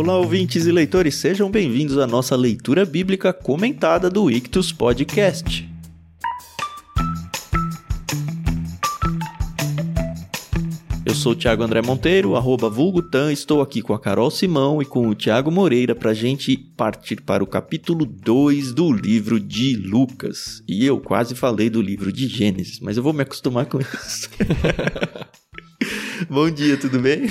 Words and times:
Olá, 0.00 0.16
ouvintes 0.16 0.64
e 0.64 0.70
leitores, 0.70 1.16
sejam 1.16 1.50
bem-vindos 1.50 1.98
à 1.98 2.06
nossa 2.06 2.36
leitura 2.36 2.84
bíblica 2.84 3.32
comentada 3.32 4.08
do 4.08 4.30
Ictus 4.30 4.70
Podcast. 4.70 5.68
Eu 11.04 11.12
sou 11.16 11.32
o 11.32 11.34
Thiago 11.34 11.64
André 11.64 11.82
Monteiro, 11.82 12.36
arroba 12.36 12.70
vulgutan, 12.70 13.32
estou 13.32 13.60
aqui 13.60 13.82
com 13.82 13.92
a 13.92 13.98
Carol 13.98 14.30
Simão 14.30 14.80
e 14.80 14.84
com 14.84 15.08
o 15.08 15.16
Thiago 15.16 15.50
Moreira 15.50 15.96
para 15.96 16.12
a 16.12 16.14
gente 16.14 16.56
partir 16.56 17.20
para 17.22 17.42
o 17.42 17.46
capítulo 17.46 18.06
2 18.06 18.72
do 18.72 18.92
livro 18.92 19.40
de 19.40 19.74
Lucas. 19.74 20.62
E 20.68 20.86
eu 20.86 21.00
quase 21.00 21.34
falei 21.34 21.68
do 21.68 21.82
livro 21.82 22.12
de 22.12 22.28
Gênesis, 22.28 22.78
mas 22.78 22.96
eu 22.96 23.02
vou 23.02 23.12
me 23.12 23.22
acostumar 23.22 23.66
com 23.66 23.80
isso. 23.80 24.30
Bom 26.30 26.48
dia, 26.48 26.76
tudo 26.76 27.00
bem? 27.00 27.28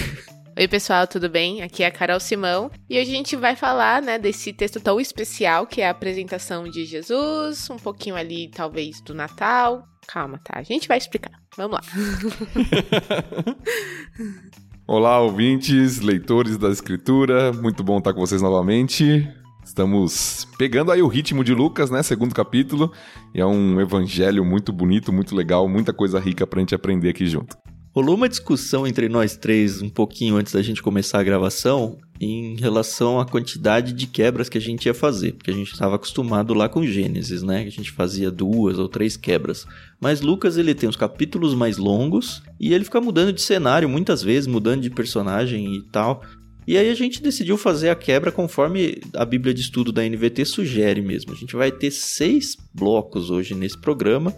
Oi, 0.59 0.67
pessoal, 0.67 1.05
tudo 1.05 1.29
bem? 1.29 1.61
Aqui 1.61 1.83
é 1.83 1.85
a 1.85 1.91
Carol 1.91 2.19
Simão 2.19 2.71
e 2.89 2.99
hoje 2.99 3.11
a 3.11 3.15
gente 3.15 3.35
vai 3.35 3.55
falar, 3.55 4.01
né, 4.01 4.17
desse 4.17 4.51
texto 4.51 4.79
tão 4.79 4.99
especial 4.99 5.67
que 5.67 5.81
é 5.81 5.87
a 5.87 5.91
apresentação 5.91 6.67
de 6.67 6.83
Jesus, 6.83 7.69
um 7.69 7.77
pouquinho 7.77 8.15
ali, 8.15 8.49
talvez, 8.49 8.99
do 9.01 9.13
Natal. 9.13 9.83
Calma, 10.07 10.39
tá? 10.43 10.57
A 10.57 10.63
gente 10.63 10.87
vai 10.87 10.97
explicar. 10.97 11.29
Vamos 11.55 11.77
lá. 11.77 11.81
Olá, 14.87 15.19
ouvintes, 15.21 15.99
leitores 15.99 16.57
da 16.57 16.69
Escritura, 16.69 17.53
muito 17.53 17.83
bom 17.83 17.99
estar 17.99 18.11
com 18.15 18.21
vocês 18.21 18.41
novamente. 18.41 19.31
Estamos 19.63 20.47
pegando 20.57 20.91
aí 20.91 21.03
o 21.03 21.07
ritmo 21.07 21.43
de 21.43 21.53
Lucas, 21.53 21.91
né? 21.91 22.01
Segundo 22.01 22.33
capítulo. 22.33 22.91
E 23.31 23.39
é 23.39 23.45
um 23.45 23.79
evangelho 23.79 24.43
muito 24.43 24.73
bonito, 24.73 25.13
muito 25.13 25.35
legal, 25.35 25.69
muita 25.69 25.93
coisa 25.93 26.19
rica 26.19 26.47
pra 26.47 26.61
gente 26.61 26.73
aprender 26.73 27.09
aqui 27.09 27.27
junto. 27.27 27.55
Rolou 27.97 28.13
uma 28.13 28.29
discussão 28.29 28.85
entre 28.85 29.09
nós 29.09 29.35
três 29.35 29.81
um 29.81 29.89
pouquinho 29.89 30.35
antes 30.35 30.53
da 30.53 30.61
gente 30.61 30.83
começar 30.83 31.19
a 31.19 31.23
gravação 31.23 31.97
em 32.21 32.55
relação 32.55 33.19
à 33.19 33.25
quantidade 33.25 33.91
de 33.91 34.05
quebras 34.05 34.47
que 34.47 34.57
a 34.59 34.61
gente 34.61 34.85
ia 34.85 34.93
fazer, 34.93 35.33
porque 35.33 35.49
a 35.49 35.53
gente 35.53 35.73
estava 35.73 35.95
acostumado 35.95 36.53
lá 36.53 36.69
com 36.69 36.85
Gênesis, 36.85 37.41
né? 37.41 37.63
A 37.63 37.71
gente 37.71 37.91
fazia 37.91 38.29
duas 38.29 38.77
ou 38.77 38.87
três 38.87 39.17
quebras. 39.17 39.65
Mas 39.99 40.21
Lucas 40.21 40.57
ele 40.57 40.75
tem 40.75 40.87
os 40.87 40.95
capítulos 40.95 41.55
mais 41.55 41.79
longos 41.79 42.43
e 42.59 42.71
ele 42.71 42.83
fica 42.83 43.01
mudando 43.01 43.33
de 43.33 43.41
cenário 43.41 43.89
muitas 43.89 44.21
vezes, 44.21 44.45
mudando 44.45 44.83
de 44.83 44.91
personagem 44.91 45.73
e 45.73 45.81
tal. 45.81 46.21
E 46.67 46.77
aí 46.77 46.91
a 46.91 46.93
gente 46.93 47.23
decidiu 47.23 47.57
fazer 47.57 47.89
a 47.89 47.95
quebra 47.95 48.31
conforme 48.31 49.01
a 49.15 49.25
Bíblia 49.25 49.55
de 49.55 49.61
Estudo 49.61 49.91
da 49.91 50.03
NVT 50.03 50.45
sugere 50.45 51.01
mesmo. 51.01 51.31
A 51.31 51.35
gente 51.35 51.55
vai 51.55 51.71
ter 51.71 51.89
seis 51.89 52.57
blocos 52.75 53.31
hoje 53.31 53.55
nesse 53.55 53.79
programa 53.79 54.35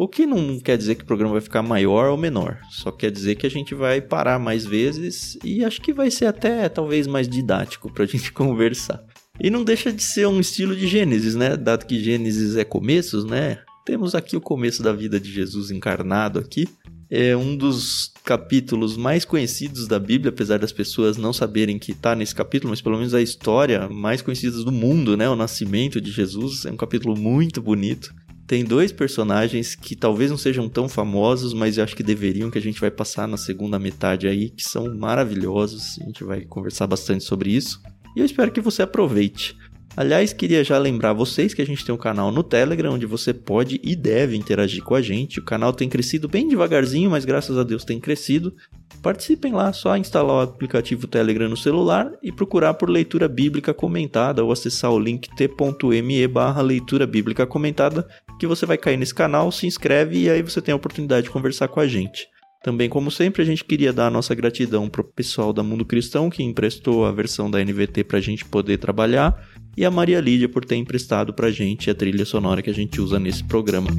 o 0.00 0.08
que 0.08 0.24
não 0.24 0.58
quer 0.58 0.78
dizer 0.78 0.94
que 0.94 1.02
o 1.02 1.06
programa 1.06 1.34
vai 1.34 1.42
ficar 1.42 1.62
maior 1.62 2.08
ou 2.08 2.16
menor, 2.16 2.58
só 2.70 2.90
quer 2.90 3.10
dizer 3.10 3.34
que 3.34 3.46
a 3.46 3.50
gente 3.50 3.74
vai 3.74 4.00
parar 4.00 4.38
mais 4.38 4.64
vezes 4.64 5.36
e 5.44 5.62
acho 5.62 5.82
que 5.82 5.92
vai 5.92 6.10
ser 6.10 6.24
até 6.24 6.70
talvez 6.70 7.06
mais 7.06 7.28
didático 7.28 7.92
para 7.92 8.04
a 8.04 8.06
gente 8.08 8.32
conversar. 8.32 9.04
E 9.38 9.50
não 9.50 9.62
deixa 9.62 9.92
de 9.92 10.02
ser 10.02 10.26
um 10.26 10.40
estilo 10.40 10.74
de 10.74 10.86
Gênesis, 10.86 11.34
né? 11.34 11.54
Dado 11.54 11.84
que 11.84 12.02
Gênesis 12.02 12.56
é 12.56 12.64
começos, 12.64 13.26
né? 13.26 13.58
Temos 13.84 14.14
aqui 14.14 14.38
o 14.38 14.40
começo 14.40 14.82
da 14.82 14.90
vida 14.90 15.20
de 15.20 15.30
Jesus 15.30 15.70
encarnado 15.70 16.38
aqui. 16.38 16.66
É 17.10 17.36
um 17.36 17.54
dos 17.54 18.10
capítulos 18.24 18.96
mais 18.96 19.26
conhecidos 19.26 19.86
da 19.86 19.98
Bíblia, 19.98 20.30
apesar 20.30 20.58
das 20.58 20.72
pessoas 20.72 21.18
não 21.18 21.32
saberem 21.32 21.78
que 21.78 21.92
está 21.92 22.14
nesse 22.14 22.34
capítulo, 22.34 22.70
mas 22.70 22.80
pelo 22.80 22.96
menos 22.96 23.12
a 23.12 23.20
história 23.20 23.86
mais 23.88 24.22
conhecida 24.22 24.62
do 24.64 24.72
mundo, 24.72 25.14
né? 25.14 25.28
O 25.28 25.36
nascimento 25.36 26.00
de 26.00 26.10
Jesus 26.10 26.64
é 26.64 26.70
um 26.70 26.76
capítulo 26.76 27.18
muito 27.18 27.60
bonito. 27.60 28.14
Tem 28.50 28.64
dois 28.64 28.90
personagens 28.90 29.76
que 29.76 29.94
talvez 29.94 30.28
não 30.28 30.36
sejam 30.36 30.68
tão 30.68 30.88
famosos, 30.88 31.54
mas 31.54 31.78
eu 31.78 31.84
acho 31.84 31.94
que 31.94 32.02
deveriam, 32.02 32.50
que 32.50 32.58
a 32.58 32.60
gente 32.60 32.80
vai 32.80 32.90
passar 32.90 33.28
na 33.28 33.36
segunda 33.36 33.78
metade 33.78 34.26
aí, 34.26 34.50
que 34.50 34.64
são 34.64 34.92
maravilhosos. 34.92 35.96
A 36.00 36.04
gente 36.06 36.24
vai 36.24 36.40
conversar 36.40 36.88
bastante 36.88 37.22
sobre 37.22 37.54
isso. 37.54 37.80
E 38.16 38.18
eu 38.18 38.26
espero 38.26 38.50
que 38.50 38.60
você 38.60 38.82
aproveite. 38.82 39.56
Aliás, 39.96 40.32
queria 40.32 40.64
já 40.64 40.76
lembrar 40.78 41.12
vocês 41.12 41.54
que 41.54 41.62
a 41.62 41.64
gente 41.64 41.84
tem 41.84 41.94
um 41.94 41.98
canal 41.98 42.32
no 42.32 42.42
Telegram 42.42 42.94
onde 42.94 43.06
você 43.06 43.32
pode 43.32 43.80
e 43.84 43.94
deve 43.94 44.36
interagir 44.36 44.82
com 44.82 44.96
a 44.96 45.00
gente. 45.00 45.38
O 45.38 45.44
canal 45.44 45.72
tem 45.72 45.88
crescido 45.88 46.28
bem 46.28 46.48
devagarzinho, 46.48 47.08
mas 47.08 47.24
graças 47.24 47.56
a 47.56 47.62
Deus 47.62 47.84
tem 47.84 48.00
crescido. 48.00 48.52
Participem 49.00 49.52
lá, 49.52 49.72
só 49.72 49.96
instalar 49.96 50.36
o 50.36 50.40
aplicativo 50.40 51.06
Telegram 51.06 51.48
no 51.48 51.56
celular 51.56 52.10
e 52.20 52.32
procurar 52.32 52.74
por 52.74 52.90
leitura 52.90 53.28
bíblica 53.28 53.72
comentada 53.72 54.44
ou 54.44 54.50
acessar 54.50 54.90
o 54.90 54.98
link 54.98 55.28
t.me 55.36 56.26
barra 56.26 56.60
leitura 56.60 57.06
bíblica 57.06 57.46
comentada 57.46 58.08
que 58.40 58.46
você 58.46 58.64
vai 58.64 58.78
cair 58.78 58.96
nesse 58.96 59.14
canal, 59.14 59.52
se 59.52 59.66
inscreve 59.66 60.18
e 60.18 60.30
aí 60.30 60.42
você 60.42 60.62
tem 60.62 60.72
a 60.72 60.76
oportunidade 60.76 61.24
de 61.24 61.30
conversar 61.30 61.68
com 61.68 61.78
a 61.78 61.86
gente. 61.86 62.26
Também, 62.62 62.88
como 62.88 63.10
sempre, 63.10 63.42
a 63.42 63.44
gente 63.44 63.64
queria 63.64 63.92
dar 63.92 64.06
a 64.06 64.10
nossa 64.10 64.34
gratidão 64.34 64.88
pro 64.88 65.04
pessoal 65.04 65.52
da 65.52 65.62
Mundo 65.62 65.84
Cristão 65.84 66.30
que 66.30 66.42
emprestou 66.42 67.04
a 67.04 67.12
versão 67.12 67.50
da 67.50 67.62
NVT 67.62 68.04
para 68.04 68.18
a 68.18 68.20
gente 68.20 68.44
poder 68.44 68.78
trabalhar 68.78 69.38
e 69.76 69.84
a 69.84 69.90
Maria 69.90 70.20
Lídia 70.20 70.48
por 70.48 70.64
ter 70.64 70.76
emprestado 70.76 71.32
para 71.34 71.48
a 71.48 71.52
gente 71.52 71.90
a 71.90 71.94
trilha 71.94 72.24
sonora 72.24 72.62
que 72.62 72.70
a 72.70 72.74
gente 72.74 73.00
usa 73.00 73.18
nesse 73.18 73.44
programa. 73.44 73.90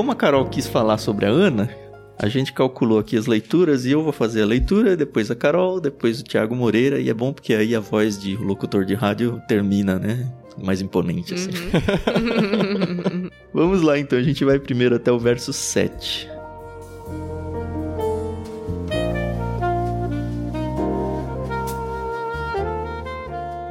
Como 0.00 0.12
a 0.12 0.16
Carol 0.16 0.46
quis 0.46 0.66
falar 0.66 0.96
sobre 0.96 1.26
a 1.26 1.28
Ana, 1.28 1.68
a 2.18 2.26
gente 2.26 2.54
calculou 2.54 2.98
aqui 2.98 3.18
as 3.18 3.26
leituras 3.26 3.84
e 3.84 3.90
eu 3.90 4.02
vou 4.02 4.14
fazer 4.14 4.40
a 4.40 4.46
leitura, 4.46 4.96
depois 4.96 5.30
a 5.30 5.34
Carol, 5.34 5.78
depois 5.78 6.22
o 6.22 6.24
Thiago 6.24 6.56
Moreira, 6.56 6.98
e 6.98 7.10
é 7.10 7.12
bom 7.12 7.34
porque 7.34 7.52
aí 7.52 7.76
a 7.76 7.80
voz 7.80 8.18
de 8.18 8.34
locutor 8.34 8.86
de 8.86 8.94
rádio 8.94 9.42
termina, 9.46 9.98
né? 9.98 10.26
Mais 10.56 10.80
imponente, 10.80 11.34
assim. 11.34 11.50
Uhum. 11.50 13.28
Vamos 13.52 13.82
lá, 13.82 13.98
então, 13.98 14.18
a 14.18 14.22
gente 14.22 14.42
vai 14.42 14.58
primeiro 14.58 14.96
até 14.96 15.12
o 15.12 15.18
verso 15.18 15.52
7. 15.52 16.26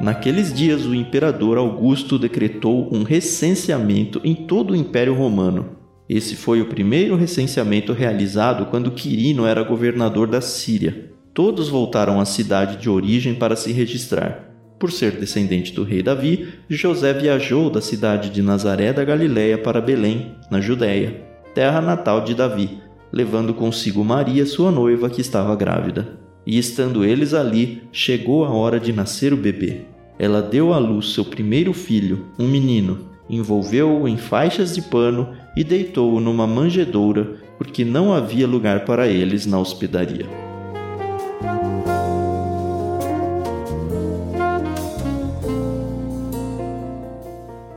Naqueles 0.00 0.54
dias, 0.54 0.86
o 0.86 0.94
imperador 0.94 1.58
Augusto 1.58 2.20
decretou 2.20 2.88
um 2.94 3.02
recenseamento 3.02 4.20
em 4.22 4.36
todo 4.36 4.70
o 4.70 4.76
Império 4.76 5.12
Romano 5.12 5.79
esse 6.12 6.34
foi 6.34 6.60
o 6.60 6.66
primeiro 6.66 7.14
recenseamento 7.14 7.92
realizado 7.92 8.66
quando 8.66 8.90
Quirino 8.90 9.46
era 9.46 9.62
governador 9.62 10.26
da 10.26 10.40
Síria. 10.40 11.08
Todos 11.32 11.68
voltaram 11.68 12.18
à 12.18 12.24
cidade 12.24 12.78
de 12.78 12.90
origem 12.90 13.32
para 13.32 13.54
se 13.54 13.70
registrar. 13.70 14.50
Por 14.76 14.90
ser 14.90 15.12
descendente 15.12 15.72
do 15.72 15.84
rei 15.84 16.02
Davi, 16.02 16.48
José 16.68 17.12
viajou 17.12 17.70
da 17.70 17.80
cidade 17.80 18.28
de 18.28 18.42
Nazaré 18.42 18.92
da 18.92 19.04
Galiléia 19.04 19.56
para 19.56 19.80
Belém, 19.80 20.34
na 20.50 20.60
Judéia, 20.60 21.22
terra 21.54 21.80
natal 21.80 22.24
de 22.24 22.34
Davi, 22.34 22.80
levando 23.12 23.54
consigo 23.54 24.04
Maria, 24.04 24.44
sua 24.44 24.72
noiva, 24.72 25.08
que 25.08 25.20
estava 25.20 25.54
grávida. 25.54 26.18
E 26.44 26.58
estando 26.58 27.04
eles 27.04 27.34
ali, 27.34 27.82
chegou 27.92 28.44
a 28.44 28.50
hora 28.50 28.80
de 28.80 28.92
nascer 28.92 29.32
o 29.32 29.36
bebê. 29.36 29.82
Ela 30.18 30.42
deu 30.42 30.72
à 30.72 30.78
luz 30.78 31.14
seu 31.14 31.24
primeiro 31.24 31.72
filho, 31.72 32.26
um 32.36 32.48
menino, 32.48 33.10
envolveu-o 33.30 34.08
em 34.08 34.16
faixas 34.16 34.74
de 34.74 34.82
pano 34.82 35.28
e 35.60 35.64
deitou-o 35.64 36.18
numa 36.20 36.46
manjedoura, 36.46 37.36
porque 37.58 37.84
não 37.84 38.14
havia 38.14 38.46
lugar 38.46 38.86
para 38.86 39.06
eles 39.06 39.44
na 39.44 39.58
hospedaria. 39.58 40.24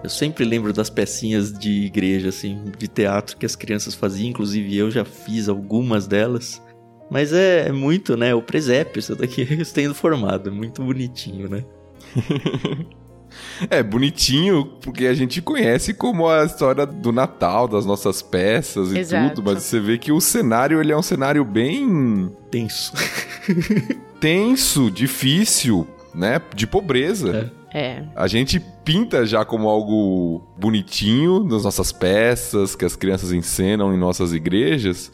Eu 0.02 0.10
sempre 0.10 0.46
lembro 0.46 0.72
das 0.72 0.90
pecinhas 0.90 1.52
de 1.52 1.84
igreja, 1.84 2.30
assim, 2.30 2.64
de 2.78 2.88
teatro 2.88 3.36
que 3.36 3.46
as 3.46 3.54
crianças 3.54 3.94
faziam, 3.94 4.30
inclusive 4.30 4.78
eu 4.78 4.90
já 4.90 5.04
fiz 5.04 5.50
algumas 5.50 6.08
delas. 6.08 6.64
Mas 7.12 7.34
é, 7.34 7.68
é 7.68 7.72
muito, 7.74 8.16
né? 8.16 8.34
O 8.34 8.42
presépio, 8.42 9.00
isso 9.00 9.14
daqui 9.14 9.42
estendo 9.60 9.94
formado, 9.94 10.50
muito 10.54 10.82
bonitinho, 10.82 11.50
né? 11.50 11.66
É 13.70 13.82
bonitinho, 13.82 14.66
porque 14.82 15.06
a 15.06 15.14
gente 15.14 15.42
conhece 15.42 15.94
como 15.94 16.28
a 16.28 16.44
história 16.44 16.86
do 16.86 17.12
Natal, 17.12 17.68
das 17.68 17.86
nossas 17.86 18.22
peças 18.22 18.92
e 18.92 19.00
Exato. 19.00 19.36
tudo, 19.36 19.52
mas 19.52 19.64
você 19.64 19.80
vê 19.80 19.98
que 19.98 20.12
o 20.12 20.20
cenário 20.20 20.82
ele 20.82 20.92
é 20.92 20.98
um 20.98 21.02
cenário 21.02 21.46
bem 21.46 22.32
tenso. 22.50 22.94
tenso, 24.20 24.90
difícil, 24.90 25.88
né? 26.14 26.42
De 26.56 26.68
pobreza. 26.68 27.52
É. 27.74 27.80
é. 27.80 28.04
A 28.16 28.28
gente 28.28 28.60
pinta 28.84 29.26
já 29.26 29.46
como 29.46 29.70
algo 29.70 30.44
bonitinho 30.58 31.44
nas 31.44 31.64
nossas 31.64 31.92
peças, 31.92 32.76
que 32.76 32.86
as 32.86 32.96
crianças 32.96 33.32
encenam 33.32 33.94
em 33.94 33.98
nossas 33.98 34.34
igrejas, 34.34 35.12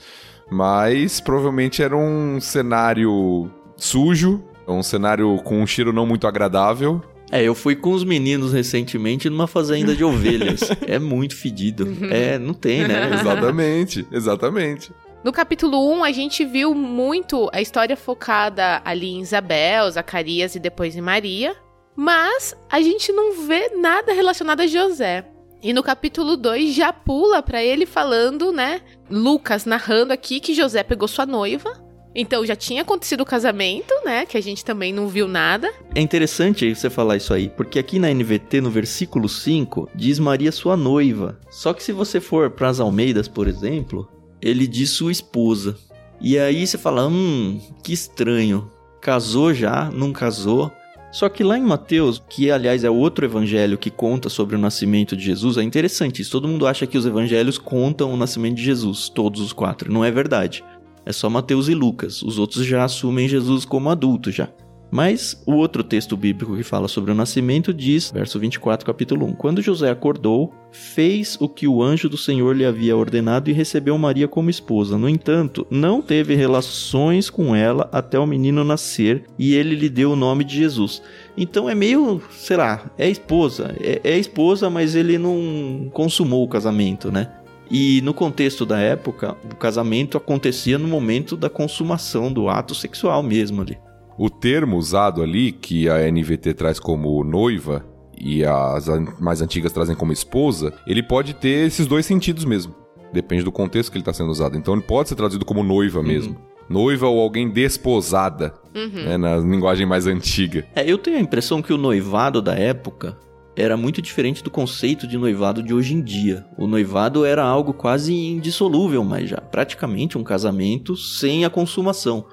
mas 0.50 1.20
provavelmente 1.20 1.84
era 1.84 1.96
um 1.96 2.40
cenário 2.42 3.50
sujo, 3.78 4.44
um 4.68 4.84
cenário 4.84 5.38
com 5.44 5.62
um 5.62 5.68
cheiro 5.68 5.92
não 5.92 6.06
muito 6.06 6.28
agradável, 6.28 7.02
é, 7.32 7.44
eu 7.44 7.54
fui 7.54 7.76
com 7.76 7.92
os 7.92 8.04
meninos 8.04 8.54
recentemente 8.54 9.30
numa 9.30 9.48
fazenda 9.48 9.96
de 9.96 10.04
ovelhas. 10.04 10.62
é 10.86 10.98
muito 10.98 11.36
fedido. 11.36 11.88
É, 12.12 12.38
não 12.38 12.54
tem, 12.54 12.88
né? 12.88 13.12
exatamente, 13.20 14.08
exatamente. 14.12 14.92
No 15.24 15.32
capítulo 15.34 15.92
1, 15.98 16.04
a 16.04 16.12
gente 16.12 16.46
viu 16.46 16.74
muito 16.74 17.50
a 17.52 17.62
história 17.62 17.98
focada 17.98 18.82
ali 18.86 19.10
em 19.10 19.22
Isabel, 19.22 19.92
Zacarias 19.92 20.56
e 20.56 20.60
depois 20.60 20.96
em 20.96 21.02
Maria, 21.02 21.56
mas 21.96 22.56
a 22.70 22.82
gente 22.82 23.12
não 23.12 23.46
vê 23.46 23.70
nada 23.76 24.14
relacionado 24.14 24.62
a 24.62 24.68
José. 24.68 25.26
E 25.62 25.74
no 25.74 25.84
capítulo 25.84 26.38
2 26.38 26.74
já 26.74 26.94
pula 26.94 27.44
para 27.44 27.62
ele 27.62 27.86
falando, 27.86 28.54
né? 28.54 28.80
Lucas 29.10 29.66
narrando 29.66 30.14
aqui 30.14 30.40
que 30.40 30.54
José 30.54 30.84
pegou 30.84 31.06
sua 31.06 31.26
noiva. 31.26 31.70
Então 32.14 32.46
já 32.46 32.56
tinha 32.56 32.82
acontecido 32.82 33.22
o 33.22 33.26
casamento, 33.26 33.94
né? 34.04 34.26
Que 34.26 34.38
a 34.38 34.42
gente 34.42 34.66
também 34.66 34.92
não 34.92 35.08
viu 35.08 35.28
nada. 35.28 35.72
É 35.94 36.02
interessante 36.02 36.74
você 36.74 36.90
falar 36.90 37.18
isso 37.18 37.34
aí, 37.34 37.50
porque 37.50 37.80
aqui 37.80 38.00
na 38.00 38.14
NVT, 38.14 38.62
no 38.62 38.70
versículo 38.70 39.30
5, 39.30 39.90
diz 39.94 40.20
Maria 40.20 40.52
sua 40.52 40.76
noiva. 40.76 41.40
Só 41.50 41.74
que 41.74 41.84
se 41.84 41.92
você 41.92 42.20
for 42.20 42.50
para 42.50 42.70
as 42.70 42.80
Almeidas, 42.80 43.28
por 43.28 43.48
exemplo, 43.48 44.08
ele 44.42 44.68
diz 44.68 44.92
sua 44.92 45.12
esposa. 45.12 45.78
E 46.22 46.38
aí 46.38 46.66
você 46.66 46.78
fala, 46.78 47.08
hum, 47.08 47.60
que 47.84 47.94
estranho. 47.94 48.70
Casou 49.02 49.54
já, 49.54 49.90
não 49.92 50.12
casou. 50.12 50.72
Só 51.12 51.28
que 51.28 51.44
lá 51.44 51.58
em 51.58 51.64
Mateus, 51.64 52.22
que 52.30 52.52
aliás 52.52 52.84
é 52.84 52.90
outro 52.90 53.26
evangelho 53.26 53.78
que 53.78 53.90
conta 53.90 54.30
sobre 54.30 54.56
o 54.56 54.60
nascimento 54.60 55.18
de 55.18 55.24
Jesus, 55.24 55.58
é 55.58 55.64
interessante 55.64 56.22
isso. 56.22 56.32
Todo 56.32 56.48
mundo 56.48 56.68
acha 56.68 56.86
que 56.86 56.98
os 56.98 57.06
evangelhos 57.06 57.58
contam 57.58 58.14
o 58.14 58.18
nascimento 58.18 58.58
de 58.58 58.64
Jesus, 58.64 59.10
todos 59.10 59.42
os 59.42 59.52
quatro. 59.52 59.92
Não 59.92 60.06
é 60.06 60.12
verdade. 60.12 60.64
É 61.10 61.12
só 61.12 61.28
Mateus 61.28 61.68
e 61.68 61.74
Lucas. 61.74 62.22
Os 62.22 62.38
outros 62.38 62.64
já 62.64 62.84
assumem 62.84 63.28
Jesus 63.28 63.66
como 63.66 63.90
adulto 63.90 64.30
já. 64.30 64.48
Mas 64.92 65.42
o 65.44 65.54
outro 65.54 65.84
texto 65.84 66.16
bíblico 66.16 66.56
que 66.56 66.62
fala 66.62 66.88
sobre 66.88 67.12
o 67.12 67.16
nascimento 67.16 67.74
diz, 67.74 68.12
verso 68.12 68.40
24, 68.40 68.86
capítulo 68.86 69.26
1: 69.26 69.34
Quando 69.34 69.60
José 69.60 69.90
acordou, 69.90 70.54
fez 70.72 71.36
o 71.42 71.50
que 71.50 71.68
o 71.68 71.82
anjo 71.82 72.10
do 72.10 72.18
Senhor 72.18 72.56
lhe 72.56 72.64
havia 72.64 72.96
ordenado 72.96 73.50
e 73.50 73.54
recebeu 73.54 73.98
Maria 73.98 74.28
como 74.28 74.52
esposa. 74.52 75.00
No 75.00 75.10
entanto, 75.10 75.66
não 75.72 76.00
teve 76.00 76.36
relações 76.36 77.28
com 77.28 77.56
ela 77.56 77.90
até 77.92 78.20
o 78.20 78.28
menino 78.28 78.64
nascer 78.64 79.24
e 79.38 79.56
ele 79.56 79.74
lhe 79.74 79.90
deu 79.90 80.12
o 80.12 80.16
nome 80.16 80.44
de 80.44 80.58
Jesus. 80.58 81.02
Então 81.36 81.68
é 81.68 81.74
meio, 81.74 82.22
sei 82.30 82.58
lá, 82.58 82.86
é 83.00 83.10
esposa, 83.10 83.76
é, 83.80 84.00
é 84.04 84.18
esposa, 84.20 84.70
mas 84.70 84.94
ele 84.94 85.18
não 85.18 85.90
consumou 85.92 86.44
o 86.44 86.48
casamento, 86.48 87.12
né? 87.12 87.32
E 87.70 88.02
no 88.02 88.14
contexto 88.14 88.66
da 88.66 88.80
época, 88.80 89.38
o 89.44 89.56
casamento 89.56 90.18
acontecia 90.18 90.78
no 90.78 90.88
momento 90.88 91.38
da 91.38 91.50
consumação 91.50 92.34
do 92.34 92.50
ato 92.50 92.74
sexual 92.74 93.22
mesmo 93.22 93.62
ali. 93.62 93.78
O 94.18 94.30
termo 94.30 94.76
usado 94.76 95.22
ali, 95.22 95.52
que 95.52 95.88
a 95.88 96.12
NVT 96.12 96.54
traz 96.56 96.80
como 96.80 97.24
noiva 97.24 97.86
e 98.20 98.44
as 98.44 98.88
mais 99.20 99.42
antigas 99.42 99.72
trazem 99.72 99.96
como 99.96 100.12
esposa, 100.12 100.74
ele 100.86 101.02
pode 101.02 101.34
ter 101.34 101.68
esses 101.68 101.88
dois 101.88 102.06
sentidos 102.06 102.44
mesmo. 102.44 102.76
Depende 103.14 103.44
do 103.44 103.52
contexto 103.52 103.92
que 103.92 103.98
ele 103.98 104.02
está 104.02 104.14
sendo 104.14 104.30
usado. 104.30 104.58
Então 104.58 104.74
ele 104.74 104.84
pode 104.84 105.10
ser 105.10 105.16
traduzido 105.16 105.46
como 105.46 105.64
noiva 105.64 106.04
mesmo. 106.04 106.34
Uhum. 106.34 106.50
Noiva 106.70 107.08
ou 107.08 107.20
alguém 107.20 107.50
desposada, 107.50 108.54
uhum. 108.76 109.04
né, 109.06 109.18
na 109.18 109.38
linguagem 109.38 109.86
mais 109.86 110.06
antiga. 110.06 110.68
É, 110.76 110.90
eu 110.90 110.98
tenho 110.98 111.18
a 111.18 111.22
impressão 111.22 111.62
que 111.62 111.74
o 111.74 111.78
noivado 111.78 112.42
da 112.42 112.54
época 112.54 113.18
era 113.60 113.76
muito 113.76 114.02
diferente 114.02 114.42
do 114.42 114.50
conceito 114.50 115.06
de 115.06 115.18
noivado 115.18 115.62
de 115.62 115.74
hoje 115.74 115.94
em 115.94 116.02
dia. 116.02 116.46
O 116.58 116.66
noivado 116.66 117.26
era 117.26 117.44
algo 117.44 117.74
quase 117.74 118.14
indissolúvel, 118.14 119.04
mas 119.04 119.30
já 119.30 119.42
praticamente 119.42 120.18
um 120.18 120.24
casamento 120.24 120.96
sem 120.96 121.44
a 121.44 121.50
consumação. 121.50 122.26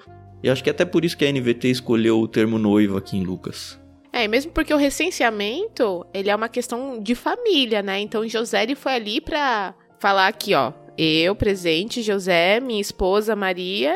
E 0.43 0.49
acho 0.49 0.62
que 0.62 0.70
é 0.70 0.73
até 0.73 0.84
por 0.84 1.05
isso 1.05 1.17
que 1.17 1.25
a 1.25 1.32
NVT 1.32 1.69
escolheu 1.69 2.20
o 2.20 2.28
termo 2.28 2.58
noiva 2.58 2.99
aqui 2.99 3.17
em 3.17 3.25
Lucas. 3.25 3.81
É, 4.12 4.25
e 4.25 4.28
mesmo 4.28 4.52
porque 4.52 4.73
o 4.73 4.76
recenseamento, 4.76 6.06
ele 6.14 6.31
é 6.31 6.37
uma 6.37 6.49
questão 6.49 7.02
de 7.02 7.14
família, 7.14 7.82
né? 7.82 8.00
Então 8.00 8.26
José 8.28 8.62
ele 8.62 8.75
foi 8.75 8.94
ali 8.94 9.20
para 9.20 9.75
falar 9.99 10.28
aqui, 10.28 10.55
ó, 10.55 10.73
eu 10.96 11.34
presente, 11.34 12.02
José, 12.02 12.61
minha 12.61 12.81
esposa 12.81 13.34
Maria 13.34 13.94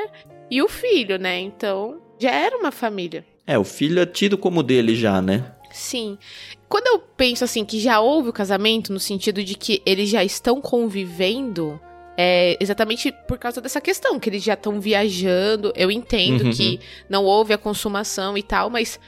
e 0.50 0.60
o 0.60 0.68
filho, 0.68 1.18
né? 1.18 1.38
Então 1.38 2.00
já 2.18 2.32
era 2.32 2.56
uma 2.58 2.72
família. 2.72 3.24
É, 3.46 3.58
o 3.58 3.64
filho 3.64 4.00
é 4.00 4.06
tido 4.06 4.36
como 4.36 4.62
dele 4.62 4.94
já, 4.94 5.22
né? 5.22 5.52
Sim. 5.70 6.18
Quando 6.68 6.86
eu 6.86 6.98
penso 7.16 7.44
assim 7.44 7.64
que 7.64 7.80
já 7.80 8.00
houve 8.00 8.28
o 8.28 8.32
casamento 8.32 8.92
no 8.92 9.00
sentido 9.00 9.42
de 9.42 9.54
que 9.54 9.82
eles 9.84 10.08
já 10.08 10.22
estão 10.24 10.60
convivendo, 10.60 11.80
é 12.16 12.56
exatamente 12.60 13.12
por 13.26 13.38
causa 13.38 13.60
dessa 13.60 13.80
questão, 13.80 14.18
que 14.18 14.28
eles 14.28 14.42
já 14.42 14.54
estão 14.54 14.80
viajando. 14.80 15.72
Eu 15.74 15.90
entendo 15.90 16.44
uhum. 16.44 16.50
que 16.50 16.80
não 17.08 17.24
houve 17.24 17.52
a 17.52 17.58
consumação 17.58 18.36
e 18.36 18.42
tal, 18.42 18.68
mas 18.68 19.00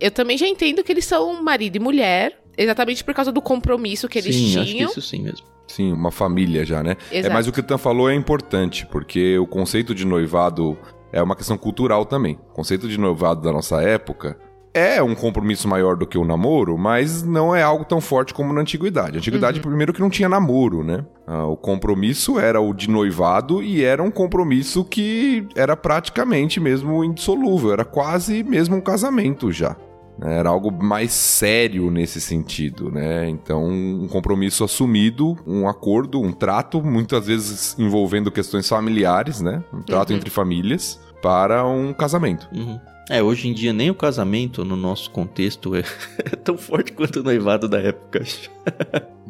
eu 0.00 0.10
também 0.10 0.38
já 0.38 0.46
entendo 0.46 0.82
que 0.84 0.92
eles 0.92 1.04
são 1.04 1.42
marido 1.42 1.76
e 1.76 1.80
mulher, 1.80 2.40
exatamente 2.56 3.02
por 3.02 3.14
causa 3.14 3.32
do 3.32 3.42
compromisso 3.42 4.08
que 4.08 4.18
eles 4.18 4.34
sim, 4.34 4.50
tinham. 4.50 4.62
Acho 4.62 4.94
que 4.94 5.00
isso 5.00 5.02
sim 5.02 5.22
mesmo. 5.22 5.46
Sim, 5.66 5.92
uma 5.92 6.10
família 6.10 6.64
já, 6.64 6.82
né? 6.82 6.96
Exato. 7.12 7.28
É, 7.28 7.30
mas 7.32 7.46
o 7.46 7.52
que 7.52 7.60
o 7.60 7.62
Tan 7.62 7.78
falou 7.78 8.10
é 8.10 8.14
importante, 8.14 8.86
porque 8.86 9.38
o 9.38 9.46
conceito 9.46 9.94
de 9.94 10.04
noivado 10.04 10.76
é 11.12 11.22
uma 11.22 11.36
questão 11.36 11.56
cultural 11.56 12.04
também. 12.04 12.38
O 12.50 12.54
conceito 12.54 12.88
de 12.88 12.98
noivado 12.98 13.40
da 13.40 13.52
nossa 13.52 13.80
época 13.80 14.36
é 14.72 15.02
um 15.02 15.14
compromisso 15.14 15.66
maior 15.68 15.96
do 15.96 16.06
que 16.06 16.16
o 16.16 16.24
namoro, 16.24 16.78
mas 16.78 17.22
não 17.22 17.54
é 17.54 17.62
algo 17.62 17.84
tão 17.84 18.00
forte 18.00 18.32
como 18.32 18.52
na 18.52 18.60
antiguidade. 18.60 19.16
A 19.16 19.18
antiguidade, 19.18 19.58
uhum. 19.58 19.64
primeiro, 19.64 19.92
que 19.92 20.00
não 20.00 20.10
tinha 20.10 20.28
namoro, 20.28 20.84
né? 20.84 21.04
Ah, 21.26 21.46
o 21.46 21.56
compromisso 21.56 22.38
era 22.38 22.60
o 22.60 22.72
de 22.72 22.88
noivado 22.88 23.62
e 23.62 23.84
era 23.84 24.02
um 24.02 24.10
compromisso 24.10 24.84
que 24.84 25.46
era 25.54 25.76
praticamente 25.76 26.60
mesmo 26.60 27.04
indissolúvel, 27.04 27.72
era 27.72 27.84
quase 27.84 28.42
mesmo 28.44 28.76
um 28.76 28.80
casamento 28.80 29.50
já. 29.50 29.76
Né? 30.18 30.38
Era 30.38 30.50
algo 30.50 30.70
mais 30.70 31.12
sério 31.12 31.90
nesse 31.90 32.20
sentido, 32.20 32.90
né? 32.90 33.28
Então, 33.28 33.64
um 33.66 34.06
compromisso 34.06 34.62
assumido, 34.62 35.36
um 35.46 35.68
acordo, 35.68 36.20
um 36.20 36.30
trato, 36.30 36.82
muitas 36.82 37.26
vezes 37.26 37.76
envolvendo 37.78 38.30
questões 38.30 38.68
familiares, 38.68 39.40
né? 39.40 39.64
Um 39.72 39.82
trato 39.82 40.10
uhum. 40.10 40.16
entre 40.16 40.30
famílias 40.30 41.00
para 41.22 41.66
um 41.66 41.92
casamento. 41.92 42.48
Uhum. 42.52 42.78
É, 43.10 43.20
hoje 43.20 43.48
em 43.48 43.52
dia 43.52 43.72
nem 43.72 43.90
o 43.90 43.94
casamento 43.94 44.64
no 44.64 44.76
nosso 44.76 45.10
contexto 45.10 45.74
é, 45.74 45.82
tão 46.44 46.56
forte 46.56 46.92
quanto 46.92 47.18
o 47.18 47.22
noivado 47.24 47.68
da 47.68 47.80
época. 47.80 48.22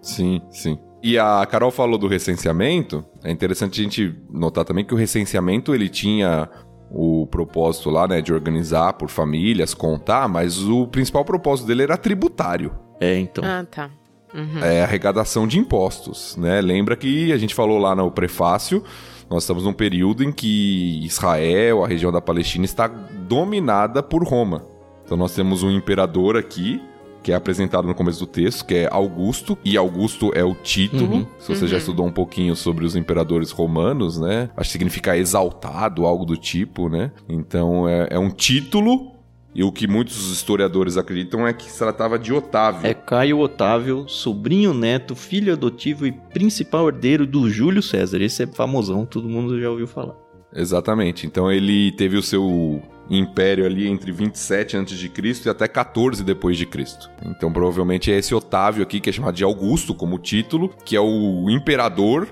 sim, 0.02 0.42
sim. 0.50 0.78
E 1.02 1.18
a 1.18 1.46
Carol 1.46 1.70
falou 1.70 1.96
do 1.96 2.06
recenseamento. 2.06 3.02
É 3.24 3.30
interessante 3.30 3.80
a 3.80 3.84
gente 3.84 4.14
notar 4.30 4.66
também 4.66 4.84
que 4.84 4.92
o 4.92 4.96
recenseamento 4.98 5.74
ele 5.74 5.88
tinha 5.88 6.46
o 6.90 7.26
propósito 7.28 7.88
lá, 7.88 8.06
né, 8.06 8.20
de 8.20 8.34
organizar 8.34 8.92
por 8.94 9.08
famílias, 9.08 9.72
contar, 9.72 10.28
mas 10.28 10.60
o 10.62 10.86
principal 10.86 11.24
propósito 11.24 11.66
dele 11.66 11.84
era 11.84 11.96
tributário. 11.96 12.72
É, 13.00 13.18
então. 13.18 13.42
Ah, 13.42 13.64
tá. 13.64 13.90
Uhum. 14.34 14.62
É 14.62 14.82
arrecadação 14.82 15.46
de 15.46 15.58
impostos, 15.58 16.36
né? 16.36 16.60
Lembra 16.60 16.96
que 16.96 17.32
a 17.32 17.38
gente 17.38 17.54
falou 17.54 17.78
lá 17.78 17.96
no 17.96 18.10
prefácio 18.10 18.84
nós 19.30 19.44
estamos 19.44 19.62
num 19.62 19.72
período 19.72 20.24
em 20.24 20.32
que 20.32 21.00
Israel, 21.04 21.84
a 21.84 21.88
região 21.88 22.10
da 22.10 22.20
Palestina, 22.20 22.64
está 22.64 22.88
dominada 22.88 24.02
por 24.02 24.24
Roma. 24.24 24.64
Então 25.04 25.16
nós 25.16 25.32
temos 25.32 25.62
um 25.62 25.70
imperador 25.70 26.36
aqui, 26.36 26.82
que 27.22 27.30
é 27.30 27.36
apresentado 27.36 27.86
no 27.86 27.94
começo 27.94 28.18
do 28.18 28.26
texto, 28.26 28.66
que 28.66 28.74
é 28.74 28.88
Augusto, 28.90 29.56
e 29.64 29.76
Augusto 29.76 30.32
é 30.34 30.42
o 30.42 30.54
título. 30.54 31.18
Uhum. 31.18 31.26
Se 31.38 31.54
você 31.54 31.64
uhum. 31.64 31.70
já 31.70 31.78
estudou 31.78 32.06
um 32.06 32.10
pouquinho 32.10 32.56
sobre 32.56 32.84
os 32.84 32.96
imperadores 32.96 33.52
romanos, 33.52 34.18
né? 34.18 34.50
Acho 34.56 34.68
que 34.68 34.72
significa 34.72 35.16
exaltado, 35.16 36.06
algo 36.06 36.24
do 36.24 36.36
tipo, 36.36 36.88
né? 36.88 37.12
Então 37.28 37.88
é, 37.88 38.08
é 38.10 38.18
um 38.18 38.30
título 38.30 39.12
e 39.54 39.64
o 39.64 39.72
que 39.72 39.86
muitos 39.86 40.30
historiadores 40.30 40.96
acreditam 40.96 41.46
é 41.46 41.52
que 41.52 41.70
se 41.70 41.78
tratava 41.78 42.18
de 42.18 42.32
Otávio. 42.32 42.86
É 42.86 42.94
Caio 42.94 43.38
Otávio, 43.38 44.08
sobrinho 44.08 44.72
neto, 44.72 45.14
filho 45.16 45.52
adotivo 45.52 46.06
e 46.06 46.12
principal 46.12 46.88
herdeiro 46.88 47.26
do 47.26 47.50
Júlio 47.50 47.82
César. 47.82 48.20
Esse 48.20 48.44
é 48.44 48.46
famosão, 48.46 49.04
todo 49.04 49.28
mundo 49.28 49.60
já 49.60 49.68
ouviu 49.68 49.86
falar. 49.86 50.14
Exatamente. 50.54 51.26
Então 51.26 51.50
ele 51.50 51.92
teve 51.92 52.16
o 52.16 52.22
seu 52.22 52.82
império 53.08 53.66
ali 53.66 53.88
entre 53.88 54.12
27 54.12 54.76
a.C. 54.76 55.10
e 55.44 55.48
até 55.48 55.66
14 55.66 56.22
depois 56.22 56.56
de 56.56 56.66
Cristo. 56.66 57.10
Então 57.24 57.52
provavelmente 57.52 58.12
é 58.12 58.18
esse 58.18 58.34
Otávio 58.34 58.82
aqui 58.82 59.00
que 59.00 59.10
é 59.10 59.12
chamado 59.12 59.34
de 59.34 59.44
Augusto 59.44 59.94
como 59.94 60.18
título, 60.18 60.70
que 60.84 60.94
é 60.94 61.00
o 61.00 61.50
imperador 61.50 62.28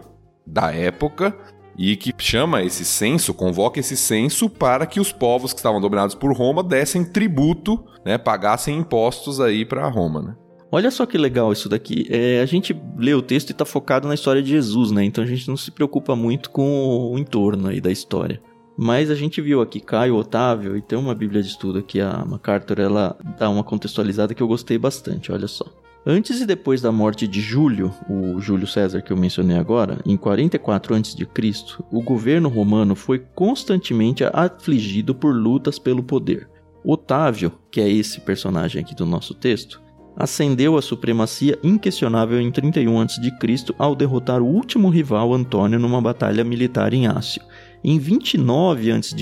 da 0.47 0.73
época 0.73 1.37
e 1.79 1.95
que 1.95 2.13
chama 2.19 2.65
esse 2.65 2.85
censo, 2.85 3.33
convoca 3.33 3.79
esse 3.79 3.97
censo 3.97 4.51
para 4.51 4.85
que 4.85 4.99
os 4.99 5.13
povos 5.13 5.53
que 5.53 5.61
estavam 5.61 5.81
dominados 5.81 6.17
por 6.17 6.37
Roma 6.37 6.63
dessem 6.63 7.05
tributo, 7.05 7.85
né, 8.05 8.19
pagassem 8.19 8.77
impostos 8.77 9.41
aí 9.41 9.65
para 9.65 9.89
Roma, 9.89 10.21
né? 10.21 10.37
Olha 10.71 10.91
só 10.91 11.07
que 11.07 11.17
legal 11.17 11.51
isso 11.51 11.69
daqui. 11.69 12.07
É, 12.11 12.43
a 12.43 12.47
gente 12.47 12.79
lê 12.99 13.15
o 13.15 13.23
texto 13.23 13.51
e 13.51 13.53
está 13.53 13.65
focado 13.65 14.07
na 14.07 14.15
história 14.15 14.43
de 14.43 14.51
Jesus, 14.51 14.91
né? 14.91 15.03
Então 15.03 15.25
a 15.25 15.27
gente 15.27 15.49
não 15.49 15.57
se 15.57 15.71
preocupa 15.71 16.15
muito 16.15 16.51
com 16.51 17.11
o 17.11 17.19
entorno 17.19 17.69
aí 17.69 17.81
da 17.81 17.91
história. 17.91 18.43
Mas 18.77 19.11
a 19.11 19.15
gente 19.15 19.41
viu 19.41 19.63
aqui 19.63 19.81
Caio 19.81 20.15
Otávio 20.17 20.77
e 20.77 20.83
tem 20.83 20.99
uma 20.99 21.15
Bíblia 21.15 21.43
de 21.43 21.49
estudo 21.49 21.79
aqui, 21.79 22.01
a 22.01 22.25
MacArthur, 22.25 22.81
ela 22.81 23.17
dá 23.39 23.49
uma 23.49 23.65
contextualizada 23.65 24.35
que 24.35 24.43
eu 24.43 24.47
gostei 24.47 24.77
bastante, 24.77 25.33
olha 25.33 25.49
só. 25.49 25.65
Antes 26.11 26.41
e 26.41 26.47
depois 26.47 26.81
da 26.81 26.91
morte 26.91 27.29
de 27.29 27.39
Júlio, 27.39 27.93
o 28.09 28.41
Júlio 28.41 28.67
César 28.67 29.03
que 29.03 29.13
eu 29.13 29.17
mencionei 29.17 29.59
agora, 29.59 29.99
em 30.07 30.17
44 30.17 30.95
a.C., 30.95 31.29
o 31.93 32.01
governo 32.01 32.49
romano 32.49 32.95
foi 32.97 33.19
constantemente 33.35 34.25
afligido 34.25 35.15
por 35.15 35.35
lutas 35.35 35.79
pelo 35.79 36.03
poder. 36.03 36.49
Otávio, 36.83 37.53
que 37.71 37.79
é 37.79 37.91
esse 37.91 38.23
personagem 38.23 38.81
aqui 38.81 38.95
do 38.95 39.05
nosso 39.05 39.35
texto, 39.35 39.83
ascendeu 40.17 40.79
à 40.79 40.83
supremacia 40.83 41.59
inquestionável 41.63 42.41
em 42.41 42.51
31 42.51 43.03
a.C. 43.03 43.75
ao 43.79 43.95
derrotar 43.95 44.41
o 44.41 44.47
último 44.47 44.89
rival 44.89 45.35
Antônio 45.35 45.79
numa 45.79 46.01
batalha 46.01 46.43
militar 46.43 46.95
em 46.95 47.07
Ácio. 47.07 47.43
Em 47.85 47.99
29 47.99 48.93
a.C., 48.93 49.15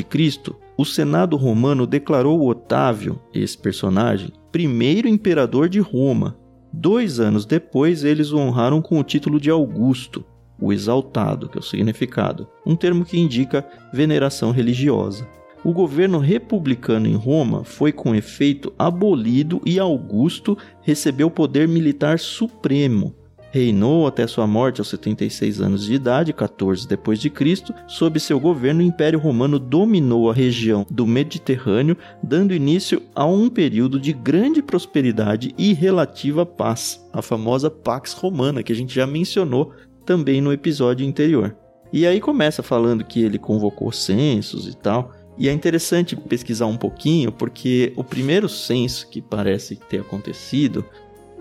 o 0.78 0.85
Senado 0.85 1.37
romano 1.37 1.85
declarou 1.85 2.49
Otávio, 2.49 3.21
esse 3.35 3.59
personagem, 3.59 4.33
primeiro 4.52 5.09
imperador 5.09 5.69
de 5.69 5.81
Roma. 5.81 6.46
Dois 6.78 7.18
anos 7.18 7.47
depois, 7.47 8.04
eles 8.04 8.33
o 8.33 8.38
honraram 8.38 8.83
com 8.83 9.00
o 9.00 9.02
título 9.02 9.40
de 9.40 9.49
Augusto, 9.49 10.23
o 10.61 10.75
exaltado, 10.75 11.49
que 11.49 11.56
é 11.56 11.61
o 11.61 11.64
significado, 11.64 12.47
um 12.66 12.76
termo 12.76 13.02
que 13.02 13.18
indica 13.18 13.66
veneração 13.95 14.50
religiosa. 14.50 15.26
O 15.64 15.73
governo 15.73 16.18
republicano 16.18 17.06
em 17.09 17.14
Roma 17.14 17.64
foi 17.64 17.92
com 17.92 18.14
efeito 18.14 18.75
abolido 18.78 19.59
e 19.64 19.78
Augusto 19.78 20.56
recebeu 20.83 21.30
poder 21.30 21.66
militar 21.66 22.18
supremo. 22.18 23.14
Reinou 23.57 24.07
até 24.07 24.27
sua 24.27 24.47
morte 24.47 24.83
aos 24.83 24.89
76 24.89 25.63
anos 25.63 25.87
de 25.87 25.95
idade, 25.95 26.31
14 26.35 26.87
depois 26.87 27.19
de 27.19 27.31
Cristo. 27.31 27.73
Sob 27.87 28.21
seu 28.21 28.39
governo, 28.39 28.81
o 28.81 28.87
Império 28.87 29.19
Romano 29.19 29.59
dominou 29.59 30.31
a 30.31 30.35
região 30.35 30.85
do 30.91 31.07
Mediterrâneo, 31.07 31.97
dando 32.23 32.53
início 32.53 33.01
a 33.15 33.25
um 33.25 33.49
período 33.49 33.99
de 33.99 34.13
grande 34.13 34.61
prosperidade 34.61 35.55
e 35.57 35.73
relativa 35.73 36.45
paz, 36.45 37.03
a 37.11 37.23
famosa 37.23 37.71
Pax 37.71 38.13
Romana, 38.13 38.63
que 38.63 38.75
a 38.75 38.77
gente 38.77 38.95
já 38.95 39.07
mencionou 39.07 39.73
também 40.05 40.43
no 40.43 40.53
episódio 40.53 41.09
anterior. 41.09 41.57
E 41.91 42.07
aí 42.07 42.21
começa 42.21 42.63
falando 42.63 43.05
que 43.05 43.23
ele 43.23 43.39
convocou 43.39 43.91
censos 43.91 44.69
e 44.69 44.77
tal. 44.77 45.13
E 45.39 45.49
é 45.49 45.53
interessante 45.53 46.15
pesquisar 46.15 46.67
um 46.67 46.77
pouquinho, 46.77 47.33
porque 47.33 47.95
o 47.97 48.05
primeiro 48.05 48.51
censo 48.51 49.09
que 49.09 49.23
parece 49.23 49.77
ter 49.77 50.01
acontecido 50.01 50.85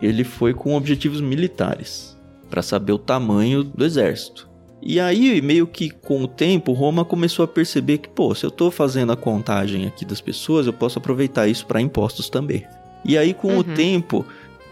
ele 0.01 0.23
foi 0.23 0.53
com 0.53 0.75
objetivos 0.75 1.21
militares, 1.21 2.17
para 2.49 2.61
saber 2.61 2.93
o 2.93 2.97
tamanho 2.97 3.63
do 3.63 3.85
exército. 3.85 4.49
E 4.81 4.99
aí, 4.99 5.41
meio 5.41 5.65
que 5.65 5.89
com 5.89 6.23
o 6.23 6.27
tempo, 6.27 6.71
Roma 6.71 7.03
começou 7.03 7.43
a 7.43 7.47
perceber 7.47 7.97
que, 7.97 8.07
pô, 8.07 8.35
se 8.35 8.45
eu 8.45 8.49
estou 8.49 8.69
fazendo 8.69 9.11
a 9.11 9.17
contagem 9.17 9.87
aqui 9.87 10.05
das 10.05 10.21
pessoas, 10.21 10.67
eu 10.67 10.73
posso 10.73 10.99
aproveitar 10.99 11.47
isso 11.47 11.65
para 11.65 11.81
impostos 11.81 12.29
também. 12.29 12.63
E 13.03 13.17
aí, 13.17 13.33
com 13.33 13.47
uhum. 13.47 13.59
o 13.59 13.63
tempo, 13.63 14.23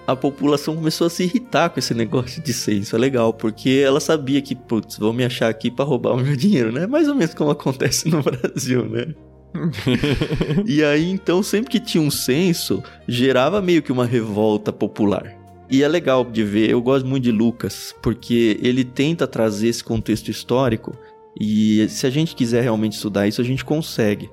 a 0.06 0.16
população 0.16 0.76
começou 0.76 1.08
a 1.08 1.10
se 1.10 1.24
irritar 1.24 1.70
com 1.70 1.80
esse 1.80 1.94
negócio 1.96 2.42
de 2.42 2.54
censo. 2.54 2.96
É 2.96 3.00
legal, 3.00 3.34
porque 3.34 3.82
ela 3.84 4.00
sabia 4.00 4.42
que, 4.42 4.54
putz, 4.54 4.98
vão 4.98 5.14
me 5.14 5.26
achar 5.26 5.50
aqui 5.50 5.72
para 5.72 5.86
roubar 5.86 6.14
o 6.14 6.18
meu 6.18 6.36
dinheiro, 6.38 6.72
né? 6.72 6.86
Mais 6.86 7.08
ou 7.08 7.16
menos 7.16 7.34
como 7.34 7.50
acontece 7.50 8.08
no 8.08 8.22
Brasil, 8.24 8.86
né? 8.86 9.16
e 10.66 10.84
aí, 10.84 11.10
então, 11.10 11.44
sempre 11.44 11.72
que 11.72 11.80
tinha 11.80 12.02
um 12.02 12.12
censo, 12.12 12.84
gerava 13.08 13.62
meio 13.62 13.82
que 13.82 13.92
uma 13.92 14.06
revolta 14.06 14.72
popular. 14.74 15.36
E 15.70 15.82
é 15.82 15.88
legal 15.88 16.24
de 16.24 16.44
ver, 16.44 16.70
eu 16.70 16.82
gosto 16.82 17.08
muito 17.08 17.24
de 17.24 17.32
Lucas, 17.32 17.96
porque 18.02 18.60
ele 18.62 18.84
tenta 18.84 19.26
trazer 19.26 19.70
esse 19.70 19.84
contexto 19.84 20.30
histórico 20.30 20.96
e 21.40 21.88
se 21.90 22.06
a 22.06 22.10
gente 22.10 22.36
quiser 22.36 22.62
realmente 22.62 22.94
estudar 22.94 23.28
isso, 23.28 23.42
a 23.42 23.44
gente 23.44 23.66
consegue. 23.66 24.30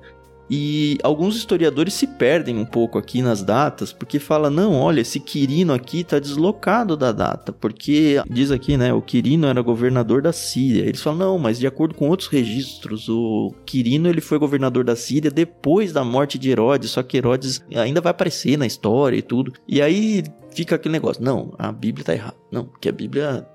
E 0.53 0.97
alguns 1.01 1.37
historiadores 1.37 1.93
se 1.93 2.05
perdem 2.05 2.57
um 2.57 2.65
pouco 2.65 2.97
aqui 2.97 3.21
nas 3.21 3.41
datas, 3.41 3.93
porque 3.93 4.19
fala 4.19 4.49
não, 4.49 4.75
olha, 4.75 4.99
esse 4.99 5.17
Quirino 5.17 5.71
aqui 5.71 6.01
está 6.01 6.19
deslocado 6.19 6.97
da 6.97 7.13
data, 7.13 7.53
porque 7.53 8.21
diz 8.29 8.51
aqui, 8.51 8.75
né, 8.75 8.93
o 8.93 9.01
Quirino 9.01 9.47
era 9.47 9.61
governador 9.61 10.21
da 10.21 10.33
Síria. 10.33 10.81
Eles 10.83 11.01
falam 11.01 11.19
não, 11.19 11.39
mas 11.39 11.57
de 11.57 11.65
acordo 11.65 11.95
com 11.95 12.09
outros 12.09 12.27
registros, 12.27 13.07
o 13.07 13.53
Quirino 13.65 14.09
ele 14.09 14.19
foi 14.19 14.37
governador 14.37 14.83
da 14.83 14.93
Síria 14.93 15.31
depois 15.31 15.93
da 15.93 16.03
morte 16.03 16.37
de 16.37 16.49
Herodes, 16.49 16.91
só 16.91 17.01
que 17.01 17.15
Herodes 17.15 17.63
ainda 17.73 18.01
vai 18.01 18.11
aparecer 18.11 18.57
na 18.57 18.65
história 18.67 19.15
e 19.15 19.21
tudo. 19.21 19.53
E 19.65 19.81
aí 19.81 20.21
fica 20.53 20.75
aquele 20.75 20.91
negócio, 20.91 21.23
não, 21.23 21.53
a 21.57 21.71
Bíblia 21.71 22.01
está 22.01 22.13
errada. 22.13 22.35
Não, 22.51 22.65
porque 22.65 22.89
a 22.89 22.91
Bíblia 22.91 23.47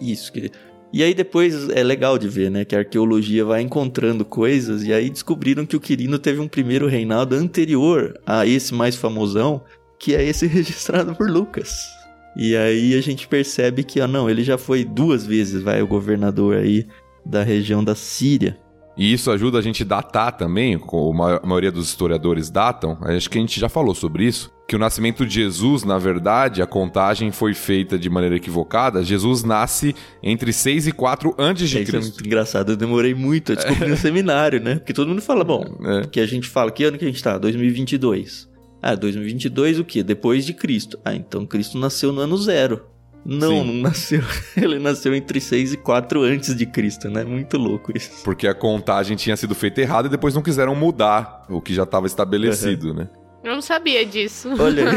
isso 0.00 0.32
que 0.32 0.50
e 0.94 1.02
aí 1.02 1.12
depois 1.12 1.68
é 1.70 1.82
legal 1.82 2.16
de 2.16 2.28
ver, 2.28 2.52
né, 2.52 2.64
que 2.64 2.76
a 2.76 2.78
arqueologia 2.78 3.44
vai 3.44 3.60
encontrando 3.60 4.24
coisas 4.24 4.84
e 4.84 4.92
aí 4.92 5.10
descobriram 5.10 5.66
que 5.66 5.74
o 5.74 5.80
Quirino 5.80 6.20
teve 6.20 6.38
um 6.38 6.46
primeiro 6.46 6.86
reinado 6.86 7.34
anterior 7.34 8.16
a 8.24 8.46
esse 8.46 8.72
mais 8.72 8.94
famosão, 8.94 9.60
que 9.98 10.14
é 10.14 10.22
esse 10.22 10.46
registrado 10.46 11.12
por 11.16 11.28
Lucas. 11.28 11.88
E 12.36 12.54
aí 12.54 12.96
a 12.96 13.00
gente 13.00 13.26
percebe 13.26 13.82
que, 13.82 14.00
ah, 14.00 14.06
não, 14.06 14.30
ele 14.30 14.44
já 14.44 14.56
foi 14.56 14.84
duas 14.84 15.26
vezes, 15.26 15.62
vai, 15.62 15.82
o 15.82 15.86
governador 15.88 16.58
aí 16.58 16.86
da 17.26 17.42
região 17.42 17.82
da 17.82 17.96
Síria. 17.96 18.56
E 18.96 19.12
isso 19.12 19.30
ajuda 19.30 19.58
a 19.58 19.62
gente 19.62 19.82
a 19.82 19.86
datar 19.86 20.36
também, 20.36 20.78
como 20.78 21.22
a 21.24 21.40
maioria 21.44 21.72
dos 21.72 21.88
historiadores 21.88 22.48
datam, 22.48 22.96
acho 23.02 23.28
que 23.28 23.38
a 23.38 23.40
gente 23.40 23.58
já 23.58 23.68
falou 23.68 23.94
sobre 23.94 24.24
isso, 24.24 24.52
que 24.68 24.76
o 24.76 24.78
nascimento 24.78 25.26
de 25.26 25.34
Jesus, 25.34 25.82
na 25.82 25.98
verdade, 25.98 26.62
a 26.62 26.66
contagem 26.66 27.30
foi 27.30 27.54
feita 27.54 27.98
de 27.98 28.08
maneira 28.08 28.36
equivocada. 28.36 29.02
Jesus 29.02 29.42
nasce 29.42 29.94
entre 30.22 30.52
6 30.52 30.86
e 30.86 30.92
4 30.92 31.34
antes 31.38 31.68
de 31.68 31.78
é, 31.78 31.80
Cristo. 31.80 31.98
Isso 31.98 32.08
é 32.08 32.10
muito 32.12 32.26
engraçado, 32.26 32.72
eu 32.72 32.76
demorei 32.76 33.14
muito 33.14 33.52
a 33.52 33.54
descobrir 33.56 33.88
no 33.88 33.96
seminário, 33.98 34.60
né? 34.60 34.76
Porque 34.76 34.92
todo 34.92 35.08
mundo 35.08 35.20
fala, 35.20 35.44
bom, 35.44 35.64
é. 35.84 36.06
que 36.06 36.20
a 36.20 36.26
gente 36.26 36.48
fala, 36.48 36.70
que 36.70 36.84
ano 36.84 36.96
que 36.96 37.04
a 37.04 37.08
gente 37.08 37.22
tá? 37.22 37.36
2022. 37.36 38.48
Ah, 38.80 38.94
2022 38.94 39.80
o 39.80 39.84
quê? 39.84 40.02
Depois 40.02 40.46
de 40.46 40.52
Cristo. 40.52 40.98
Ah, 41.04 41.14
então 41.14 41.46
Cristo 41.46 41.78
nasceu 41.78 42.12
no 42.12 42.20
ano 42.20 42.36
zero. 42.36 42.93
Não, 43.24 43.50
Sim. 43.50 43.64
não 43.64 43.74
nasceu. 43.74 44.22
Ele 44.56 44.78
nasceu 44.78 45.14
entre 45.14 45.40
6 45.40 45.72
e 45.72 45.76
4 45.78 46.22
antes 46.22 46.54
de 46.54 46.66
Cristo, 46.66 47.08
né? 47.08 47.24
Muito 47.24 47.56
louco 47.56 47.96
isso. 47.96 48.22
Porque 48.22 48.46
a 48.46 48.54
contagem 48.54 49.16
tinha 49.16 49.36
sido 49.36 49.54
feita 49.54 49.80
errada 49.80 50.08
e 50.08 50.10
depois 50.10 50.34
não 50.34 50.42
quiseram 50.42 50.74
mudar 50.74 51.42
o 51.48 51.60
que 51.60 51.72
já 51.72 51.84
estava 51.84 52.06
estabelecido, 52.06 52.88
uhum. 52.88 52.94
né? 52.94 53.08
Eu 53.42 53.54
não 53.54 53.62
sabia 53.62 54.04
disso. 54.04 54.50
Olha. 54.58 54.84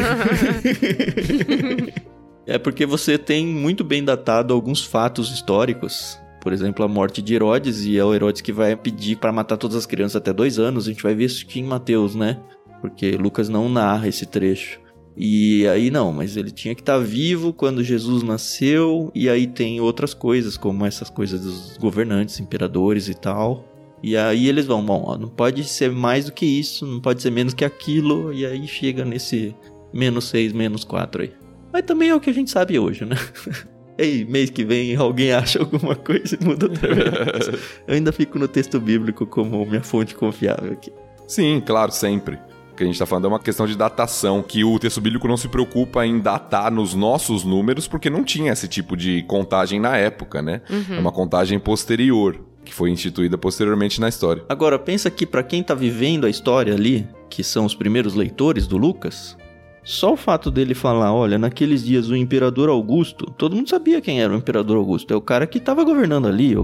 é 2.46 2.58
porque 2.58 2.86
você 2.86 3.18
tem 3.18 3.46
muito 3.46 3.84
bem 3.84 4.04
datado 4.04 4.54
alguns 4.54 4.84
fatos 4.84 5.32
históricos. 5.32 6.20
Por 6.42 6.54
exemplo, 6.54 6.84
a 6.86 6.88
morte 6.88 7.22
de 7.22 7.36
Herodes, 7.36 7.84
e 7.84 7.98
é 7.98 8.04
o 8.06 8.14
Herodes 8.14 8.42
que 8.42 8.54
vai 8.54 8.76
pedir 8.76 9.18
para 9.18 9.34
matar 9.34 9.58
todas 9.58 9.76
as 9.76 9.86
crianças 9.86 10.18
até 10.18 10.32
dois 10.32 10.60
anos. 10.60 10.88
A 10.88 10.92
gente 10.92 11.04
vai 11.04 11.14
ver 11.14 11.26
isso 11.26 11.46
aqui 11.46 11.60
em 11.60 11.64
Mateus, 11.64 12.16
né? 12.16 12.40
Porque 12.80 13.12
Lucas 13.12 13.50
não 13.50 13.68
narra 13.68 14.08
esse 14.08 14.26
trecho. 14.26 14.80
E 15.20 15.68
aí 15.68 15.90
não, 15.90 16.14
mas 16.14 16.38
ele 16.38 16.52
tinha 16.52 16.76
que 16.76 16.82
estar 16.82 17.00
tá 17.00 17.04
vivo 17.04 17.52
quando 17.52 17.84
Jesus 17.84 18.22
nasceu, 18.22 19.12
e 19.16 19.28
aí 19.28 19.48
tem 19.48 19.82
outras 19.82 20.14
coisas, 20.14 20.56
como 20.56 20.86
essas 20.86 21.10
coisas 21.10 21.42
dos 21.42 21.78
governantes, 21.78 22.40
imperadores 22.40 23.10
e 23.10 23.16
tal. 23.16 23.66
E 24.04 24.16
aí 24.16 24.48
eles 24.48 24.68
vão, 24.68 24.86
bom, 24.86 25.06
ó, 25.08 25.18
não 25.18 25.28
pode 25.28 25.64
ser 25.64 25.92
mais 25.92 26.26
do 26.26 26.32
que 26.32 26.46
isso, 26.46 26.86
não 26.86 27.00
pode 27.00 27.24
ser 27.24 27.32
menos 27.32 27.56
que 27.56 27.66
aquilo, 27.66 28.32
e 28.32 28.46
aí 28.46 28.68
chega 28.68 29.04
nesse 29.04 29.56
menos 29.92 30.26
6, 30.26 30.54
menos 30.54 30.84
4 30.84 31.24
aí. 31.24 31.32
Mas 31.74 31.82
também 31.82 32.10
é 32.10 32.16
o 32.16 32.20
que 32.20 32.30
a 32.30 32.34
gente 32.34 32.52
sabe 32.52 32.78
hoje, 32.78 33.04
né? 33.04 33.16
Ei, 33.98 34.24
mês 34.24 34.52
que 34.52 34.64
vem 34.64 34.96
alguém 34.96 35.32
acha 35.32 35.58
alguma 35.58 35.96
coisa 35.96 36.38
e 36.40 36.46
muda 36.46 36.68
outra 36.68 36.94
vez. 36.94 37.48
Eu 37.88 37.96
ainda 37.96 38.12
fico 38.12 38.38
no 38.38 38.48
texto 38.48 38.80
bíblico 38.80 39.26
como 39.26 39.66
minha 39.66 39.82
fonte 39.82 40.14
confiável 40.14 40.74
aqui. 40.74 40.94
Sim, 41.28 41.60
claro, 41.66 41.92
sempre 41.92 42.38
que 42.78 42.84
a 42.84 42.86
gente 42.86 42.96
está 42.96 43.06
falando 43.06 43.26
é 43.26 43.28
uma 43.28 43.40
questão 43.40 43.66
de 43.66 43.76
datação, 43.76 44.42
que 44.42 44.64
o 44.64 44.80
texto 44.80 45.02
bíblico 45.02 45.28
não 45.28 45.36
se 45.36 45.48
preocupa 45.48 46.06
em 46.06 46.20
datar 46.20 46.72
nos 46.72 46.94
nossos 46.94 47.44
números, 47.44 47.88
porque 47.88 48.10
não 48.10 48.24
tinha 48.24 48.54
esse 48.54 48.68
tipo 48.68 48.96
de 48.96 49.24
contagem 49.24 49.80
na 49.80 49.98
época, 49.98 50.42
né? 50.42 50.62
Uhum. 50.70 50.96
É 50.96 51.00
uma 51.00 51.12
contagem 51.12 51.60
posterior, 51.60 52.40
que 52.64 52.74
foi 52.74 52.92
instituída 52.92 53.38
posteriormente 53.38 54.00
na 54.00 54.08
história. 54.08 54.46
Agora, 54.48 54.78
pensa 54.78 55.10
que 55.10 55.26
para 55.26 55.44
quem 55.44 55.62
está 55.62 55.74
vivendo 55.74 56.26
a 56.26 56.30
história 56.30 56.74
ali, 56.74 57.08
que 57.30 57.44
são 57.44 57.66
os 57.66 57.76
primeiros 57.76 58.14
leitores 58.14 58.68
do 58.68 58.78
Lucas, 58.78 59.36
só 59.84 60.14
o 60.14 60.18
fato 60.18 60.52
dele 60.52 60.74
falar, 60.74 61.14
olha, 61.14 61.38
naqueles 61.38 61.84
dias 61.84 62.10
o 62.10 62.16
imperador 62.16 62.70
Augusto, 62.70 63.26
todo 63.38 63.56
mundo 63.56 63.70
sabia 63.70 64.02
quem 64.02 64.22
era 64.22 64.34
o 64.34 64.38
imperador 64.38 64.78
Augusto, 64.78 65.14
é 65.14 65.18
o 65.18 65.22
cara 65.22 65.48
que 65.48 65.58
estava 65.58 65.84
governando 65.84 66.28
ali, 66.28 66.56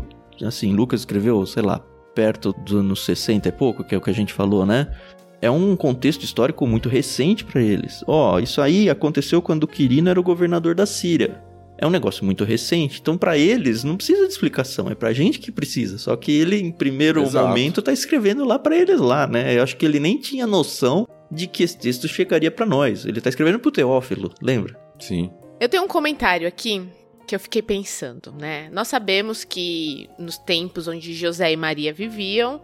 assim, 0.46 0.74
Lucas 0.74 1.02
escreveu, 1.02 1.46
sei 1.46 1.64
lá, 1.64 1.80
perto 2.14 2.54
dos 2.66 2.76
anos 2.76 3.04
60 3.06 3.48
e 3.48 3.52
pouco, 3.52 3.84
que 3.84 3.96
é 3.96 3.98
o 3.98 4.02
que 4.02 4.10
a 4.10 4.14
gente 4.14 4.34
falou, 4.34 4.66
né? 4.66 4.88
É 5.44 5.52
um 5.52 5.76
contexto 5.76 6.24
histórico 6.24 6.66
muito 6.66 6.88
recente 6.88 7.44
para 7.44 7.62
eles. 7.62 8.02
Ó, 8.08 8.36
oh, 8.36 8.40
isso 8.40 8.62
aí 8.62 8.90
aconteceu 8.90 9.42
quando 9.42 9.68
Quirino 9.68 10.10
era 10.10 10.18
o 10.18 10.24
governador 10.24 10.74
da 10.74 10.86
Síria. 10.86 11.44
É 11.78 11.86
um 11.86 11.90
negócio 11.90 12.24
muito 12.24 12.46
recente, 12.46 13.02
então 13.02 13.18
para 13.18 13.38
eles 13.38 13.84
não 13.84 13.98
precisa 13.98 14.26
de 14.26 14.32
explicação, 14.32 14.90
é 14.90 14.96
pra 14.96 15.12
gente 15.12 15.40
que 15.40 15.52
precisa. 15.52 15.98
Só 15.98 16.16
que 16.16 16.32
ele, 16.32 16.62
em 16.62 16.72
primeiro 16.72 17.22
Exato. 17.22 17.46
momento, 17.46 17.82
tá 17.82 17.92
escrevendo 17.92 18.46
lá 18.46 18.58
para 18.58 18.78
eles 18.78 19.02
lá, 19.02 19.28
né? 19.28 19.58
Eu 19.58 19.64
acho 19.64 19.76
que 19.76 19.86
ele 19.86 20.00
nem 20.00 20.18
tinha 20.18 20.48
noção 20.48 21.06
de 21.30 21.46
que 21.46 21.64
esse 21.64 21.78
texto 21.78 22.08
chegaria 22.08 22.50
para 22.50 22.66
nós. 22.66 23.06
Ele 23.06 23.20
tá 23.20 23.28
escrevendo 23.28 23.60
pro 23.60 23.70
Teófilo, 23.70 24.34
lembra? 24.42 24.80
Sim. 24.98 25.30
Eu 25.60 25.68
tenho 25.68 25.84
um 25.84 25.90
comentário 25.90 26.48
aqui 26.48 26.88
que 27.28 27.36
eu 27.36 27.40
fiquei 27.40 27.62
pensando, 27.62 28.32
né? 28.32 28.70
Nós 28.72 28.88
sabemos 28.88 29.44
que 29.44 30.10
nos 30.18 30.38
tempos 30.38 30.88
onde 30.88 31.14
José 31.14 31.52
e 31.52 31.58
Maria 31.58 31.92
viviam, 31.92 32.62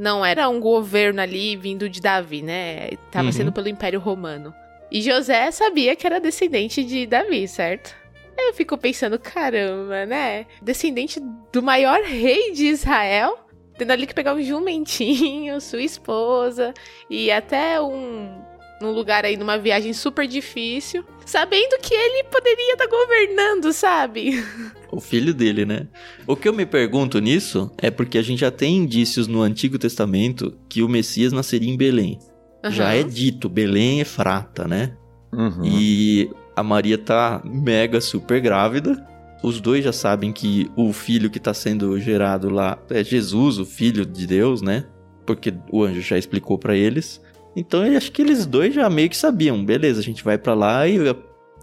não 0.00 0.24
era 0.24 0.48
um 0.48 0.58
governo 0.58 1.20
ali 1.20 1.54
vindo 1.56 1.86
de 1.86 2.00
Davi, 2.00 2.40
né? 2.40 2.88
Tava 3.12 3.26
uhum. 3.26 3.32
sendo 3.32 3.52
pelo 3.52 3.68
Império 3.68 4.00
Romano. 4.00 4.54
E 4.90 5.02
José 5.02 5.50
sabia 5.50 5.94
que 5.94 6.06
era 6.06 6.18
descendente 6.18 6.82
de 6.82 7.06
Davi, 7.06 7.46
certo? 7.46 7.94
Eu 8.36 8.54
fico 8.54 8.78
pensando, 8.78 9.18
caramba, 9.18 10.06
né? 10.06 10.46
Descendente 10.62 11.20
do 11.52 11.62
maior 11.62 12.00
rei 12.02 12.50
de 12.52 12.68
Israel, 12.68 13.40
tendo 13.76 13.90
ali 13.90 14.06
que 14.06 14.14
pegar 14.14 14.32
um 14.32 14.42
jumentinho, 14.42 15.60
sua 15.60 15.82
esposa 15.82 16.72
e 17.10 17.30
até 17.30 17.78
um 17.78 18.42
num 18.80 18.92
lugar 18.92 19.24
aí, 19.24 19.36
numa 19.36 19.58
viagem 19.58 19.92
super 19.92 20.26
difícil, 20.26 21.04
sabendo 21.26 21.78
que 21.82 21.94
ele 21.94 22.24
poderia 22.24 22.72
estar 22.72 22.88
tá 22.88 22.90
governando, 22.90 23.72
sabe? 23.72 24.42
O 24.92 25.00
filho 25.00 25.32
dele, 25.32 25.64
né? 25.64 25.86
O 26.26 26.34
que 26.34 26.48
eu 26.48 26.52
me 26.52 26.66
pergunto 26.66 27.20
nisso 27.20 27.70
é 27.78 27.92
porque 27.92 28.18
a 28.18 28.22
gente 28.22 28.40
já 28.40 28.50
tem 28.50 28.78
indícios 28.78 29.28
no 29.28 29.40
Antigo 29.40 29.78
Testamento 29.78 30.58
que 30.68 30.82
o 30.82 30.88
Messias 30.88 31.32
nasceria 31.32 31.70
em 31.70 31.76
Belém. 31.76 32.18
Uhum. 32.64 32.72
Já 32.72 32.92
é 32.92 33.04
dito, 33.04 33.48
Belém 33.48 34.00
é 34.00 34.04
frata, 34.04 34.66
né? 34.66 34.96
Uhum. 35.32 35.64
E 35.64 36.28
a 36.56 36.62
Maria 36.64 36.98
tá 36.98 37.40
mega 37.44 38.00
super 38.00 38.40
grávida. 38.40 39.06
Os 39.44 39.60
dois 39.60 39.84
já 39.84 39.92
sabem 39.92 40.32
que 40.32 40.68
o 40.74 40.92
filho 40.92 41.30
que 41.30 41.38
está 41.38 41.54
sendo 41.54 41.96
gerado 42.00 42.50
lá 42.50 42.76
é 42.90 43.04
Jesus, 43.04 43.58
o 43.58 43.64
filho 43.64 44.04
de 44.04 44.26
Deus, 44.26 44.60
né? 44.60 44.86
Porque 45.24 45.54
o 45.70 45.84
anjo 45.84 46.00
já 46.00 46.18
explicou 46.18 46.58
para 46.58 46.76
eles. 46.76 47.22
Então 47.60 47.86
eu 47.86 47.94
acho 47.96 48.10
que 48.10 48.22
eles 48.22 48.46
dois 48.46 48.74
já 48.74 48.88
meio 48.88 49.10
que 49.10 49.16
sabiam, 49.16 49.62
beleza, 49.62 50.00
a 50.00 50.02
gente 50.02 50.24
vai 50.24 50.38
para 50.38 50.54
lá 50.54 50.88
e 50.88 50.96
eu, 50.96 51.16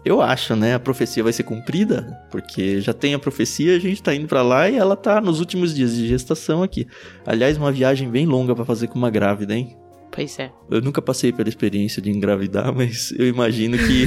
eu 0.04 0.22
acho, 0.22 0.54
né, 0.54 0.74
a 0.74 0.78
profecia 0.78 1.24
vai 1.24 1.32
ser 1.32 1.42
cumprida, 1.42 2.16
porque 2.30 2.80
já 2.80 2.92
tem 2.92 3.14
a 3.14 3.18
profecia, 3.18 3.74
a 3.74 3.80
gente 3.80 4.00
tá 4.00 4.14
indo 4.14 4.28
para 4.28 4.40
lá 4.40 4.70
e 4.70 4.76
ela 4.76 4.94
tá 4.94 5.20
nos 5.20 5.40
últimos 5.40 5.74
dias 5.74 5.96
de 5.96 6.06
gestação 6.06 6.62
aqui. 6.62 6.86
Aliás, 7.26 7.56
uma 7.58 7.72
viagem 7.72 8.08
bem 8.08 8.26
longa 8.26 8.54
para 8.54 8.64
fazer 8.64 8.86
com 8.86 8.96
uma 8.96 9.10
grávida, 9.10 9.54
hein? 9.54 9.76
Pois 10.12 10.38
é. 10.38 10.52
Eu 10.70 10.80
nunca 10.80 11.02
passei 11.02 11.32
pela 11.32 11.48
experiência 11.48 12.00
de 12.00 12.10
engravidar, 12.10 12.72
mas 12.74 13.12
eu 13.18 13.26
imagino 13.26 13.76
que 13.76 14.06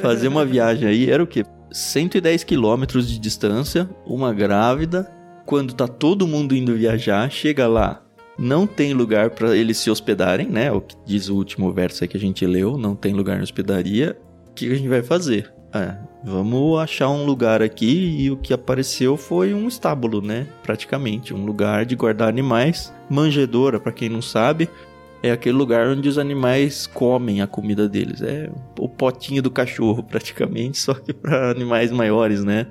fazer 0.00 0.28
uma 0.28 0.46
viagem 0.46 0.88
aí 0.88 1.10
era 1.10 1.22
o 1.22 1.26
quê? 1.26 1.44
110 1.70 2.42
quilômetros 2.42 3.06
de 3.06 3.18
distância, 3.18 3.88
uma 4.06 4.32
grávida, 4.32 5.10
quando 5.44 5.74
tá 5.74 5.86
todo 5.86 6.26
mundo 6.26 6.56
indo 6.56 6.74
viajar, 6.74 7.30
chega 7.30 7.66
lá, 7.66 8.02
não 8.38 8.66
tem 8.66 8.94
lugar 8.94 9.30
para 9.30 9.56
eles 9.56 9.78
se 9.78 9.90
hospedarem, 9.90 10.48
né? 10.48 10.72
O 10.72 10.80
que 10.80 10.96
diz 11.04 11.28
o 11.28 11.36
último 11.36 11.72
verso 11.72 12.04
aí 12.04 12.08
que 12.08 12.16
a 12.16 12.20
gente 12.20 12.46
leu, 12.46 12.76
não 12.76 12.94
tem 12.94 13.12
lugar 13.12 13.36
na 13.36 13.42
hospedaria. 13.42 14.16
O 14.48 14.54
que 14.54 14.70
a 14.70 14.74
gente 14.74 14.88
vai 14.88 15.02
fazer? 15.02 15.52
É, 15.74 15.96
vamos 16.22 16.78
achar 16.78 17.08
um 17.08 17.24
lugar 17.24 17.62
aqui 17.62 18.20
e 18.20 18.30
o 18.30 18.36
que 18.36 18.52
apareceu 18.52 19.16
foi 19.16 19.54
um 19.54 19.66
estábulo, 19.66 20.20
né? 20.20 20.46
Praticamente, 20.62 21.32
um 21.32 21.46
lugar 21.46 21.86
de 21.86 21.96
guardar 21.96 22.28
animais. 22.28 22.92
Manjedoura, 23.08 23.80
para 23.80 23.92
quem 23.92 24.10
não 24.10 24.20
sabe, 24.20 24.68
é 25.22 25.30
aquele 25.30 25.56
lugar 25.56 25.86
onde 25.88 26.08
os 26.08 26.18
animais 26.18 26.86
comem 26.86 27.40
a 27.40 27.46
comida 27.46 27.88
deles. 27.88 28.20
É 28.20 28.50
o 28.78 28.88
potinho 28.88 29.42
do 29.42 29.50
cachorro, 29.50 30.02
praticamente, 30.04 30.78
só 30.78 30.92
que 30.92 31.12
para 31.12 31.50
animais 31.50 31.90
maiores, 31.90 32.44
né? 32.44 32.66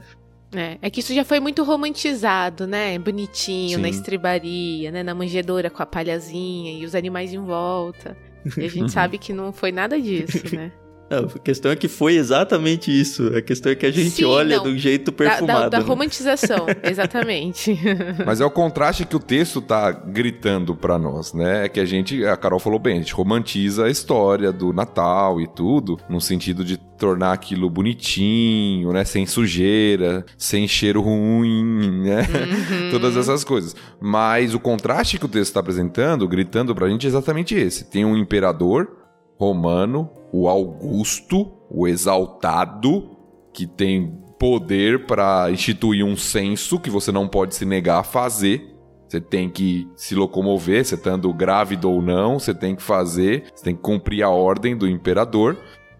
É, 0.54 0.78
é 0.82 0.90
que 0.90 1.00
isso 1.00 1.14
já 1.14 1.24
foi 1.24 1.40
muito 1.40 1.64
romantizado, 1.64 2.68
né? 2.68 3.00
Bonitinho, 3.00 3.78
Sim. 3.78 3.82
na 3.82 3.90
estribaria, 3.90 4.92
né? 4.92 5.02
Na 5.02 5.16
manjedoura 5.16 5.70
com 5.70 5.82
a 5.82 5.86
palhazinha 5.86 6.78
e 6.78 6.86
os 6.86 6.94
animais 6.94 7.34
em 7.34 7.40
volta. 7.40 8.18
E 8.58 8.66
a 8.66 8.70
gente 8.70 8.92
sabe 8.92 9.18
que 9.18 9.32
não 9.32 9.54
foi 9.54 9.72
nada 9.72 10.00
disso, 10.00 10.56
né? 10.56 10.72
A 11.12 11.40
questão 11.40 11.72
é 11.72 11.76
que 11.76 11.90
foi 11.90 12.16
exatamente 12.16 12.90
isso. 12.90 13.28
A 13.36 13.42
questão 13.42 13.72
é 13.72 13.76
que 13.76 13.86
a 13.86 13.92
gente 13.92 14.12
Sim, 14.12 14.24
olha 14.24 14.58
não. 14.58 14.64
do 14.64 14.78
jeito 14.78 15.12
perfumado. 15.12 15.46
Da, 15.46 15.70
da, 15.70 15.80
da 15.80 15.80
romantização, 15.80 16.66
exatamente. 16.84 17.78
Mas 18.26 18.40
é 18.40 18.46
o 18.46 18.50
contraste 18.50 19.06
que 19.06 19.16
o 19.16 19.20
texto 19.20 19.62
tá 19.62 19.92
gritando 19.92 20.74
para 20.74 20.98
nós, 20.98 21.34
né? 21.34 21.66
É 21.66 21.70
que 21.70 21.80
a 21.80 21.86
gente, 21.86 22.26
a 22.26 22.38
Carol 22.38 22.60
falou 22.60 22.80
bem, 22.80 22.96
a 22.96 23.00
gente 23.00 23.14
romantiza 23.14 23.86
a 23.86 23.90
história 23.90 24.52
do 24.52 24.72
Natal 24.72 25.42
e 25.42 25.48
tudo, 25.48 26.00
no 26.10 26.22
sentido 26.22 26.64
de 26.64 26.78
tornar 26.78 27.34
aquilo 27.34 27.70
bonitinho, 27.70 28.94
né? 28.94 29.04
Sem 29.04 29.26
sujeira, 29.26 30.24
sem 30.38 30.68
cheiro 30.68 31.02
ruim, 31.02 32.04
né? 32.04 32.22
Uhum. 32.22 32.92
Todas 32.92 33.18
essas 33.18 33.44
coisas. 33.44 33.76
Mas 34.00 34.54
o 34.54 34.60
contraste 34.60 35.18
que 35.18 35.26
o 35.26 35.30
texto 35.30 35.50
está 35.50 35.60
apresentando, 35.60 36.28
gritando 36.28 36.74
pra 36.74 36.88
gente, 36.88 37.06
é 37.06 37.10
exatamente 37.10 37.56
esse. 37.56 37.86
Tem 37.86 38.06
um 38.06 38.16
imperador 38.16 39.01
romano, 39.42 40.08
o 40.32 40.48
Augusto, 40.48 41.52
o 41.68 41.88
exaltado, 41.88 43.18
que 43.52 43.66
tem 43.66 44.22
poder 44.40 45.08
para 45.08 45.50
instituir 45.52 46.06
um 46.06 46.16
censo 46.16 46.80
que 46.80 46.92
você 46.92 47.12
não 47.12 47.28
pode 47.28 47.56
se 47.56 47.66
negar 47.66 48.00
a 48.00 48.04
fazer. 48.04 48.76
Você 49.10 49.20
tem 49.20 49.50
que 49.50 49.90
se 49.96 50.14
locomover, 50.14 50.86
você 50.86 50.94
estando 50.94 51.34
grávido 51.34 51.90
ou 51.90 52.02
não, 52.02 52.40
você 52.40 52.54
tem 52.54 52.76
que 52.76 52.84
fazer, 52.84 53.46
você 53.54 53.64
tem 53.64 53.76
que 53.76 53.82
cumprir 53.82 54.24
a 54.24 54.30
ordem 54.30 54.78
do 54.78 54.88
imperador. 54.88 55.58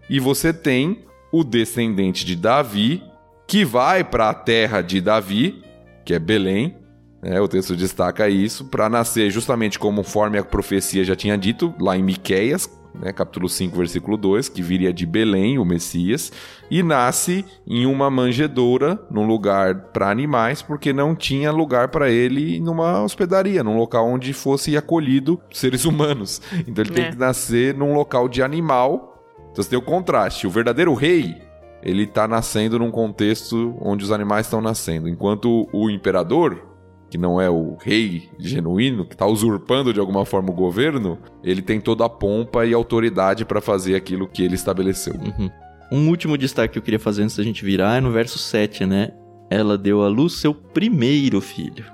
E 0.08 0.20
você 0.20 0.52
tem 0.52 1.04
o 1.32 1.42
descendente 1.42 2.24
de 2.24 2.36
Davi, 2.36 3.02
que 3.46 3.64
vai 3.64 4.04
para 4.04 4.30
a 4.30 4.34
terra 4.34 4.82
de 4.82 5.00
Davi, 5.00 5.62
que 6.04 6.14
é 6.14 6.18
Belém. 6.18 6.76
Né? 7.20 7.40
O 7.40 7.48
texto 7.48 7.74
destaca 7.74 8.28
isso, 8.28 8.66
para 8.66 8.88
nascer 8.88 9.30
justamente 9.30 9.80
conforme 9.80 10.38
a 10.38 10.44
profecia 10.44 11.04
já 11.04 11.16
tinha 11.16 11.36
dito, 11.36 11.74
lá 11.80 11.96
em 11.96 12.02
Miqueias, 12.02 12.68
né, 12.94 13.12
capítulo 13.12 13.48
5, 13.48 13.76
versículo 13.76 14.16
2, 14.16 14.48
que 14.48 14.62
viria 14.62 14.92
de 14.92 15.06
Belém, 15.06 15.58
o 15.58 15.64
Messias, 15.64 16.32
e 16.70 16.82
nasce 16.82 17.44
em 17.66 17.86
uma 17.86 18.10
manjedoura, 18.10 19.00
num 19.10 19.26
lugar 19.26 19.74
para 19.92 20.10
animais, 20.10 20.62
porque 20.62 20.92
não 20.92 21.14
tinha 21.14 21.50
lugar 21.50 21.88
para 21.88 22.10
ele 22.10 22.60
numa 22.60 23.02
hospedaria, 23.02 23.64
num 23.64 23.76
local 23.76 24.08
onde 24.08 24.32
fosse 24.32 24.76
acolhido 24.76 25.40
seres 25.52 25.84
humanos. 25.84 26.40
Então 26.66 26.84
ele 26.84 26.92
é. 26.92 26.94
tem 26.94 27.10
que 27.10 27.18
nascer 27.18 27.74
num 27.74 27.92
local 27.94 28.28
de 28.28 28.42
animal. 28.42 29.20
Então 29.50 29.62
você 29.62 29.70
tem 29.70 29.78
o 29.78 29.82
contraste. 29.82 30.46
O 30.46 30.50
verdadeiro 30.50 30.94
rei, 30.94 31.42
ele 31.82 32.04
está 32.04 32.28
nascendo 32.28 32.78
num 32.78 32.90
contexto 32.90 33.76
onde 33.80 34.04
os 34.04 34.12
animais 34.12 34.46
estão 34.46 34.60
nascendo, 34.60 35.08
enquanto 35.08 35.68
o 35.72 35.90
imperador, 35.90 36.71
que 37.12 37.18
não 37.18 37.38
é 37.38 37.50
o 37.50 37.76
rei 37.78 38.30
genuíno, 38.38 39.04
que 39.04 39.14
está 39.14 39.26
usurpando 39.26 39.92
de 39.92 40.00
alguma 40.00 40.24
forma 40.24 40.48
o 40.48 40.54
governo, 40.54 41.18
ele 41.44 41.60
tem 41.60 41.78
toda 41.78 42.06
a 42.06 42.08
pompa 42.08 42.64
e 42.64 42.72
autoridade 42.72 43.44
para 43.44 43.60
fazer 43.60 43.94
aquilo 43.94 44.26
que 44.26 44.42
ele 44.42 44.54
estabeleceu. 44.54 45.12
Uhum. 45.12 45.50
Um 45.92 46.08
último 46.08 46.38
destaque 46.38 46.72
que 46.72 46.78
eu 46.78 46.82
queria 46.82 46.98
fazer 46.98 47.22
antes 47.22 47.36
da 47.36 47.42
gente 47.42 47.66
virar 47.66 47.98
é 47.98 48.00
no 48.00 48.10
verso 48.10 48.38
7, 48.38 48.86
né? 48.86 49.12
Ela 49.50 49.76
deu 49.76 50.02
à 50.02 50.08
luz 50.08 50.32
seu 50.32 50.54
primeiro 50.54 51.38
filho. 51.42 51.84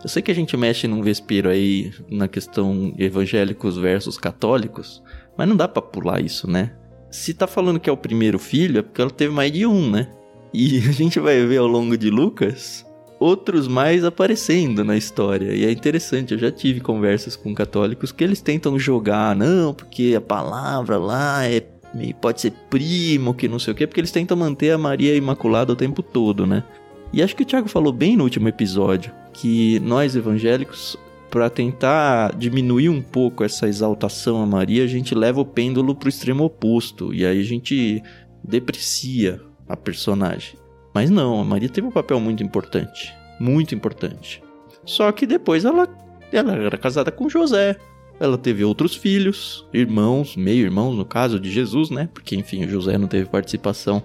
Eu 0.00 0.08
sei 0.08 0.22
que 0.22 0.30
a 0.30 0.34
gente 0.34 0.56
mexe 0.56 0.86
num 0.86 1.02
vespeiro 1.02 1.48
aí 1.48 1.92
na 2.08 2.28
questão 2.28 2.94
evangélicos 2.96 3.76
versus 3.76 4.16
católicos, 4.16 5.02
mas 5.36 5.48
não 5.48 5.56
dá 5.56 5.66
para 5.66 5.82
pular 5.82 6.20
isso, 6.20 6.48
né? 6.48 6.70
Se 7.10 7.34
tá 7.34 7.48
falando 7.48 7.80
que 7.80 7.90
é 7.90 7.92
o 7.92 7.96
primeiro 7.96 8.38
filho, 8.38 8.78
é 8.78 8.82
porque 8.82 9.00
ela 9.00 9.10
teve 9.10 9.34
mais 9.34 9.50
de 9.50 9.66
um, 9.66 9.90
né? 9.90 10.08
E 10.54 10.78
a 10.88 10.92
gente 10.92 11.18
vai 11.18 11.44
ver 11.44 11.56
ao 11.56 11.66
longo 11.66 11.98
de 11.98 12.10
Lucas 12.10 12.86
outros 13.18 13.66
mais 13.66 14.04
aparecendo 14.04 14.84
na 14.84 14.96
história. 14.96 15.52
E 15.52 15.64
é 15.64 15.70
interessante, 15.70 16.32
eu 16.32 16.38
já 16.38 16.50
tive 16.50 16.80
conversas 16.80 17.36
com 17.36 17.54
católicos 17.54 18.12
que 18.12 18.22
eles 18.22 18.40
tentam 18.40 18.78
jogar, 18.78 19.34
não, 19.34 19.74
porque 19.74 20.14
a 20.16 20.20
palavra 20.20 20.98
lá 20.98 21.44
é 21.46 21.60
pode 22.20 22.40
ser 22.40 22.52
primo, 22.68 23.34
que 23.34 23.48
não 23.48 23.58
sei 23.58 23.72
o 23.72 23.76
quê, 23.76 23.86
porque 23.86 24.00
eles 24.00 24.12
tentam 24.12 24.36
manter 24.36 24.70
a 24.70 24.78
Maria 24.78 25.16
Imaculada 25.16 25.72
o 25.72 25.76
tempo 25.76 26.02
todo, 26.02 26.46
né? 26.46 26.62
E 27.12 27.22
acho 27.22 27.34
que 27.34 27.42
o 27.42 27.46
Tiago 27.46 27.68
falou 27.68 27.92
bem 27.92 28.16
no 28.16 28.24
último 28.24 28.48
episódio 28.48 29.10
que 29.32 29.80
nós 29.80 30.14
evangélicos, 30.14 30.96
para 31.30 31.48
tentar 31.48 32.34
diminuir 32.36 32.88
um 32.88 33.00
pouco 33.00 33.44
essa 33.44 33.68
exaltação 33.68 34.42
a 34.42 34.46
Maria, 34.46 34.84
a 34.84 34.86
gente 34.86 35.14
leva 35.14 35.40
o 35.40 35.44
pêndulo 35.44 35.94
pro 35.94 36.08
extremo 36.08 36.44
oposto 36.44 37.14
e 37.14 37.24
aí 37.24 37.40
a 37.40 37.44
gente 37.44 38.02
deprecia 38.42 39.40
a 39.68 39.76
personagem. 39.76 40.58
Mas 40.94 41.10
não, 41.10 41.40
a 41.40 41.44
Maria 41.44 41.68
teve 41.68 41.86
um 41.86 41.92
papel 41.92 42.18
muito 42.20 42.42
importante. 42.42 43.14
Muito 43.38 43.74
importante. 43.74 44.42
Só 44.84 45.12
que 45.12 45.26
depois 45.26 45.64
ela, 45.64 45.88
ela 46.32 46.54
era 46.54 46.78
casada 46.78 47.10
com 47.10 47.28
José. 47.28 47.76
Ela 48.20 48.36
teve 48.36 48.64
outros 48.64 48.96
filhos, 48.96 49.66
irmãos, 49.72 50.36
meio-irmãos 50.36 50.96
no 50.96 51.04
caso 51.04 51.38
de 51.38 51.50
Jesus, 51.50 51.88
né? 51.88 52.08
Porque 52.12 52.34
enfim, 52.34 52.66
José 52.66 52.98
não 52.98 53.06
teve 53.06 53.26
participação 53.26 54.02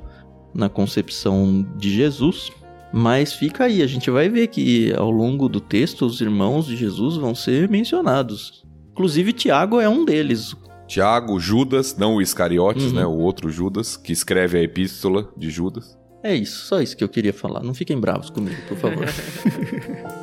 na 0.54 0.69
concepção 0.69 1.65
de 1.78 1.91
Jesus. 1.91 2.52
Mas 2.96 3.34
fica 3.34 3.63
aí, 3.63 3.82
a 3.82 3.88
gente 3.88 4.12
vai 4.12 4.30
ver 4.30 4.48
que 4.48 4.93
ao 4.93 5.10
longo 5.10 5.50
do 5.50 5.60
texto 5.60 6.06
os 6.06 6.22
irmãos 6.22 6.67
de 6.67 6.76
Jesus 6.76 7.15
vão 7.15 7.34
ser 7.34 7.67
mencionados. 7.67 8.63
Inclusive 8.91 9.34
Tiago 9.34 9.80
é 9.80 9.89
um 9.89 10.06
deles. 10.06 10.56
Tiago, 10.88 11.39
Judas, 11.39 11.98
não 11.98 12.15
o 12.15 12.22
Iscariotes, 12.22 12.86
uhum. 12.86 12.93
né? 12.93 13.06
O 13.06 13.17
outro 13.17 13.50
Judas, 13.50 13.98
que 13.98 14.12
escreve 14.12 14.60
a 14.60 14.62
epístola 14.62 15.28
de 15.36 15.50
Judas. 15.50 15.98
É 16.23 16.33
isso, 16.33 16.65
só 16.65 16.81
isso 16.81 16.95
que 16.95 17.03
eu 17.03 17.09
queria 17.09 17.33
falar. 17.33 17.62
Não 17.62 17.73
fiquem 17.73 17.99
bravos 17.99 18.29
comigo, 18.29 18.62
por 18.67 18.77
favor. 18.77 19.05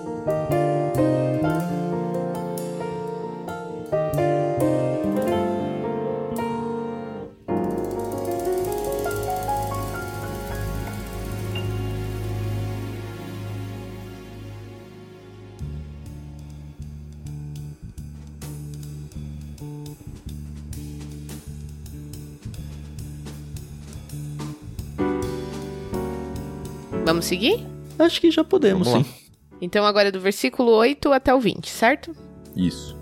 Podemos 27.20 27.26
seguir? 27.26 27.66
Acho 27.98 28.20
que 28.20 28.30
já 28.30 28.42
podemos, 28.42 28.88
sim. 28.88 29.04
Então 29.60 29.84
agora 29.84 30.08
é 30.08 30.10
do 30.10 30.20
versículo 30.20 30.72
8 30.72 31.12
até 31.12 31.34
o 31.34 31.38
20, 31.38 31.68
certo? 31.68 32.16
Isso. 32.56 32.98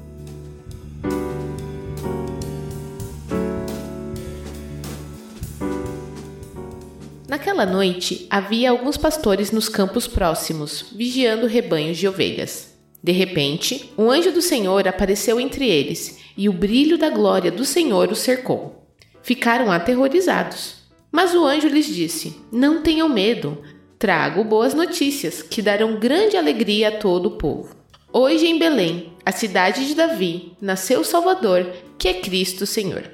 Naquela 7.29 7.65
noite, 7.65 8.27
havia 8.29 8.71
alguns 8.71 8.97
pastores 8.97 9.53
nos 9.53 9.69
campos 9.69 10.09
próximos, 10.09 10.87
vigiando 10.97 11.47
rebanhos 11.47 11.97
de 11.97 12.09
ovelhas. 12.09 12.77
De 13.01 13.13
repente, 13.13 13.93
um 13.97 14.11
anjo 14.11 14.33
do 14.33 14.43
Senhor 14.43 14.89
apareceu 14.89 15.39
entre 15.39 15.69
eles, 15.69 16.19
e 16.37 16.49
o 16.49 16.53
brilho 16.53 16.99
da 16.99 17.09
glória 17.09 17.53
do 17.53 17.65
Senhor 17.65 18.11
os 18.11 18.19
cercou. 18.19 18.85
Ficaram 19.23 19.71
aterrorizados. 19.71 20.79
Mas 21.11 21.35
o 21.35 21.45
anjo 21.45 21.69
lhes 21.69 21.87
disse: 21.87 22.37
Não 22.53 22.83
tenham 22.83 23.09
medo, 23.09 23.63
Trago 23.99 24.45
boas 24.45 24.75
notícias 24.75 25.43
que 25.43 25.61
darão 25.61 25.97
grande 25.99 26.37
alegria 26.37 26.89
a 26.89 26.99
todo 26.99 27.27
o 27.27 27.31
povo. 27.33 27.75
Hoje 28.13 28.47
em 28.47 28.57
Belém, 28.57 29.13
a 29.27 29.33
cidade 29.33 29.89
de 29.89 29.95
Davi, 29.97 30.53
nasceu 30.61 31.01
o 31.01 31.05
Salvador, 31.05 31.67
que 31.99 32.07
é 32.07 32.15
Cristo 32.15 32.65
Senhor. 32.65 33.11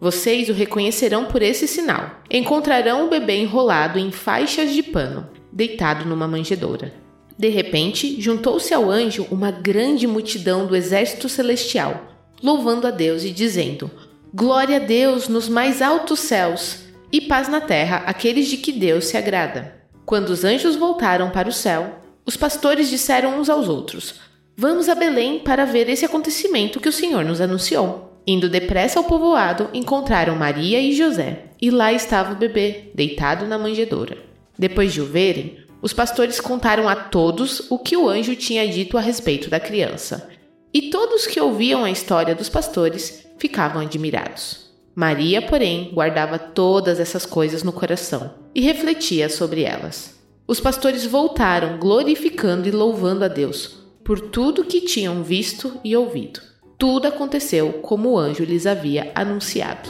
Vocês 0.00 0.48
o 0.48 0.52
reconhecerão 0.52 1.24
por 1.24 1.42
esse 1.42 1.66
sinal. 1.66 2.20
Encontrarão 2.30 3.04
o 3.04 3.10
bebê 3.10 3.40
enrolado 3.40 3.98
em 3.98 4.12
faixas 4.12 4.72
de 4.72 4.80
pano, 4.80 5.28
deitado 5.52 6.04
numa 6.04 6.28
manjedoura. 6.28 6.94
De 7.36 7.48
repente, 7.48 8.20
juntou-se 8.20 8.72
ao 8.72 8.88
anjo 8.88 9.26
uma 9.32 9.50
grande 9.50 10.06
multidão 10.06 10.68
do 10.68 10.76
exército 10.76 11.28
celestial, 11.28 12.12
louvando 12.40 12.86
a 12.86 12.92
Deus 12.92 13.24
e 13.24 13.32
dizendo: 13.32 13.90
Glória 14.32 14.76
a 14.76 14.80
Deus 14.80 15.26
nos 15.26 15.48
mais 15.48 15.82
altos 15.82 16.20
céus 16.20 16.84
e 17.10 17.20
paz 17.20 17.48
na 17.48 17.60
terra 17.60 18.04
àqueles 18.06 18.46
de 18.46 18.56
que 18.56 18.70
Deus 18.70 19.06
se 19.06 19.16
agrada. 19.16 19.77
Quando 20.08 20.30
os 20.30 20.42
anjos 20.42 20.74
voltaram 20.74 21.28
para 21.28 21.50
o 21.50 21.52
céu, 21.52 21.98
os 22.24 22.34
pastores 22.34 22.88
disseram 22.88 23.38
uns 23.38 23.50
aos 23.50 23.68
outros: 23.68 24.14
Vamos 24.56 24.88
a 24.88 24.94
Belém 24.94 25.40
para 25.40 25.66
ver 25.66 25.86
esse 25.90 26.02
acontecimento 26.02 26.80
que 26.80 26.88
o 26.88 26.92
Senhor 26.92 27.22
nos 27.26 27.42
anunciou. 27.42 28.18
Indo 28.26 28.48
depressa 28.48 28.98
ao 28.98 29.04
povoado, 29.04 29.68
encontraram 29.74 30.34
Maria 30.34 30.80
e 30.80 30.94
José, 30.94 31.50
e 31.60 31.70
lá 31.70 31.92
estava 31.92 32.32
o 32.32 32.36
bebê, 32.36 32.90
deitado 32.94 33.46
na 33.46 33.58
manjedoura. 33.58 34.16
Depois 34.58 34.94
de 34.94 35.02
o 35.02 35.04
verem, 35.04 35.58
os 35.82 35.92
pastores 35.92 36.40
contaram 36.40 36.88
a 36.88 36.96
todos 36.96 37.70
o 37.70 37.78
que 37.78 37.94
o 37.94 38.08
anjo 38.08 38.34
tinha 38.34 38.66
dito 38.66 38.96
a 38.96 39.02
respeito 39.02 39.50
da 39.50 39.60
criança. 39.60 40.30
E 40.72 40.88
todos 40.88 41.26
que 41.26 41.38
ouviam 41.38 41.84
a 41.84 41.90
história 41.90 42.34
dos 42.34 42.48
pastores 42.48 43.26
ficavam 43.36 43.82
admirados. 43.82 44.70
Maria, 44.94 45.42
porém, 45.42 45.90
guardava 45.92 46.38
todas 46.38 46.98
essas 46.98 47.26
coisas 47.26 47.62
no 47.62 47.72
coração 47.72 48.47
e 48.58 48.60
refletia 48.60 49.28
sobre 49.28 49.62
elas. 49.62 50.18
Os 50.44 50.58
pastores 50.58 51.06
voltaram, 51.06 51.78
glorificando 51.78 52.66
e 52.66 52.72
louvando 52.72 53.24
a 53.24 53.28
Deus 53.28 53.78
por 54.02 54.18
tudo 54.18 54.64
que 54.64 54.80
tinham 54.80 55.22
visto 55.22 55.78
e 55.84 55.94
ouvido. 55.94 56.40
Tudo 56.76 57.06
aconteceu 57.06 57.74
como 57.74 58.10
o 58.10 58.18
anjo 58.18 58.42
lhes 58.42 58.66
havia 58.66 59.12
anunciado. 59.14 59.88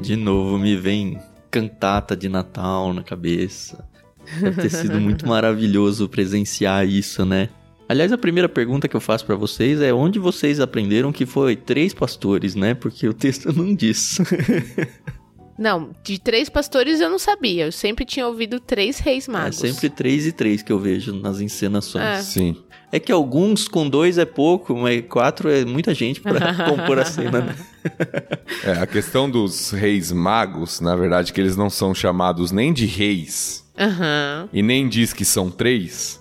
De 0.00 0.16
novo 0.16 0.58
me 0.58 0.74
vem 0.74 1.20
cantata 1.52 2.16
de 2.16 2.28
Natal 2.28 2.92
na 2.92 3.04
cabeça. 3.04 3.88
Deve 4.40 4.62
ter 4.62 4.70
sido 4.70 5.00
muito 5.00 5.24
maravilhoso 5.28 6.08
presenciar 6.08 6.84
isso, 6.84 7.24
né? 7.24 7.48
Aliás, 7.88 8.10
a 8.12 8.18
primeira 8.18 8.48
pergunta 8.48 8.88
que 8.88 8.96
eu 8.96 9.00
faço 9.00 9.26
para 9.26 9.34
vocês 9.36 9.80
é 9.80 9.92
onde 9.92 10.18
vocês 10.18 10.60
aprenderam 10.60 11.12
que 11.12 11.26
foi 11.26 11.56
três 11.56 11.92
pastores, 11.92 12.54
né? 12.54 12.74
Porque 12.74 13.06
o 13.06 13.12
texto 13.12 13.52
não 13.52 13.74
diz. 13.74 14.18
Não, 15.58 15.90
de 16.02 16.18
três 16.18 16.48
pastores 16.48 17.00
eu 17.00 17.10
não 17.10 17.18
sabia. 17.18 17.66
Eu 17.66 17.72
sempre 17.72 18.04
tinha 18.04 18.26
ouvido 18.26 18.58
três 18.58 18.98
reis 18.98 19.28
É 19.28 19.32
magos. 19.32 19.56
sempre 19.58 19.90
três 19.90 20.26
e 20.26 20.32
três 20.32 20.62
que 20.62 20.72
eu 20.72 20.78
vejo 20.78 21.12
nas 21.14 21.40
encenações. 21.40 22.04
É. 22.04 22.22
Sim. 22.22 22.56
É 22.90 22.98
que 22.98 23.12
alguns 23.12 23.68
com 23.68 23.88
dois 23.88 24.18
é 24.18 24.24
pouco, 24.24 24.74
mas 24.74 25.04
quatro 25.08 25.48
é 25.48 25.64
muita 25.64 25.94
gente 25.94 26.20
pra 26.20 26.54
compor 26.68 26.98
a 26.98 27.04
cena, 27.04 27.42
né? 27.42 27.54
É, 28.64 28.72
a 28.72 28.86
questão 28.86 29.30
dos 29.30 29.70
reis 29.70 30.10
magos, 30.10 30.80
na 30.80 30.96
verdade, 30.96 31.32
que 31.32 31.40
eles 31.40 31.56
não 31.56 31.70
são 31.70 31.94
chamados 31.94 32.50
nem 32.50 32.72
de 32.72 32.86
reis 32.86 33.61
Aham. 33.78 34.48
e 34.52 34.62
nem 34.62 34.88
diz 34.88 35.12
que 35.12 35.24
são 35.24 35.50
três, 35.50 36.20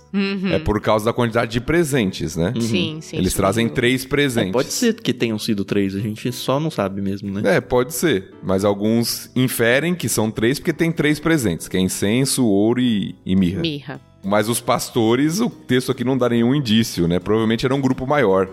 é 0.51 0.59
por 0.59 0.79
causa 0.81 1.05
da 1.05 1.13
quantidade 1.13 1.51
de 1.51 1.61
presentes, 1.61 2.35
né? 2.35 2.53
Sim, 2.59 2.99
sim. 3.01 3.17
Eles 3.17 3.29
isso 3.29 3.37
trazem 3.37 3.65
mesmo. 3.65 3.75
três 3.75 4.05
presentes. 4.05 4.49
É, 4.49 4.53
pode 4.53 4.71
ser 4.73 4.93
que 5.01 5.13
tenham 5.13 5.39
sido 5.39 5.63
três, 5.63 5.95
a 5.95 5.99
gente 5.99 6.31
só 6.31 6.59
não 6.59 6.69
sabe 6.71 7.01
mesmo, 7.01 7.31
né? 7.31 7.57
É, 7.57 7.61
pode 7.61 7.93
ser. 7.93 8.33
Mas 8.43 8.65
alguns 8.65 9.29
inferem 9.35 9.95
que 9.95 10.09
são 10.09 10.29
três 10.31 10.59
porque 10.59 10.73
tem 10.73 10.91
três 10.91 11.19
presentes, 11.19 11.67
que 11.67 11.77
é 11.77 11.79
incenso, 11.79 12.45
ouro 12.45 12.79
e, 12.81 13.15
e 13.25 13.35
mirra. 13.35 13.61
Mirra. 13.61 14.01
Mas 14.23 14.49
os 14.49 14.59
pastores, 14.59 15.39
o 15.39 15.49
texto 15.49 15.91
aqui 15.91 16.03
não 16.03 16.17
dá 16.17 16.29
nenhum 16.29 16.53
indício, 16.53 17.07
né? 17.07 17.19
Provavelmente 17.19 17.65
era 17.65 17.73
um 17.73 17.81
grupo 17.81 18.05
maior. 18.05 18.47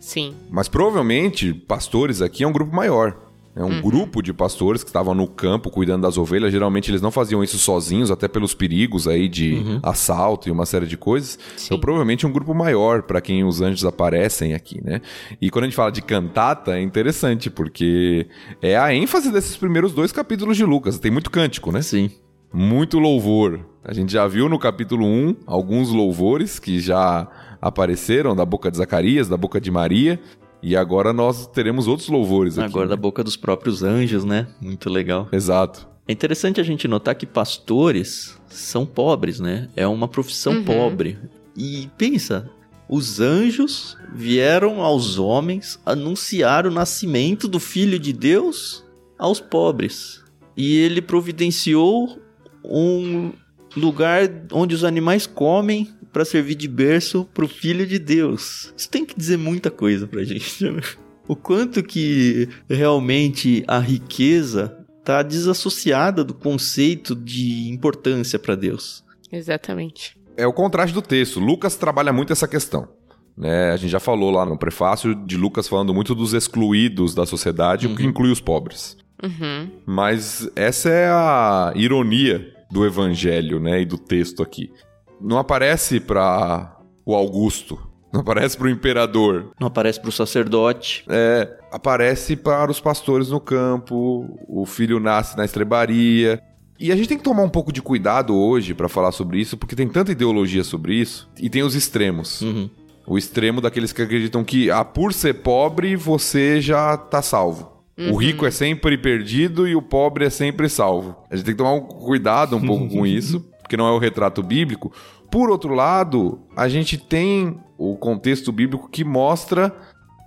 Sim. 0.00 0.34
Mas 0.50 0.68
provavelmente, 0.68 1.52
pastores 1.52 2.20
aqui 2.22 2.44
é 2.44 2.48
um 2.48 2.52
grupo 2.52 2.74
maior. 2.74 3.16
É 3.58 3.62
Uhum. 3.64 3.78
um 3.78 3.82
grupo 3.82 4.22
de 4.22 4.32
pastores 4.32 4.84
que 4.84 4.88
estavam 4.88 5.14
no 5.16 5.26
campo 5.26 5.68
cuidando 5.68 6.02
das 6.02 6.16
ovelhas. 6.16 6.52
Geralmente 6.52 6.90
eles 6.92 7.02
não 7.02 7.10
faziam 7.10 7.42
isso 7.42 7.58
sozinhos, 7.58 8.08
até 8.08 8.28
pelos 8.28 8.54
perigos 8.54 9.08
aí 9.08 9.28
de 9.28 9.60
assalto 9.82 10.48
e 10.48 10.52
uma 10.52 10.64
série 10.64 10.86
de 10.86 10.96
coisas. 10.96 11.38
Sim. 11.56 11.66
Então, 11.66 11.80
provavelmente 11.80 12.24
um 12.24 12.30
grupo 12.32 12.54
maior 12.54 13.02
para 13.02 13.20
quem 13.20 13.42
os 13.42 13.60
anjos 13.60 13.84
aparecem 13.84 14.54
aqui, 14.54 14.80
né? 14.84 15.00
E 15.42 15.50
quando 15.50 15.64
a 15.64 15.66
gente 15.66 15.76
fala 15.76 15.90
de 15.90 16.00
cantata, 16.00 16.78
é 16.78 16.80
interessante, 16.82 17.50
porque 17.50 18.28
é 18.62 18.76
a 18.78 18.94
ênfase 18.94 19.32
desses 19.32 19.56
primeiros 19.56 19.92
dois 19.92 20.12
capítulos 20.12 20.56
de 20.56 20.64
Lucas. 20.64 20.98
Tem 21.00 21.10
muito 21.10 21.28
cântico, 21.28 21.72
né? 21.72 21.82
Sim. 21.82 22.12
Muito 22.54 22.98
louvor. 23.00 23.60
A 23.84 23.92
gente 23.92 24.12
já 24.12 24.26
viu 24.28 24.48
no 24.48 24.58
capítulo 24.58 25.04
1 25.04 25.34
alguns 25.46 25.90
louvores 25.90 26.58
que 26.60 26.78
já 26.78 27.26
apareceram 27.60 28.36
da 28.36 28.44
boca 28.44 28.70
de 28.70 28.76
Zacarias, 28.76 29.28
da 29.28 29.36
boca 29.36 29.60
de 29.60 29.70
Maria. 29.70 30.20
E 30.62 30.76
agora 30.76 31.12
nós 31.12 31.46
teremos 31.46 31.86
outros 31.86 32.08
louvores 32.08 32.58
aqui. 32.58 32.68
Agora 32.68 32.88
da 32.88 32.96
né? 32.96 33.00
boca 33.00 33.22
dos 33.22 33.36
próprios 33.36 33.82
anjos, 33.82 34.24
né? 34.24 34.48
Muito 34.60 34.90
legal. 34.90 35.28
Exato. 35.32 35.86
É 36.06 36.12
interessante 36.12 36.60
a 36.60 36.64
gente 36.64 36.88
notar 36.88 37.14
que 37.14 37.26
pastores 37.26 38.36
são 38.48 38.84
pobres, 38.86 39.38
né? 39.40 39.68
É 39.76 39.86
uma 39.86 40.08
profissão 40.08 40.54
Uhum. 40.54 40.64
pobre. 40.64 41.18
E 41.56 41.88
pensa, 41.98 42.50
os 42.88 43.20
anjos 43.20 43.96
vieram 44.14 44.80
aos 44.80 45.18
homens 45.18 45.78
anunciar 45.84 46.66
o 46.66 46.70
nascimento 46.70 47.46
do 47.46 47.60
Filho 47.60 47.98
de 47.98 48.12
Deus 48.12 48.84
aos 49.18 49.38
pobres. 49.40 50.24
E 50.56 50.76
ele 50.78 51.02
providenciou 51.02 52.18
um 52.64 53.32
lugar 53.76 54.22
onde 54.52 54.74
os 54.74 54.82
animais 54.84 55.26
comem 55.26 55.88
para 56.12 56.24
servir 56.24 56.54
de 56.54 56.68
berço 56.68 57.28
para 57.32 57.44
o 57.44 57.48
Filho 57.48 57.86
de 57.86 57.98
Deus. 57.98 58.72
Isso 58.76 58.88
tem 58.88 59.04
que 59.04 59.16
dizer 59.16 59.36
muita 59.36 59.70
coisa 59.70 60.06
pra 60.06 60.24
gente, 60.24 60.64
né? 60.64 60.80
O 61.26 61.36
quanto 61.36 61.82
que 61.82 62.48
realmente 62.68 63.62
a 63.68 63.78
riqueza 63.78 64.78
está 64.98 65.22
desassociada 65.22 66.24
do 66.24 66.34
conceito 66.34 67.14
de 67.14 67.68
importância 67.70 68.38
para 68.38 68.54
Deus. 68.54 69.04
Exatamente. 69.30 70.16
É 70.36 70.46
o 70.46 70.52
contraste 70.52 70.94
do 70.94 71.02
texto. 71.02 71.40
Lucas 71.40 71.76
trabalha 71.76 72.12
muito 72.12 72.32
essa 72.32 72.48
questão. 72.48 72.88
Né? 73.36 73.70
A 73.70 73.76
gente 73.76 73.90
já 73.90 74.00
falou 74.00 74.30
lá 74.30 74.44
no 74.44 74.58
prefácio 74.58 75.14
de 75.14 75.36
Lucas 75.36 75.68
falando 75.68 75.94
muito 75.94 76.14
dos 76.14 76.32
excluídos 76.32 77.14
da 77.14 77.24
sociedade, 77.24 77.86
o 77.86 77.94
que 77.94 78.04
inclui 78.04 78.30
os 78.30 78.40
pobres. 78.40 78.96
Uhum. 79.22 79.70
Mas 79.86 80.48
essa 80.56 80.88
é 80.88 81.08
a 81.08 81.72
ironia 81.76 82.52
do 82.70 82.84
evangelho, 82.84 83.58
né, 83.58 83.80
e 83.80 83.86
do 83.86 83.96
texto 83.96 84.42
aqui. 84.42 84.70
Não 85.20 85.38
aparece 85.38 86.00
para 86.00 86.76
o 87.04 87.14
Augusto, 87.14 87.78
não 88.12 88.20
aparece 88.20 88.56
para 88.56 88.66
o 88.66 88.70
imperador, 88.70 89.50
Não 89.60 89.66
aparece 89.68 90.00
para 90.00 90.08
o 90.08 90.12
sacerdote. 90.12 91.04
é, 91.08 91.48
aparece 91.72 92.36
para 92.36 92.70
os 92.70 92.80
pastores 92.80 93.28
no 93.28 93.40
campo, 93.40 94.38
o 94.48 94.64
filho 94.66 94.98
nasce 95.00 95.36
na 95.36 95.44
estrebaria. 95.44 96.40
E 96.80 96.92
a 96.92 96.96
gente 96.96 97.08
tem 97.08 97.18
que 97.18 97.24
tomar 97.24 97.42
um 97.42 97.48
pouco 97.48 97.72
de 97.72 97.82
cuidado 97.82 98.36
hoje 98.36 98.72
para 98.72 98.88
falar 98.88 99.10
sobre 99.10 99.40
isso, 99.40 99.56
porque 99.56 99.74
tem 99.74 99.88
tanta 99.88 100.12
ideologia 100.12 100.62
sobre 100.62 100.94
isso 100.94 101.28
e 101.36 101.50
tem 101.50 101.62
os 101.62 101.74
extremos. 101.74 102.40
Uhum. 102.40 102.70
O 103.04 103.18
extremo 103.18 103.60
daqueles 103.60 103.92
que 103.92 104.00
acreditam 104.02 104.44
que, 104.44 104.70
ah, 104.70 104.84
por 104.84 105.12
ser 105.12 105.34
pobre, 105.34 105.96
você 105.96 106.60
já 106.60 106.96
tá 106.96 107.20
salvo. 107.20 107.72
O 108.12 108.14
rico 108.16 108.46
é 108.46 108.50
sempre 108.52 108.96
perdido 108.96 109.66
e 109.66 109.74
o 109.74 109.82
pobre 109.82 110.24
é 110.24 110.30
sempre 110.30 110.68
salvo. 110.68 111.16
A 111.28 111.34
gente 111.34 111.46
tem 111.46 111.54
que 111.54 111.58
tomar 111.58 111.72
um 111.72 111.80
cuidado 111.80 112.54
um 112.56 112.60
pouco 112.64 112.86
com 112.94 113.04
isso, 113.04 113.44
porque 113.68 113.76
não 113.76 113.86
é 113.86 113.92
o 113.92 113.98
retrato 113.98 114.42
bíblico. 114.42 114.90
Por 115.30 115.50
outro 115.50 115.74
lado, 115.74 116.40
a 116.56 116.70
gente 116.70 116.96
tem 116.96 117.60
o 117.76 117.96
contexto 117.96 118.50
bíblico 118.50 118.88
que 118.88 119.04
mostra 119.04 119.76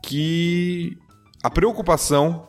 que 0.03 0.95
a 1.41 1.49
preocupação 1.49 2.47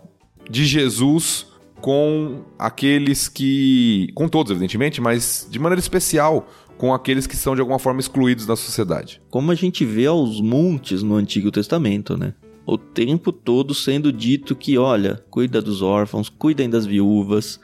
de 0.51 0.67
Jesus 0.67 1.47
com 1.81 2.45
aqueles 2.59 3.27
que. 3.27 4.09
com 4.15 4.29
todos, 4.29 4.53
evidentemente, 4.53 5.01
mas 5.01 5.49
de 5.51 5.59
maneira 5.59 5.81
especial 5.81 6.47
com 6.77 6.93
aqueles 6.93 7.27
que 7.27 7.37
são 7.37 7.55
de 7.55 7.63
alguma 7.63 7.79
forma 7.79 8.01
excluídos 8.01 8.45
da 8.45 8.55
sociedade. 8.55 9.23
Como 9.31 9.51
a 9.51 9.55
gente 9.55 9.87
vê 9.87 10.05
aos 10.05 10.43
montes 10.43 11.03
no 11.03 11.15
Antigo 11.15 11.51
Testamento, 11.51 12.19
né? 12.19 12.35
O 12.67 12.77
tempo 12.77 13.33
todo 13.33 13.75
sendo 13.75 14.13
dito 14.13 14.55
que, 14.55 14.77
olha, 14.77 15.25
cuida 15.31 15.63
dos 15.63 15.81
órfãos, 15.81 16.29
cuidem 16.29 16.69
das 16.69 16.85
viúvas, 16.85 17.59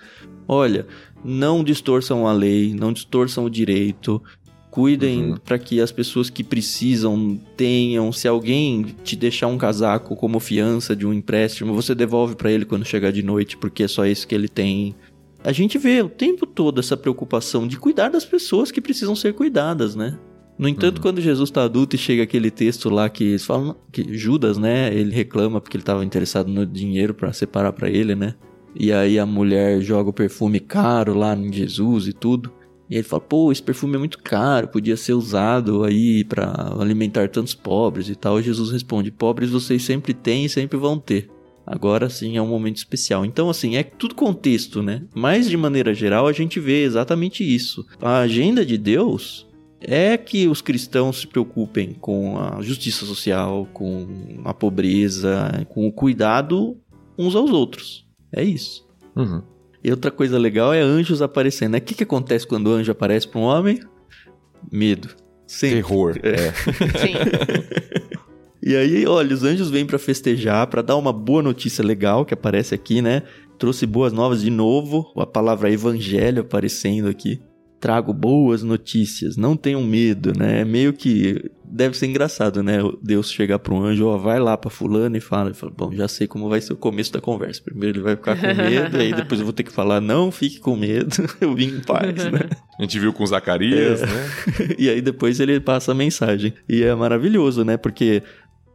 olha, 0.49 0.87
não 1.25 1.65
distorçam 1.65 2.27
a 2.27 2.33
lei, 2.33 2.75
não 2.75 2.93
distorçam 2.93 3.45
o 3.45 3.51
direito, 3.51 4.23
Cuidem 4.71 5.31
uhum. 5.31 5.37
para 5.39 5.59
que 5.59 5.81
as 5.81 5.91
pessoas 5.91 6.29
que 6.29 6.45
precisam 6.45 7.41
tenham. 7.57 8.13
Se 8.13 8.29
alguém 8.29 8.85
te 9.03 9.17
deixar 9.17 9.47
um 9.47 9.57
casaco 9.57 10.15
como 10.15 10.39
fiança 10.39 10.95
de 10.95 11.07
um 11.07 11.13
empréstimo, 11.13 11.75
você 11.75 11.95
devolve 11.95 12.37
para 12.37 12.53
ele 12.53 12.65
quando 12.65 12.85
chegar 12.85 13.11
de 13.11 13.23
noite, 13.23 13.57
porque 13.57 13.85
é 13.85 13.89
só 13.89 14.05
isso 14.07 14.29
que 14.29 14.35
ele 14.35 14.49
tem. 14.49 14.95
A 15.43 15.53
gente 15.53 15.79
vê 15.79 16.03
o 16.03 16.09
tempo 16.09 16.47
todo 16.47 16.81
essa 16.81 16.97
preocupação 16.97 17.67
de 17.67 17.79
cuidar 17.79 18.11
das 18.11 18.25
pessoas 18.25 18.71
que 18.71 18.81
precisam 18.81 19.17
ser 19.17 19.35
cuidadas, 19.35 19.97
né? 19.97 20.19
No 20.59 20.69
entanto, 20.69 20.99
uhum. 20.99 21.03
quando 21.03 21.21
Jesus 21.21 21.49
está 21.49 21.65
adulto 21.65 21.97
e 21.97 21.99
chega 21.99 22.25
aquele 22.25 22.51
texto 22.51 22.91
lá 22.91 23.09
que 23.09 23.25
eles 23.25 23.45
falam 23.45 23.77
que 23.91 24.17
Judas, 24.17 24.59
né, 24.59 24.93
ele 24.93 25.15
reclama 25.15 25.61
porque 25.61 25.77
ele 25.77 25.83
estava 25.83 26.05
interessado 26.05 26.49
no 26.51 26.67
dinheiro 26.67 27.15
para 27.15 27.33
separar 27.33 27.73
para 27.73 27.89
ele, 27.89 28.15
né? 28.15 28.35
E 28.79 28.93
aí 28.93 29.19
a 29.19 29.27
mulher 29.27 29.81
joga 29.81 30.11
o 30.11 30.13
perfume 30.13 30.61
caro 30.61 31.13
lá 31.13 31.35
em 31.35 31.53
Jesus 31.53 32.07
e 32.07 32.13
tudo. 32.13 32.53
E 32.89 32.95
ele 32.95 33.03
fala: 33.03 33.21
"Pô, 33.21 33.51
esse 33.51 33.63
perfume 33.63 33.97
é 33.97 33.99
muito 33.99 34.19
caro, 34.21 34.69
podia 34.69 34.97
ser 34.97 35.15
usado 35.15 35.83
aí 35.83 36.23
para 36.23 36.77
alimentar 36.79 37.29
tantos 37.29 37.55
pobres 37.55 38.09
e 38.09 38.15
tal". 38.15 38.39
E 38.39 38.45
Jesus 38.45 38.71
responde: 38.71 39.11
"Pobres 39.11 39.51
vocês 39.51 39.83
sempre 39.83 40.15
têm 40.15 40.45
e 40.45 40.49
sempre 40.49 40.79
vão 40.79 40.97
ter". 40.97 41.29
Agora 41.67 42.09
sim 42.09 42.37
é 42.39 42.41
um 42.41 42.47
momento 42.47 42.77
especial. 42.77 43.27
Então, 43.27 43.51
assim, 43.51 43.77
é 43.77 43.83
tudo 43.83 44.15
contexto, 44.15 44.83
né? 44.83 45.03
Mas 45.15 45.51
de 45.51 45.57
maneira 45.57 45.93
geral 45.93 46.27
a 46.27 46.33
gente 46.33 46.59
vê 46.59 46.83
exatamente 46.83 47.45
isso. 47.45 47.85
A 48.01 48.21
agenda 48.21 48.65
de 48.65 48.79
Deus 48.79 49.47
é 49.81 50.17
que 50.17 50.49
os 50.49 50.63
cristãos 50.63 51.21
se 51.21 51.27
preocupem 51.27 51.93
com 51.93 52.39
a 52.39 52.63
justiça 52.63 53.05
social, 53.05 53.69
com 53.75 54.07
a 54.45 54.55
pobreza, 54.55 55.67
com 55.69 55.87
o 55.87 55.93
cuidado 55.93 56.77
uns 57.19 57.37
aos 57.37 57.51
outros. 57.51 58.08
É 58.33 58.43
isso. 58.43 58.87
Uhum. 59.17 59.43
E 59.83 59.91
outra 59.91 60.11
coisa 60.11 60.39
legal 60.39 60.73
é 60.73 60.81
anjos 60.81 61.23
aparecendo. 61.23 61.77
O 61.77 61.81
que, 61.81 61.95
que 61.95 62.03
acontece 62.03 62.47
quando 62.47 62.69
o 62.69 62.73
anjo 62.73 62.91
aparece 62.93 63.29
para 63.29 63.41
um 63.41 63.45
homem? 63.45 63.81
Medo. 64.71 65.09
Sempre. 65.47 65.77
Terror. 65.77 66.17
É. 66.23 66.53
Sim. 66.99 67.15
e 68.63 68.77
aí, 68.77 69.07
olha, 69.07 69.35
os 69.35 69.45
anjos 69.45 69.71
vêm 69.71 69.87
para 69.87 69.99
festejar, 69.99 70.67
para 70.67 70.83
dar 70.83 70.97
uma 70.97 71.13
boa 71.13 71.43
notícia 71.43 71.85
legal 71.85 72.25
que 72.25 72.35
aparece 72.35 72.75
aqui, 72.75 73.01
né? 73.01 73.23
Trouxe 73.59 73.87
boas 73.87 74.13
novas 74.13 74.43
de 74.43 74.51
novo, 74.51 75.13
a 75.17 75.27
palavra 75.27 75.71
evangelho 75.71 76.43
aparecendo 76.43 77.09
aqui 77.09 77.41
trago 77.81 78.13
boas 78.13 78.63
notícias, 78.63 79.37
não 79.37 79.57
tenham 79.57 79.83
medo, 79.83 80.33
né? 80.37 80.61
É 80.61 80.65
meio 80.65 80.93
que 80.93 81.51
deve 81.65 81.97
ser 81.97 82.07
engraçado, 82.07 82.63
né? 82.63 82.79
Deus 83.03 83.31
chegar 83.31 83.59
para 83.59 83.75
um 83.75 83.83
anjo, 83.83 84.07
ó, 84.07 84.17
vai 84.17 84.41
lá 84.41 84.57
para 84.57 84.71
fulano 84.71 85.17
e 85.17 85.21
fala, 85.21 85.53
fala, 85.55 85.73
bom, 85.77 85.93
já 85.93 86.09
sei 86.09 86.27
como 86.27 86.49
vai 86.49 86.61
ser 86.61 86.73
o 86.73 86.77
começo 86.77 87.13
da 87.13 87.21
conversa. 87.21 87.63
Primeiro 87.63 87.99
ele 87.99 88.05
vai 88.05 88.17
ficar 88.17 88.37
com 88.37 88.47
medo, 88.47 88.97
aí 88.97 89.13
depois 89.13 89.41
eu 89.41 89.47
vou 89.47 89.53
ter 89.53 89.63
que 89.63 89.73
falar, 89.73 90.01
não, 90.01 90.33
fique 90.33 90.59
com 90.59 90.77
medo, 90.77 91.15
eu 91.41 91.55
vim 91.55 91.77
em 91.77 91.81
paz, 91.81 92.25
né? 92.31 92.49
A 92.79 92.83
gente 92.83 92.99
viu 92.99 93.13
com 93.13 93.25
Zacarias, 93.27 94.03
é. 94.03 94.07
né? 94.07 94.31
e 94.79 94.89
aí 94.89 95.01
depois 95.01 95.39
ele 95.41 95.61
passa 95.61 95.93
a 95.93 95.95
mensagem. 95.95 96.55
E 96.69 96.83
é 96.83 96.95
maravilhoso, 96.95 97.65
né? 97.65 97.77
Porque 97.77 98.23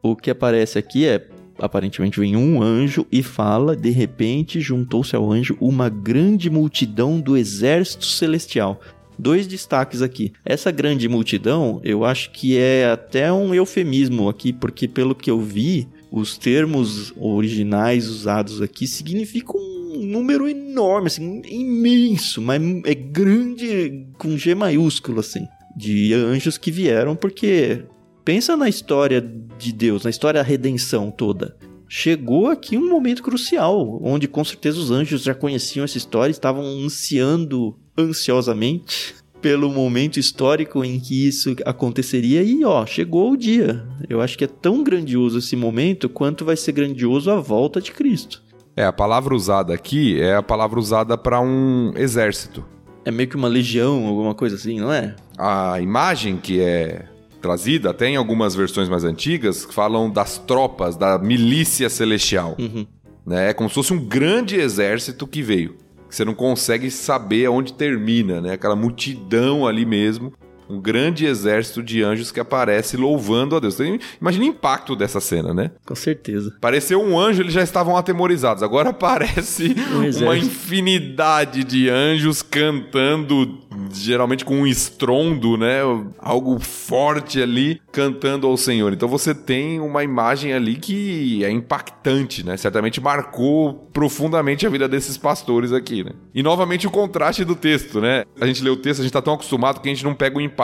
o 0.01 0.15
que 0.15 0.29
aparece 0.29 0.77
aqui 0.77 1.05
é 1.05 1.25
aparentemente 1.59 2.19
vem 2.19 2.35
um 2.35 2.61
anjo 2.61 3.05
e 3.11 3.21
fala: 3.21 3.75
de 3.75 3.89
repente 3.89 4.59
juntou-se 4.59 5.15
ao 5.15 5.31
anjo 5.31 5.57
uma 5.59 5.89
grande 5.89 6.49
multidão 6.49 7.19
do 7.19 7.37
exército 7.37 8.05
celestial. 8.05 8.79
Dois 9.17 9.45
destaques 9.45 10.01
aqui. 10.01 10.33
Essa 10.43 10.71
grande 10.71 11.07
multidão, 11.07 11.79
eu 11.83 12.03
acho 12.03 12.31
que 12.31 12.57
é 12.57 12.89
até 12.91 13.31
um 13.31 13.53
eufemismo 13.53 14.27
aqui, 14.27 14.51
porque 14.51 14.87
pelo 14.87 15.13
que 15.13 15.29
eu 15.29 15.39
vi, 15.39 15.87
os 16.11 16.37
termos 16.37 17.13
originais 17.17 18.07
usados 18.07 18.61
aqui 18.61 18.87
significam 18.87 19.59
um 19.59 20.03
número 20.03 20.47
enorme, 20.47 21.07
assim, 21.07 21.41
imenso, 21.45 22.41
mas 22.41 22.61
é 22.85 22.95
grande 22.95 24.07
com 24.17 24.35
G 24.35 24.55
maiúsculo, 24.55 25.19
assim, 25.19 25.47
de 25.75 26.13
anjos 26.13 26.57
que 26.57 26.71
vieram, 26.71 27.15
porque 27.15 27.83
pensa 28.23 28.55
na 28.55 28.69
história 28.69 29.21
de 29.57 29.71
Deus, 29.71 30.03
na 30.03 30.09
história 30.09 30.41
da 30.41 30.47
redenção 30.47 31.11
toda. 31.11 31.55
Chegou 31.87 32.47
aqui 32.47 32.77
um 32.77 32.89
momento 32.89 33.21
crucial, 33.21 33.99
onde 34.01 34.27
com 34.27 34.43
certeza 34.43 34.79
os 34.79 34.89
anjos 34.89 35.21
já 35.21 35.35
conheciam 35.35 35.83
essa 35.83 35.97
história, 35.97 36.31
estavam 36.31 36.63
ansiando 36.63 37.77
ansiosamente 37.97 39.15
pelo 39.39 39.69
momento 39.69 40.19
histórico 40.19 40.83
em 40.85 40.99
que 40.99 41.27
isso 41.27 41.53
aconteceria 41.65 42.41
e 42.41 42.63
ó, 42.63 42.85
chegou 42.85 43.31
o 43.31 43.37
dia. 43.37 43.85
Eu 44.09 44.21
acho 44.21 44.37
que 44.37 44.45
é 44.45 44.47
tão 44.47 44.83
grandioso 44.83 45.37
esse 45.37 45.55
momento 45.55 46.07
quanto 46.07 46.45
vai 46.45 46.55
ser 46.55 46.71
grandioso 46.71 47.29
a 47.29 47.35
volta 47.35 47.81
de 47.81 47.91
Cristo. 47.91 48.41
É, 48.75 48.85
a 48.85 48.93
palavra 48.93 49.35
usada 49.35 49.73
aqui 49.73 50.19
é 50.19 50.35
a 50.35 50.41
palavra 50.41 50.79
usada 50.79 51.17
para 51.17 51.39
um 51.41 51.93
exército. 51.95 52.65
É 53.05 53.11
meio 53.11 53.29
que 53.29 53.35
uma 53.35 53.49
legião, 53.49 54.07
alguma 54.07 54.33
coisa 54.33 54.55
assim, 54.55 54.79
não 54.79 54.91
é? 54.91 55.13
A 55.37 55.79
imagem 55.81 56.37
que 56.37 56.61
é 56.61 57.05
trazida, 57.43 57.89
até 57.89 58.07
em 58.07 58.15
algumas 58.15 58.55
versões 58.55 58.87
mais 58.87 59.03
antigas, 59.03 59.67
falam 59.69 60.09
das 60.09 60.37
tropas, 60.37 60.95
da 60.95 61.19
milícia 61.19 61.89
celestial. 61.89 62.55
Uhum. 62.57 62.87
Né? 63.25 63.49
É 63.49 63.53
como 63.53 63.67
se 63.67 63.75
fosse 63.75 63.93
um 63.93 63.99
grande 63.99 64.55
exército 64.55 65.27
que 65.27 65.41
veio. 65.43 65.75
Você 66.09 66.23
não 66.23 66.33
consegue 66.33 66.89
saber 66.89 67.45
aonde 67.45 67.73
termina, 67.73 68.39
né? 68.39 68.53
Aquela 68.53 68.75
multidão 68.75 69.67
ali 69.67 69.83
mesmo 69.83 70.31
um 70.73 70.81
grande 70.81 71.25
exército 71.25 71.83
de 71.83 72.01
anjos 72.01 72.31
que 72.31 72.39
aparece 72.39 72.97
louvando 72.97 73.55
a 73.55 73.59
Deus. 73.59 73.77
Imagina 74.19 74.45
o 74.45 74.47
impacto 74.47 74.95
dessa 74.95 75.19
cena, 75.19 75.53
né? 75.53 75.71
Com 75.85 75.95
certeza. 75.95 76.55
Pareceu 76.59 77.01
um 77.01 77.19
anjo, 77.19 77.41
eles 77.41 77.53
já 77.53 77.61
estavam 77.61 77.95
atemorizados. 77.95 78.63
Agora 78.63 78.89
aparece 78.91 79.75
um 79.91 80.23
uma 80.23 80.37
infinidade 80.37 81.63
de 81.63 81.89
anjos 81.89 82.41
cantando, 82.41 83.59
geralmente 83.91 84.45
com 84.45 84.61
um 84.61 84.67
estrondo, 84.67 85.57
né? 85.57 85.79
Algo 86.19 86.59
forte 86.59 87.41
ali, 87.41 87.81
cantando 87.91 88.47
ao 88.47 88.57
Senhor. 88.57 88.93
Então 88.93 89.07
você 89.07 89.33
tem 89.35 89.79
uma 89.79 90.03
imagem 90.03 90.53
ali 90.53 90.75
que 90.75 91.43
é 91.43 91.51
impactante, 91.51 92.45
né? 92.45 92.57
Certamente 92.57 93.01
marcou 93.01 93.73
profundamente 93.93 94.65
a 94.65 94.69
vida 94.69 94.87
desses 94.87 95.17
pastores 95.17 95.71
aqui, 95.71 96.03
né? 96.03 96.11
E 96.33 96.41
novamente 96.41 96.87
o 96.87 96.91
contraste 96.91 97.43
do 97.43 97.55
texto, 97.55 97.99
né? 98.01 98.23
A 98.39 98.45
gente 98.45 98.63
lê 98.63 98.69
o 98.69 98.77
texto, 98.77 99.01
a 99.01 99.03
gente 99.03 99.13
tá 99.13 99.21
tão 99.21 99.33
acostumado 99.33 99.79
que 99.79 99.89
a 99.89 99.93
gente 99.93 100.03
não 100.03 100.15
pega 100.15 100.37
o 100.37 100.41
impacto. 100.41 100.62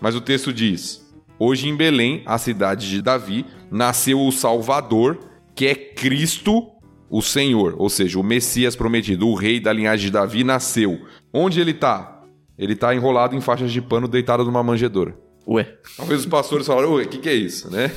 Mas 0.00 0.14
o 0.14 0.20
texto 0.20 0.52
diz: 0.52 1.04
Hoje 1.38 1.68
em 1.68 1.76
Belém, 1.76 2.22
a 2.26 2.38
cidade 2.38 2.88
de 2.88 3.02
Davi, 3.02 3.44
nasceu 3.70 4.20
o 4.20 4.30
Salvador, 4.30 5.18
que 5.54 5.66
é 5.66 5.74
Cristo, 5.74 6.68
o 7.10 7.22
Senhor, 7.22 7.74
ou 7.78 7.88
seja, 7.88 8.18
o 8.18 8.22
Messias 8.22 8.74
prometido, 8.74 9.28
o 9.28 9.34
rei 9.34 9.60
da 9.60 9.72
linhagem 9.72 10.06
de 10.06 10.12
Davi 10.12 10.44
nasceu. 10.44 11.00
Onde 11.32 11.60
ele 11.60 11.72
está? 11.72 12.22
Ele 12.58 12.72
está 12.72 12.94
enrolado 12.94 13.36
em 13.36 13.40
faixas 13.40 13.72
de 13.72 13.80
pano, 13.82 14.06
deitado 14.08 14.44
numa 14.44 14.62
manjedoura. 14.62 15.16
Ué. 15.46 15.74
Talvez 15.96 16.20
os 16.20 16.26
pastores 16.26 16.66
falaram, 16.66 16.94
ué, 16.94 17.04
o 17.04 17.08
que, 17.08 17.18
que 17.18 17.28
é 17.28 17.34
isso, 17.34 17.70
né? 17.70 17.90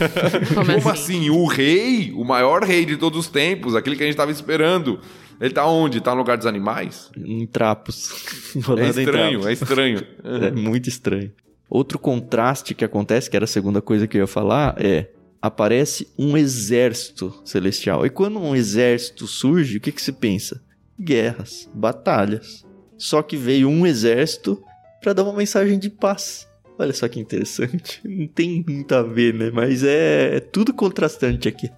Como, 0.54 0.66
Como 0.82 0.90
assim? 0.90 1.20
assim? 1.20 1.30
O 1.30 1.46
rei, 1.46 2.12
o 2.13 2.26
maior 2.26 2.63
rei 2.63 2.86
de 2.86 2.98
todos 2.98 3.20
os 3.20 3.28
tempos, 3.28 3.76
aquele 3.76 3.96
que 3.96 4.04
a 4.04 4.06
gente 4.06 4.16
estava 4.16 4.32
esperando. 4.32 5.00
Ele 5.39 5.54
tá 5.54 5.65
onde? 5.67 6.02
Tá 6.02 6.12
no 6.12 6.17
lugar 6.17 6.38
dos 6.38 6.47
animais? 6.47 7.12
Em 7.15 7.45
trapos. 7.45 8.12
é 8.56 8.89
estranho, 8.89 9.41
trapos. 9.41 9.45
é 9.45 9.54
estranho. 9.54 10.08
é 10.23 10.52
muito 10.52 10.89
estranho. 10.89 11.32
Outro 11.69 12.00
contraste 12.00 12.73
que 12.73 12.86
acontece, 12.86 13.30
que 13.30 13.36
era 13.36 13.45
a 13.45 13.47
segunda 13.47 13.82
coisa 13.82 14.08
que 14.08 14.17
eu 14.17 14.21
ia 14.21 14.28
falar, 14.28 14.76
é 14.80 15.10
aparece 15.41 16.08
um 16.17 16.38
exército 16.38 17.34
celestial. 17.45 18.06
E 18.06 18.10
quando 18.10 18.39
um 18.39 18.56
exército 18.56 19.28
surge, 19.28 19.78
o 19.78 19.82
que, 19.82 19.91
que 19.91 20.02
se 20.02 20.12
pensa? 20.12 20.62
Guerras, 21.00 21.69
batalhas. 21.73 22.65
Só 22.97 23.21
que 23.21 23.38
veio 23.38 23.69
um 23.69 23.86
exército 23.86 24.62
para 25.02 25.13
dar 25.13 25.23
uma 25.23 25.34
mensagem 25.34 25.78
de 25.78 25.89
paz. 25.89 26.47
Olha 26.80 26.93
só 26.93 27.08
que 27.08 27.19
interessante. 27.19 28.02
Não 28.06 28.28
tem 28.28 28.63
muito 28.67 28.93
a 28.93 29.04
ver, 29.04 29.34
né? 29.34 29.52
Mas 29.54 29.84
é, 29.84 30.38
é 30.38 30.39
tudo 30.39 30.73
contrastante 30.73 31.47
aqui. 31.47 31.69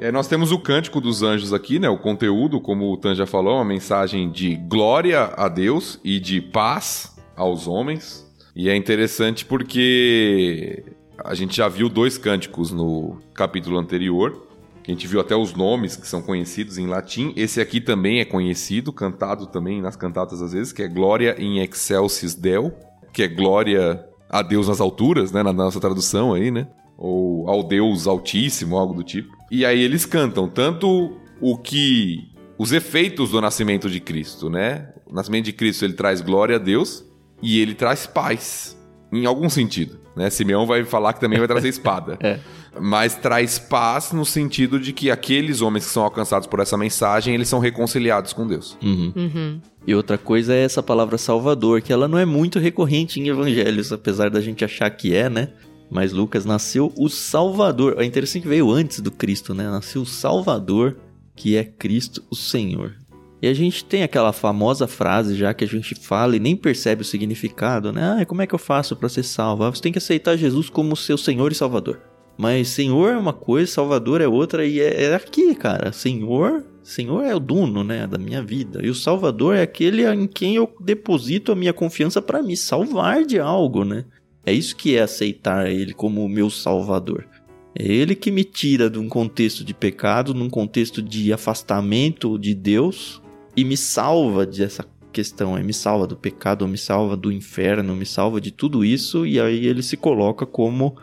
Aí 0.00 0.10
nós 0.10 0.26
temos 0.26 0.50
o 0.50 0.58
Cântico 0.58 0.98
dos 0.98 1.22
Anjos 1.22 1.52
aqui, 1.52 1.78
né? 1.78 1.86
O 1.90 1.98
conteúdo, 1.98 2.58
como 2.58 2.90
o 2.90 2.96
Tan 2.96 3.14
já 3.14 3.26
falou, 3.26 3.52
é 3.52 3.56
uma 3.56 3.64
mensagem 3.66 4.30
de 4.30 4.56
glória 4.56 5.24
a 5.36 5.46
Deus 5.46 6.00
e 6.02 6.18
de 6.18 6.40
paz 6.40 7.14
aos 7.36 7.68
homens. 7.68 8.26
E 8.56 8.70
é 8.70 8.74
interessante 8.74 9.44
porque 9.44 10.82
a 11.22 11.34
gente 11.34 11.54
já 11.54 11.68
viu 11.68 11.90
dois 11.90 12.16
cânticos 12.16 12.70
no 12.70 13.18
capítulo 13.34 13.78
anterior. 13.78 14.48
A 14.82 14.90
gente 14.90 15.06
viu 15.06 15.20
até 15.20 15.36
os 15.36 15.52
nomes 15.52 15.96
que 15.96 16.08
são 16.08 16.22
conhecidos 16.22 16.78
em 16.78 16.86
latim. 16.86 17.34
Esse 17.36 17.60
aqui 17.60 17.78
também 17.78 18.20
é 18.20 18.24
conhecido, 18.24 18.94
cantado 18.94 19.46
também 19.46 19.82
nas 19.82 19.96
cantatas 19.96 20.40
às 20.40 20.54
vezes, 20.54 20.72
que 20.72 20.82
é 20.82 20.88
Glória 20.88 21.36
in 21.38 21.58
excelsis 21.58 22.34
Deo, 22.34 22.72
que 23.12 23.22
é 23.22 23.28
glória 23.28 24.02
a 24.30 24.40
Deus 24.40 24.66
nas 24.66 24.80
alturas, 24.80 25.30
né? 25.30 25.42
Na 25.42 25.52
nossa 25.52 25.78
tradução 25.78 26.32
aí, 26.32 26.50
né? 26.50 26.66
Ou 26.96 27.48
ao 27.50 27.62
Deus 27.62 28.06
Altíssimo, 28.06 28.78
algo 28.78 28.94
do 28.94 29.04
tipo. 29.04 29.39
E 29.50 29.64
aí 29.64 29.82
eles 29.82 30.06
cantam 30.06 30.48
tanto 30.48 31.16
o 31.40 31.56
que 31.56 32.30
os 32.58 32.72
efeitos 32.72 33.30
do 33.30 33.40
nascimento 33.40 33.88
de 33.88 33.98
Cristo, 34.00 34.48
né? 34.48 34.88
O 35.06 35.14
nascimento 35.14 35.46
de 35.46 35.52
Cristo 35.52 35.84
ele 35.84 35.94
traz 35.94 36.20
glória 36.20 36.56
a 36.56 36.58
Deus 36.58 37.04
e 37.42 37.60
ele 37.60 37.74
traz 37.74 38.06
paz, 38.06 38.78
em 39.10 39.26
algum 39.26 39.48
sentido, 39.48 39.98
né? 40.14 40.30
Simeão 40.30 40.66
vai 40.66 40.84
falar 40.84 41.14
que 41.14 41.20
também 41.20 41.38
vai 41.38 41.48
trazer 41.48 41.68
espada. 41.68 42.18
é. 42.22 42.38
mas 42.78 43.16
traz 43.16 43.58
paz 43.58 44.12
no 44.12 44.24
sentido 44.24 44.78
de 44.78 44.92
que 44.92 45.10
aqueles 45.10 45.62
homens 45.62 45.86
que 45.86 45.90
são 45.90 46.04
alcançados 46.04 46.46
por 46.46 46.60
essa 46.60 46.76
mensagem, 46.76 47.34
eles 47.34 47.48
são 47.48 47.58
reconciliados 47.58 48.32
com 48.32 48.46
Deus. 48.46 48.76
Uhum. 48.82 49.12
Uhum. 49.16 49.60
E 49.86 49.94
outra 49.94 50.18
coisa 50.18 50.54
é 50.54 50.62
essa 50.62 50.82
palavra 50.82 51.16
salvador, 51.16 51.80
que 51.80 51.92
ela 51.92 52.06
não 52.06 52.18
é 52.18 52.26
muito 52.26 52.58
recorrente 52.58 53.18
em 53.18 53.28
evangelhos, 53.28 53.90
apesar 53.90 54.30
da 54.30 54.40
gente 54.40 54.64
achar 54.64 54.90
que 54.90 55.14
é, 55.14 55.28
né? 55.28 55.48
Mas 55.90 56.12
Lucas 56.12 56.44
nasceu 56.44 56.92
o 56.96 57.08
Salvador. 57.08 57.96
É 57.98 58.04
interessante 58.04 58.42
que 58.42 58.48
veio 58.48 58.70
antes 58.70 59.00
do 59.00 59.10
Cristo, 59.10 59.52
né? 59.52 59.64
Nasceu 59.64 60.02
o 60.02 60.06
Salvador, 60.06 60.96
que 61.34 61.56
é 61.56 61.64
Cristo 61.64 62.22
o 62.30 62.36
Senhor. 62.36 62.94
E 63.42 63.48
a 63.48 63.54
gente 63.54 63.84
tem 63.84 64.02
aquela 64.02 64.32
famosa 64.32 64.86
frase 64.86 65.34
já 65.34 65.54
que 65.54 65.64
a 65.64 65.66
gente 65.66 65.94
fala 65.94 66.36
e 66.36 66.40
nem 66.40 66.54
percebe 66.54 67.02
o 67.02 67.04
significado, 67.04 67.90
né? 67.90 68.18
Ah, 68.20 68.26
como 68.26 68.42
é 68.42 68.46
que 68.46 68.54
eu 68.54 68.58
faço 68.58 68.94
para 68.94 69.08
ser 69.08 69.22
salvo? 69.22 69.64
Ah, 69.64 69.70
você 69.70 69.80
tem 69.80 69.92
que 69.92 69.98
aceitar 69.98 70.36
Jesus 70.36 70.68
como 70.68 70.94
seu 70.94 71.16
Senhor 71.16 71.50
e 71.50 71.54
Salvador. 71.54 72.00
Mas 72.36 72.68
Senhor 72.68 73.12
é 73.12 73.16
uma 73.16 73.32
coisa, 73.32 73.70
Salvador 73.70 74.20
é 74.20 74.28
outra, 74.28 74.64
e 74.64 74.78
é, 74.80 75.04
é 75.04 75.14
aqui, 75.14 75.54
cara. 75.54 75.90
Senhor, 75.92 76.64
Senhor 76.82 77.24
é 77.24 77.34
o 77.34 77.40
dono, 77.40 77.82
né, 77.82 78.06
da 78.06 78.18
minha 78.18 78.42
vida. 78.42 78.80
E 78.82 78.90
o 78.90 78.94
Salvador 78.94 79.56
é 79.56 79.62
aquele 79.62 80.06
em 80.06 80.26
quem 80.26 80.56
eu 80.56 80.70
deposito 80.80 81.52
a 81.52 81.56
minha 81.56 81.72
confiança 81.72 82.20
para 82.20 82.42
me 82.42 82.56
salvar 82.56 83.24
de 83.24 83.38
algo, 83.38 83.84
né? 83.84 84.04
É 84.44 84.52
isso 84.52 84.74
que 84.74 84.96
é 84.96 85.02
aceitar 85.02 85.70
ele 85.70 85.92
como 85.92 86.24
o 86.24 86.28
meu 86.28 86.50
Salvador. 86.50 87.26
É 87.74 87.84
ele 87.84 88.14
que 88.14 88.30
me 88.30 88.42
tira 88.42 88.90
de 88.90 88.98
um 88.98 89.08
contexto 89.08 89.62
de 89.64 89.72
pecado, 89.72 90.34
num 90.34 90.50
contexto 90.50 91.00
de 91.00 91.32
afastamento 91.32 92.38
de 92.38 92.54
Deus 92.54 93.22
e 93.56 93.64
me 93.64 93.76
salva 93.76 94.44
dessa 94.44 94.84
questão, 95.12 95.56
é 95.56 95.62
me 95.62 95.72
salva 95.72 96.06
do 96.06 96.16
pecado, 96.16 96.66
me 96.66 96.78
salva 96.78 97.16
do 97.16 97.32
inferno, 97.32 97.94
me 97.94 98.06
salva 98.06 98.40
de 98.40 98.50
tudo 98.50 98.84
isso 98.84 99.26
e 99.26 99.40
aí 99.40 99.66
ele 99.66 99.82
se 99.82 99.96
coloca 99.96 100.46
como 100.46 100.96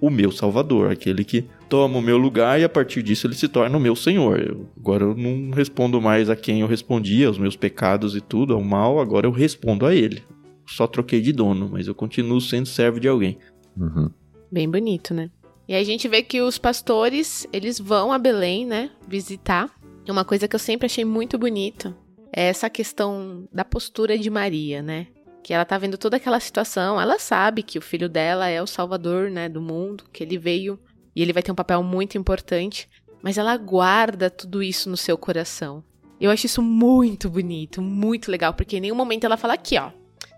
o 0.00 0.10
meu 0.10 0.32
salvador, 0.32 0.90
aquele 0.90 1.24
que 1.24 1.44
toma 1.68 1.98
o 1.98 2.02
meu 2.02 2.18
lugar 2.18 2.60
e 2.60 2.64
a 2.64 2.68
partir 2.68 3.02
disso 3.02 3.26
ele 3.26 3.34
se 3.34 3.46
torna 3.46 3.76
o 3.76 3.80
meu 3.80 3.94
senhor. 3.94 4.40
Eu, 4.40 4.66
agora 4.76 5.04
eu 5.04 5.16
não 5.16 5.50
respondo 5.52 6.00
mais 6.00 6.28
a 6.28 6.34
quem 6.34 6.60
eu 6.60 6.66
respondia, 6.66 7.28
aos 7.28 7.38
meus 7.38 7.56
pecados 7.56 8.16
e 8.16 8.20
tudo, 8.20 8.52
ao 8.52 8.62
mal, 8.62 8.98
agora 8.98 9.26
eu 9.26 9.30
respondo 9.30 9.86
a 9.86 9.94
ele. 9.94 10.22
Só 10.66 10.86
troquei 10.86 11.20
de 11.20 11.32
dono, 11.32 11.68
mas 11.70 11.86
eu 11.86 11.94
continuo 11.94 12.40
sendo 12.40 12.66
servo 12.66 13.00
de 13.00 13.08
alguém. 13.08 13.38
Uhum. 13.76 14.10
Bem 14.50 14.68
bonito, 14.70 15.14
né? 15.14 15.30
E 15.68 15.74
aí 15.74 15.80
a 15.80 15.84
gente 15.84 16.08
vê 16.08 16.22
que 16.22 16.40
os 16.40 16.58
pastores, 16.58 17.46
eles 17.52 17.78
vão 17.78 18.12
a 18.12 18.18
Belém, 18.18 18.66
né, 18.66 18.90
visitar. 19.06 19.70
E 20.04 20.10
uma 20.10 20.24
coisa 20.24 20.48
que 20.48 20.54
eu 20.54 20.60
sempre 20.60 20.86
achei 20.86 21.04
muito 21.04 21.38
bonito 21.38 21.94
é 22.32 22.48
essa 22.48 22.68
questão 22.68 23.48
da 23.52 23.64
postura 23.64 24.18
de 24.18 24.28
Maria, 24.28 24.82
né? 24.82 25.06
Que 25.42 25.54
ela 25.54 25.64
tá 25.64 25.78
vendo 25.78 25.98
toda 25.98 26.16
aquela 26.16 26.40
situação, 26.40 27.00
ela 27.00 27.18
sabe 27.18 27.62
que 27.62 27.78
o 27.78 27.82
filho 27.82 28.08
dela 28.08 28.48
é 28.48 28.62
o 28.62 28.66
salvador, 28.66 29.30
né, 29.30 29.48
do 29.48 29.60
mundo, 29.60 30.04
que 30.12 30.22
ele 30.22 30.38
veio 30.38 30.78
e 31.14 31.22
ele 31.22 31.32
vai 31.32 31.42
ter 31.42 31.52
um 31.52 31.56
papel 31.56 31.82
muito 31.82 32.16
importante, 32.16 32.88
mas 33.22 33.38
ela 33.38 33.56
guarda 33.56 34.30
tudo 34.30 34.62
isso 34.62 34.88
no 34.90 34.96
seu 34.96 35.16
coração. 35.16 35.84
Eu 36.20 36.30
acho 36.30 36.46
isso 36.46 36.62
muito 36.62 37.28
bonito, 37.28 37.82
muito 37.82 38.30
legal, 38.30 38.54
porque 38.54 38.76
em 38.76 38.80
nenhum 38.80 38.94
momento 38.94 39.24
ela 39.24 39.36
fala 39.36 39.54
aqui, 39.54 39.78
ó. 39.78 39.90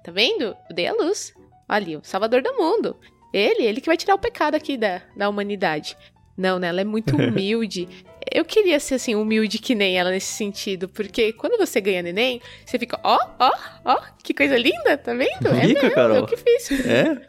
Tá 0.05 0.13
vendo? 0.13 0.55
Eu 0.69 0.77
dei 0.77 0.87
a 0.87 0.93
luz. 0.93 1.33
Olha 1.67 1.77
ali, 1.77 1.97
o 1.97 2.05
salvador 2.05 2.43
do 2.43 2.55
mundo. 2.55 2.95
Ele, 3.33 3.65
ele 3.65 3.81
que 3.81 3.87
vai 3.87 3.97
tirar 3.97 4.15
o 4.15 4.19
pecado 4.19 4.55
aqui 4.55 4.77
da, 4.77 5.01
da 5.17 5.29
humanidade. 5.29 5.97
Não, 6.37 6.59
né? 6.59 6.69
Ela 6.69 6.83
é 6.83 6.85
muito 6.85 7.17
humilde. 7.17 7.89
Eu 8.31 8.45
queria 8.45 8.79
ser 8.79 8.97
assim, 8.97 9.15
humilde 9.15 9.59
que 9.59 9.75
nem 9.75 9.99
ela 9.99 10.11
nesse 10.11 10.33
sentido, 10.35 10.89
porque 10.89 11.33
quando 11.33 11.59
você 11.59 11.81
ganha 11.81 12.03
neném, 12.03 12.41
você 12.65 12.79
fica, 12.79 12.99
ó, 13.03 13.19
ó, 13.39 13.51
ó, 13.85 14.01
que 14.23 14.35
coisa 14.35 14.57
linda, 14.57 14.97
tá 14.97 15.15
vendo? 15.15 15.49
É 15.49 15.69
Fica, 15.69 15.83
meu, 15.83 15.95
Carol. 15.95 16.17
eu 16.17 16.27
que 16.27 16.37
fiz. 16.37 16.71
É? 16.87 17.21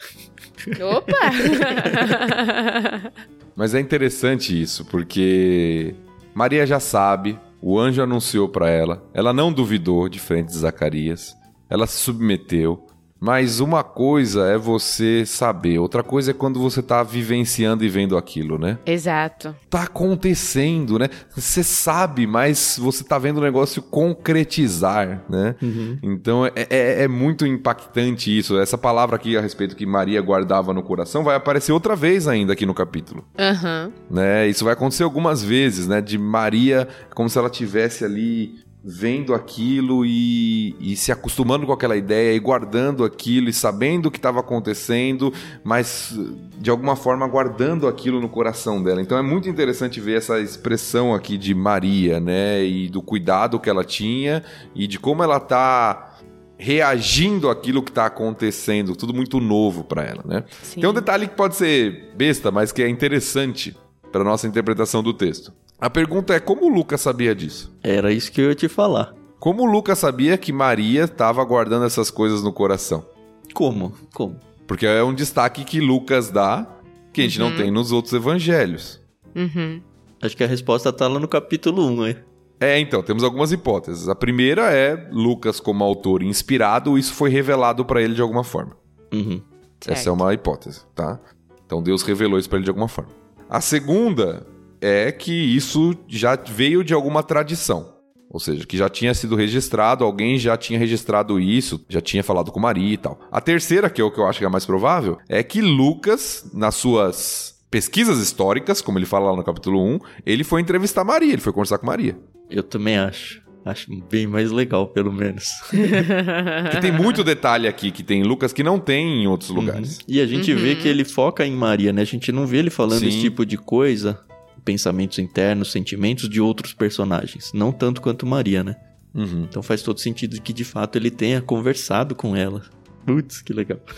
Opa! 0.84 1.14
Mas 3.56 3.74
é 3.74 3.80
interessante 3.80 4.60
isso, 4.60 4.86
porque 4.86 5.96
Maria 6.34 6.66
já 6.66 6.80
sabe, 6.80 7.40
o 7.62 7.80
anjo 7.80 8.02
anunciou 8.02 8.50
para 8.50 8.70
ela, 8.70 9.04
ela 9.14 9.34
não 9.34 9.52
duvidou 9.52 10.10
de 10.10 10.20
frente 10.20 10.48
de 10.48 10.58
Zacarias, 10.58 11.36
ela 11.69 11.88
se 11.88 11.97
submeteu. 11.97 12.82
Mas 13.17 13.60
uma 13.62 13.82
coisa 13.84 14.45
é 14.45 14.58
você 14.58 15.25
saber, 15.25 15.80
outra 15.80 16.04
coisa 16.04 16.30
é 16.30 16.34
quando 16.34 16.60
você 16.60 16.84
tá 16.84 17.01
vivenciando 17.01 17.84
e 17.84 17.89
vendo 17.89 18.17
aquilo, 18.17 18.60
né? 18.60 18.78
Exato. 18.86 19.56
Tá 19.69 19.84
acontecendo, 19.84 20.99
né? 20.99 21.10
Você 21.36 21.63
sabe, 21.63 22.28
mas 22.28 22.78
você 22.80 23.04
tá 23.04 23.17
vendo 23.17 23.38
o 23.38 23.41
negócio 23.41 23.82
concretizar, 23.82 25.23
né? 25.30 25.56
Então 26.04 26.45
é, 26.45 26.51
é- 26.69 27.04
é 27.04 27.08
muito 27.08 27.47
impactante 27.47 28.38
isso. 28.38 28.60
Essa 28.60 28.78
palavra 28.78 29.15
aqui 29.15 29.36
a 29.38 29.41
respeito 29.41 29.75
que 29.75 29.86
Maria 29.86 30.21
guardava 30.21 30.73
no 30.73 30.84
coração 30.84 31.23
vai 31.23 31.36
aparecer 31.36 31.71
outra 31.71 31.95
vez 31.95 32.28
ainda 32.28 32.54
aqui 32.54 32.65
no 32.65 32.73
capítulo 32.73 33.23
Aham. 33.39 33.91
né? 34.12 34.47
Isso 34.47 34.63
vai 34.65 34.73
acontecer 34.73 35.04
algumas 35.04 35.43
vezes, 35.43 35.88
né? 35.88 36.01
De 36.01 36.17
Maria, 36.17 36.88
como 37.15 37.30
se 37.30 37.38
ela 37.39 37.49
tivesse 37.49 38.04
ali 38.04 38.60
vendo 38.88 39.34
aquilo 39.34 40.06
e, 40.06 40.76
e 40.80 40.95
se 40.95 41.12
acostumando 41.12 41.65
com 41.65 41.74
aquela 41.74 41.98
ideia 41.98 42.36
e 42.36 42.39
guardando 42.39 43.04
aquilo 43.04 43.50
e 43.50 43.54
sabendo 43.54 44.06
o 44.06 44.12
que 44.12 44.19
estava 44.19 44.41
acontecendo, 44.41 45.34
mas 45.63 46.15
de 46.60 46.69
alguma 46.69 46.95
forma 46.95 47.28
guardando 47.28 47.88
aquilo 47.88 48.21
no 48.21 48.30
coração 48.30 48.84
dela. 48.84 49.02
Então 49.02 49.17
é 49.17 49.24
muito 49.24 49.50
interessante 49.50 50.00
ver 50.00 50.17
essa 50.17 50.39
expressão 50.39 51.15
aqui 51.15 51.36
de 51.36 51.56
Maria, 51.56 52.19
né? 52.19 52.63
E 52.63 52.88
do 52.88 53.02
cuidado 53.02 53.60
que 53.60 53.71
ela 53.71 53.84
tinha 53.84 54.43
e 54.76 54.86
de 54.86 55.00
como 55.00 55.24
ela 55.24 55.39
tá 55.39 56.19
reagindo 56.56 57.50
àquilo 57.50 57.82
que 57.82 57.89
está 57.89 58.06
acontecendo, 58.06 58.95
tudo 58.95 59.15
muito 59.15 59.39
novo 59.39 59.84
para 59.84 60.04
ela, 60.04 60.21
né? 60.24 60.43
Sim. 60.62 60.82
Tem 60.82 60.89
um 60.89 60.93
detalhe 60.93 61.28
que 61.28 61.36
pode 61.36 61.56
ser 61.56 62.13
besta, 62.15 62.52
mas 62.52 62.71
que 62.71 62.84
é 62.84 62.88
interessante 62.88 63.76
para 64.12 64.24
nossa 64.24 64.48
interpretação 64.48 65.02
do 65.02 65.12
texto. 65.12 65.52
A 65.80 65.90
pergunta 65.90 66.34
é 66.34 66.40
como 66.40 66.66
o 66.66 66.70
Lucas 66.74 67.02
sabia 67.02 67.36
disso? 67.36 67.74
Era 67.84 68.12
isso 68.12 68.32
que 68.32 68.42
eu 68.42 68.50
ia 68.50 68.56
te 68.56 68.68
falar. 68.68 69.14
Como 69.40 69.64
o 69.64 69.66
Lucas 69.66 70.00
sabia 70.00 70.38
que 70.38 70.52
Maria 70.54 71.04
estava 71.04 71.44
guardando 71.44 71.86
essas 71.86 72.10
coisas 72.10 72.42
no 72.42 72.52
coração? 72.54 73.06
Como? 73.54 73.94
Como? 74.14 74.40
Porque 74.66 74.86
é 74.86 75.04
um 75.04 75.14
destaque 75.14 75.64
que 75.64 75.80
Lucas 75.80 76.30
dá 76.32 76.68
que 77.14 77.22
a 77.22 77.24
gente 77.24 77.40
não 77.40 77.48
Uhum. 77.50 77.58
tem 77.58 77.72
nos 77.72 77.92
outros 77.92 78.14
evangelhos. 78.14 79.00
Uhum. 79.36 79.82
Acho 80.22 80.36
que 80.36 80.44
a 80.44 80.48
resposta 80.48 80.92
tá 80.92 81.08
lá 81.08 81.20
no 81.20 81.28
capítulo 81.28 81.86
1, 81.88 82.02
né? 82.04 82.16
É, 82.60 82.80
então, 82.80 83.04
temos 83.04 83.24
algumas 83.24 83.52
hipóteses. 83.52 84.08
A 84.08 84.16
primeira 84.16 84.72
é 84.74 85.10
Lucas 85.12 85.60
como 85.60 85.84
autor 85.84 86.24
inspirado, 86.24 86.98
isso 86.98 87.14
foi 87.14 87.30
revelado 87.30 87.86
para 87.86 88.02
ele 88.02 88.16
de 88.16 88.22
alguma 88.22 88.44
forma. 88.44 88.76
Uhum. 89.14 89.42
Essa 89.86 90.10
é 90.10 90.12
uma 90.12 90.34
hipótese, 90.34 90.82
tá? 90.96 91.20
Então 91.66 91.84
Deus 91.84 92.02
revelou 92.02 92.40
isso 92.40 92.50
para 92.50 92.58
ele 92.58 92.64
de 92.64 92.70
alguma 92.72 92.88
forma. 92.88 93.12
A 93.50 93.62
segunda 93.62 94.48
é 94.86 95.12
que 95.12 95.34
isso 95.34 95.95
já 96.08 96.36
veio 96.36 96.84
de 96.84 96.93
alguma 96.93 97.24
tradição. 97.24 97.95
Ou 98.30 98.39
seja, 98.39 98.65
que 98.65 98.78
já 98.78 98.88
tinha 98.88 99.13
sido 99.13 99.36
registrado, 99.36 100.04
alguém 100.04 100.38
já 100.38 100.56
tinha 100.58 100.78
registrado 100.78 101.39
isso, 101.39 101.84
já 101.89 102.02
tinha 102.02 102.24
falado 102.24 102.52
com 102.52 102.60
Maria 102.60 102.93
e 102.93 102.98
tal. 102.98 103.19
A 103.32 103.41
terceira, 103.41 103.89
que 103.89 104.00
é 104.00 104.04
o 104.04 104.12
que 104.12 104.19
eu 104.19 104.28
acho 104.28 104.39
que 104.39 104.45
é 104.45 104.48
a 104.48 104.52
mais 104.52 104.65
provável, 104.65 105.17
é 105.28 105.41
que 105.41 105.62
Lucas, 105.62 106.50
nas 106.54 106.76
suas 106.76 107.56
pesquisas 107.71 108.19
históricas, 108.19 108.82
como 108.82 109.00
ele 109.00 109.06
fala 109.06 109.32
lá 109.32 109.38
no 109.38 109.43
capítulo 109.43 109.82
1, 109.84 110.00
ele 110.26 110.43
foi 110.43 110.62
entrevistar 110.62 111.04
Maria, 111.04 111.34
ele 111.34 111.41
foi 111.41 111.54
conversar 111.54 111.78
com 111.78 111.88
Maria. 111.88 112.17
Eu 112.50 112.62
também 112.62 112.98
acho. 112.98 113.43
Acho 113.65 113.89
bem 114.12 114.28
mais 114.28 114.52
legal, 114.52 114.86
pelo 114.86 115.12
menos. 115.12 115.50
Porque 115.71 116.80
tem 116.82 116.91
muito 116.91 117.24
detalhe 117.24 117.67
aqui 117.67 117.89
que 117.89 118.04
tem 118.04 118.21
em 118.21 118.24
Lucas 118.24 118.54
que 118.54 118.62
não 118.62 118.80
tem 118.80 119.24
em 119.24 119.28
outros 119.28 119.50
lugares. 119.50 119.98
E 120.08 120.21
a 120.21 120.28
gente 120.28 120.54
vê 120.54 120.76
que 120.76 120.88
ele 120.88 121.04
foca 121.04 121.43
em 121.43 121.56
Maria, 121.56 121.91
né? 121.91 122.04
A 122.04 122.06
gente 122.06 122.32
não 122.32 122.45
vê 122.45 122.58
ele 122.58 122.69
falando 122.69 123.00
Sim. 123.00 123.08
esse 123.08 123.21
tipo 123.21 123.43
de 123.43 123.58
coisa, 123.58 124.19
pensamentos 124.65 125.19
internos, 125.19 125.71
sentimentos 125.71 126.28
de 126.28 126.41
outros 126.41 126.73
personagens. 126.73 127.51
Não 127.54 127.71
tanto 127.71 128.01
quanto 128.01 128.25
Maria, 128.25 128.63
né? 128.63 128.75
Uhum. 129.13 129.45
Então 129.49 129.63
faz 129.63 129.82
todo 129.82 129.99
sentido 129.99 130.41
que 130.41 130.51
de 130.51 130.65
fato 130.65 130.97
ele 130.97 131.12
tenha 131.12 131.41
conversado 131.41 132.15
com 132.15 132.36
ela. 132.36 132.63
Putz, 133.06 133.41
que 133.41 133.54
legal. 133.54 133.80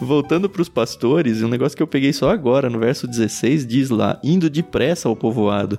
Voltando 0.00 0.48
para 0.48 0.62
os 0.62 0.68
pastores, 0.68 1.42
um 1.42 1.48
negócio 1.48 1.76
que 1.76 1.82
eu 1.82 1.86
peguei 1.86 2.12
só 2.12 2.30
agora, 2.30 2.70
no 2.70 2.78
verso 2.78 3.06
16, 3.06 3.66
diz 3.66 3.90
lá: 3.90 4.18
indo 4.24 4.48
depressa 4.48 5.08
ao 5.08 5.14
povoado. 5.14 5.78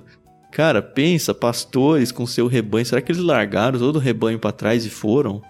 Cara, 0.50 0.82
pensa, 0.82 1.32
pastores 1.32 2.10
com 2.10 2.26
seu 2.26 2.46
rebanho, 2.46 2.84
será 2.84 3.00
que 3.00 3.12
eles 3.12 3.22
largaram 3.22 3.78
todo 3.78 3.96
o 3.96 4.00
rebanho 4.00 4.38
para 4.38 4.52
trás 4.52 4.84
e 4.84 4.90
foram? 4.90 5.42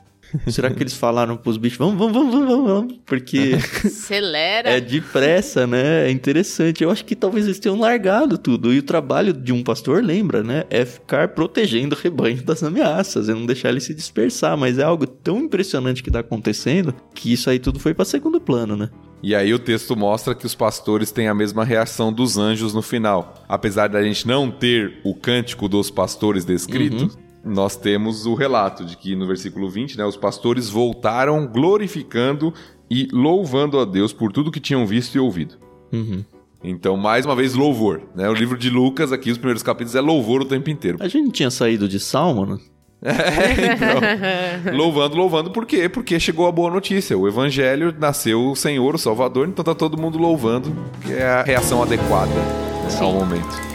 Será 0.49 0.71
que 0.71 0.83
eles 0.83 0.95
falaram 0.95 1.37
pros 1.37 1.57
bichos, 1.57 1.79
vamos, 1.79 1.97
vamos, 1.97 2.13
vamos, 2.13 2.33
vamos, 2.33 2.49
vamos, 2.49 2.71
vamos? 2.71 3.01
Porque 3.07 3.57
Acelera. 3.85 4.71
é 4.71 4.81
depressa, 4.81 5.67
né? 5.67 6.09
É 6.09 6.11
interessante. 6.11 6.83
Eu 6.83 6.91
acho 6.91 7.05
que 7.05 7.15
talvez 7.15 7.47
eles 7.47 7.59
tenham 7.59 7.79
largado 7.79 8.39
tudo. 8.39 8.73
E 8.73 8.79
o 8.79 8.83
trabalho 8.83 9.33
de 9.33 9.53
um 9.53 9.63
pastor, 9.63 10.03
lembra, 10.03 10.43
né? 10.43 10.65
É 10.71 10.85
ficar 10.85 11.29
protegendo 11.29 11.95
o 11.95 11.99
rebanho 11.99 12.43
das 12.43 12.63
ameaças, 12.63 13.29
é 13.29 13.35
não 13.35 13.47
deixar 13.47 13.71
ele 13.71 13.81
se 13.81 13.95
dispersar. 13.95 14.57
Mas 14.57 14.79
é 14.79 14.83
algo 14.83 15.07
tão 15.07 15.39
impressionante 15.39 16.03
que 16.03 16.11
tá 16.11 16.21
acontecendo 16.21 16.95
que 17.15 17.33
isso 17.33 17.51
aí 17.51 17.59
tudo 17.59 17.79
foi 17.79 17.95
para 17.95 18.05
segundo 18.05 18.41
plano, 18.41 18.77
né? 18.77 18.91
E 19.23 19.35
aí 19.35 19.53
o 19.53 19.59
texto 19.59 19.95
mostra 19.95 20.35
que 20.35 20.47
os 20.47 20.55
pastores 20.55 21.11
têm 21.11 21.29
a 21.29 21.35
mesma 21.35 21.63
reação 21.63 22.11
dos 22.11 22.39
anjos 22.39 22.73
no 22.73 22.81
final. 22.81 23.45
Apesar 23.47 23.89
da 23.89 24.03
gente 24.03 24.27
não 24.27 24.51
ter 24.51 24.99
o 25.05 25.15
cântico 25.15 25.69
dos 25.69 25.91
pastores 25.91 26.45
descrito, 26.45 27.11
nós 27.45 27.77
temos 27.77 28.27
o 28.27 28.35
relato 28.35 28.85
de 28.85 28.97
que 28.97 29.17
no 29.17 29.27
versículo 29.27 29.69
20, 29.69 29.97
né, 29.97 30.05
os 30.05 30.17
pastores 30.17 30.69
voltaram 30.69 31.47
glorificando 31.47 32.53
e 32.91 33.09
louvando 33.13 33.79
a 33.79 33.85
Deus 33.85 34.13
por 34.13 34.33
tudo 34.33 34.51
que 34.51 34.61
tinham 34.61 34.87
visto 34.87 35.15
e 35.15 35.19
ouvido. 35.19 35.55
Uhum. 35.93 36.25
Então, 36.63 36.97
mais 36.97 37.25
uma 37.25 37.35
vez, 37.35 37.55
louvor. 37.55 38.03
Né? 38.15 38.29
O 38.29 38.35
livro 38.35 38.59
de 38.59 38.69
Lucas, 38.69 39.13
aqui, 39.13 39.31
os 39.31 39.39
primeiros 39.39 39.63
capítulos, 39.63 39.95
é 39.95 40.01
louvor 40.01 40.43
o 40.43 40.45
tempo 40.45 40.69
inteiro. 40.69 40.99
A 41.01 41.09
gente 41.09 41.31
tinha 41.31 41.51
saído 41.51 41.89
de 41.89 41.99
Salmo, 41.99 42.45
né? 42.45 42.59
É, 43.03 43.73
então, 43.73 44.77
louvando, 44.77 45.17
louvando, 45.17 45.51
por 45.51 45.65
quê? 45.65 45.89
Porque 45.89 46.21
chegou 46.21 46.47
a 46.47 46.53
boa 46.53 46.71
notícia. 46.71 47.17
O 47.17 47.27
evangelho 47.27 47.95
nasceu 47.99 48.51
o 48.51 48.55
Senhor, 48.55 48.95
o 48.95 48.99
Salvador, 48.99 49.49
então 49.49 49.65
tá 49.65 49.75
todo 49.75 49.99
mundo 49.99 50.19
louvando, 50.19 50.71
que 51.01 51.15
é 51.15 51.27
a 51.27 51.43
reação 51.43 51.83
adequada 51.83 52.35
né, 52.35 52.99
ao 53.01 53.15
momento. 53.15 53.70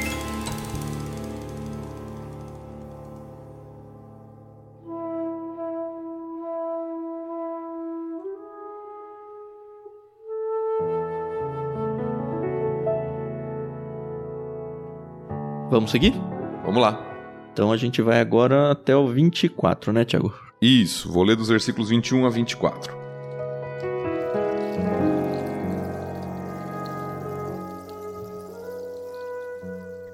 Vamos 15.69 15.89
seguir? 15.89 16.13
Vamos 16.63 16.81
lá. 16.81 17.01
Então 17.51 17.71
a 17.71 17.77
gente 17.77 18.01
vai 18.01 18.19
agora 18.19 18.71
até 18.71 18.95
o 18.95 19.07
24, 19.07 19.91
né, 19.91 20.05
Tiago? 20.05 20.33
Isso, 20.61 21.11
vou 21.11 21.23
ler 21.23 21.35
dos 21.35 21.49
versículos 21.49 21.89
21 21.89 22.25
a 22.25 22.29
24. 22.29 22.93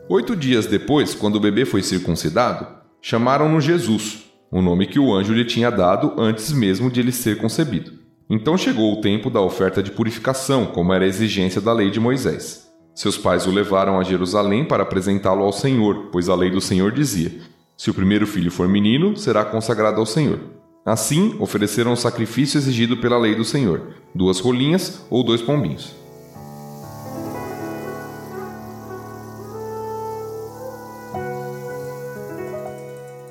Oito 0.07 0.35
dias 0.35 0.65
depois, 0.67 1.15
quando 1.15 1.35
o 1.35 1.39
bebê 1.39 1.65
foi 1.65 1.81
circuncidado, 1.81 2.67
chamaram-no 3.01 3.61
Jesus, 3.61 4.25
o 4.51 4.61
nome 4.61 4.87
que 4.87 4.99
o 4.99 5.13
anjo 5.13 5.33
lhe 5.33 5.45
tinha 5.45 5.69
dado 5.69 6.13
antes 6.17 6.51
mesmo 6.51 6.89
de 6.91 6.99
ele 6.99 7.11
ser 7.11 7.37
concebido. 7.37 7.93
Então 8.29 8.57
chegou 8.57 8.93
o 8.93 9.01
tempo 9.01 9.29
da 9.29 9.41
oferta 9.41 9.83
de 9.83 9.91
purificação, 9.91 10.67
como 10.67 10.93
era 10.93 11.03
a 11.03 11.07
exigência 11.07 11.59
da 11.59 11.73
lei 11.73 11.89
de 11.89 11.99
Moisés. 11.99 12.70
Seus 13.01 13.17
pais 13.17 13.47
o 13.47 13.51
levaram 13.51 13.99
a 13.99 14.03
Jerusalém 14.03 14.63
para 14.63 14.83
apresentá-lo 14.83 15.41
ao 15.41 15.51
Senhor, 15.51 16.09
pois 16.11 16.29
a 16.29 16.35
lei 16.35 16.51
do 16.51 16.61
Senhor 16.61 16.91
dizia: 16.91 17.31
Se 17.75 17.89
o 17.89 17.95
primeiro 17.95 18.27
filho 18.27 18.51
for 18.51 18.67
menino, 18.67 19.17
será 19.17 19.43
consagrado 19.43 19.99
ao 19.99 20.05
Senhor. 20.05 20.39
Assim, 20.85 21.35
ofereceram 21.39 21.93
o 21.93 21.97
sacrifício 21.97 22.59
exigido 22.59 22.97
pela 22.97 23.17
lei 23.17 23.33
do 23.33 23.43
Senhor: 23.43 23.95
duas 24.13 24.39
rolinhas 24.39 25.03
ou 25.09 25.23
dois 25.23 25.41
pombinhos. 25.41 25.95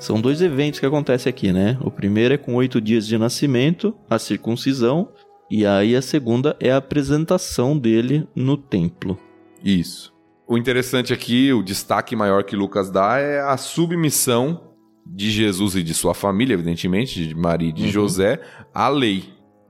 São 0.01 0.19
dois 0.19 0.41
eventos 0.41 0.81
que 0.81 0.85
acontecem 0.85 1.29
aqui, 1.29 1.53
né? 1.53 1.77
O 1.79 1.89
primeiro 1.89 2.33
é 2.33 2.37
com 2.37 2.55
oito 2.55 2.81
dias 2.81 3.07
de 3.07 3.17
nascimento, 3.17 3.95
a 4.09 4.19
circuncisão, 4.19 5.07
e 5.49 5.65
aí 5.65 5.95
a 5.95 6.01
segunda 6.01 6.57
é 6.59 6.71
a 6.71 6.75
apresentação 6.75 7.77
dele 7.77 8.27
no 8.35 8.57
templo. 8.57 9.17
Isso. 9.63 10.11
O 10.47 10.57
interessante 10.57 11.13
aqui, 11.13 11.53
o 11.53 11.63
destaque 11.63 12.15
maior 12.15 12.43
que 12.43 12.55
Lucas 12.55 12.91
dá 12.91 13.17
é 13.17 13.39
a 13.39 13.55
submissão 13.55 14.71
de 15.05 15.31
Jesus 15.31 15.75
e 15.75 15.83
de 15.83 15.93
sua 15.93 16.13
família, 16.13 16.53
evidentemente, 16.53 17.27
de 17.27 17.35
Maria 17.35 17.69
e 17.69 17.73
de 17.73 17.85
uhum. 17.85 17.91
José, 17.91 18.41
à 18.73 18.87
lei. 18.89 19.23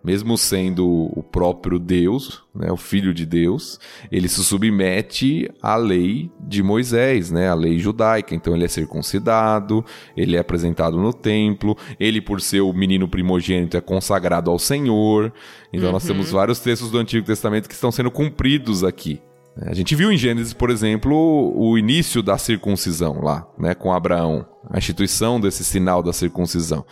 Mesmo 0.04 0.36
sendo 0.36 0.88
o 0.88 1.22
próprio 1.22 1.78
Deus, 1.78 2.42
né, 2.56 2.72
o 2.72 2.78
Filho 2.78 3.14
de 3.14 3.24
Deus, 3.24 3.80
ele 4.12 4.28
se 4.28 4.44
submete 4.44 5.48
à 5.62 5.76
lei 5.76 6.32
de 6.40 6.64
Moisés, 6.64 7.30
né, 7.30 7.48
a 7.48 7.54
lei 7.54 7.78
judaica. 7.78 8.34
Então 8.34 8.56
ele 8.56 8.66
é 8.66 8.68
circuncidado, 8.68 9.86
ele 10.18 10.36
é 10.36 10.40
apresentado 10.40 10.98
no 10.98 11.14
templo, 11.14 11.78
ele, 12.00 12.20
por 12.20 12.42
ser 12.42 12.62
o 12.62 12.74
menino 12.74 13.08
primogênito, 13.08 13.78
é 13.78 13.82
consagrado 13.82 14.50
ao 14.50 14.58
Senhor. 14.58 15.32
Então 15.72 15.90
uhum. 15.90 15.94
nós 15.94 16.04
temos 16.04 16.32
vários 16.32 16.60
textos 16.60 16.90
do 16.90 16.98
Antigo 16.98 17.24
Testamento 17.24 17.70
que 17.70 17.76
estão 17.76 17.92
sendo 17.92 18.10
cumpridos 18.10 18.84
aqui. 18.84 19.22
A 19.58 19.74
gente 19.74 19.96
viu 19.96 20.12
em 20.12 20.18
Gênesis, 20.18 20.54
por 20.54 20.70
exemplo, 20.70 21.14
o 21.56 21.78
início 21.78 22.24
da 22.24 22.38
circuncisão 22.38 23.22
lá, 23.22 23.48
né, 23.60 23.76
com 23.76 23.92
Abraão, 23.92 24.46
a 24.70 24.78
instituição 24.78 25.40
desse 25.40 25.64
sinal 25.64 26.02
da 26.02 26.14
circuncisão. 26.14 26.86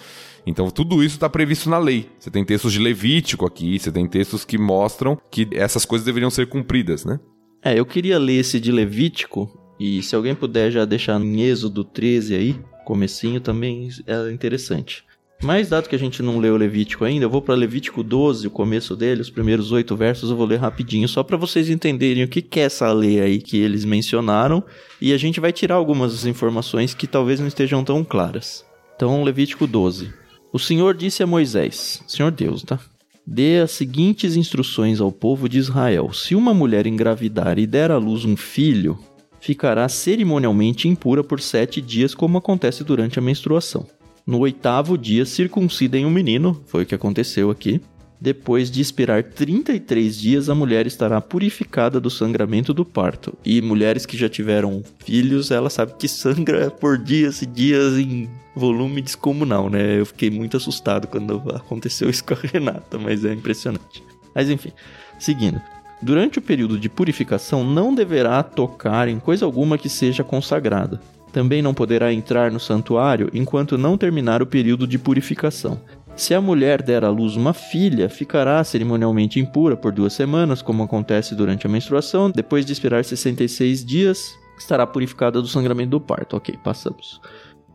Então 0.46 0.70
tudo 0.70 1.04
isso 1.04 1.16
está 1.16 1.30
previsto 1.30 1.70
na 1.70 1.78
lei. 1.78 2.10
Você 2.20 2.30
tem 2.30 2.44
textos 2.44 2.74
de 2.74 2.80
Levítico 2.80 3.46
aqui, 3.46 3.80
você 3.80 3.92
tem 3.92 4.08
textos 4.08 4.44
que 4.44 4.58
mostram 4.58 5.18
que 5.32 5.48
essas 5.54 5.86
coisas 5.86 6.06
deveriam 6.06 6.30
ser 6.30 6.48
cumpridas, 6.48 7.06
né? 7.06 7.20
É, 7.64 7.80
eu 7.80 7.86
queria 7.86 8.18
ler 8.18 8.40
esse 8.40 8.60
de 8.60 8.72
Levítico 8.72 9.50
e 9.80 10.02
se 10.02 10.16
alguém 10.16 10.36
puder 10.36 10.72
já 10.72 10.86
deixar 10.86 11.20
em 11.22 11.42
Êxodo 11.42 11.84
13 11.84 12.36
aí, 12.36 12.60
comecinho 12.86 13.40
também 13.40 13.90
é 14.08 14.32
interessante. 14.32 15.04
Mas 15.42 15.70
dado 15.70 15.88
que 15.88 15.96
a 15.96 16.00
gente 16.00 16.22
não 16.22 16.38
leu 16.38 16.58
Levítico 16.58 17.06
ainda, 17.06 17.24
eu 17.24 17.30
vou 17.30 17.42
para 17.42 17.56
Levítico 17.56 18.04
12, 18.04 18.48
o 18.48 18.52
começo 18.52 18.94
dele, 18.94 19.22
os 19.22 19.30
primeiros 19.30 19.72
oito 19.72 19.96
versos, 19.96 20.30
eu 20.30 20.36
vou 20.36 20.46
ler 20.46 20.60
rapidinho, 20.60 21.08
só 21.08 21.24
para 21.24 21.38
vocês 21.38 21.70
entenderem 21.70 22.24
o 22.24 22.28
que, 22.28 22.42
que 22.42 22.60
é 22.60 22.64
essa 22.64 22.92
lei 22.92 23.22
aí 23.22 23.40
que 23.40 23.58
eles 23.58 23.86
mencionaram, 23.86 24.62
e 25.00 25.14
a 25.14 25.18
gente 25.18 25.40
vai 25.40 25.54
tirar 25.54 25.76
algumas 25.76 26.26
informações 26.26 26.94
que 26.94 27.08
talvez 27.08 27.40
não 27.40 27.48
estejam 27.48 27.86
tão 27.86 28.04
claras. 28.04 28.66
Então, 28.96 29.24
Levítico 29.24 29.66
12. 29.66 30.14
O 30.52 30.60
Senhor 30.60 30.94
disse 30.94 31.24
a 31.24 31.28
Moisés, 31.28 32.04
Senhor 32.06 32.32
Deus, 32.32 32.64
tá? 32.64 32.78
Dê 33.26 33.60
as 33.60 33.72
seguintes 33.72 34.36
instruções 34.36 35.00
ao 35.00 35.12
povo 35.12 35.48
de 35.48 35.58
Israel: 35.60 36.12
Se 36.12 36.36
uma 36.36 36.54
mulher 36.54 36.86
engravidar 36.86 37.60
e 37.60 37.68
der 37.68 37.92
à 37.92 37.98
luz 37.98 38.26
um 38.26 38.36
filho, 38.36 39.00
ficará 39.40 39.88
cerimonialmente 39.88 40.88
impura 40.88 41.24
por 41.24 41.40
sete 41.40 41.80
dias, 41.80 42.14
como 42.14 42.40
acontece 42.40 42.84
durante 42.84 43.20
a 43.20 43.22
menstruação. 43.22 43.88
No 44.30 44.42
oitavo 44.42 44.96
dia, 44.96 45.26
circuncidem 45.26 46.06
o 46.06 46.10
menino, 46.12 46.62
foi 46.68 46.84
o 46.84 46.86
que 46.86 46.94
aconteceu 46.94 47.50
aqui. 47.50 47.82
Depois 48.22 48.70
de 48.70 48.80
esperar 48.80 49.24
33 49.24 50.16
dias, 50.16 50.50
a 50.52 50.54
mulher 50.54 50.86
estará 50.86 51.20
purificada 51.20 52.00
do 52.00 52.12
sangramento 52.12 52.72
do 52.72 52.86
parto. 52.86 53.36
E 53.44 53.60
mulheres 53.60 54.06
que 54.06 54.16
já 54.16 54.30
tiveram 54.30 54.84
filhos, 55.04 55.50
ela 55.50 55.68
sabe 55.68 55.96
que 55.98 56.08
sangra 56.08 56.70
por 56.70 56.96
dias 56.96 57.42
e 57.42 57.48
dias 57.48 57.98
em 57.98 58.30
volume 58.56 59.02
descomunal, 59.02 59.68
né? 59.68 60.00
Eu 60.00 60.06
fiquei 60.06 60.30
muito 60.30 60.58
assustado 60.58 61.08
quando 61.08 61.42
aconteceu 61.56 62.08
isso 62.08 62.24
com 62.24 62.36
a 62.36 62.38
Renata, 62.54 63.00
mas 63.00 63.26
é 63.26 63.34
impressionante. 63.34 64.04
Mas 64.36 64.48
enfim, 64.48 64.72
seguindo. 65.18 65.60
Durante 66.04 66.38
o 66.38 66.42
período 66.44 66.78
de 66.78 66.88
purificação, 66.88 67.64
não 67.64 67.96
deverá 67.96 68.44
tocar 68.44 69.08
em 69.08 69.18
coisa 69.20 69.44
alguma 69.44 69.76
que 69.76 69.90
seja 69.90 70.24
consagrada. 70.24 71.02
Também 71.32 71.62
não 71.62 71.74
poderá 71.74 72.12
entrar 72.12 72.52
no 72.52 72.60
santuário 72.60 73.30
enquanto 73.34 73.78
não 73.78 73.98
terminar 73.98 74.42
o 74.42 74.48
período 74.48 74.88
de 74.88 74.98
purificação. 74.98 75.80
Se 76.16 76.34
a 76.34 76.42
mulher 76.42 76.82
der 76.82 77.06
à 77.06 77.10
luz 77.10 77.38
uma 77.38 77.54
filha, 77.54 78.10
ficará 78.10 78.62
cerimonialmente 78.64 79.40
impura 79.40 79.78
por 79.78 79.94
duas 79.94 80.12
semanas, 80.12 80.62
como 80.62 80.84
acontece 80.84 81.34
durante 81.34 81.66
a 81.66 81.70
menstruação. 81.70 82.30
Depois 82.30 82.66
de 82.66 82.74
esperar 82.74 83.06
66 83.06 83.86
dias, 83.86 84.38
estará 84.58 84.86
purificada 84.86 85.42
do 85.42 85.48
sangramento 85.48 85.92
do 85.92 86.02
parto. 86.02 86.36
Ok, 86.36 86.58
passamos. 86.62 87.22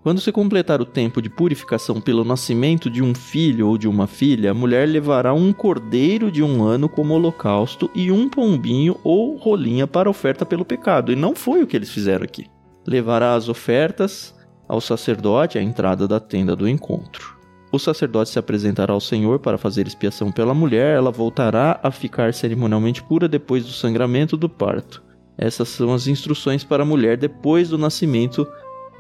Quando 0.03 0.21
se 0.21 0.31
completar 0.31 0.83
o 0.83 0.85
tempo 0.85 1.23
de 1.23 1.31
purificação 1.31 1.99
pelo 1.99 2.23
nascimento 2.23 2.91
de 2.91 3.03
um 3.03 3.15
filho 3.15 3.69
ou 3.69 3.79
de 3.79 3.89
uma 3.89 4.07
filha, 4.07 4.51
a 4.51 4.55
mulher 4.55 4.87
levará 4.87 5.33
um 5.33 5.51
cordeiro 5.51 6.31
de 6.31 6.43
um 6.43 6.63
ano 6.63 6.87
como 6.87 7.15
holocausto 7.15 7.91
e 7.95 8.13
um 8.13 8.29
pombinho 8.29 8.99
ou 9.03 9.37
rolinha 9.37 9.87
para 9.87 10.11
oferta 10.11 10.45
pelo 10.45 10.67
pecado. 10.67 11.11
E 11.11 11.17
não 11.17 11.35
foi 11.35 11.63
o 11.63 11.67
que 11.67 11.75
eles 11.75 11.89
fizeram 11.89 12.25
aqui 12.25 12.45
levará 12.87 13.35
as 13.35 13.49
ofertas 13.49 14.35
ao 14.69 14.81
sacerdote 14.81 15.59
à 15.59 15.63
entrada 15.63 16.09
da 16.09 16.19
tenda 16.19 16.57
do 16.57 16.69
encontro. 16.69 17.35
O 17.73 17.79
sacerdote 17.79 18.31
se 18.31 18.39
apresentará 18.39 18.93
ao 18.93 19.01
Senhor 19.01 19.41
para 19.41 19.59
fazer 19.59 19.87
expiação 19.87 20.31
pela 20.31 20.55
mulher, 20.55 20.97
ela 20.97 21.11
voltará 21.11 21.81
a 21.83 21.91
ficar 21.91 22.33
cerimonialmente 22.33 23.03
pura 23.03 23.29
depois 23.29 23.65
do 23.65 23.73
sangramento 23.73 24.37
do 24.37 24.49
parto. 24.49 25.03
Essas 25.37 25.69
são 25.71 25.93
as 25.93 26.07
instruções 26.07 26.63
para 26.63 26.85
a 26.85 26.87
mulher 26.87 27.17
depois 27.17 27.71
do 27.71 27.77
nascimento 27.77 28.47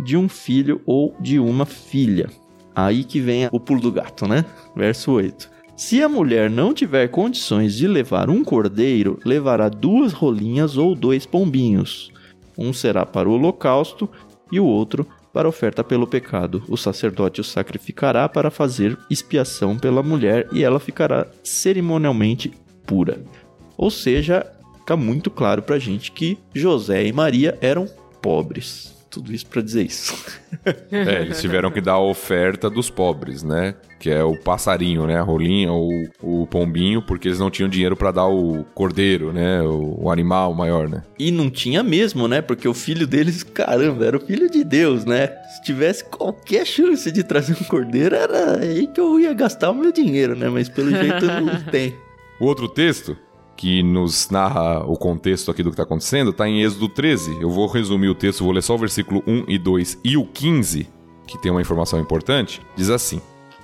de 0.01 0.16
um 0.16 0.28
filho 0.28 0.80
ou 0.85 1.14
de 1.20 1.39
uma 1.39 1.64
filha. 1.64 2.28
Aí 2.74 3.05
que 3.05 3.20
vem 3.20 3.49
o 3.53 3.61
pulo 3.61 3.80
do 3.80 3.93
gato, 3.93 4.26
né? 4.26 4.45
Verso 4.74 5.12
8. 5.12 5.49
Se 5.76 6.03
a 6.03 6.09
mulher 6.09 6.51
não 6.51 6.74
tiver 6.74 7.09
condições 7.09 7.74
de 7.74 7.87
levar 7.87 8.28
um 8.28 8.43
cordeiro, 8.43 9.18
levará 9.24 9.68
duas 9.68 10.12
rolinhas 10.12 10.76
ou 10.76 10.95
dois 10.95 11.26
pombinhos. 11.26 12.12
Um 12.57 12.72
será 12.72 13.05
para 13.05 13.28
o 13.28 13.32
holocausto 13.32 14.09
e 14.50 14.61
o 14.61 14.64
outro 14.64 15.07
para 15.32 15.48
oferta 15.48 15.82
pelo 15.82 16.07
pecado. 16.07 16.62
O 16.68 16.76
sacerdote 16.76 17.40
o 17.40 17.44
sacrificará 17.44 18.28
para 18.28 18.50
fazer 18.50 18.96
expiação 19.11 19.76
pela 19.76 20.02
mulher 20.02 20.48
e 20.52 20.62
ela 20.62 20.78
ficará 20.78 21.26
cerimonialmente 21.42 22.52
pura. 22.86 23.24
Ou 23.76 23.90
seja, 23.90 24.46
fica 24.78 24.96
muito 24.96 25.30
claro 25.30 25.62
para 25.62 25.74
a 25.74 25.78
gente 25.80 26.12
que 26.12 26.38
José 26.55 27.05
e 27.05 27.12
Maria 27.12 27.59
eram 27.61 27.88
pobres. 28.22 28.93
Tudo 29.14 29.32
isso 29.32 29.46
para 29.46 29.62
dizer 29.62 29.86
isso. 29.86 30.14
é, 30.90 31.22
eles 31.22 31.40
tiveram 31.40 31.70
que 31.70 31.80
dar 31.80 31.92
a 31.92 32.00
oferta 32.00 32.68
dos 32.68 32.90
pobres, 32.90 33.42
né? 33.42 33.74
Que 34.00 34.10
é 34.10 34.22
o 34.24 34.36
passarinho, 34.36 35.06
né? 35.06 35.18
A 35.18 35.22
rolinha 35.22 35.72
ou 35.72 35.88
o 36.20 36.46
pombinho, 36.46 37.00
porque 37.00 37.28
eles 37.28 37.38
não 37.38 37.50
tinham 37.50 37.68
dinheiro 37.68 37.96
para 37.96 38.10
dar 38.10 38.26
o 38.26 38.64
cordeiro, 38.74 39.32
né? 39.32 39.62
O, 39.62 40.04
o, 40.04 40.10
animal 40.10 40.52
maior, 40.52 40.88
né? 40.88 41.02
E 41.18 41.30
não 41.30 41.48
tinha 41.48 41.82
mesmo, 41.82 42.26
né? 42.26 42.42
Porque 42.42 42.66
o 42.66 42.74
filho 42.74 43.06
deles, 43.06 43.42
caramba, 43.42 44.04
era 44.04 44.16
o 44.16 44.20
filho 44.20 44.50
de 44.50 44.64
Deus, 44.64 45.04
né? 45.04 45.28
Se 45.54 45.62
tivesse 45.62 46.04
qualquer 46.04 46.66
chance 46.66 47.10
de 47.10 47.22
trazer 47.22 47.56
um 47.60 47.64
cordeiro, 47.64 48.16
era 48.16 48.60
aí 48.60 48.86
que 48.88 49.00
eu 49.00 49.20
ia 49.20 49.32
gastar 49.32 49.70
o 49.70 49.74
meu 49.74 49.92
dinheiro, 49.92 50.34
né? 50.34 50.48
Mas 50.48 50.68
pelo 50.68 50.90
jeito 50.90 51.24
não 51.24 51.62
tem. 51.70 51.94
O 52.40 52.46
outro 52.46 52.68
texto 52.68 53.16
que 53.57 53.82
nos 53.82 54.30
narra 54.30 54.84
o 54.84 54.96
contexto 54.96 55.50
aqui 55.50 55.62
do 55.62 55.70
que 55.70 55.74
está 55.74 55.82
acontecendo, 55.82 56.30
está 56.30 56.48
em 56.48 56.62
Êxodo 56.62 56.88
13. 56.88 57.40
Eu 57.40 57.50
vou 57.50 57.66
resumir 57.66 58.09
o 58.09 58.14
texto, 58.14 58.44
vou 58.44 58.52
ler 58.52 58.62
só 58.62 58.74
o 58.74 58.78
versículo 58.78 59.22
1 59.26 59.44
e 59.48 59.59
2 59.59 60.00
e 60.05 60.16
o 60.16 60.26
15, 60.26 60.88
que 61.26 61.38
tem 61.38 61.50
uma 61.50 61.61
informação 61.61 62.00
importante. 62.00 62.61
Diz 62.76 62.90
assim: 62.90 63.20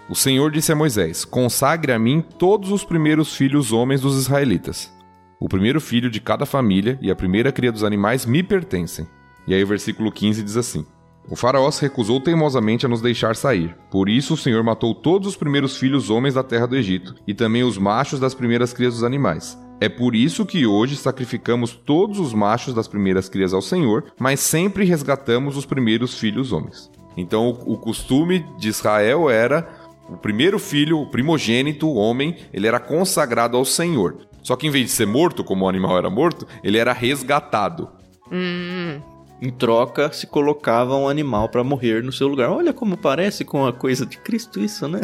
O 0.09 0.14
Senhor 0.14 0.51
disse 0.51 0.72
a 0.72 0.76
Moisés: 0.76 1.24
Consagre 1.24 1.93
a 1.93 1.99
mim 1.99 2.24
todos 2.38 2.70
os 2.70 2.84
primeiros 2.84 3.34
filhos 3.34 3.72
homens 3.72 4.01
dos 4.01 4.16
israelitas. 4.16 4.93
O 5.38 5.49
primeiro 5.49 5.80
filho 5.80 6.11
de 6.11 6.20
cada 6.20 6.45
família 6.45 6.99
e 7.01 7.11
a 7.11 7.16
primeira 7.16 7.51
cria 7.51 7.72
dos 7.72 7.84
animais 7.84 8.26
me 8.26 8.43
pertencem. 8.43 9.07
E 9.47 9.55
aí 9.55 9.62
o 9.62 9.66
versículo 9.66 10.12
15 10.12 10.43
diz 10.43 10.57
assim: 10.57 10.84
o 11.28 11.36
faraó 11.36 11.70
se 11.70 11.82
recusou 11.82 12.20
teimosamente 12.20 12.84
a 12.84 12.88
nos 12.88 13.01
deixar 13.01 13.36
sair. 13.36 13.76
Por 13.88 14.09
isso 14.09 14.34
o 14.34 14.36
Senhor 14.36 14.64
matou 14.64 14.93
todos 14.93 15.28
os 15.28 15.36
primeiros 15.36 15.76
filhos 15.76 16.11
homens 16.11 16.34
da 16.34 16.43
terra 16.43 16.66
do 16.66 16.76
Egito, 16.76 17.14
e 17.24 17.32
também 17.32 17.62
os 17.62 17.78
machos 17.78 18.18
das 18.18 18.34
primeiras 18.34 18.72
crias 18.72 18.95
dos 18.95 19.05
animais. 19.05 19.57
É 19.81 19.89
por 19.89 20.14
isso 20.14 20.45
que 20.45 20.66
hoje 20.66 20.95
sacrificamos 20.95 21.72
todos 21.72 22.20
os 22.20 22.35
machos 22.35 22.74
das 22.74 22.87
primeiras 22.87 23.31
crias 23.31 23.55
ao 23.55 23.62
Senhor, 23.62 24.12
mas 24.18 24.41
sempre 24.41 24.85
resgatamos 24.85 25.57
os 25.57 25.64
primeiros 25.64 26.18
filhos 26.18 26.53
homens. 26.53 26.91
Então 27.16 27.49
o, 27.49 27.72
o 27.72 27.78
costume 27.78 28.45
de 28.59 28.68
Israel 28.68 29.31
era 29.31 29.66
o 30.07 30.18
primeiro 30.18 30.59
filho, 30.59 30.99
o 30.99 31.07
primogênito, 31.07 31.89
o 31.89 31.95
homem, 31.95 32.37
ele 32.53 32.66
era 32.66 32.78
consagrado 32.78 33.57
ao 33.57 33.64
Senhor. 33.64 34.18
Só 34.43 34.55
que 34.55 34.66
em 34.66 34.70
vez 34.70 34.87
de 34.87 34.93
ser 34.93 35.07
morto, 35.07 35.43
como 35.43 35.64
o 35.64 35.68
animal 35.68 35.97
era 35.97 36.11
morto, 36.11 36.47
ele 36.62 36.76
era 36.76 36.93
resgatado. 36.93 37.89
Hum. 38.31 39.01
Em 39.41 39.51
troca, 39.51 40.12
se 40.12 40.26
colocava 40.26 40.95
um 40.95 41.09
animal 41.09 41.49
para 41.49 41.64
morrer 41.64 42.03
no 42.03 42.12
seu 42.12 42.28
lugar. 42.28 42.51
Olha 42.51 42.74
como 42.74 42.99
parece 42.99 43.47
com 43.47 43.66
a 43.66 43.72
coisa 43.72 44.05
de 44.05 44.18
Cristo 44.18 44.61
isso, 44.61 44.87
né? 44.87 45.01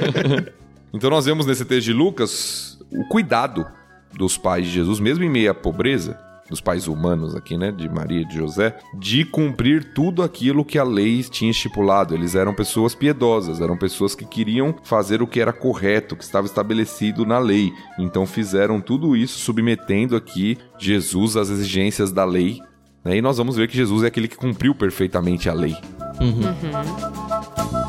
então 0.94 1.10
nós 1.10 1.26
vemos 1.26 1.44
nesse 1.44 1.64
texto 1.66 1.84
de 1.84 1.92
Lucas 1.92 2.78
o 2.90 3.04
cuidado 3.08 3.66
dos 4.14 4.36
pais 4.36 4.66
de 4.66 4.72
Jesus, 4.72 5.00
mesmo 5.00 5.24
em 5.24 5.30
meio 5.30 5.50
à 5.50 5.54
pobreza, 5.54 6.18
dos 6.52 6.60
pais 6.60 6.86
humanos 6.86 7.34
aqui, 7.34 7.56
né, 7.56 7.72
de 7.72 7.88
Maria 7.88 8.20
e 8.20 8.24
de 8.24 8.36
José, 8.36 8.76
de 8.98 9.24
cumprir 9.24 9.94
tudo 9.94 10.22
aquilo 10.22 10.64
que 10.64 10.78
a 10.78 10.84
lei 10.84 11.22
tinha 11.22 11.50
estipulado. 11.50 12.14
Eles 12.14 12.34
eram 12.34 12.54
pessoas 12.54 12.94
piedosas, 12.94 13.60
eram 13.60 13.76
pessoas 13.76 14.14
que 14.14 14.26
queriam 14.26 14.74
fazer 14.82 15.22
o 15.22 15.26
que 15.26 15.40
era 15.40 15.52
correto, 15.52 16.14
que 16.14 16.24
estava 16.24 16.46
estabelecido 16.46 17.24
na 17.24 17.38
lei. 17.38 17.72
Então 17.98 18.26
fizeram 18.26 18.80
tudo 18.80 19.16
isso 19.16 19.38
submetendo 19.38 20.14
aqui 20.14 20.58
Jesus 20.78 21.36
às 21.36 21.48
exigências 21.48 22.12
da 22.12 22.24
lei. 22.24 22.60
Né? 23.02 23.16
E 23.16 23.22
nós 23.22 23.38
vamos 23.38 23.56
ver 23.56 23.66
que 23.66 23.76
Jesus 23.76 24.04
é 24.04 24.08
aquele 24.08 24.28
que 24.28 24.36
cumpriu 24.36 24.74
perfeitamente 24.74 25.48
a 25.48 25.54
lei. 25.54 25.76
Uhum. 26.20 26.42
Uhum. 26.42 27.81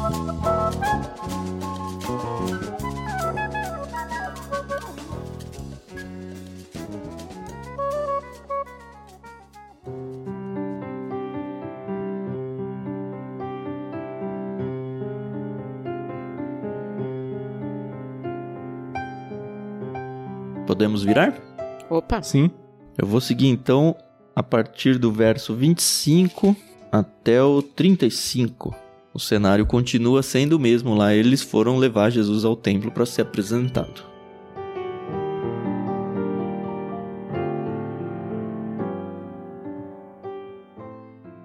Podemos 20.74 21.03
virar? 21.03 21.39
Opa! 21.88 22.24
Sim. 22.24 22.49
Eu 22.97 23.05
vou 23.05 23.21
seguir 23.21 23.47
então 23.47 23.95
a 24.36 24.41
partir 24.41 24.97
do 24.97 25.11
verso 25.11 25.53
25 25.53 26.55
até 26.91 27.43
o 27.43 27.61
35. 27.61 28.76
O 29.13 29.19
cenário 29.19 29.67
continua 29.67 30.24
sendo 30.24 30.53
o 30.53 30.59
mesmo 30.59 30.95
lá. 30.95 31.13
Eles 31.13 31.43
foram 31.43 31.78
levar 31.78 32.09
Jesus 32.09 32.43
ao 32.43 32.55
templo 32.55 32.89
para 32.89 33.05
ser 33.05 33.21
apresentado. 33.21 34.01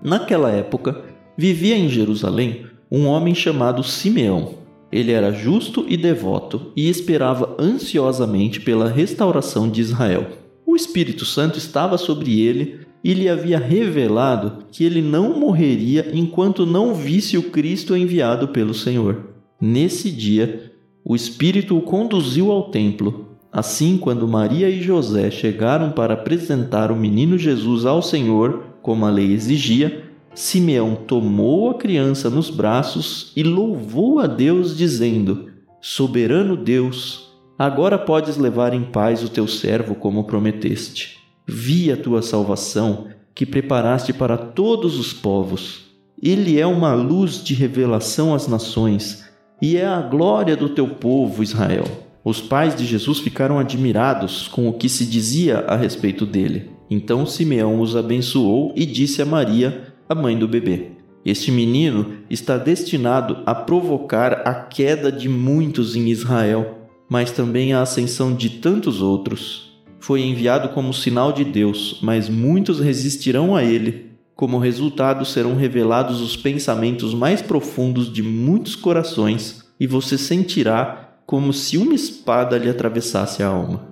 Naquela 0.02 0.50
época, 0.52 1.04
vivia 1.36 1.76
em 1.76 1.90
Jerusalém 1.90 2.64
um 2.90 3.04
homem 3.04 3.34
chamado 3.34 3.84
Simeão 3.84 4.54
ele 4.90 5.12
era 5.12 5.32
justo 5.32 5.84
e 5.88 5.96
devoto 5.96 6.72
e 6.74 6.88
esperava 6.88 7.54
ansiosamente 7.58 8.60
pela 8.60 8.88
restauração 8.88 9.68
de 9.68 9.80
Israel. 9.80 10.26
O 10.66 10.74
Espírito 10.74 11.24
Santo 11.24 11.58
estava 11.58 11.98
sobre 11.98 12.40
ele 12.40 12.80
e 13.02 13.14
lhe 13.14 13.28
havia 13.28 13.58
revelado 13.58 14.64
que 14.70 14.84
ele 14.84 15.02
não 15.02 15.38
morreria 15.38 16.10
enquanto 16.12 16.66
não 16.66 16.94
visse 16.94 17.38
o 17.38 17.44
Cristo 17.44 17.96
enviado 17.96 18.48
pelo 18.48 18.74
Senhor. 18.74 19.28
Nesse 19.60 20.10
dia, 20.10 20.72
o 21.04 21.14
Espírito 21.14 21.76
o 21.76 21.82
conduziu 21.82 22.50
ao 22.50 22.70
templo. 22.70 23.28
Assim, 23.52 23.96
quando 23.96 24.28
Maria 24.28 24.68
e 24.68 24.82
José 24.82 25.30
chegaram 25.30 25.90
para 25.90 26.14
apresentar 26.14 26.90
o 26.92 26.96
menino 26.96 27.38
Jesus 27.38 27.86
ao 27.86 28.02
Senhor, 28.02 28.64
como 28.82 29.06
a 29.06 29.10
lei 29.10 29.32
exigia, 29.32 30.07
Simeão 30.34 30.94
tomou 30.94 31.70
a 31.70 31.74
criança 31.74 32.30
nos 32.30 32.50
braços 32.50 33.32
e 33.34 33.42
louvou 33.42 34.20
a 34.20 34.26
Deus, 34.26 34.76
dizendo: 34.76 35.50
Soberano 35.80 36.56
Deus, 36.56 37.30
agora 37.58 37.98
podes 37.98 38.36
levar 38.36 38.72
em 38.72 38.84
paz 38.84 39.22
o 39.22 39.28
teu 39.28 39.46
servo 39.46 39.94
como 39.94 40.24
prometeste. 40.24 41.18
Vi 41.46 41.90
a 41.90 41.96
tua 41.96 42.22
salvação, 42.22 43.08
que 43.34 43.46
preparaste 43.46 44.12
para 44.12 44.36
todos 44.36 44.98
os 44.98 45.12
povos. 45.12 45.86
Ele 46.20 46.60
é 46.60 46.66
uma 46.66 46.92
luz 46.94 47.42
de 47.42 47.54
revelação 47.54 48.34
às 48.34 48.48
nações 48.48 49.24
e 49.62 49.76
é 49.76 49.86
a 49.86 50.00
glória 50.00 50.56
do 50.56 50.68
teu 50.68 50.88
povo, 50.88 51.42
Israel. 51.42 51.84
Os 52.24 52.40
pais 52.40 52.74
de 52.74 52.84
Jesus 52.84 53.20
ficaram 53.20 53.58
admirados 53.58 54.48
com 54.48 54.68
o 54.68 54.72
que 54.72 54.88
se 54.88 55.06
dizia 55.06 55.60
a 55.60 55.76
respeito 55.76 56.26
dele. 56.26 56.70
Então 56.90 57.24
Simeão 57.24 57.80
os 57.80 57.96
abençoou 57.96 58.72
e 58.76 58.84
disse 58.84 59.22
a 59.22 59.26
Maria, 59.26 59.87
a 60.08 60.14
mãe 60.14 60.38
do 60.38 60.48
bebê. 60.48 60.92
Este 61.24 61.50
menino 61.50 62.14
está 62.30 62.56
destinado 62.56 63.42
a 63.44 63.54
provocar 63.54 64.42
a 64.46 64.54
queda 64.54 65.12
de 65.12 65.28
muitos 65.28 65.94
em 65.94 66.08
Israel, 66.08 66.88
mas 67.08 67.30
também 67.30 67.72
a 67.72 67.82
ascensão 67.82 68.34
de 68.34 68.48
tantos 68.48 69.02
outros. 69.02 69.78
Foi 70.00 70.22
enviado 70.22 70.70
como 70.70 70.94
sinal 70.94 71.32
de 71.32 71.44
Deus, 71.44 71.98
mas 72.02 72.28
muitos 72.28 72.80
resistirão 72.80 73.54
a 73.54 73.62
ele. 73.62 74.12
Como 74.34 74.58
resultado, 74.58 75.24
serão 75.24 75.56
revelados 75.56 76.20
os 76.20 76.36
pensamentos 76.36 77.12
mais 77.12 77.42
profundos 77.42 78.10
de 78.10 78.22
muitos 78.22 78.76
corações, 78.76 79.64
e 79.78 79.86
você 79.86 80.16
sentirá 80.16 81.18
como 81.26 81.52
se 81.52 81.76
uma 81.76 81.94
espada 81.94 82.56
lhe 82.56 82.70
atravessasse 82.70 83.42
a 83.42 83.48
alma. 83.48 83.87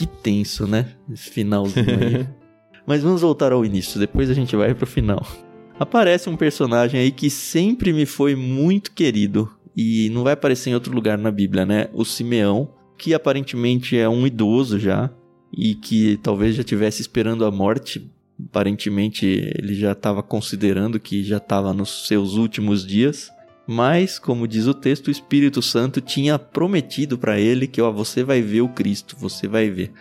Que 0.00 0.06
tenso, 0.06 0.66
né? 0.66 0.94
Esse 1.12 1.28
finalzinho 1.28 1.90
aí. 1.90 2.26
Mas 2.86 3.02
vamos 3.02 3.20
voltar 3.20 3.52
ao 3.52 3.66
início, 3.66 4.00
depois 4.00 4.30
a 4.30 4.32
gente 4.32 4.56
vai 4.56 4.74
pro 4.74 4.86
final. 4.86 5.22
Aparece 5.78 6.30
um 6.30 6.38
personagem 6.38 6.98
aí 6.98 7.10
que 7.10 7.28
sempre 7.28 7.92
me 7.92 8.06
foi 8.06 8.34
muito 8.34 8.92
querido 8.92 9.50
e 9.76 10.08
não 10.08 10.22
vai 10.22 10.32
aparecer 10.32 10.70
em 10.70 10.74
outro 10.74 10.94
lugar 10.94 11.18
na 11.18 11.30
Bíblia, 11.30 11.66
né? 11.66 11.88
O 11.92 12.02
Simeão, 12.02 12.70
que 12.96 13.12
aparentemente 13.12 13.94
é 13.94 14.08
um 14.08 14.26
idoso 14.26 14.78
já 14.78 15.10
e 15.52 15.74
que 15.74 16.16
talvez 16.22 16.54
já 16.54 16.62
estivesse 16.62 17.02
esperando 17.02 17.44
a 17.44 17.50
morte. 17.50 18.10
Aparentemente 18.48 19.26
ele 19.26 19.74
já 19.74 19.92
estava 19.92 20.22
considerando 20.22 20.98
que 20.98 21.22
já 21.22 21.36
estava 21.36 21.74
nos 21.74 22.08
seus 22.08 22.36
últimos 22.36 22.86
dias. 22.86 23.30
Mas, 23.72 24.18
como 24.18 24.48
diz 24.48 24.66
o 24.66 24.74
texto, 24.74 25.06
o 25.06 25.10
Espírito 25.12 25.62
Santo 25.62 26.00
tinha 26.00 26.36
prometido 26.36 27.16
para 27.16 27.38
ele 27.38 27.68
que 27.68 27.80
ó, 27.80 27.92
você 27.92 28.24
vai 28.24 28.42
ver 28.42 28.62
o 28.62 28.68
Cristo, 28.68 29.14
você 29.16 29.46
vai 29.46 29.70
ver. 29.70 29.92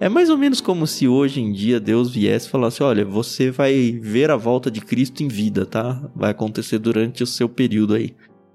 É 0.00 0.08
mais 0.08 0.30
ou 0.30 0.38
menos 0.38 0.62
como 0.62 0.86
se 0.86 1.06
hoje 1.06 1.38
em 1.42 1.52
dia 1.52 1.78
Deus 1.78 2.10
viesse 2.10 2.46
e 2.46 2.50
falasse: 2.50 2.82
olha, 2.82 3.04
você 3.04 3.50
vai 3.50 4.00
ver 4.00 4.30
a 4.30 4.36
volta 4.36 4.70
de 4.70 4.80
Cristo 4.80 5.22
em 5.22 5.28
vida, 5.28 5.66
tá? 5.66 6.10
Vai 6.16 6.30
acontecer 6.30 6.78
durante 6.78 7.22
o 7.22 7.26
seu 7.26 7.50
período 7.50 7.92
aí. 7.92 8.14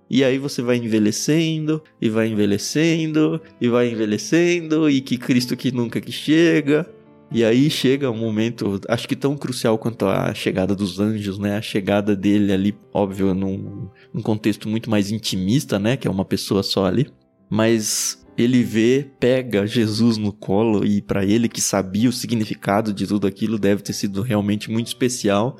E 0.09 0.23
aí 0.23 0.39
você 0.39 0.63
vai 0.63 0.77
envelhecendo, 0.77 1.79
e 2.01 2.09
vai 2.09 2.29
envelhecendo, 2.29 3.39
e 3.61 3.69
vai 3.69 3.91
envelhecendo, 3.91 4.89
e 4.89 5.01
que 5.01 5.19
Cristo 5.19 5.55
que 5.55 5.71
nunca 5.71 6.01
que 6.01 6.11
chega. 6.11 6.89
E 7.33 7.43
aí 7.43 7.67
chega 7.67 8.11
um 8.11 8.17
momento, 8.17 8.79
acho 8.87 9.07
que 9.07 9.15
tão 9.15 9.35
crucial 9.35 9.75
quanto 9.79 10.05
a 10.05 10.31
chegada 10.35 10.75
dos 10.75 10.99
anjos, 10.99 11.39
né? 11.39 11.57
A 11.57 11.61
chegada 11.63 12.15
dele 12.15 12.53
ali, 12.53 12.77
óbvio, 12.93 13.33
num, 13.33 13.89
num 14.13 14.21
contexto 14.21 14.69
muito 14.69 14.87
mais 14.87 15.09
intimista, 15.09 15.79
né? 15.79 15.97
Que 15.97 16.07
é 16.07 16.11
uma 16.11 16.23
pessoa 16.23 16.61
só 16.61 16.85
ali. 16.85 17.09
Mas 17.49 18.23
ele 18.37 18.61
vê, 18.61 19.09
pega 19.19 19.65
Jesus 19.65 20.17
no 20.17 20.31
colo 20.31 20.85
e 20.85 21.01
para 21.01 21.25
ele 21.25 21.49
que 21.49 21.59
sabia 21.59 22.07
o 22.07 22.13
significado 22.13 22.93
de 22.93 23.07
tudo 23.07 23.25
aquilo 23.25 23.57
deve 23.57 23.81
ter 23.81 23.93
sido 23.93 24.21
realmente 24.21 24.69
muito 24.69 24.87
especial. 24.87 25.57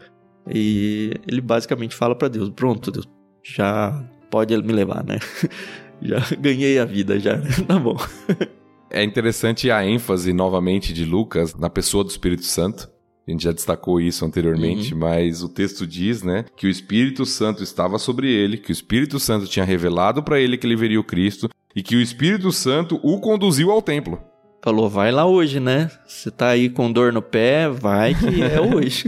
E 0.48 1.12
ele 1.28 1.42
basicamente 1.42 1.96
fala 1.96 2.16
para 2.16 2.28
Deus: 2.28 2.52
"Pronto, 2.52 2.92
Deus, 2.92 3.08
já 3.44 4.08
pode 4.30 4.56
me 4.62 4.74
levar, 4.74 5.04
né? 5.04 5.18
já 6.00 6.20
ganhei 6.40 6.78
a 6.78 6.86
vida 6.86 7.20
já, 7.20 7.40
tá 7.68 7.80
bom". 7.80 7.98
É 8.94 9.04
interessante 9.04 9.72
a 9.72 9.84
ênfase 9.84 10.32
novamente 10.32 10.94
de 10.94 11.04
Lucas 11.04 11.56
na 11.56 11.68
pessoa 11.68 12.04
do 12.04 12.12
Espírito 12.12 12.46
Santo. 12.46 12.88
A 13.28 13.32
gente 13.32 13.44
já 13.44 13.52
destacou 13.52 14.00
isso 14.00 14.24
anteriormente, 14.24 14.94
uhum. 14.94 15.00
mas 15.00 15.42
o 15.42 15.50
texto 15.50 15.88
diz, 15.88 16.22
né, 16.22 16.46
que 16.56 16.68
o 16.68 16.70
Espírito 16.70 17.26
Santo 17.26 17.64
estava 17.64 17.98
sobre 17.98 18.32
ele, 18.32 18.56
que 18.56 18.70
o 18.70 18.72
Espírito 18.72 19.20
Santo 19.20 19.48
tinha 19.48 19.66
revelado 19.66 20.22
para 20.22 20.40
ele 20.40 20.58
que 20.58 20.68
ele 20.68 20.76
veria 20.76 21.00
o 21.00 21.04
Cristo 21.04 21.50
e 21.76 21.82
que 21.82 21.96
o 21.96 22.02
Espírito 22.02 22.52
Santo 22.52 23.00
o 23.02 23.20
conduziu 23.20 23.72
ao 23.72 23.82
templo. 23.82 24.22
Falou, 24.62 24.88
vai 24.88 25.12
lá 25.12 25.26
hoje, 25.26 25.60
né? 25.60 25.90
Você 26.06 26.30
tá 26.30 26.50
aí 26.50 26.70
com 26.70 26.92
dor 26.92 27.12
no 27.12 27.22
pé, 27.22 27.68
vai 27.70 28.14
que 28.14 28.44
é 28.44 28.62
hoje. 28.62 29.06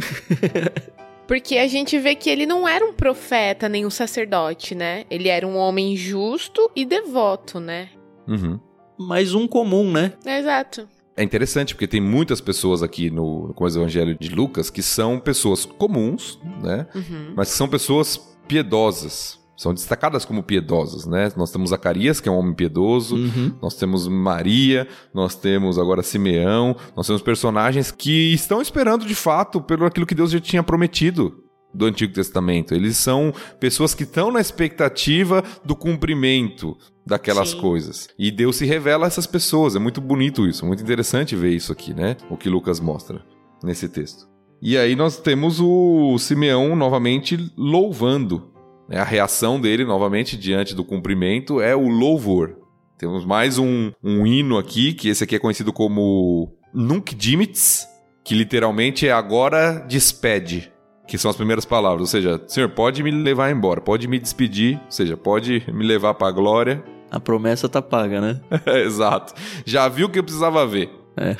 Porque 1.27 1.57
a 1.57 1.67
gente 1.67 1.99
vê 1.99 2.15
que 2.15 2.29
ele 2.29 2.47
não 2.47 2.67
era 2.67 2.83
um 2.83 2.93
profeta 2.93 3.69
nem 3.69 3.85
um 3.85 3.91
sacerdote, 3.91 4.73
né? 4.73 5.05
Ele 5.11 5.27
era 5.27 5.45
um 5.45 5.55
homem 5.57 5.95
justo 5.95 6.71
e 6.75 6.85
devoto, 6.85 7.59
né? 7.59 7.89
Uhum. 8.27 8.59
Mais 8.97 9.33
um 9.33 9.47
comum, 9.47 9.91
né? 9.91 10.13
Exato. 10.25 10.87
É 11.17 11.23
interessante 11.23 11.73
porque 11.73 11.87
tem 11.87 12.01
muitas 12.01 12.41
pessoas 12.41 12.83
aqui 12.83 13.09
no, 13.09 13.53
no 13.57 13.67
Evangelho 13.67 14.17
de 14.19 14.29
Lucas 14.29 14.69
que 14.69 14.81
são 14.81 15.19
pessoas 15.19 15.65
comuns, 15.65 16.39
né? 16.61 16.87
Uhum. 16.93 17.33
Mas 17.35 17.51
que 17.51 17.57
são 17.57 17.67
pessoas 17.69 18.17
piedosas. 18.47 19.39
São 19.55 19.73
destacadas 19.73 20.25
como 20.25 20.43
piedosas, 20.43 21.05
né? 21.05 21.31
Nós 21.37 21.49
temos 21.49 21.69
Zacarias, 21.69 22.19
que 22.19 22.27
é 22.27 22.31
um 22.31 22.37
homem 22.37 22.53
piedoso, 22.53 23.15
uhum. 23.15 23.53
nós 23.61 23.75
temos 23.75 24.05
Maria, 24.05 24.85
nós 25.13 25.33
temos 25.35 25.79
agora 25.79 26.03
Simeão, 26.03 26.75
nós 26.93 27.07
temos 27.07 27.21
personagens 27.21 27.89
que 27.89 28.33
estão 28.33 28.61
esperando 28.61 29.05
de 29.05 29.15
fato 29.15 29.61
pelo 29.61 29.85
aquilo 29.85 30.05
que 30.05 30.13
Deus 30.13 30.31
já 30.31 30.41
tinha 30.41 30.61
prometido 30.61 31.44
do 31.75 31.85
Antigo 31.85 32.13
Testamento. 32.13 32.73
Eles 32.73 32.97
são 32.97 33.33
pessoas 33.59 33.93
que 33.93 34.03
estão 34.03 34.31
na 34.31 34.39
expectativa 34.39 35.43
do 35.63 35.75
cumprimento 35.75 36.77
daquelas 37.05 37.49
Sim. 37.49 37.59
coisas. 37.59 38.07
E 38.17 38.31
Deus 38.31 38.55
se 38.55 38.65
revela 38.65 39.05
a 39.05 39.07
essas 39.07 39.27
pessoas. 39.27 39.75
É 39.75 39.79
muito 39.79 40.01
bonito 40.01 40.47
isso, 40.47 40.65
muito 40.65 40.81
interessante 40.81 41.35
ver 41.35 41.51
isso 41.51 41.71
aqui, 41.71 41.93
né? 41.93 42.17
O 42.29 42.37
que 42.37 42.49
Lucas 42.49 42.79
mostra 42.79 43.21
nesse 43.63 43.87
texto. 43.89 44.27
E 44.61 44.77
aí 44.77 44.95
nós 44.95 45.17
temos 45.17 45.59
o 45.59 46.17
Simeão 46.17 46.75
novamente 46.75 47.51
louvando. 47.57 48.51
Né? 48.89 48.97
A 48.97 49.03
reação 49.03 49.59
dele, 49.59 49.83
novamente, 49.83 50.37
diante 50.37 50.73
do 50.73 50.83
cumprimento, 50.83 51.61
é 51.61 51.75
o 51.75 51.87
louvor. 51.87 52.57
Temos 52.97 53.25
mais 53.25 53.57
um, 53.57 53.91
um 54.01 54.25
hino 54.25 54.57
aqui, 54.57 54.93
que 54.93 55.09
esse 55.09 55.23
aqui 55.23 55.35
é 55.35 55.39
conhecido 55.39 55.73
como 55.73 56.53
Nunc 56.73 57.13
Dimitz, 57.13 57.85
que 58.23 58.33
literalmente 58.33 59.05
é 59.05 59.11
agora 59.11 59.85
despede 59.87 60.71
que 61.07 61.17
são 61.17 61.29
as 61.29 61.37
primeiras 61.37 61.65
palavras, 61.65 62.01
ou 62.01 62.07
seja, 62.07 62.41
Senhor, 62.47 62.69
pode 62.69 63.03
me 63.03 63.11
levar 63.11 63.51
embora, 63.51 63.79
pode 63.79 64.07
me 64.07 64.19
despedir, 64.19 64.79
ou 64.85 64.91
seja, 64.91 65.15
pode 65.15 65.63
me 65.67 65.85
levar 65.85 66.13
para 66.15 66.27
a 66.27 66.31
glória. 66.31 66.83
A 67.11 67.19
promessa 67.19 67.69
tá 67.69 67.81
paga, 67.81 68.19
né? 68.19 68.41
Exato. 68.83 69.33
Já 69.65 69.87
viu 69.87 70.07
o 70.07 70.09
que 70.09 70.19
eu 70.19 70.23
precisava 70.23 70.65
ver. 70.65 70.89
É. 71.15 71.35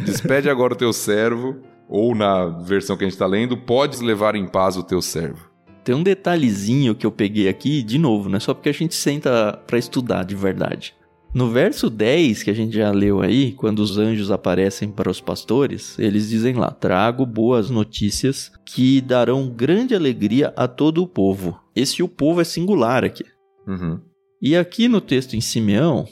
Despede 0.00 0.48
agora 0.50 0.72
o 0.72 0.76
teu 0.76 0.92
servo, 0.92 1.56
ou 1.88 2.14
na 2.14 2.46
versão 2.46 2.96
que 2.96 3.04
a 3.04 3.06
gente 3.06 3.14
está 3.14 3.26
lendo, 3.26 3.56
podes 3.56 4.00
levar 4.00 4.34
em 4.34 4.46
paz 4.46 4.76
o 4.76 4.82
teu 4.82 5.02
servo. 5.02 5.50
Tem 5.84 5.94
um 5.94 6.02
detalhezinho 6.02 6.94
que 6.94 7.06
eu 7.06 7.10
peguei 7.10 7.48
aqui, 7.48 7.82
de 7.82 7.98
novo, 7.98 8.28
né? 8.28 8.38
Só 8.38 8.54
porque 8.54 8.68
a 8.68 8.72
gente 8.72 8.94
senta 8.94 9.58
para 9.66 9.78
estudar 9.78 10.24
de 10.24 10.34
verdade. 10.34 10.94
No 11.32 11.48
verso 11.48 11.88
10, 11.88 12.42
que 12.42 12.50
a 12.50 12.54
gente 12.54 12.76
já 12.76 12.90
leu 12.90 13.20
aí, 13.20 13.52
quando 13.52 13.78
os 13.78 13.96
anjos 13.96 14.32
aparecem 14.32 14.90
para 14.90 15.08
os 15.08 15.20
pastores, 15.20 15.96
eles 15.96 16.28
dizem 16.28 16.54
lá: 16.54 16.72
Trago 16.72 17.24
boas 17.24 17.70
notícias 17.70 18.50
que 18.66 19.00
darão 19.00 19.48
grande 19.48 19.94
alegria 19.94 20.52
a 20.56 20.66
todo 20.66 21.02
o 21.02 21.06
povo. 21.06 21.58
Esse 21.74 22.02
o 22.02 22.08
povo 22.08 22.40
é 22.40 22.44
singular 22.44 23.04
aqui. 23.04 23.24
Uhum. 23.66 24.00
E 24.42 24.56
aqui 24.56 24.88
no 24.88 25.00
texto 25.00 25.36
em 25.36 25.40
Simeão, 25.40 26.04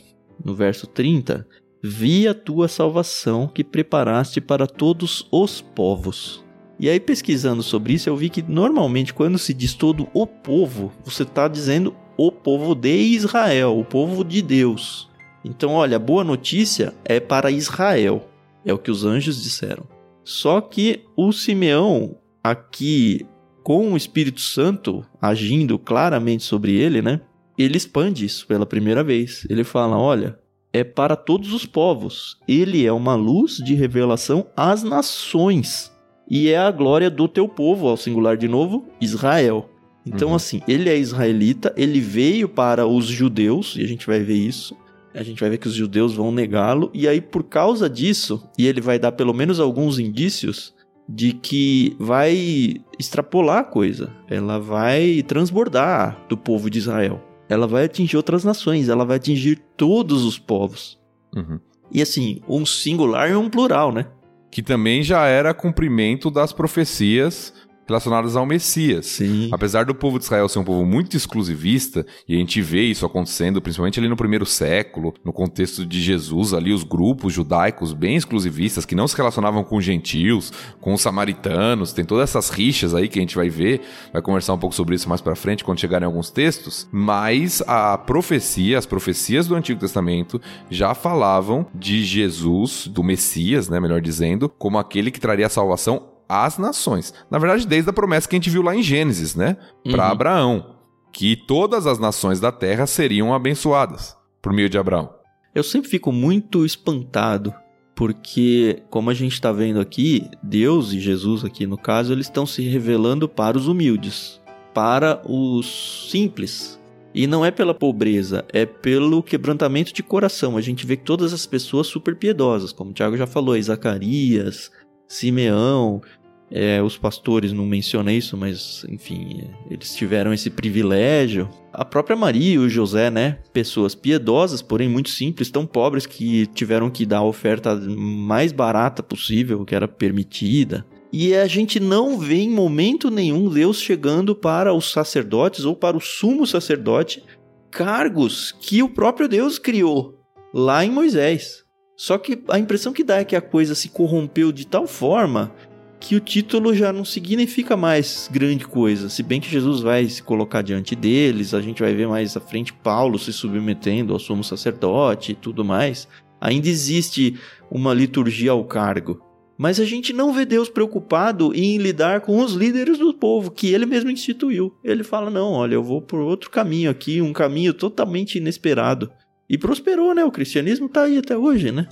no 0.45 0.55
verso 0.55 0.87
30, 0.87 1.45
vi 1.83 2.29
a 2.29 2.35
tua 2.35 2.69
salvação 2.69 3.49
que 3.49 3.65
preparaste 3.65 4.41
para 4.41 4.69
todos 4.69 5.27
os 5.33 5.61
povos. 5.61 6.45
E 6.79 6.89
aí, 6.89 7.01
pesquisando 7.01 7.63
sobre 7.63 7.95
isso, 7.95 8.09
eu 8.09 8.17
vi 8.17 8.29
que 8.31 8.41
normalmente 8.41 9.13
quando 9.13 9.37
se 9.37 9.53
diz 9.53 9.75
todo 9.75 10.09
o 10.15 10.29
povo, 10.29 10.93
você 11.05 11.25
está 11.25 11.49
dizendo 11.49 11.93
o 12.17 12.31
povo 12.31 12.75
de 12.75 12.97
Israel, 12.97 13.77
o 13.77 13.85
povo 13.85 14.25
de 14.25 14.41
Deus. 14.43 15.08
Então, 15.45 15.73
olha, 15.73 15.97
a 15.97 16.01
boa 16.01 16.25
notícia 16.25 16.95
é 17.05 17.21
para 17.21 17.51
Israel, 17.51 18.29
é 18.65 18.73
o 18.73 18.79
que 18.79 18.91
os 18.91 19.05
anjos 19.05 19.43
disseram. 19.43 19.85
Só 20.25 20.61
que 20.61 21.05
o 21.17 21.33
Simeão, 21.33 22.17
aqui 22.43 23.27
com 23.63 23.93
o 23.93 23.97
Espírito 23.97 24.41
Santo 24.41 25.05
agindo 25.21 25.79
claramente 25.79 26.43
sobre 26.43 26.75
ele, 26.75 27.01
né? 27.01 27.21
Ele 27.57 27.77
expande 27.77 28.25
isso 28.25 28.47
pela 28.47 28.67
primeira 28.67 29.03
vez. 29.03 29.47
Ele 29.49 29.65
fala: 29.65 29.99
olha, 29.99 30.39
é 30.73 30.85
para 30.85 31.17
todos 31.17 31.53
os 31.53 31.67
povos. 31.67 32.39
Ele 32.47 32.87
é 32.87 32.93
uma 32.93 33.15
luz 33.15 33.57
de 33.57 33.75
revelação 33.75 34.47
às 34.57 34.83
nações. 34.83 35.93
E 36.31 36.49
é 36.49 36.59
a 36.59 36.71
glória 36.71 37.11
do 37.11 37.27
teu 37.27 37.49
povo, 37.49 37.89
ao 37.89 37.97
singular 37.97 38.37
de 38.37 38.49
novo, 38.49 38.87
Israel. 39.01 39.69
Então, 40.05 40.29
uhum. 40.29 40.35
assim, 40.35 40.61
ele 40.69 40.89
é 40.89 40.97
israelita, 40.97 41.73
ele 41.77 42.01
veio 42.01 42.49
para 42.49 42.87
os 42.87 43.07
judeus, 43.07 43.77
e 43.77 43.83
a 43.83 43.87
gente 43.87 44.07
vai 44.07 44.21
ver 44.21 44.37
isso 44.37 44.77
a 45.15 45.23
gente 45.23 45.41
vai 45.41 45.51
ver 45.51 45.59
que 45.59 45.69
os 45.69 45.75
judeus 45.75 46.15
vão 46.15 46.31
negá-lo, 46.31 46.91
e 46.93 47.09
aí 47.09 47.21
por 47.21 47.43
causa 47.45 47.89
disso, 47.89 48.49
e 48.57 48.67
ele 48.67 48.81
vai 48.81 48.99
dar 48.99 49.13
pelo 49.13 49.35
menos 49.35 49.61
alguns 49.61 49.99
indícios 49.99 50.75
de 51.09 51.33
que 51.33 51.97
vai 51.99 52.77
extrapolar 52.99 53.59
a 53.59 53.65
coisa, 53.65 54.13
ela 54.29 54.59
vai 54.59 55.23
transbordar 55.27 56.27
do 56.29 56.37
povo 56.37 56.69
de 56.69 56.79
Israel, 56.79 57.23
ela 57.49 57.67
vai 57.67 57.85
atingir 57.85 58.17
outras 58.17 58.45
nações, 58.45 58.89
ela 58.89 59.07
vai 59.07 59.17
atingir 59.17 59.59
todos 59.77 60.25
os 60.25 60.39
povos. 60.39 60.99
Uhum. 61.35 61.59
E 61.91 62.03
assim, 62.03 62.43
um 62.47 62.67
singular 62.67 63.31
e 63.31 63.35
um 63.35 63.49
plural, 63.49 63.91
né? 63.91 64.07
Que 64.51 64.63
também 64.63 65.03
já 65.03 65.27
era 65.27 65.55
cumprimento 65.55 66.31
das 66.31 66.53
profecias 66.53 67.55
relacionadas 67.89 68.37
ao 68.37 68.47
Messias. 68.47 69.07
Sim. 69.07 69.49
Apesar 69.53 69.85
do 69.85 69.95
povo 69.95 70.19
de 70.19 70.25
Israel 70.25 70.49
ser 70.49 70.59
um 70.59 70.65
povo 70.65 70.85
muito 70.85 71.17
exclusivista, 71.17 72.07
e 72.29 72.35
a 72.35 72.39
gente 72.39 72.61
vê 72.61 72.83
isso 72.83 73.05
acontecendo 73.05 73.61
principalmente 73.61 73.99
ali 73.99 74.09
no 74.09 74.17
primeiro 74.17 74.47
século, 74.47 75.15
no 75.25 75.33
contexto 75.33 75.85
de 75.85 76.01
Jesus, 76.01 76.53
ali 76.53 76.73
os 76.73 76.85
grupos 76.85 77.33
judaicos 77.33 77.93
bem 77.93 78.17
exclusivistas 78.17 78.85
que 78.85 78.95
não 78.95 79.09
se 79.09 79.17
relacionavam 79.17 79.65
com 79.65 79.81
gentios, 79.81 80.53
com 80.81 80.95
os 80.95 81.01
samaritanos, 81.01 81.93
tem 81.93 82.05
todas 82.05 82.31
essas 82.31 82.51
rixas 82.51 82.95
aí 82.95 83.09
que 83.09 83.19
a 83.19 83.23
gente 83.23 83.37
vai 83.37 83.49
ver, 83.49 83.81
vai 84.13 84.23
conversar 84.23 84.55
um 84.55 84.59
pouco 84.59 84.75
sobre 84.75 84.95
isso 84.95 85.09
mais 85.09 85.21
para 85.21 85.35
frente 85.35 85.65
quando 85.65 85.81
chegarem 85.81 86.07
alguns 86.07 86.31
textos, 86.31 86.89
mas 86.93 87.63
a 87.67 87.97
profecia, 87.97 88.79
as 88.79 88.87
profecias 88.87 89.47
do 89.47 89.55
Antigo 89.55 89.81
Testamento 89.81 90.41
já 90.71 90.95
falavam 90.95 91.67
de 91.75 92.05
Jesus, 92.05 92.87
do 92.87 93.03
Messias, 93.03 93.69
né, 93.69 93.81
melhor 93.81 94.01
dizendo, 94.01 94.49
como 94.49 94.79
aquele 94.79 95.11
que 95.11 95.21
traria 95.21 95.47
a 95.47 95.51
salvação 95.51 96.18
às 96.29 96.59
nações. 96.59 97.15
Na 97.31 97.39
verdade, 97.39 97.67
desde 97.67 97.89
a 97.89 97.93
promessa 97.93 98.29
que 98.29 98.37
a 98.37 98.39
gente 98.39 98.51
viu 98.51 98.63
lá 98.63 98.75
em 98.75 98.83
Gênesis, 98.83 99.35
né? 99.35 99.57
Para 99.91 100.07
uhum. 100.07 100.13
Abraão, 100.13 100.77
que 101.13 101.37
todas 101.37 101.87
as 101.87 101.99
nações 101.99 102.39
da 102.39 102.53
terra 102.53 102.87
seriam 102.87 103.33
abençoadas 103.33 104.17
por 104.43 104.53
meio 104.53 104.69
de 104.69 104.79
Abraão. 104.79 105.11
Eu 105.55 105.63
sempre 105.63 105.91
fico 105.91 106.13
muito 106.13 106.65
espantado, 106.65 107.55
porque, 107.97 108.83
como 108.91 109.11
a 109.11 109.15
gente 109.15 109.33
está 109.33 109.51
vendo 109.51 109.81
aqui, 109.81 110.29
Deus 110.43 110.93
e 110.93 111.01
Jesus, 111.01 111.45
aqui 111.45 111.67
no 111.67 111.79
caso, 111.79 112.13
eles 112.13 112.27
estão 112.27 112.47
se 112.47 112.63
revelando 112.63 113.29
para 113.29 113.57
os 113.57 113.67
humildes, 113.67 114.41
para 114.73 115.21
os 115.27 116.09
simples. 116.11 116.79
E 117.15 117.27
não 117.27 117.45
é 117.45 117.51
pela 117.51 117.75
pobreza, 117.75 118.45
é 118.53 118.65
pelo 118.65 119.23
quebrantamento 119.23 119.93
de 119.93 120.03
coração. 120.03 120.57
A 120.57 120.61
gente 120.61 120.87
vê 120.87 120.97
que 120.97 121.05
todas 121.05 121.33
as 121.33 121.47
pessoas 121.47 121.87
super 121.87 122.15
piedosas, 122.15 122.71
como 122.71 122.91
o 122.91 122.95
Tiago 122.95 123.17
já 123.17 123.27
falou, 123.27 123.61
Zacarias, 123.61 124.71
Simeão, 125.09 126.03
é, 126.51 126.83
os 126.83 126.97
pastores 126.97 127.53
não 127.53 127.67
mencionam 127.67 128.13
isso, 128.13 128.37
mas 128.37 128.85
enfim, 128.89 129.51
eles 129.71 129.95
tiveram 129.95 130.33
esse 130.33 130.49
privilégio. 130.49 131.49
A 131.73 131.85
própria 131.85 132.17
Maria 132.17 132.55
e 132.55 132.59
o 132.59 132.69
José, 132.69 133.11
né? 133.11 133.39
Pessoas 133.53 133.95
piedosas, 133.95 134.63
porém 134.63 134.89
muito 134.89 135.11
simples, 135.11 135.51
tão 135.51 135.67
pobres 135.67 136.07
que 136.07 136.47
tiveram 136.47 136.91
que 136.91 137.05
dar 137.05 137.19
a 137.19 137.25
oferta 137.25 137.77
mais 137.77 138.51
barata 138.51 139.03
possível, 139.03 139.65
que 139.65 139.75
era 139.75 139.87
permitida. 139.87 140.87
E 141.13 141.35
a 141.35 141.47
gente 141.47 141.81
não 141.81 142.19
vê 142.19 142.37
em 142.37 142.51
momento 142.51 143.11
nenhum 143.11 143.49
Deus 143.49 143.81
chegando 143.81 144.35
para 144.35 144.75
os 144.75 144.91
sacerdotes 144.91 145.65
ou 145.65 145.75
para 145.75 145.97
o 145.97 146.01
sumo 146.01 146.47
sacerdote 146.47 147.23
cargos 147.71 148.53
que 148.53 148.83
o 148.83 148.89
próprio 148.89 149.29
Deus 149.29 149.59
criou 149.59 150.19
lá 150.53 150.85
em 150.85 150.91
Moisés. 150.91 151.65
Só 151.97 152.17
que 152.17 152.43
a 152.49 152.59
impressão 152.59 152.93
que 152.93 153.03
dá 153.03 153.19
é 153.19 153.25
que 153.25 153.35
a 153.35 153.41
coisa 153.41 153.75
se 153.75 153.89
corrompeu 153.89 154.53
de 154.53 154.67
tal 154.67 154.87
forma 154.87 155.53
que 156.01 156.15
o 156.15 156.21
título 156.21 156.75
já 156.75 156.93
não 156.93 157.05
significa 157.05 157.77
mais 157.77 158.29
grande 158.33 158.67
coisa. 158.67 159.09
Se 159.09 159.23
bem 159.23 159.41
que 159.41 159.51
Jesus 159.51 159.81
vai 159.81 160.07
se 160.07 160.23
colocar 160.23 160.63
diante 160.63 160.95
deles, 160.95 161.55
a 161.55 161.61
gente 161.61 161.83
vai 161.83 161.95
ver 161.95 162.07
mais 162.07 162.37
à 162.37 162.41
frente 162.41 162.73
Paulo 162.73 163.19
se 163.19 163.33
submetendo 163.33 164.13
ao 164.13 164.19
sumo 164.19 164.45
sacerdote 164.45 165.33
e 165.33 165.35
tudo 165.35 165.65
mais. 165.65 166.09
Ainda 166.41 166.69
existe 166.69 167.39
uma 167.71 167.93
liturgia 167.93 168.53
ao 168.53 168.65
cargo. 168.65 169.21
Mas 169.59 169.81
a 169.81 169.85
gente 169.85 170.13
não 170.13 170.33
vê 170.33 170.45
Deus 170.45 170.69
preocupado 170.69 171.53
em 171.53 171.79
lidar 171.79 172.21
com 172.21 172.39
os 172.39 172.53
líderes 172.53 172.97
do 172.97 173.13
povo, 173.13 173.51
que 173.51 173.75
ele 173.75 173.87
mesmo 173.87 174.09
instituiu. 174.09 174.73
Ele 174.85 175.03
fala: 175.03 175.31
não, 175.31 175.51
olha, 175.51 175.75
eu 175.75 175.83
vou 175.83 176.01
por 176.01 176.21
outro 176.21 176.49
caminho 176.49 176.89
aqui, 176.89 177.21
um 177.21 177.33
caminho 177.33 177.75
totalmente 177.75 178.39
inesperado. 178.39 179.11
E 179.51 179.59
prosperou, 179.59 180.15
né? 180.15 180.25
O 180.25 180.31
cristianismo 180.31 180.89
tá 180.89 181.03
aí 181.03 181.19
até 181.19 181.37
hoje, 181.37 181.73
né? 181.73 181.89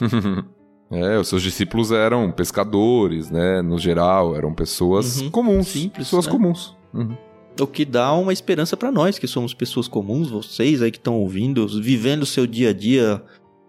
É, 0.90 1.18
os 1.18 1.28
seus 1.28 1.42
discípulos 1.42 1.92
eram 1.92 2.32
pescadores, 2.32 3.30
né? 3.30 3.62
No 3.62 3.78
geral, 3.78 4.34
eram 4.34 4.52
pessoas 4.52 5.20
uhum, 5.20 5.30
comuns. 5.30 5.68
Simples. 5.68 6.06
Pessoas 6.06 6.26
né? 6.26 6.32
comuns. 6.32 6.76
Uhum. 6.92 7.16
O 7.60 7.66
que 7.66 7.84
dá 7.84 8.12
uma 8.12 8.32
esperança 8.32 8.76
para 8.76 8.90
nós, 8.90 9.18
que 9.18 9.26
somos 9.26 9.54
pessoas 9.54 9.86
comuns, 9.86 10.30
vocês 10.30 10.82
aí 10.82 10.90
que 10.90 10.98
estão 10.98 11.20
ouvindo, 11.20 11.66
vivendo 11.80 12.22
o 12.22 12.26
seu 12.26 12.46
dia 12.46 12.70
a 12.70 12.72
dia 12.72 13.22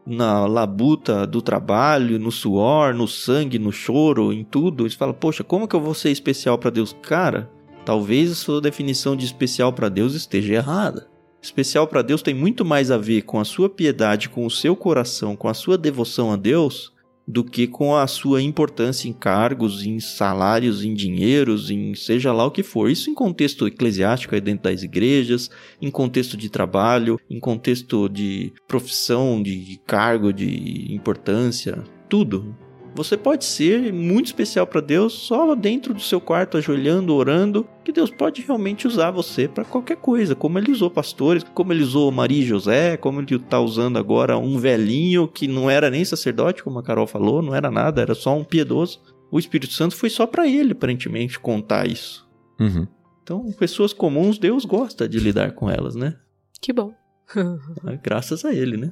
na 0.05 0.47
labuta 0.47 1.27
do 1.27 1.41
trabalho, 1.41 2.17
no 2.17 2.31
suor, 2.31 2.93
no 2.93 3.07
sangue, 3.07 3.59
no 3.59 3.71
choro, 3.71 4.33
em 4.33 4.43
tudo. 4.43 4.83
Eles 4.83 4.95
falam, 4.95 5.13
poxa, 5.13 5.43
como 5.43 5.67
que 5.67 5.75
eu 5.75 5.81
vou 5.81 5.93
ser 5.93 6.09
especial 6.09 6.57
para 6.57 6.71
Deus? 6.71 6.95
Cara, 7.01 7.49
talvez 7.85 8.31
a 8.31 8.35
sua 8.35 8.61
definição 8.61 9.15
de 9.15 9.25
especial 9.25 9.71
para 9.73 9.89
Deus 9.89 10.15
esteja 10.15 10.55
errada. 10.55 11.07
Especial 11.41 11.87
para 11.87 12.01
Deus 12.01 12.21
tem 12.21 12.33
muito 12.33 12.63
mais 12.63 12.91
a 12.91 12.97
ver 12.97 13.23
com 13.23 13.39
a 13.39 13.45
sua 13.45 13.69
piedade, 13.69 14.29
com 14.29 14.45
o 14.45 14.51
seu 14.51 14.75
coração, 14.75 15.35
com 15.35 15.47
a 15.47 15.53
sua 15.53 15.77
devoção 15.77 16.31
a 16.31 16.35
Deus, 16.35 16.93
do 17.31 17.45
que 17.45 17.65
com 17.65 17.95
a 17.95 18.05
sua 18.07 18.41
importância 18.41 19.07
em 19.07 19.13
cargos, 19.13 19.85
em 19.85 20.01
salários, 20.01 20.83
em 20.83 20.93
dinheiros, 20.93 21.71
em 21.71 21.95
seja 21.95 22.33
lá 22.33 22.45
o 22.45 22.51
que 22.51 22.61
for. 22.61 22.91
Isso 22.91 23.09
em 23.09 23.13
contexto 23.13 23.65
eclesiástico 23.65 24.35
aí 24.35 24.41
dentro 24.41 24.63
das 24.63 24.83
igrejas, 24.83 25.49
em 25.81 25.89
contexto 25.89 26.35
de 26.35 26.49
trabalho, 26.49 27.17
em 27.29 27.39
contexto 27.39 28.09
de 28.09 28.51
profissão, 28.67 29.41
de 29.41 29.79
cargo, 29.87 30.33
de 30.33 30.93
importância, 30.93 31.81
tudo. 32.09 32.53
Você 32.93 33.15
pode 33.15 33.45
ser 33.45 33.93
muito 33.93 34.27
especial 34.27 34.67
para 34.67 34.81
Deus 34.81 35.13
só 35.13 35.55
dentro 35.55 35.93
do 35.93 36.01
seu 36.01 36.19
quarto, 36.19 36.57
ajoelhando, 36.57 37.15
orando, 37.15 37.65
que 37.85 37.91
Deus 37.91 38.09
pode 38.09 38.41
realmente 38.41 38.85
usar 38.85 39.11
você 39.11 39.47
para 39.47 39.63
qualquer 39.63 39.95
coisa, 39.95 40.35
como 40.35 40.59
ele 40.59 40.71
usou 40.71 40.89
pastores, 40.89 41.43
como 41.53 41.71
ele 41.71 41.83
usou 41.83 42.11
Maria 42.11 42.41
e 42.41 42.45
José, 42.45 42.97
como 42.97 43.21
ele 43.21 43.35
está 43.35 43.61
usando 43.61 43.97
agora 43.97 44.37
um 44.37 44.57
velhinho 44.57 45.27
que 45.27 45.47
não 45.47 45.69
era 45.69 45.89
nem 45.89 46.03
sacerdote, 46.03 46.63
como 46.63 46.79
a 46.79 46.83
Carol 46.83 47.07
falou, 47.07 47.41
não 47.41 47.55
era 47.55 47.71
nada, 47.71 48.01
era 48.01 48.13
só 48.13 48.35
um 48.35 48.43
piedoso. 48.43 48.99
O 49.31 49.39
Espírito 49.39 49.71
Santo 49.71 49.95
foi 49.95 50.09
só 50.09 50.27
para 50.27 50.45
ele, 50.45 50.73
aparentemente, 50.73 51.39
contar 51.39 51.87
isso. 51.87 52.27
Uhum. 52.59 52.85
Então, 53.23 53.51
pessoas 53.53 53.93
comuns, 53.93 54.37
Deus 54.37 54.65
gosta 54.65 55.07
de 55.07 55.17
lidar 55.17 55.53
com 55.53 55.69
elas, 55.69 55.95
né? 55.95 56.17
Que 56.59 56.73
bom. 56.73 56.93
Graças 58.03 58.45
a 58.45 58.53
ele, 58.53 58.77
né? 58.77 58.91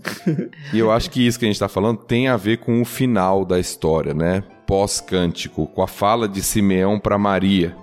e 0.74 0.80
eu 0.80 0.92
acho 0.92 1.10
que 1.10 1.26
isso 1.26 1.40
que 1.40 1.46
a 1.46 1.48
gente 1.48 1.56
está 1.56 1.68
falando 1.68 1.98
tem 1.98 2.28
a 2.28 2.38
ver 2.38 2.58
com 2.58 2.82
o 2.82 2.86
final 2.86 3.46
da 3.46 3.60
história, 3.60 4.14
né? 4.14 4.44
Pós-cântico, 4.66 5.66
com 5.68 5.82
a 5.82 5.88
fala 5.88 6.28
de 6.28 6.42
Simeão 6.42 7.00
para 7.00 7.18
Maria. 7.18 7.76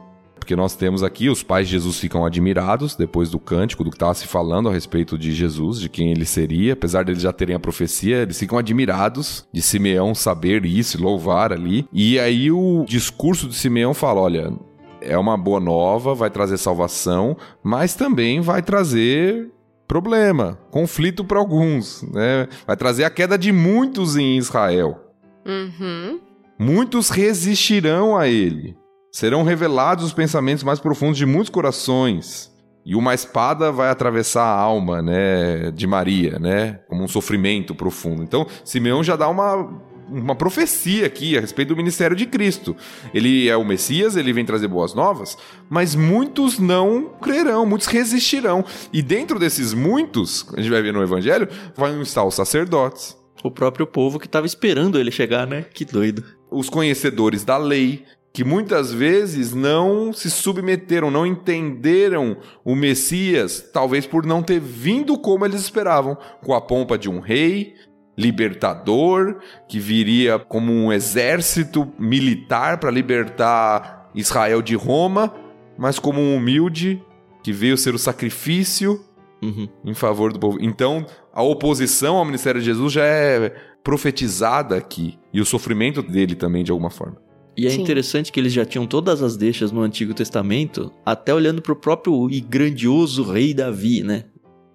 Porque 0.46 0.54
nós 0.54 0.76
temos 0.76 1.02
aqui, 1.02 1.28
os 1.28 1.42
pais 1.42 1.66
de 1.66 1.72
Jesus 1.72 1.98
ficam 1.98 2.24
admirados 2.24 2.94
depois 2.94 3.28
do 3.28 3.38
cântico, 3.40 3.82
do 3.82 3.90
que 3.90 3.96
estava 3.96 4.14
se 4.14 4.28
falando 4.28 4.68
a 4.68 4.72
respeito 4.72 5.18
de 5.18 5.32
Jesus, 5.32 5.80
de 5.80 5.88
quem 5.88 6.12
ele 6.12 6.24
seria. 6.24 6.74
Apesar 6.74 7.04
deles 7.04 7.22
já 7.22 7.32
terem 7.32 7.56
a 7.56 7.58
profecia, 7.58 8.18
eles 8.18 8.38
ficam 8.38 8.56
admirados 8.56 9.44
de 9.52 9.60
Simeão 9.60 10.14
saber 10.14 10.64
isso, 10.64 11.02
louvar 11.02 11.52
ali. 11.52 11.88
E 11.92 12.16
aí 12.20 12.52
o 12.52 12.84
discurso 12.86 13.48
de 13.48 13.56
Simeão 13.56 13.92
fala: 13.92 14.20
olha, 14.20 14.52
é 15.00 15.18
uma 15.18 15.36
boa 15.36 15.58
nova, 15.58 16.14
vai 16.14 16.30
trazer 16.30 16.58
salvação, 16.58 17.36
mas 17.60 17.96
também 17.96 18.40
vai 18.40 18.62
trazer 18.62 19.50
problema, 19.86 20.58
conflito 20.70 21.24
para 21.24 21.38
alguns, 21.38 22.02
né? 22.02 22.48
Vai 22.66 22.76
trazer 22.76 23.04
a 23.04 23.10
queda 23.10 23.38
de 23.38 23.52
muitos 23.52 24.16
em 24.16 24.36
Israel. 24.36 25.00
Uhum. 25.46 26.20
Muitos 26.58 27.10
resistirão 27.10 28.16
a 28.16 28.26
ele. 28.26 28.76
Serão 29.12 29.42
revelados 29.42 30.04
os 30.04 30.12
pensamentos 30.12 30.64
mais 30.64 30.80
profundos 30.80 31.16
de 31.16 31.26
muitos 31.26 31.50
corações. 31.50 32.52
E 32.84 32.94
uma 32.94 33.14
espada 33.14 33.72
vai 33.72 33.88
atravessar 33.90 34.44
a 34.44 34.60
alma, 34.60 35.02
né, 35.02 35.72
de 35.72 35.86
Maria, 35.86 36.38
né, 36.38 36.80
como 36.88 37.02
um 37.02 37.08
sofrimento 37.08 37.74
profundo. 37.74 38.22
Então, 38.22 38.46
Simeão 38.64 39.02
já 39.02 39.16
dá 39.16 39.28
uma 39.28 39.68
uma 40.08 40.34
profecia 40.34 41.06
aqui 41.06 41.36
a 41.36 41.40
respeito 41.40 41.68
do 41.68 41.76
ministério 41.76 42.16
de 42.16 42.26
Cristo. 42.26 42.76
Ele 43.12 43.48
é 43.48 43.56
o 43.56 43.64
Messias, 43.64 44.16
ele 44.16 44.32
vem 44.32 44.44
trazer 44.44 44.68
boas 44.68 44.94
novas, 44.94 45.36
mas 45.68 45.94
muitos 45.94 46.58
não 46.58 47.10
crerão, 47.20 47.66
muitos 47.66 47.88
resistirão. 47.88 48.64
E 48.92 49.02
dentro 49.02 49.38
desses 49.38 49.72
muitos, 49.74 50.46
a 50.54 50.60
gente 50.60 50.70
vai 50.70 50.82
ver 50.82 50.92
no 50.92 51.02
Evangelho, 51.02 51.48
vão 51.74 52.00
estar 52.02 52.24
os 52.24 52.34
sacerdotes. 52.34 53.16
O 53.42 53.50
próprio 53.50 53.86
povo 53.86 54.18
que 54.18 54.26
estava 54.26 54.46
esperando 54.46 54.98
ele 54.98 55.10
chegar, 55.10 55.46
né? 55.46 55.62
Que 55.62 55.84
doido. 55.84 56.24
Os 56.50 56.68
conhecedores 56.68 57.44
da 57.44 57.56
lei, 57.56 58.04
que 58.32 58.44
muitas 58.44 58.92
vezes 58.92 59.54
não 59.54 60.12
se 60.12 60.30
submeteram, 60.30 61.10
não 61.10 61.26
entenderam 61.26 62.36
o 62.64 62.74
Messias, 62.74 63.70
talvez 63.72 64.06
por 64.06 64.26
não 64.26 64.42
ter 64.42 64.60
vindo 64.60 65.16
como 65.18 65.46
eles 65.46 65.62
esperavam, 65.62 66.18
com 66.44 66.52
a 66.52 66.60
pompa 66.60 66.98
de 66.98 67.08
um 67.08 67.18
rei, 67.18 67.74
libertador, 68.16 69.40
que 69.68 69.78
viria 69.78 70.38
como 70.38 70.72
um 70.72 70.92
exército 70.92 71.92
militar 71.98 72.78
para 72.78 72.90
libertar 72.90 74.10
Israel 74.14 74.62
de 74.62 74.74
Roma, 74.74 75.34
mas 75.76 75.98
como 75.98 76.20
um 76.20 76.36
humilde 76.36 77.02
que 77.42 77.52
veio 77.52 77.76
ser 77.76 77.94
o 77.94 77.98
sacrifício 77.98 79.04
uhum. 79.42 79.68
em 79.84 79.94
favor 79.94 80.32
do 80.32 80.38
povo. 80.38 80.58
Então, 80.60 81.04
a 81.32 81.42
oposição 81.42 82.16
ao 82.16 82.24
ministério 82.24 82.60
de 82.60 82.66
Jesus 82.66 82.92
já 82.92 83.04
é 83.04 83.54
profetizada 83.84 84.76
aqui, 84.76 85.16
e 85.32 85.40
o 85.40 85.44
sofrimento 85.44 86.02
dele 86.02 86.34
também, 86.34 86.64
de 86.64 86.72
alguma 86.72 86.90
forma. 86.90 87.18
E 87.56 87.66
é 87.66 87.70
Sim. 87.70 87.82
interessante 87.82 88.32
que 88.32 88.40
eles 88.40 88.52
já 88.52 88.64
tinham 88.64 88.86
todas 88.86 89.22
as 89.22 89.36
deixas 89.36 89.70
no 89.70 89.80
Antigo 89.80 90.12
Testamento, 90.12 90.92
até 91.04 91.32
olhando 91.32 91.62
para 91.62 91.72
o 91.72 91.76
próprio 91.76 92.28
e 92.30 92.40
grandioso 92.40 93.22
rei 93.22 93.54
Davi, 93.54 94.02
né? 94.02 94.24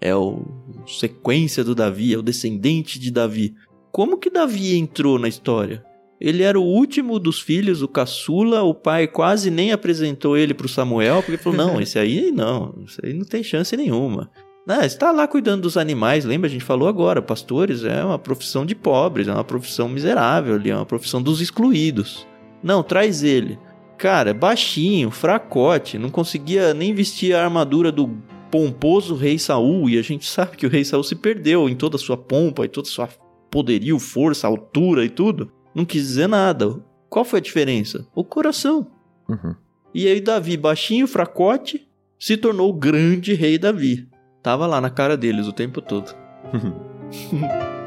é 0.01 0.15
o 0.15 0.43
sequência 0.99 1.63
do 1.63 1.75
Davi, 1.75 2.13
é 2.13 2.17
o 2.17 2.21
descendente 2.21 2.99
de 2.99 3.11
Davi. 3.11 3.53
Como 3.91 4.17
que 4.17 4.29
Davi 4.29 4.75
entrou 4.77 5.19
na 5.19 5.27
história? 5.27 5.83
Ele 6.19 6.43
era 6.43 6.59
o 6.59 6.63
último 6.63 7.17
dos 7.17 7.39
filhos, 7.39 7.81
o 7.81 7.87
caçula, 7.87 8.61
o 8.61 8.75
pai 8.75 9.07
quase 9.07 9.49
nem 9.49 9.71
apresentou 9.71 10.37
ele 10.37 10.53
para 10.53 10.67
o 10.67 10.69
Samuel, 10.69 11.23
porque 11.23 11.37
falou: 11.37 11.57
não, 11.57 11.81
esse 11.81 11.97
aí 11.97 12.31
não, 12.31 12.75
esse 12.85 12.99
aí 13.03 13.13
não 13.13 13.25
tem 13.25 13.43
chance 13.43 13.75
nenhuma. 13.75 14.29
Não, 14.67 14.81
está 14.81 15.11
lá 15.11 15.27
cuidando 15.27 15.63
dos 15.63 15.75
animais, 15.75 16.23
lembra? 16.23 16.47
A 16.47 16.51
gente 16.51 16.63
falou 16.63 16.87
agora, 16.87 17.21
pastores 17.21 17.83
é 17.83 18.03
uma 18.03 18.19
profissão 18.19 18.63
de 18.63 18.75
pobres, 18.75 19.27
é 19.27 19.33
uma 19.33 19.43
profissão 19.43 19.89
miserável 19.89 20.53
ali, 20.53 20.69
é 20.69 20.75
uma 20.75 20.85
profissão 20.85 21.19
dos 21.19 21.41
excluídos. 21.41 22.27
Não, 22.61 22.83
traz 22.83 23.23
ele. 23.23 23.57
Cara, 23.97 24.33
baixinho, 24.33 25.09
fracote, 25.09 25.97
não 25.97 26.09
conseguia 26.11 26.73
nem 26.73 26.93
vestir 26.93 27.35
a 27.35 27.43
armadura 27.43 27.91
do 27.91 28.17
pomposo 28.51 29.15
rei 29.15 29.39
Saul, 29.39 29.89
e 29.89 29.97
a 29.97 30.01
gente 30.01 30.29
sabe 30.29 30.57
que 30.57 30.65
o 30.65 30.69
rei 30.69 30.83
Saul 30.83 31.03
se 31.03 31.15
perdeu 31.15 31.69
em 31.69 31.75
toda 31.75 31.95
a 31.95 31.99
sua 31.99 32.17
pompa, 32.17 32.65
e 32.65 32.67
toda 32.67 32.87
a 32.87 32.91
sua 32.91 33.09
poderio, 33.49 33.97
força, 33.97 34.47
altura 34.47 35.03
e 35.05 35.09
tudo. 35.09 35.51
Não 35.73 35.85
quis 35.85 36.03
dizer 36.03 36.27
nada. 36.27 36.79
Qual 37.09 37.25
foi 37.25 37.39
a 37.39 37.41
diferença? 37.41 38.07
O 38.13 38.23
coração. 38.23 38.87
Uhum. 39.27 39.55
E 39.93 40.07
aí 40.07 40.21
Davi, 40.21 40.55
baixinho, 40.55 41.07
fracote, 41.07 41.87
se 42.19 42.37
tornou 42.37 42.69
o 42.69 42.73
grande 42.73 43.33
rei 43.33 43.57
Davi. 43.57 44.07
Tava 44.41 44.67
lá 44.67 44.79
na 44.79 44.89
cara 44.89 45.17
deles 45.17 45.47
o 45.47 45.53
tempo 45.53 45.81
todo. 45.81 46.15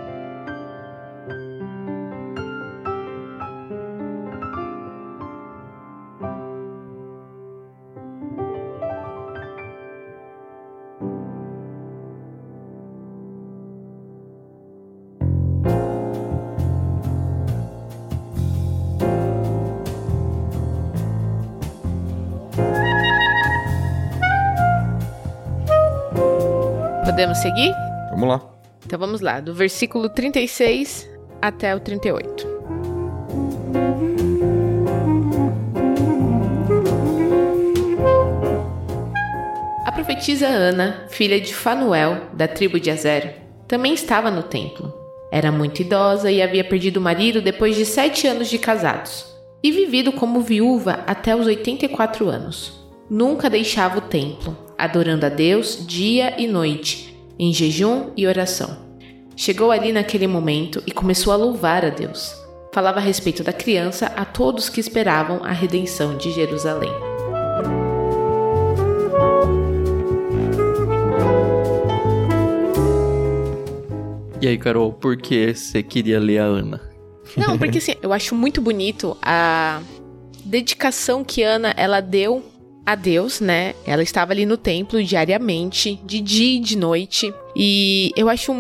Podemos 27.25 27.39
seguir? 27.39 27.75
Vamos 28.11 28.29
lá. 28.29 28.43
Então 28.85 28.99
vamos 28.99 29.23
lá, 29.23 29.41
do 29.41 29.55
versículo 29.55 30.11
36 30.11 31.09
até 31.41 31.75
o 31.75 31.81
38. 31.81 32.47
A 39.87 39.93
profetisa 39.93 40.47
Ana, 40.47 41.07
filha 41.09 41.41
de 41.41 41.55
Fanuel, 41.55 42.27
da 42.35 42.47
tribo 42.47 42.79
de 42.79 42.91
Azer, 42.91 43.37
também 43.67 43.95
estava 43.95 44.31
no 44.31 44.43
templo. 44.43 44.93
Era 45.33 45.51
muito 45.51 45.81
idosa 45.81 46.31
e 46.31 46.43
havia 46.43 46.63
perdido 46.63 46.99
o 46.99 47.03
marido 47.03 47.41
depois 47.41 47.75
de 47.75 47.87
sete 47.87 48.27
anos 48.27 48.51
de 48.51 48.59
casados. 48.59 49.33
e 49.63 49.73
vivido 49.73 50.13
como 50.13 50.43
viúva 50.43 51.03
até 51.07 51.35
os 51.35 51.47
84 51.47 52.29
anos. 52.29 52.85
Nunca 53.09 53.49
deixava 53.49 53.97
o 53.97 54.03
templo, 54.03 54.55
adorando 54.77 55.25
a 55.25 55.31
Deus 55.31 55.87
dia 55.87 56.35
e 56.39 56.47
noite, 56.47 57.14
em 57.39 57.53
jejum 57.53 58.11
e 58.17 58.27
oração. 58.27 58.77
Chegou 59.37 59.71
ali 59.71 59.93
naquele 59.93 60.27
momento 60.27 60.83
e 60.87 60.93
começou 60.93 61.33
a 61.33 61.37
louvar 61.37 61.85
a 61.85 61.91
Deus. 61.91 62.35
Falava 62.73 62.99
a 62.99 63.03
respeito 63.03 63.43
da 63.43 63.53
criança 63.53 64.07
a 64.17 64.25
todos 64.25 64.69
que 64.69 64.81
esperavam 64.81 65.45
a 65.45 65.53
redenção 65.53 66.17
de 66.17 66.31
Jerusalém. 66.33 66.93
E 74.41 74.47
aí, 74.47 74.59
Carol, 74.59 74.93
por 74.93 75.17
que 75.17 75.55
você 75.55 75.83
queria 75.83 76.21
ler 76.21 76.39
a 76.39 76.45
Ana? 76.45 76.81
Não, 77.37 77.57
porque 77.57 77.79
assim, 77.79 77.95
eu 78.03 78.13
acho 78.13 78.35
muito 78.35 78.61
bonito 78.61 79.17
a 79.23 79.81
dedicação 80.45 81.25
que 81.25 81.43
Ana 81.43 81.73
ela 81.77 82.01
deu 82.01 82.45
a 82.87 82.95
Deus, 82.95 83.41
né? 83.41 83.75
Ela 83.87 84.03
estava 84.03 84.33
ali 84.33 84.45
no 84.45 84.57
templo 84.57 85.03
diariamente, 85.03 86.01
de 86.05 86.21
dia 86.21 86.57
e 86.57 86.61
de 86.61 86.77
noite. 86.77 87.33
E 87.57 88.11
eu 88.17 88.29
acho 88.29 88.53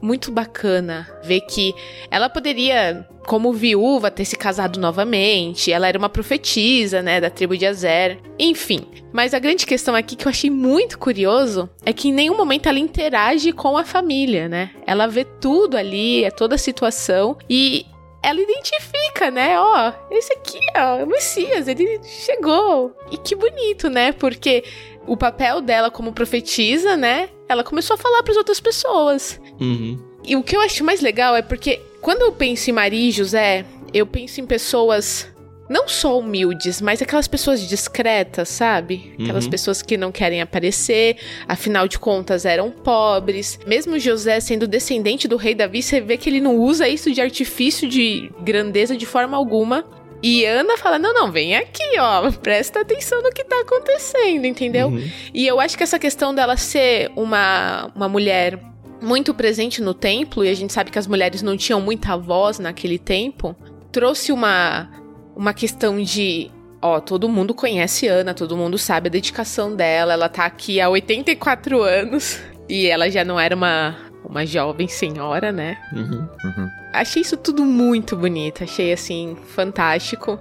muito 0.00 0.30
bacana 0.30 1.08
ver 1.24 1.40
que 1.42 1.74
ela 2.10 2.28
poderia, 2.28 3.06
como 3.26 3.52
viúva, 3.52 4.10
ter 4.10 4.24
se 4.24 4.36
casado 4.36 4.80
novamente. 4.80 5.72
Ela 5.72 5.88
era 5.88 5.98
uma 5.98 6.08
profetisa, 6.08 7.02
né, 7.02 7.20
da 7.20 7.30
tribo 7.30 7.56
de 7.56 7.66
Azer. 7.66 8.18
Enfim. 8.38 8.86
Mas 9.12 9.34
a 9.34 9.38
grande 9.38 9.66
questão 9.66 9.94
aqui 9.94 10.16
que 10.16 10.26
eu 10.26 10.30
achei 10.30 10.50
muito 10.50 10.98
curioso 10.98 11.68
é 11.84 11.92
que 11.92 12.08
em 12.08 12.12
nenhum 12.12 12.36
momento 12.36 12.68
ela 12.68 12.78
interage 12.78 13.52
com 13.52 13.76
a 13.76 13.84
família, 13.84 14.48
né? 14.48 14.70
Ela 14.86 15.06
vê 15.06 15.24
tudo 15.24 15.76
ali, 15.76 16.24
é 16.24 16.30
toda 16.30 16.54
a 16.54 16.58
situação 16.58 17.36
e 17.48 17.86
ela 18.28 18.40
identifica, 18.40 19.30
né? 19.30 19.58
Ó, 19.58 19.92
esse 20.10 20.32
aqui, 20.34 20.60
ó, 20.76 20.98
é 20.98 21.04
o 21.04 21.06
Messias, 21.06 21.66
ele 21.66 21.98
chegou. 22.04 22.94
E 23.10 23.16
que 23.16 23.34
bonito, 23.34 23.88
né? 23.88 24.12
Porque 24.12 24.64
o 25.06 25.16
papel 25.16 25.62
dela 25.62 25.90
como 25.90 26.12
profetisa, 26.12 26.94
né? 26.94 27.30
Ela 27.48 27.64
começou 27.64 27.94
a 27.94 27.96
falar 27.96 28.22
para 28.22 28.32
as 28.32 28.36
outras 28.36 28.60
pessoas. 28.60 29.40
Uhum. 29.58 29.98
E 30.22 30.36
o 30.36 30.42
que 30.42 30.54
eu 30.54 30.60
acho 30.60 30.84
mais 30.84 31.00
legal 31.00 31.34
é 31.34 31.40
porque 31.40 31.80
quando 32.02 32.20
eu 32.20 32.32
penso 32.32 32.68
em 32.68 32.72
Maria 32.72 33.08
e 33.08 33.12
José, 33.12 33.64
eu 33.94 34.06
penso 34.06 34.42
em 34.42 34.46
pessoas 34.46 35.26
não 35.68 35.86
só 35.86 36.18
humildes, 36.18 36.80
mas 36.80 37.02
aquelas 37.02 37.28
pessoas 37.28 37.60
discretas, 37.60 38.48
sabe? 38.48 39.14
Aquelas 39.20 39.44
Uhum. 39.44 39.50
pessoas 39.50 39.82
que 39.82 39.96
não 39.96 40.10
querem 40.10 40.40
aparecer, 40.40 41.16
afinal 41.46 41.86
de 41.86 41.98
contas 41.98 42.44
eram 42.44 42.70
pobres. 42.70 43.58
Mesmo 43.66 43.98
José 43.98 44.40
sendo 44.40 44.66
descendente 44.66 45.28
do 45.28 45.36
rei 45.36 45.54
Davi, 45.54 45.82
você 45.82 46.00
vê 46.00 46.16
que 46.16 46.28
ele 46.30 46.40
não 46.40 46.56
usa 46.56 46.88
isso 46.88 47.10
de 47.12 47.20
artifício 47.20 47.88
de 47.88 48.30
grandeza 48.40 48.96
de 48.96 49.04
forma 49.06 49.36
alguma. 49.36 49.84
E 50.22 50.44
Ana 50.44 50.76
fala: 50.76 50.98
não, 50.98 51.14
não, 51.14 51.30
vem 51.30 51.54
aqui, 51.54 51.82
ó, 51.98 52.30
presta 52.42 52.80
atenção 52.80 53.22
no 53.22 53.30
que 53.30 53.44
tá 53.44 53.60
acontecendo, 53.60 54.46
entendeu? 54.46 54.88
Uhum. 54.88 55.08
E 55.32 55.46
eu 55.46 55.60
acho 55.60 55.76
que 55.76 55.82
essa 55.84 55.98
questão 55.98 56.34
dela 56.34 56.56
ser 56.56 57.10
uma, 57.14 57.90
uma 57.94 58.08
mulher 58.08 58.58
muito 59.00 59.32
presente 59.32 59.80
no 59.80 59.94
templo, 59.94 60.44
e 60.44 60.48
a 60.48 60.54
gente 60.54 60.72
sabe 60.72 60.90
que 60.90 60.98
as 60.98 61.06
mulheres 61.06 61.40
não 61.40 61.56
tinham 61.56 61.80
muita 61.80 62.16
voz 62.16 62.58
naquele 62.58 62.98
tempo, 62.98 63.54
trouxe 63.92 64.32
uma, 64.32 64.90
uma 65.38 65.54
questão 65.54 66.02
de. 66.02 66.50
Ó, 66.82 67.00
todo 67.00 67.28
mundo 67.28 67.54
conhece 67.54 68.06
Ana, 68.08 68.34
todo 68.34 68.56
mundo 68.56 68.76
sabe 68.76 69.08
a 69.08 69.10
dedicação 69.10 69.74
dela, 69.74 70.12
ela 70.12 70.28
tá 70.28 70.44
aqui 70.44 70.80
há 70.80 70.88
84 70.88 71.82
anos 71.82 72.40
e 72.68 72.86
ela 72.86 73.10
já 73.10 73.24
não 73.24 73.38
era 73.38 73.54
uma, 73.54 73.96
uma 74.24 74.44
jovem 74.44 74.86
senhora, 74.88 75.50
né? 75.52 75.78
Uhum. 75.92 76.28
Uhum. 76.44 76.68
Achei 76.92 77.22
isso 77.22 77.36
tudo 77.36 77.64
muito 77.64 78.16
bonito, 78.16 78.64
achei 78.64 78.92
assim 78.92 79.36
fantástico. 79.46 80.38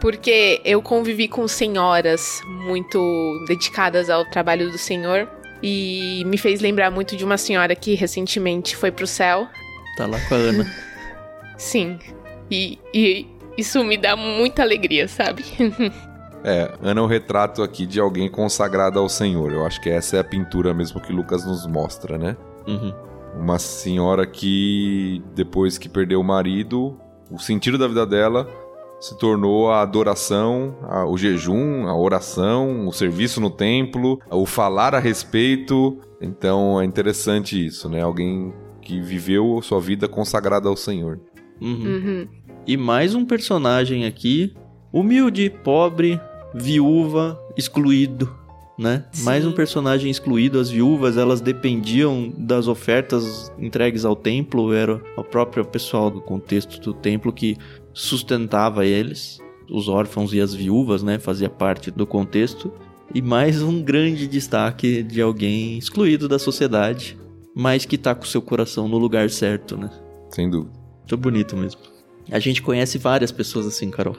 Porque 0.00 0.60
eu 0.64 0.80
convivi 0.80 1.26
com 1.26 1.48
senhoras 1.48 2.40
muito 2.46 3.44
dedicadas 3.48 4.08
ao 4.08 4.24
trabalho 4.26 4.70
do 4.70 4.78
Senhor 4.78 5.28
e 5.60 6.22
me 6.24 6.38
fez 6.38 6.60
lembrar 6.60 6.88
muito 6.88 7.16
de 7.16 7.24
uma 7.24 7.36
senhora 7.36 7.74
que 7.74 7.94
recentemente 7.94 8.76
foi 8.76 8.92
pro 8.92 9.08
céu. 9.08 9.48
Tá 9.96 10.06
lá 10.06 10.20
com 10.28 10.34
a 10.36 10.38
Ana. 10.38 10.74
Sim. 11.58 11.98
E, 12.48 12.78
e 12.94 13.26
isso 13.58 13.84
me 13.84 13.98
dá 13.98 14.16
muita 14.16 14.62
alegria, 14.62 15.06
sabe? 15.08 15.44
É, 16.44 16.72
Ana 16.80 17.00
é 17.00 17.02
um 17.02 17.06
retrato 17.08 17.64
aqui 17.64 17.84
de 17.84 17.98
alguém 17.98 18.30
consagrado 18.30 18.96
ao 19.00 19.08
Senhor. 19.08 19.52
Eu 19.52 19.66
acho 19.66 19.80
que 19.80 19.90
essa 19.90 20.16
é 20.18 20.20
a 20.20 20.24
pintura 20.24 20.72
mesmo 20.72 21.00
que 21.00 21.12
Lucas 21.12 21.44
nos 21.44 21.66
mostra, 21.66 22.16
né? 22.16 22.36
Uhum. 22.64 22.94
Uma 23.36 23.58
senhora 23.58 24.24
que, 24.24 25.20
depois 25.34 25.78
que 25.78 25.88
perdeu 25.88 26.20
o 26.20 26.24
marido, 26.24 26.96
o 27.28 27.40
sentido 27.40 27.76
da 27.76 27.88
vida 27.88 28.06
dela 28.06 28.48
se 29.00 29.18
tornou 29.18 29.68
a 29.68 29.82
adoração, 29.82 30.76
a- 30.84 31.04
o 31.06 31.18
jejum, 31.18 31.88
a 31.88 31.96
oração, 31.96 32.86
o 32.86 32.92
serviço 32.92 33.40
no 33.40 33.50
templo, 33.50 34.20
o 34.30 34.46
falar 34.46 34.94
a 34.94 35.00
respeito. 35.00 35.98
Então 36.20 36.80
é 36.80 36.84
interessante 36.84 37.66
isso, 37.66 37.88
né? 37.88 38.00
Alguém 38.00 38.54
que 38.80 39.00
viveu 39.00 39.60
sua 39.60 39.80
vida 39.80 40.06
consagrada 40.06 40.68
ao 40.68 40.76
Senhor. 40.76 41.18
Uhum. 41.60 41.82
Uhum. 41.84 42.28
E 42.68 42.76
mais 42.76 43.14
um 43.14 43.24
personagem 43.24 44.04
aqui, 44.04 44.52
humilde, 44.92 45.48
pobre, 45.48 46.20
viúva, 46.54 47.40
excluído, 47.56 48.28
né? 48.78 49.06
Sim. 49.10 49.24
Mais 49.24 49.46
um 49.46 49.52
personagem 49.52 50.10
excluído. 50.10 50.60
As 50.60 50.68
viúvas, 50.68 51.16
elas 51.16 51.40
dependiam 51.40 52.30
das 52.36 52.68
ofertas 52.68 53.50
entregues 53.58 54.04
ao 54.04 54.14
templo, 54.14 54.74
era 54.74 55.00
o 55.16 55.24
próprio 55.24 55.64
pessoal 55.64 56.10
do 56.10 56.20
contexto 56.20 56.78
do 56.78 56.92
templo 56.92 57.32
que 57.32 57.56
sustentava 57.94 58.84
eles. 58.84 59.38
Os 59.70 59.88
órfãos 59.88 60.34
e 60.34 60.40
as 60.40 60.52
viúvas, 60.52 61.02
né? 61.02 61.18
Fazia 61.18 61.48
parte 61.48 61.90
do 61.90 62.06
contexto. 62.06 62.70
E 63.14 63.22
mais 63.22 63.62
um 63.62 63.80
grande 63.80 64.28
destaque 64.28 65.02
de 65.02 65.22
alguém 65.22 65.78
excluído 65.78 66.28
da 66.28 66.38
sociedade, 66.38 67.18
mas 67.56 67.86
que 67.86 67.96
tá 67.96 68.14
com 68.14 68.26
seu 68.26 68.42
coração 68.42 68.86
no 68.88 68.98
lugar 68.98 69.30
certo, 69.30 69.74
né? 69.74 69.90
Sem 70.28 70.50
dúvida. 70.50 70.78
Muito 70.98 71.16
bonito 71.16 71.56
mesmo. 71.56 71.80
A 72.30 72.38
gente 72.38 72.62
conhece 72.62 72.98
várias 72.98 73.32
pessoas 73.32 73.66
assim, 73.66 73.90
Carol. 73.90 74.16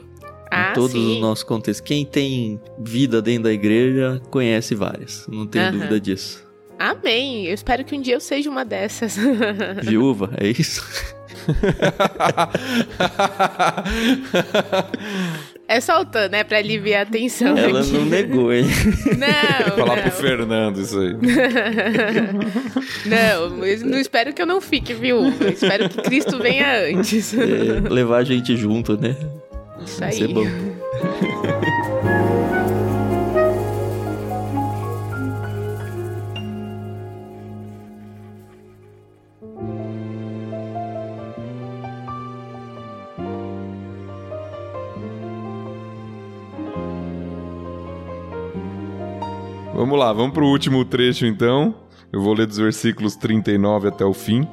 Ah, 0.51 0.71
em 0.71 0.73
todos 0.73 0.91
sim. 0.91 1.15
os 1.15 1.21
nossos 1.21 1.43
contextos. 1.43 1.85
Quem 1.85 2.05
tem 2.05 2.59
vida 2.79 3.21
dentro 3.21 3.43
da 3.43 3.53
igreja 3.53 4.21
conhece 4.31 4.73
várias. 4.73 5.27
Não 5.27 5.45
tenho 5.45 5.71
dúvida 5.71 5.99
disso. 5.99 6.47
Amém. 6.77 7.45
Eu 7.45 7.53
espero 7.53 7.83
que 7.83 7.95
um 7.95 8.01
dia 8.01 8.15
eu 8.15 8.19
seja 8.19 8.49
uma 8.49 8.65
dessas. 8.65 9.15
Viúva, 9.83 10.31
é 10.37 10.47
isso? 10.47 10.83
é 15.69 15.79
soltando, 15.79 16.31
né? 16.31 16.43
Pra 16.43 16.57
aliviar 16.57 17.03
a 17.03 17.05
tensão. 17.05 17.55
Ela 17.55 17.81
aqui. 17.81 17.91
não 17.91 18.03
negou, 18.05 18.51
hein? 18.51 18.65
Não, 19.17 19.75
Falar 19.77 19.95
não. 19.97 20.01
pro 20.03 20.11
Fernando 20.11 20.81
isso 20.81 20.99
aí. 20.99 21.13
não, 23.05 23.63
eu 23.65 23.85
não 23.85 23.99
espero 23.99 24.33
que 24.33 24.41
eu 24.41 24.47
não 24.47 24.59
fique 24.59 24.93
viúva. 24.95 25.43
Eu 25.43 25.51
espero 25.51 25.87
que 25.87 26.01
Cristo 26.01 26.39
venha 26.39 26.89
antes. 26.89 27.33
É, 27.33 27.87
levar 27.87 28.17
a 28.17 28.23
gente 28.23 28.57
junto, 28.57 28.97
né? 28.99 29.15
Isso 29.85 29.99
Vai 29.99 30.09
aí. 30.09 30.15
ser 30.17 30.27
bom. 30.29 30.45
Vamos 49.89 50.05
lá, 50.05 50.13
vamos 50.13 50.33
pro 50.33 50.45
último 50.45 50.85
trecho 50.85 51.25
então. 51.25 51.73
Eu 52.13 52.21
vou 52.21 52.35
ler 52.35 52.45
dos 52.45 52.59
versículos 52.59 53.15
39 53.15 53.87
até 53.87 54.05
o 54.05 54.13
fim. 54.13 54.47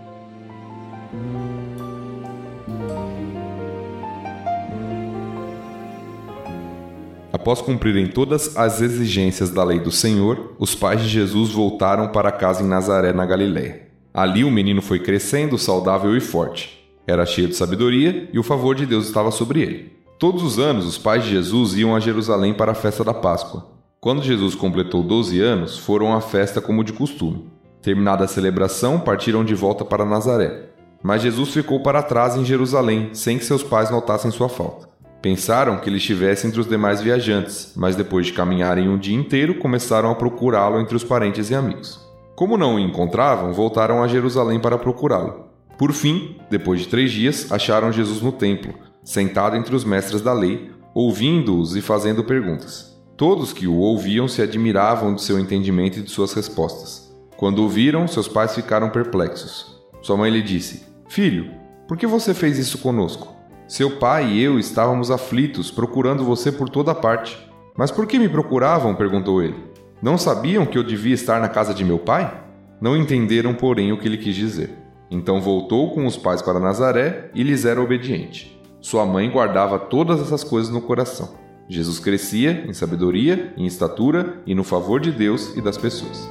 Após 7.30 7.60
cumprirem 7.60 8.06
todas 8.06 8.56
as 8.56 8.80
exigências 8.80 9.50
da 9.50 9.62
lei 9.62 9.78
do 9.78 9.90
Senhor, 9.90 10.54
os 10.58 10.74
pais 10.74 11.02
de 11.02 11.08
Jesus 11.08 11.50
voltaram 11.50 12.08
para 12.08 12.32
casa 12.32 12.62
em 12.62 12.66
Nazaré, 12.66 13.12
na 13.12 13.26
Galiléia. 13.26 13.88
Ali 14.14 14.42
o 14.42 14.50
menino 14.50 14.80
foi 14.80 15.00
crescendo, 15.00 15.58
saudável 15.58 16.16
e 16.16 16.20
forte. 16.20 16.82
Era 17.06 17.26
cheio 17.26 17.48
de 17.48 17.56
sabedoria 17.56 18.30
e 18.32 18.38
o 18.38 18.42
favor 18.42 18.74
de 18.74 18.86
Deus 18.86 19.04
estava 19.04 19.30
sobre 19.30 19.60
ele. 19.60 19.92
Todos 20.18 20.42
os 20.42 20.58
anos, 20.58 20.86
os 20.86 20.96
pais 20.96 21.24
de 21.24 21.32
Jesus 21.32 21.76
iam 21.76 21.94
a 21.94 22.00
Jerusalém 22.00 22.54
para 22.54 22.72
a 22.72 22.74
festa 22.74 23.04
da 23.04 23.12
Páscoa. 23.12 23.75
Quando 24.00 24.22
Jesus 24.22 24.54
completou 24.54 25.02
12 25.02 25.40
anos, 25.40 25.78
foram 25.78 26.14
à 26.14 26.20
festa 26.20 26.60
como 26.60 26.84
de 26.84 26.92
costume. 26.92 27.50
Terminada 27.82 28.24
a 28.24 28.28
celebração, 28.28 29.00
partiram 29.00 29.44
de 29.44 29.54
volta 29.54 29.84
para 29.84 30.04
Nazaré. 30.04 30.66
Mas 31.02 31.22
Jesus 31.22 31.50
ficou 31.50 31.80
para 31.80 32.02
trás 32.02 32.36
em 32.36 32.44
Jerusalém, 32.44 33.10
sem 33.12 33.38
que 33.38 33.44
seus 33.44 33.62
pais 33.62 33.90
notassem 33.90 34.30
sua 34.30 34.48
falta. 34.48 34.88
Pensaram 35.22 35.78
que 35.78 35.88
ele 35.88 35.96
estivesse 35.96 36.46
entre 36.46 36.60
os 36.60 36.68
demais 36.68 37.00
viajantes, 37.00 37.72
mas 37.74 37.96
depois 37.96 38.26
de 38.26 38.32
caminharem 38.32 38.88
um 38.88 38.98
dia 38.98 39.16
inteiro, 39.16 39.56
começaram 39.56 40.10
a 40.10 40.14
procurá-lo 40.14 40.78
entre 40.78 40.94
os 40.94 41.02
parentes 41.02 41.50
e 41.50 41.54
amigos. 41.54 42.00
Como 42.36 42.56
não 42.56 42.74
o 42.74 42.78
encontravam, 42.78 43.52
voltaram 43.52 44.02
a 44.02 44.08
Jerusalém 44.08 44.60
para 44.60 44.78
procurá-lo. 44.78 45.46
Por 45.78 45.92
fim, 45.92 46.36
depois 46.50 46.80
de 46.80 46.88
três 46.88 47.10
dias, 47.10 47.50
acharam 47.50 47.90
Jesus 47.90 48.20
no 48.20 48.30
templo, 48.30 48.74
sentado 49.02 49.56
entre 49.56 49.74
os 49.74 49.84
mestres 49.84 50.20
da 50.20 50.32
lei, 50.32 50.70
ouvindo-os 50.94 51.74
e 51.74 51.80
fazendo 51.80 52.22
perguntas. 52.22 52.95
Todos 53.16 53.54
que 53.54 53.66
o 53.66 53.76
ouviam 53.76 54.28
se 54.28 54.42
admiravam 54.42 55.14
de 55.14 55.22
seu 55.22 55.38
entendimento 55.38 55.98
e 55.98 56.02
de 56.02 56.10
suas 56.10 56.34
respostas. 56.34 57.16
Quando 57.34 57.62
o 57.62 57.68
viram, 57.68 58.06
seus 58.06 58.28
pais 58.28 58.54
ficaram 58.54 58.90
perplexos. 58.90 59.74
Sua 60.02 60.18
mãe 60.18 60.30
lhe 60.30 60.42
disse: 60.42 60.84
Filho, 61.08 61.50
por 61.88 61.96
que 61.96 62.06
você 62.06 62.34
fez 62.34 62.58
isso 62.58 62.76
conosco? 62.76 63.34
Seu 63.66 63.92
pai 63.92 64.32
e 64.32 64.42
eu 64.42 64.58
estávamos 64.58 65.10
aflitos, 65.10 65.70
procurando 65.70 66.24
você 66.24 66.52
por 66.52 66.68
toda 66.68 66.94
parte. 66.94 67.38
Mas 67.74 67.90
por 67.90 68.06
que 68.06 68.18
me 68.18 68.28
procuravam? 68.28 68.94
perguntou 68.94 69.42
ele. 69.42 69.56
Não 70.02 70.18
sabiam 70.18 70.66
que 70.66 70.76
eu 70.76 70.84
devia 70.84 71.14
estar 71.14 71.40
na 71.40 71.48
casa 71.48 71.72
de 71.72 71.84
meu 71.84 71.98
pai? 71.98 72.44
Não 72.82 72.94
entenderam, 72.94 73.54
porém, 73.54 73.92
o 73.92 73.98
que 73.98 74.06
ele 74.06 74.18
quis 74.18 74.34
dizer. 74.34 74.76
Então 75.10 75.40
voltou 75.40 75.94
com 75.94 76.04
os 76.04 76.18
pais 76.18 76.42
para 76.42 76.60
Nazaré 76.60 77.30
e 77.34 77.42
lhes 77.42 77.64
era 77.64 77.80
obediente. 77.80 78.60
Sua 78.78 79.06
mãe 79.06 79.30
guardava 79.30 79.78
todas 79.78 80.20
essas 80.20 80.44
coisas 80.44 80.70
no 80.70 80.82
coração. 80.82 81.45
Jesus 81.68 81.98
crescia 81.98 82.64
em 82.66 82.72
sabedoria, 82.72 83.52
em 83.56 83.66
estatura 83.66 84.40
e 84.46 84.54
no 84.54 84.62
favor 84.62 85.00
de 85.00 85.10
Deus 85.10 85.56
e 85.56 85.60
das 85.60 85.76
pessoas. 85.76 86.28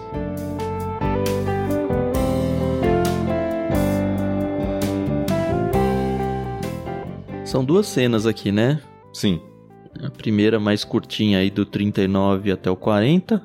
São 7.43 7.63
duas 7.63 7.87
cenas 7.87 8.25
aqui, 8.25 8.51
né? 8.51 8.81
Sim. 9.13 9.41
A 10.03 10.09
primeira 10.09 10.59
mais 10.59 10.83
curtinha 10.83 11.39
aí 11.39 11.49
do 11.49 11.65
39 11.65 12.51
até 12.51 12.69
o 12.69 12.75
40, 12.75 13.41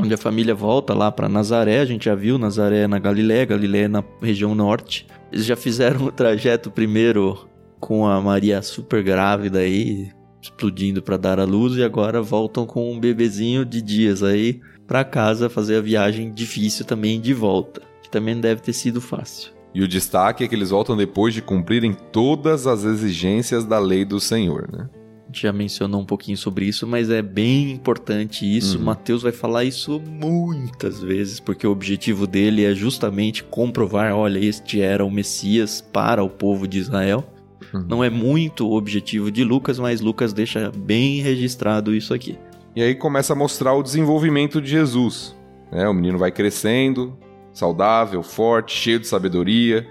onde 0.00 0.14
a 0.14 0.18
família 0.18 0.54
volta 0.54 0.94
lá 0.94 1.10
para 1.10 1.28
Nazaré. 1.28 1.80
A 1.80 1.84
gente 1.84 2.04
já 2.04 2.14
viu 2.14 2.38
Nazaré 2.38 2.86
na 2.86 2.98
Galiléia, 2.98 3.44
Galiléia 3.44 3.88
na 3.88 4.04
região 4.20 4.54
norte. 4.54 5.06
Eles 5.32 5.44
já 5.44 5.56
fizeram 5.56 6.04
o 6.04 6.12
trajeto 6.12 6.70
primeiro 6.70 7.48
com 7.80 8.06
a 8.06 8.20
Maria 8.20 8.60
super 8.62 9.02
grávida 9.02 9.60
aí, 9.60 10.10
explodindo 10.40 11.02
para 11.02 11.16
dar 11.16 11.40
a 11.40 11.44
luz 11.44 11.76
e 11.76 11.82
agora 11.82 12.22
voltam 12.22 12.66
com 12.66 12.92
um 12.92 12.98
bebezinho 12.98 13.64
de 13.64 13.82
dias 13.82 14.22
aí 14.22 14.60
para 14.86 15.04
casa 15.04 15.50
fazer 15.50 15.76
a 15.76 15.82
viagem 15.82 16.32
difícil 16.32 16.84
também 16.84 17.20
de 17.20 17.34
volta, 17.34 17.82
que 18.02 18.10
também 18.10 18.40
deve 18.40 18.62
ter 18.62 18.72
sido 18.72 19.00
fácil. 19.00 19.52
E 19.74 19.82
o 19.82 19.88
destaque 19.88 20.42
é 20.42 20.48
que 20.48 20.54
eles 20.54 20.70
voltam 20.70 20.96
depois 20.96 21.34
de 21.34 21.42
cumprirem 21.42 21.94
todas 22.10 22.66
as 22.66 22.84
exigências 22.84 23.64
da 23.64 23.78
lei 23.78 24.04
do 24.04 24.18
Senhor, 24.18 24.68
né? 24.72 24.88
A 25.24 25.26
gente 25.30 25.42
já 25.42 25.52
mencionou 25.52 26.00
um 26.00 26.06
pouquinho 26.06 26.38
sobre 26.38 26.64
isso, 26.64 26.86
mas 26.86 27.10
é 27.10 27.20
bem 27.20 27.70
importante 27.70 28.46
isso. 28.46 28.78
Uhum. 28.78 28.84
Mateus 28.84 29.22
vai 29.22 29.30
falar 29.30 29.62
isso 29.62 30.00
muitas 30.00 31.02
vezes, 31.02 31.38
porque 31.38 31.66
o 31.66 31.70
objetivo 31.70 32.26
dele 32.26 32.64
é 32.64 32.74
justamente 32.74 33.44
comprovar: 33.44 34.14
olha, 34.14 34.38
este 34.38 34.80
era 34.80 35.04
o 35.04 35.10
Messias 35.10 35.82
para 35.82 36.24
o 36.24 36.30
povo 36.30 36.66
de 36.66 36.78
Israel. 36.78 37.30
Uhum. 37.72 37.84
Não 37.88 38.04
é 38.04 38.10
muito 38.10 38.66
o 38.66 38.76
objetivo 38.76 39.30
de 39.30 39.44
Lucas, 39.44 39.78
mas 39.78 40.00
Lucas 40.00 40.32
deixa 40.32 40.70
bem 40.76 41.20
registrado 41.20 41.94
isso 41.94 42.14
aqui. 42.14 42.38
E 42.74 42.82
aí 42.82 42.94
começa 42.94 43.32
a 43.32 43.36
mostrar 43.36 43.74
o 43.74 43.82
desenvolvimento 43.82 44.60
de 44.60 44.70
Jesus. 44.70 45.36
Né? 45.72 45.88
O 45.88 45.94
menino 45.94 46.18
vai 46.18 46.30
crescendo, 46.30 47.16
saudável, 47.52 48.22
forte, 48.22 48.74
cheio 48.74 49.00
de 49.00 49.06
sabedoria, 49.06 49.86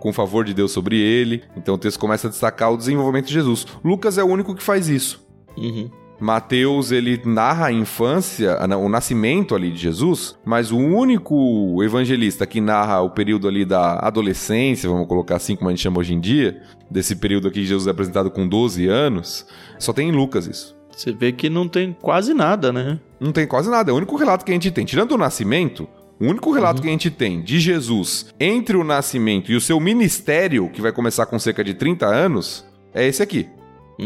com 0.00 0.10
o 0.10 0.12
favor 0.12 0.44
de 0.44 0.52
Deus 0.52 0.72
sobre 0.72 0.98
ele. 0.98 1.44
Então 1.56 1.76
o 1.76 1.78
texto 1.78 1.98
começa 1.98 2.26
a 2.26 2.30
destacar 2.30 2.72
o 2.72 2.76
desenvolvimento 2.76 3.26
de 3.26 3.34
Jesus. 3.34 3.66
Lucas 3.84 4.18
é 4.18 4.24
o 4.24 4.26
único 4.26 4.54
que 4.54 4.62
faz 4.62 4.88
isso. 4.88 5.24
Uhum. 5.56 5.90
Mateus 6.22 6.92
ele 6.92 7.20
narra 7.24 7.66
a 7.66 7.72
infância, 7.72 8.56
o 8.78 8.88
nascimento 8.88 9.56
ali 9.56 9.72
de 9.72 9.78
Jesus, 9.78 10.38
mas 10.44 10.70
o 10.70 10.78
único 10.78 11.82
evangelista 11.82 12.46
que 12.46 12.60
narra 12.60 13.00
o 13.00 13.10
período 13.10 13.48
ali 13.48 13.64
da 13.64 13.94
adolescência, 13.94 14.88
vamos 14.88 15.08
colocar 15.08 15.36
assim 15.36 15.56
como 15.56 15.68
a 15.68 15.72
gente 15.72 15.82
chama 15.82 15.98
hoje 15.98 16.14
em 16.14 16.20
dia, 16.20 16.62
desse 16.88 17.16
período 17.16 17.48
aqui 17.48 17.60
que 17.60 17.66
Jesus 17.66 17.88
é 17.88 17.90
apresentado 17.90 18.30
com 18.30 18.46
12 18.46 18.86
anos, 18.86 19.46
só 19.78 19.92
tem 19.92 20.10
em 20.10 20.12
Lucas 20.12 20.46
isso. 20.46 20.76
Você 20.96 21.10
vê 21.10 21.32
que 21.32 21.50
não 21.50 21.66
tem 21.66 21.96
quase 22.00 22.32
nada, 22.32 22.72
né? 22.72 23.00
Não 23.18 23.32
tem 23.32 23.46
quase 23.46 23.68
nada, 23.68 23.90
é 23.90 23.94
o 23.94 23.96
único 23.96 24.14
relato 24.14 24.44
que 24.44 24.52
a 24.52 24.54
gente 24.54 24.70
tem. 24.70 24.84
Tirando 24.84 25.12
o 25.12 25.18
nascimento, 25.18 25.88
o 26.20 26.26
único 26.26 26.52
relato 26.52 26.80
que 26.80 26.88
a 26.88 26.90
gente 26.92 27.10
tem 27.10 27.42
de 27.42 27.58
Jesus 27.58 28.26
entre 28.38 28.76
o 28.76 28.84
nascimento 28.84 29.50
e 29.50 29.56
o 29.56 29.60
seu 29.60 29.80
ministério, 29.80 30.70
que 30.70 30.80
vai 30.80 30.92
começar 30.92 31.26
com 31.26 31.38
cerca 31.38 31.64
de 31.64 31.74
30 31.74 32.06
anos, 32.06 32.64
é 32.94 33.06
esse 33.06 33.22
aqui. 33.22 33.48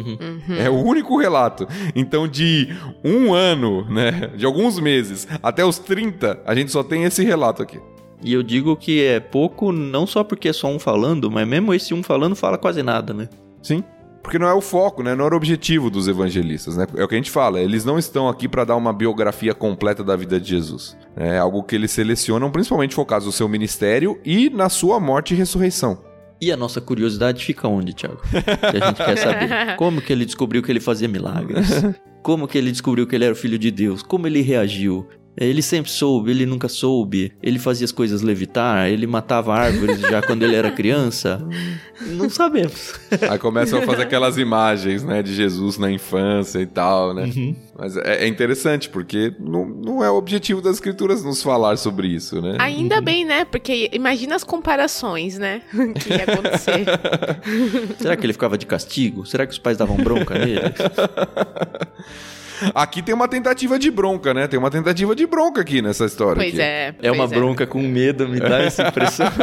Uhum. 0.04 0.56
É 0.56 0.68
o 0.68 0.74
único 0.74 1.16
relato. 1.18 1.66
Então, 1.94 2.26
de 2.28 2.68
um 3.04 3.32
ano, 3.32 3.84
né? 3.88 4.30
De 4.36 4.44
alguns 4.44 4.78
meses 4.78 5.26
até 5.42 5.64
os 5.64 5.78
30, 5.78 6.40
a 6.44 6.54
gente 6.54 6.70
só 6.70 6.82
tem 6.82 7.04
esse 7.04 7.24
relato 7.24 7.62
aqui. 7.62 7.80
E 8.22 8.32
eu 8.32 8.42
digo 8.42 8.76
que 8.76 9.02
é 9.02 9.20
pouco, 9.20 9.72
não 9.72 10.06
só 10.06 10.24
porque 10.24 10.48
é 10.48 10.52
só 10.52 10.68
um 10.68 10.78
falando, 10.78 11.30
mas 11.30 11.46
mesmo 11.46 11.74
esse 11.74 11.92
um 11.92 12.02
falando 12.02 12.34
fala 12.34 12.56
quase 12.56 12.82
nada, 12.82 13.12
né? 13.12 13.28
Sim. 13.62 13.84
Porque 14.22 14.40
não 14.40 14.48
é 14.48 14.54
o 14.54 14.60
foco, 14.60 15.04
né? 15.04 15.14
Não 15.14 15.24
era 15.24 15.34
o 15.34 15.36
objetivo 15.36 15.88
dos 15.88 16.08
evangelistas, 16.08 16.76
né? 16.76 16.84
É 16.96 17.04
o 17.04 17.06
que 17.06 17.14
a 17.14 17.18
gente 17.18 17.30
fala. 17.30 17.60
Eles 17.60 17.84
não 17.84 17.96
estão 17.96 18.28
aqui 18.28 18.48
para 18.48 18.64
dar 18.64 18.74
uma 18.74 18.92
biografia 18.92 19.54
completa 19.54 20.02
da 20.02 20.16
vida 20.16 20.40
de 20.40 20.48
Jesus. 20.48 20.96
É 21.16 21.38
algo 21.38 21.62
que 21.62 21.76
eles 21.76 21.92
selecionam, 21.92 22.50
principalmente 22.50 22.92
focados 22.92 23.24
no 23.26 23.32
seu 23.32 23.48
ministério 23.48 24.18
e 24.24 24.50
na 24.50 24.68
sua 24.68 24.98
morte 24.98 25.32
e 25.32 25.36
ressurreição. 25.36 25.98
E 26.40 26.52
a 26.52 26.56
nossa 26.56 26.80
curiosidade 26.80 27.44
fica 27.44 27.66
onde, 27.66 27.94
Thiago? 27.94 28.20
Que 28.20 28.76
a 28.76 28.86
gente 28.86 29.02
quer 29.02 29.16
saber. 29.16 29.76
Como 29.76 30.02
que 30.02 30.12
ele 30.12 30.24
descobriu 30.24 30.62
que 30.62 30.70
ele 30.70 30.80
fazia 30.80 31.08
milagres? 31.08 31.68
Como 32.22 32.46
que 32.46 32.58
ele 32.58 32.70
descobriu 32.70 33.06
que 33.06 33.14
ele 33.14 33.24
era 33.24 33.32
o 33.32 33.36
filho 33.36 33.58
de 33.58 33.70
Deus? 33.70 34.02
Como 34.02 34.26
ele 34.26 34.42
reagiu? 34.42 35.08
Ele 35.36 35.60
sempre 35.60 35.90
soube, 35.90 36.30
ele 36.30 36.46
nunca 36.46 36.68
soube. 36.68 37.32
Ele 37.42 37.58
fazia 37.58 37.84
as 37.84 37.92
coisas 37.92 38.22
levitar, 38.22 38.88
ele 38.88 39.06
matava 39.06 39.54
árvores 39.54 40.00
já 40.00 40.22
quando 40.22 40.42
ele 40.42 40.54
era 40.54 40.70
criança. 40.70 41.46
Não 42.00 42.28
sabemos. 42.28 42.94
Aí 43.28 43.38
começam 43.38 43.78
a 43.78 43.82
fazer 43.82 44.02
aquelas 44.02 44.36
imagens, 44.36 45.02
né, 45.02 45.22
de 45.22 45.34
Jesus 45.34 45.78
na 45.78 45.90
infância 45.90 46.58
e 46.58 46.66
tal, 46.66 47.14
né? 47.14 47.24
Uhum. 47.24 47.56
Mas 47.78 47.96
é, 47.96 48.24
é 48.24 48.28
interessante, 48.28 48.88
porque 48.88 49.34
não, 49.38 49.66
não 49.66 50.04
é 50.04 50.10
o 50.10 50.14
objetivo 50.14 50.60
das 50.60 50.76
escrituras 50.76 51.24
nos 51.24 51.42
falar 51.42 51.76
sobre 51.76 52.08
isso, 52.08 52.40
né? 52.40 52.56
Ainda 52.58 53.00
bem, 53.00 53.24
né? 53.24 53.44
Porque 53.44 53.90
imagina 53.92 54.36
as 54.36 54.44
comparações, 54.44 55.38
né? 55.38 55.62
que 55.72 56.10
ia 56.10 56.24
acontecer. 56.24 56.84
Será 57.98 58.16
que 58.16 58.26
ele 58.26 58.32
ficava 58.32 58.58
de 58.58 58.66
castigo? 58.66 59.24
Será 59.26 59.46
que 59.46 59.52
os 59.52 59.58
pais 59.58 59.76
davam 59.76 59.96
bronca 59.96 60.38
nele? 60.38 60.60
Aqui 62.74 63.02
tem 63.02 63.14
uma 63.14 63.28
tentativa 63.28 63.78
de 63.78 63.90
bronca, 63.90 64.32
né? 64.32 64.46
Tem 64.46 64.58
uma 64.58 64.70
tentativa 64.70 65.14
de 65.14 65.26
bronca 65.26 65.60
aqui 65.60 65.82
nessa 65.82 66.04
história. 66.04 66.36
Pois 66.36 66.54
aqui. 66.54 66.62
é. 66.62 66.94
É 67.02 67.10
uma 67.10 67.26
pois 67.26 67.38
bronca 67.38 67.66
com 67.66 67.82
medo, 67.82 68.28
me 68.28 68.40
dá 68.40 68.60
essa 68.60 68.88
impressão. 68.88 69.26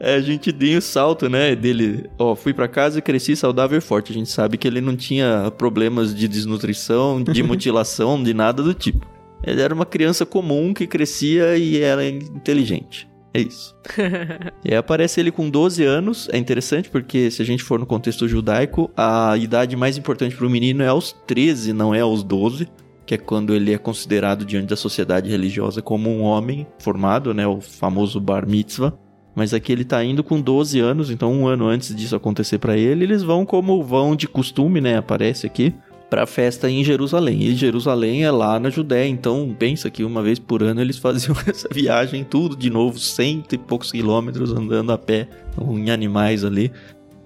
É, 0.00 0.14
a 0.14 0.20
gente 0.20 0.50
deu 0.50 0.78
o 0.78 0.82
salto, 0.82 1.28
né, 1.28 1.54
dele, 1.54 2.10
ó, 2.18 2.34
fui 2.34 2.52
pra 2.52 2.66
casa 2.66 2.98
e 2.98 3.02
cresci 3.02 3.36
saudável 3.36 3.78
e 3.78 3.80
forte. 3.80 4.10
A 4.10 4.14
gente 4.14 4.30
sabe 4.30 4.56
que 4.56 4.66
ele 4.66 4.80
não 4.80 4.96
tinha 4.96 5.52
problemas 5.56 6.14
de 6.14 6.26
desnutrição, 6.26 7.22
de 7.22 7.42
mutilação, 7.44 8.20
de 8.22 8.32
nada 8.32 8.62
do 8.62 8.74
tipo. 8.74 9.06
Ele 9.44 9.60
era 9.60 9.74
uma 9.74 9.86
criança 9.86 10.24
comum 10.24 10.72
que 10.72 10.86
crescia 10.86 11.56
e 11.56 11.80
era 11.80 12.08
inteligente. 12.08 13.08
É 13.34 13.40
isso. 13.40 13.74
e 14.64 14.70
aí 14.70 14.76
aparece 14.76 15.20
ele 15.20 15.30
com 15.30 15.48
12 15.48 15.84
anos. 15.84 16.28
É 16.30 16.36
interessante 16.36 16.90
porque, 16.90 17.30
se 17.30 17.40
a 17.40 17.44
gente 17.44 17.62
for 17.62 17.78
no 17.78 17.86
contexto 17.86 18.28
judaico, 18.28 18.90
a 18.96 19.36
idade 19.38 19.74
mais 19.76 19.96
importante 19.96 20.36
para 20.36 20.46
o 20.46 20.50
menino 20.50 20.82
é 20.82 20.88
aos 20.88 21.12
13, 21.26 21.72
não 21.72 21.94
é 21.94 22.00
aos 22.00 22.22
12. 22.22 22.68
Que 23.06 23.14
é 23.14 23.18
quando 23.18 23.54
ele 23.54 23.72
é 23.72 23.78
considerado 23.78 24.44
diante 24.44 24.68
da 24.68 24.76
sociedade 24.76 25.30
religiosa 25.30 25.82
como 25.82 26.10
um 26.10 26.22
homem 26.22 26.66
formado, 26.78 27.34
né? 27.34 27.46
O 27.46 27.60
famoso 27.60 28.20
bar 28.20 28.46
mitzvah. 28.46 28.92
Mas 29.34 29.54
aqui 29.54 29.72
ele 29.72 29.84
tá 29.84 30.04
indo 30.04 30.22
com 30.22 30.40
12 30.40 30.78
anos, 30.78 31.10
então 31.10 31.32
um 31.32 31.46
ano 31.46 31.66
antes 31.66 31.94
disso 31.96 32.14
acontecer 32.14 32.58
para 32.58 32.76
ele, 32.76 33.04
eles 33.04 33.22
vão 33.22 33.46
como 33.46 33.82
vão 33.82 34.14
de 34.14 34.28
costume, 34.28 34.78
né? 34.78 34.98
Aparece 34.98 35.46
aqui 35.46 35.74
para 36.12 36.24
a 36.24 36.26
festa 36.26 36.68
em 36.68 36.84
Jerusalém. 36.84 37.42
E 37.42 37.54
Jerusalém 37.54 38.22
é 38.22 38.30
lá 38.30 38.60
na 38.60 38.68
Judéia, 38.68 39.08
então 39.08 39.56
pensa 39.58 39.90
que 39.90 40.04
uma 40.04 40.22
vez 40.22 40.38
por 40.38 40.62
ano 40.62 40.82
eles 40.82 40.98
faziam 41.00 41.34
essa 41.46 41.66
viagem 41.72 42.22
tudo 42.22 42.54
de 42.54 42.68
novo, 42.68 42.98
cento 42.98 43.54
e 43.54 43.58
poucos 43.58 43.90
quilômetros 43.90 44.52
andando 44.52 44.92
a 44.92 44.98
pé, 44.98 45.26
em 45.58 45.90
animais 45.90 46.44
ali, 46.44 46.70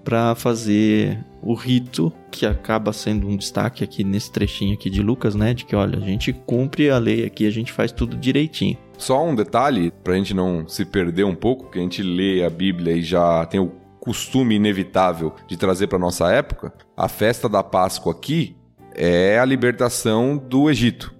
para 0.05 0.35
fazer 0.35 1.21
o 1.41 1.53
rito 1.53 2.13
que 2.31 2.45
acaba 2.45 2.93
sendo 2.93 3.27
um 3.27 3.35
destaque 3.35 3.83
aqui 3.83 4.05
nesse 4.05 4.31
trechinho 4.31 4.75
aqui 4.75 4.89
de 4.89 5.01
Lucas, 5.01 5.35
né? 5.35 5.53
De 5.53 5.65
que 5.65 5.75
olha, 5.75 5.97
a 5.97 6.01
gente 6.01 6.31
cumpre 6.31 6.89
a 6.89 6.97
lei 6.97 7.25
aqui, 7.25 7.45
a 7.45 7.51
gente 7.51 7.73
faz 7.73 7.91
tudo 7.91 8.15
direitinho. 8.15 8.77
Só 8.97 9.21
um 9.21 9.35
detalhe, 9.35 9.91
pra 10.01 10.15
gente 10.15 10.33
não 10.33 10.65
se 10.65 10.85
perder 10.85 11.25
um 11.25 11.35
pouco, 11.35 11.69
que 11.69 11.77
a 11.77 11.81
gente 11.81 12.01
lê 12.01 12.41
a 12.41 12.49
Bíblia 12.49 12.95
e 12.95 13.01
já 13.01 13.45
tem 13.47 13.59
o 13.59 13.69
costume 13.99 14.55
inevitável 14.55 15.33
de 15.45 15.57
trazer 15.57 15.87
para 15.87 15.99
nossa 15.99 16.31
época, 16.31 16.73
a 16.95 17.09
festa 17.09 17.49
da 17.49 17.61
Páscoa 17.61 18.13
aqui 18.13 18.55
é 18.97 19.39
a 19.39 19.45
libertação 19.45 20.35
do 20.35 20.69
Egito. 20.69 21.15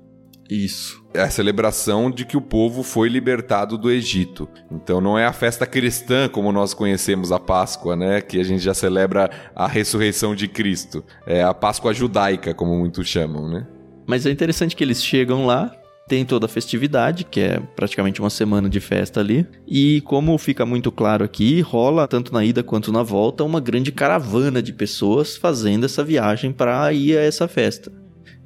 Isso. 0.50 1.06
É 1.14 1.22
a 1.22 1.30
celebração 1.30 2.10
de 2.10 2.26
que 2.26 2.38
o 2.38 2.42
povo 2.42 2.82
foi 2.82 3.10
libertado 3.10 3.78
do 3.78 3.92
Egito. 3.92 4.48
Então 4.72 5.02
não 5.02 5.18
é 5.18 5.26
a 5.26 5.34
festa 5.34 5.66
cristã 5.66 6.30
como 6.30 6.52
nós 6.52 6.74
conhecemos 6.74 7.32
a 7.32 7.40
Páscoa, 7.40 7.96
né? 7.96 8.22
Que 8.22 8.40
a 8.40 8.44
gente 8.44 8.64
já 8.64 8.74
celebra 8.74 9.30
a 9.56 9.68
ressurreição 9.68 10.36
de 10.36 10.48
Cristo. 10.48 11.04
É 11.26 11.44
a 11.44 11.54
Páscoa 11.54 11.94
judaica, 11.94 12.54
como 12.54 12.78
muitos 12.78 13.08
chamam, 13.08 13.50
né? 13.50 13.68
Mas 14.06 14.26
é 14.26 14.32
interessante 14.32 14.76
que 14.76 14.84
eles 14.84 15.04
chegam 15.04 15.46
lá 15.46 15.72
tem 16.08 16.26
toda 16.26 16.46
a 16.46 16.50
festividade, 16.50 17.24
que 17.24 17.40
é 17.40 17.60
praticamente 17.76 18.22
uma 18.22 18.30
semana 18.30 18.70
de 18.70 18.80
festa 18.80 19.20
ali. 19.20 19.46
E 19.68 20.02
como 20.02 20.38
fica 20.38 20.66
muito 20.66 20.92
claro 20.92 21.24
aqui, 21.24 21.62
rola 21.62 22.08
tanto 22.08 22.34
na 22.34 22.44
ida 22.44 22.64
quanto 22.64 22.92
na 22.92 23.04
volta 23.04 23.44
uma 23.44 23.60
grande 23.60 23.92
caravana 23.92 24.62
de 24.62 24.72
pessoas 24.72 25.36
fazendo 25.36 25.86
essa 25.86 26.04
viagem 26.04 26.52
para 26.52 26.92
ir 26.94 27.18
a 27.18 27.22
essa 27.22 27.48
festa. 27.48 27.92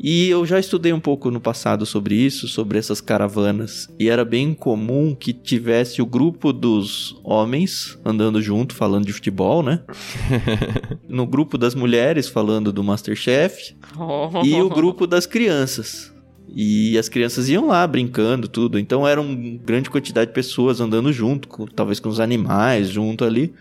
E 0.03 0.29
eu 0.29 0.43
já 0.47 0.59
estudei 0.59 0.91
um 0.91 0.99
pouco 0.99 1.29
no 1.29 1.39
passado 1.39 1.85
sobre 1.85 2.15
isso, 2.15 2.47
sobre 2.47 2.79
essas 2.79 2.99
caravanas, 2.99 3.87
e 3.99 4.09
era 4.09 4.25
bem 4.25 4.51
comum 4.51 5.13
que 5.13 5.31
tivesse 5.31 6.01
o 6.01 6.07
grupo 6.07 6.51
dos 6.51 7.19
homens 7.23 7.99
andando 8.03 8.41
junto, 8.41 8.73
falando 8.73 9.05
de 9.05 9.13
futebol, 9.13 9.61
né? 9.61 9.81
no 11.07 11.27
grupo 11.27 11.55
das 11.55 11.75
mulheres 11.75 12.27
falando 12.27 12.73
do 12.73 12.83
Masterchef, 12.83 13.75
e 14.43 14.55
o 14.55 14.69
grupo 14.69 15.05
das 15.05 15.27
crianças. 15.27 16.11
E 16.53 16.97
as 16.97 17.07
crianças 17.07 17.47
iam 17.49 17.67
lá 17.67 17.85
brincando, 17.87 18.47
tudo. 18.47 18.77
Então 18.77 19.07
era 19.07 19.21
uma 19.21 19.57
grande 19.63 19.89
quantidade 19.89 20.27
de 20.27 20.33
pessoas 20.33 20.79
andando 20.81 21.11
junto, 21.13 21.47
com, 21.47 21.65
talvez 21.65 21.99
com 21.99 22.09
os 22.09 22.19
animais 22.19 22.89
junto 22.89 23.23
ali. 23.23 23.53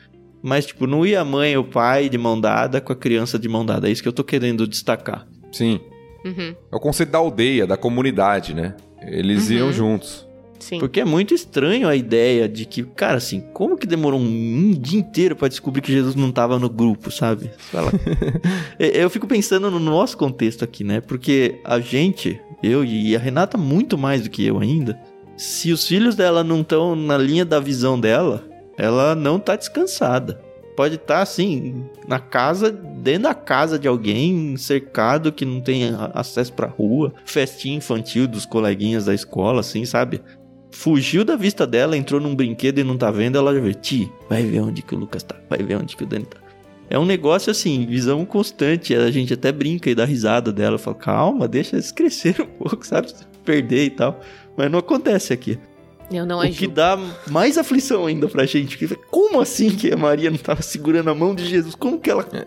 Mas, 0.42 0.66
tipo, 0.66 0.86
não 0.86 1.04
ia 1.04 1.20
a 1.20 1.24
mãe 1.24 1.56
ou 1.56 1.62
o 1.64 1.66
pai 1.66 2.08
de 2.08 2.16
mão 2.16 2.40
dada 2.40 2.80
com 2.80 2.92
a 2.92 2.96
criança 2.96 3.38
de 3.38 3.48
mão 3.48 3.64
dada. 3.64 3.88
É 3.88 3.92
isso 3.92 4.02
que 4.02 4.08
eu 4.08 4.12
tô 4.12 4.24
querendo 4.24 4.66
destacar. 4.66 5.26
Sim. 5.52 5.78
Uhum. 6.24 6.54
É 6.72 6.76
o 6.76 6.80
conceito 6.80 7.10
da 7.10 7.18
aldeia, 7.18 7.66
da 7.66 7.76
comunidade, 7.76 8.54
né? 8.54 8.74
Eles 9.02 9.48
Uhum. 9.50 9.56
iam 9.56 9.72
juntos. 9.72 10.26
Sim. 10.58 10.78
Porque 10.78 11.00
é 11.00 11.04
muito 11.06 11.32
estranho 11.32 11.88
a 11.88 11.96
ideia 11.96 12.46
de 12.48 12.66
que, 12.66 12.82
cara, 12.82 13.16
assim, 13.16 13.40
como 13.54 13.76
que 13.78 13.86
demorou 13.86 14.20
um 14.20 14.72
dia 14.72 15.00
inteiro 15.00 15.34
pra 15.34 15.48
descobrir 15.48 15.80
que 15.80 15.90
Jesus 15.90 16.14
não 16.14 16.30
tava 16.30 16.58
no 16.58 16.68
grupo, 16.68 17.10
sabe? 17.10 17.50
Fala. 17.58 17.90
É, 18.78 19.02
eu 19.04 19.10
fico 19.10 19.26
pensando 19.26 19.70
no 19.70 19.78
nosso 19.78 20.16
contexto 20.16 20.64
aqui, 20.64 20.82
né? 20.84 21.00
Porque 21.02 21.60
a 21.64 21.78
gente, 21.80 22.40
eu 22.62 22.84
e 22.84 23.14
a 23.14 23.18
Renata, 23.18 23.56
muito 23.56 23.96
mais 23.96 24.22
do 24.22 24.30
que 24.30 24.44
eu 24.44 24.58
ainda, 24.58 24.98
se 25.36 25.72
os 25.72 25.86
filhos 25.86 26.14
dela 26.14 26.44
não 26.44 26.60
estão 26.60 26.94
na 26.94 27.16
linha 27.16 27.44
da 27.44 27.60
visão 27.60 27.98
dela, 27.98 28.44
ela 28.76 29.14
não 29.14 29.38
tá 29.38 29.56
descansada. 29.56 30.40
Pode 30.76 30.94
estar, 30.94 31.20
assim, 31.20 31.84
na 32.08 32.18
casa, 32.18 32.70
dentro 32.70 33.24
da 33.24 33.34
casa 33.34 33.78
de 33.78 33.86
alguém, 33.88 34.56
cercado, 34.56 35.32
que 35.32 35.44
não 35.44 35.60
tem 35.60 35.90
acesso 36.14 36.52
pra 36.52 36.66
rua, 36.66 37.12
festinha 37.24 37.76
infantil 37.76 38.26
dos 38.26 38.46
coleguinhas 38.46 39.06
da 39.06 39.14
escola, 39.14 39.60
assim, 39.60 39.84
sabe? 39.84 40.22
fugiu 40.72 41.24
da 41.24 41.36
vista 41.36 41.66
dela, 41.66 41.96
entrou 41.96 42.20
num 42.20 42.34
brinquedo 42.34 42.78
e 42.78 42.84
não 42.84 42.96
tá 42.96 43.10
vendo, 43.10 43.36
ela 43.36 43.54
já 43.54 43.60
vê, 43.60 43.74
Ti, 43.74 44.10
vai 44.28 44.44
ver 44.44 44.60
onde 44.60 44.82
que 44.82 44.94
o 44.94 44.98
Lucas 44.98 45.22
tá, 45.22 45.36
vai 45.48 45.58
ver 45.62 45.76
onde 45.76 45.96
que 45.96 46.04
o 46.04 46.06
Dani 46.06 46.24
tá. 46.24 46.38
É 46.90 46.98
um 46.98 47.06
negócio 47.06 47.52
assim, 47.52 47.86
visão 47.86 48.26
constante, 48.26 48.92
a 48.96 49.08
gente 49.12 49.32
até 49.32 49.52
brinca 49.52 49.88
e 49.88 49.94
dá 49.94 50.04
risada 50.04 50.52
dela, 50.52 50.76
fala, 50.76 50.96
calma, 50.96 51.46
deixa 51.46 51.76
eles 51.76 51.92
crescer 51.92 52.42
um 52.42 52.46
pouco, 52.66 52.84
sabe? 52.84 53.14
Perder 53.44 53.84
e 53.84 53.90
tal. 53.90 54.20
Mas 54.56 54.68
não 54.68 54.80
acontece 54.80 55.32
aqui. 55.32 55.56
Eu 56.10 56.26
não 56.26 56.40
o 56.40 56.42
que 56.42 56.48
ajudo. 56.48 56.74
dá 56.74 56.98
mais 57.28 57.56
aflição 57.56 58.06
ainda 58.06 58.28
pra 58.28 58.44
gente. 58.44 58.76
que 58.76 58.88
Como 59.08 59.40
assim 59.40 59.70
que 59.70 59.92
a 59.92 59.96
Maria 59.96 60.28
não 60.28 60.38
tava 60.38 60.60
segurando 60.60 61.08
a 61.08 61.14
mão 61.14 61.32
de 61.32 61.46
Jesus? 61.46 61.76
Como 61.76 62.00
que 62.00 62.10
ela 62.10 62.24
tem 62.24 62.42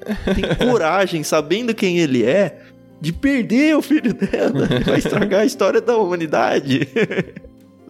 coragem, 0.68 1.24
sabendo 1.24 1.74
quem 1.74 2.00
ele 2.00 2.26
é, 2.26 2.60
de 3.00 3.14
perder 3.14 3.78
o 3.78 3.82
filho 3.82 4.14
dela? 4.14 4.68
Vai 4.86 4.98
estragar 4.98 5.42
a 5.42 5.46
história 5.46 5.80
da 5.80 5.96
humanidade. 5.98 6.86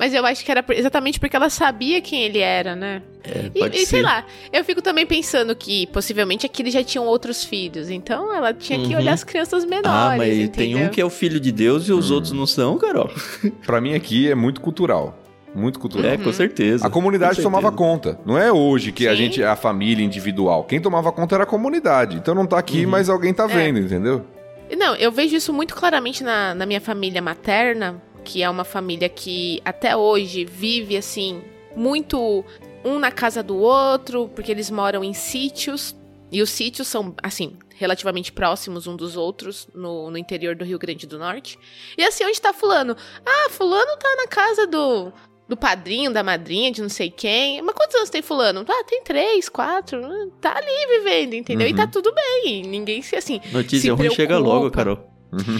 Mas 0.03 0.13
eu 0.13 0.25
acho 0.25 0.43
que 0.43 0.51
era 0.51 0.65
exatamente 0.71 1.17
porque 1.17 1.33
ela 1.33 1.49
sabia 1.49 2.01
quem 2.01 2.23
ele 2.23 2.39
era, 2.39 2.75
né? 2.75 3.01
É, 3.23 3.49
E, 3.55 3.83
e 3.83 3.85
sei 3.85 4.01
lá, 4.01 4.25
eu 4.51 4.61
fico 4.65 4.81
também 4.81 5.05
pensando 5.05 5.55
que 5.55 5.87
possivelmente 5.87 6.45
aqui 6.45 6.61
eles 6.61 6.73
já 6.73 6.83
tinham 6.83 7.05
outros 7.05 7.41
filhos. 7.45 7.89
Então 7.89 8.35
ela 8.35 8.53
tinha 8.53 8.77
que 8.79 8.93
Uhum. 8.93 8.99
olhar 8.99 9.13
as 9.13 9.23
crianças 9.23 9.63
menores. 9.63 9.87
Ah, 9.89 10.15
mas 10.17 10.33
entendeu? 10.37 10.51
tem 10.51 10.75
um 10.75 10.89
que 10.89 10.99
é 10.99 11.05
o 11.05 11.09
filho 11.09 11.39
de 11.39 11.53
Deus 11.53 11.87
e 11.87 11.93
os 11.93 12.11
Hum. 12.11 12.15
outros 12.15 12.33
não 12.33 12.45
são, 12.45 12.77
Carol. 12.77 13.09
Pra 13.65 13.79
mim 13.79 13.93
aqui 13.93 14.29
é 14.29 14.35
muito 14.35 14.59
cultural. 14.59 15.17
Muito 15.55 15.79
cultural. 15.79 16.11
É, 16.11 16.17
com 16.17 16.33
certeza. 16.33 16.85
A 16.85 16.89
comunidade 16.89 17.37
Com 17.37 17.43
tomava 17.43 17.69
certeza. 17.69 17.77
conta. 17.89 18.19
Não 18.25 18.37
é 18.37 18.51
hoje 18.51 18.91
que 18.91 19.07
a 19.07 19.11
Sim. 19.11 19.15
gente 19.17 19.41
é 19.41 19.47
a 19.47 19.55
família 19.55 20.03
individual. 20.03 20.65
Quem 20.65 20.81
tomava 20.81 21.13
conta 21.13 21.35
era 21.35 21.45
a 21.45 21.47
comunidade. 21.47 22.17
Então 22.17 22.35
não 22.35 22.45
tá 22.45 22.57
aqui, 22.59 22.83
Uhum. 22.83 22.91
mas 22.91 23.07
alguém 23.07 23.33
tá 23.33 23.47
vendo, 23.47 23.79
entendeu? 23.79 24.25
Não, 24.77 24.95
eu 24.95 25.13
vejo 25.13 25.33
isso 25.37 25.53
muito 25.53 25.73
claramente 25.73 26.25
na, 26.25 26.53
na 26.53 26.65
minha 26.65 26.81
família 26.81 27.21
materna, 27.21 28.01
que 28.23 28.41
é 28.43 28.49
uma 28.49 28.63
família 28.63 29.09
que 29.09 29.61
até 29.65 29.95
hoje 29.95 30.45
vive 30.45 30.95
assim, 30.97 31.41
muito 31.75 32.43
um 32.85 32.99
na 32.99 33.11
casa 33.11 33.41
do 33.43 33.57
outro, 33.57 34.29
porque 34.35 34.51
eles 34.51 34.69
moram 34.71 35.03
em 35.03 35.13
sítios. 35.13 35.95
E 36.31 36.41
os 36.41 36.49
sítios 36.49 36.87
são, 36.87 37.13
assim, 37.21 37.55
relativamente 37.75 38.31
próximos 38.31 38.87
um 38.87 38.95
dos 38.95 39.15
outros 39.15 39.67
no, 39.73 40.09
no 40.09 40.17
interior 40.17 40.55
do 40.55 40.65
Rio 40.65 40.79
Grande 40.79 41.05
do 41.05 41.19
Norte. 41.19 41.59
E 41.97 42.03
assim, 42.03 42.25
onde 42.25 42.41
tá 42.41 42.51
Fulano? 42.51 42.95
Ah, 43.25 43.49
Fulano 43.51 43.95
tá 43.99 44.15
na 44.17 44.27
casa 44.27 44.65
do, 44.65 45.13
do 45.47 45.55
padrinho, 45.55 46.11
da 46.11 46.23
madrinha, 46.23 46.71
de 46.71 46.81
não 46.81 46.89
sei 46.89 47.11
quem. 47.11 47.61
Mas 47.61 47.75
quantos 47.75 47.95
anos 47.95 48.09
tem 48.09 48.23
Fulano? 48.23 48.65
Ah, 48.67 48.83
tem 48.83 49.03
três, 49.03 49.47
quatro. 49.47 49.99
hum, 50.03 50.31
Tá 50.41 50.57
ali 50.57 50.87
vivendo, 50.99 51.35
entendeu? 51.35 51.67
E 51.67 51.71
Uhum. 51.71 51.77
tá 51.77 51.85
tudo 51.85 52.11
bem. 52.13 52.63
Ninguém 52.63 53.01
se 53.03 53.15
assim. 53.15 53.39
Notícia 53.51 53.81
se 53.95 54.01
ruim 54.01 54.09
chega 54.09 54.33
preocupa. 54.35 54.53
logo, 54.55 54.71
Carol. 54.71 55.12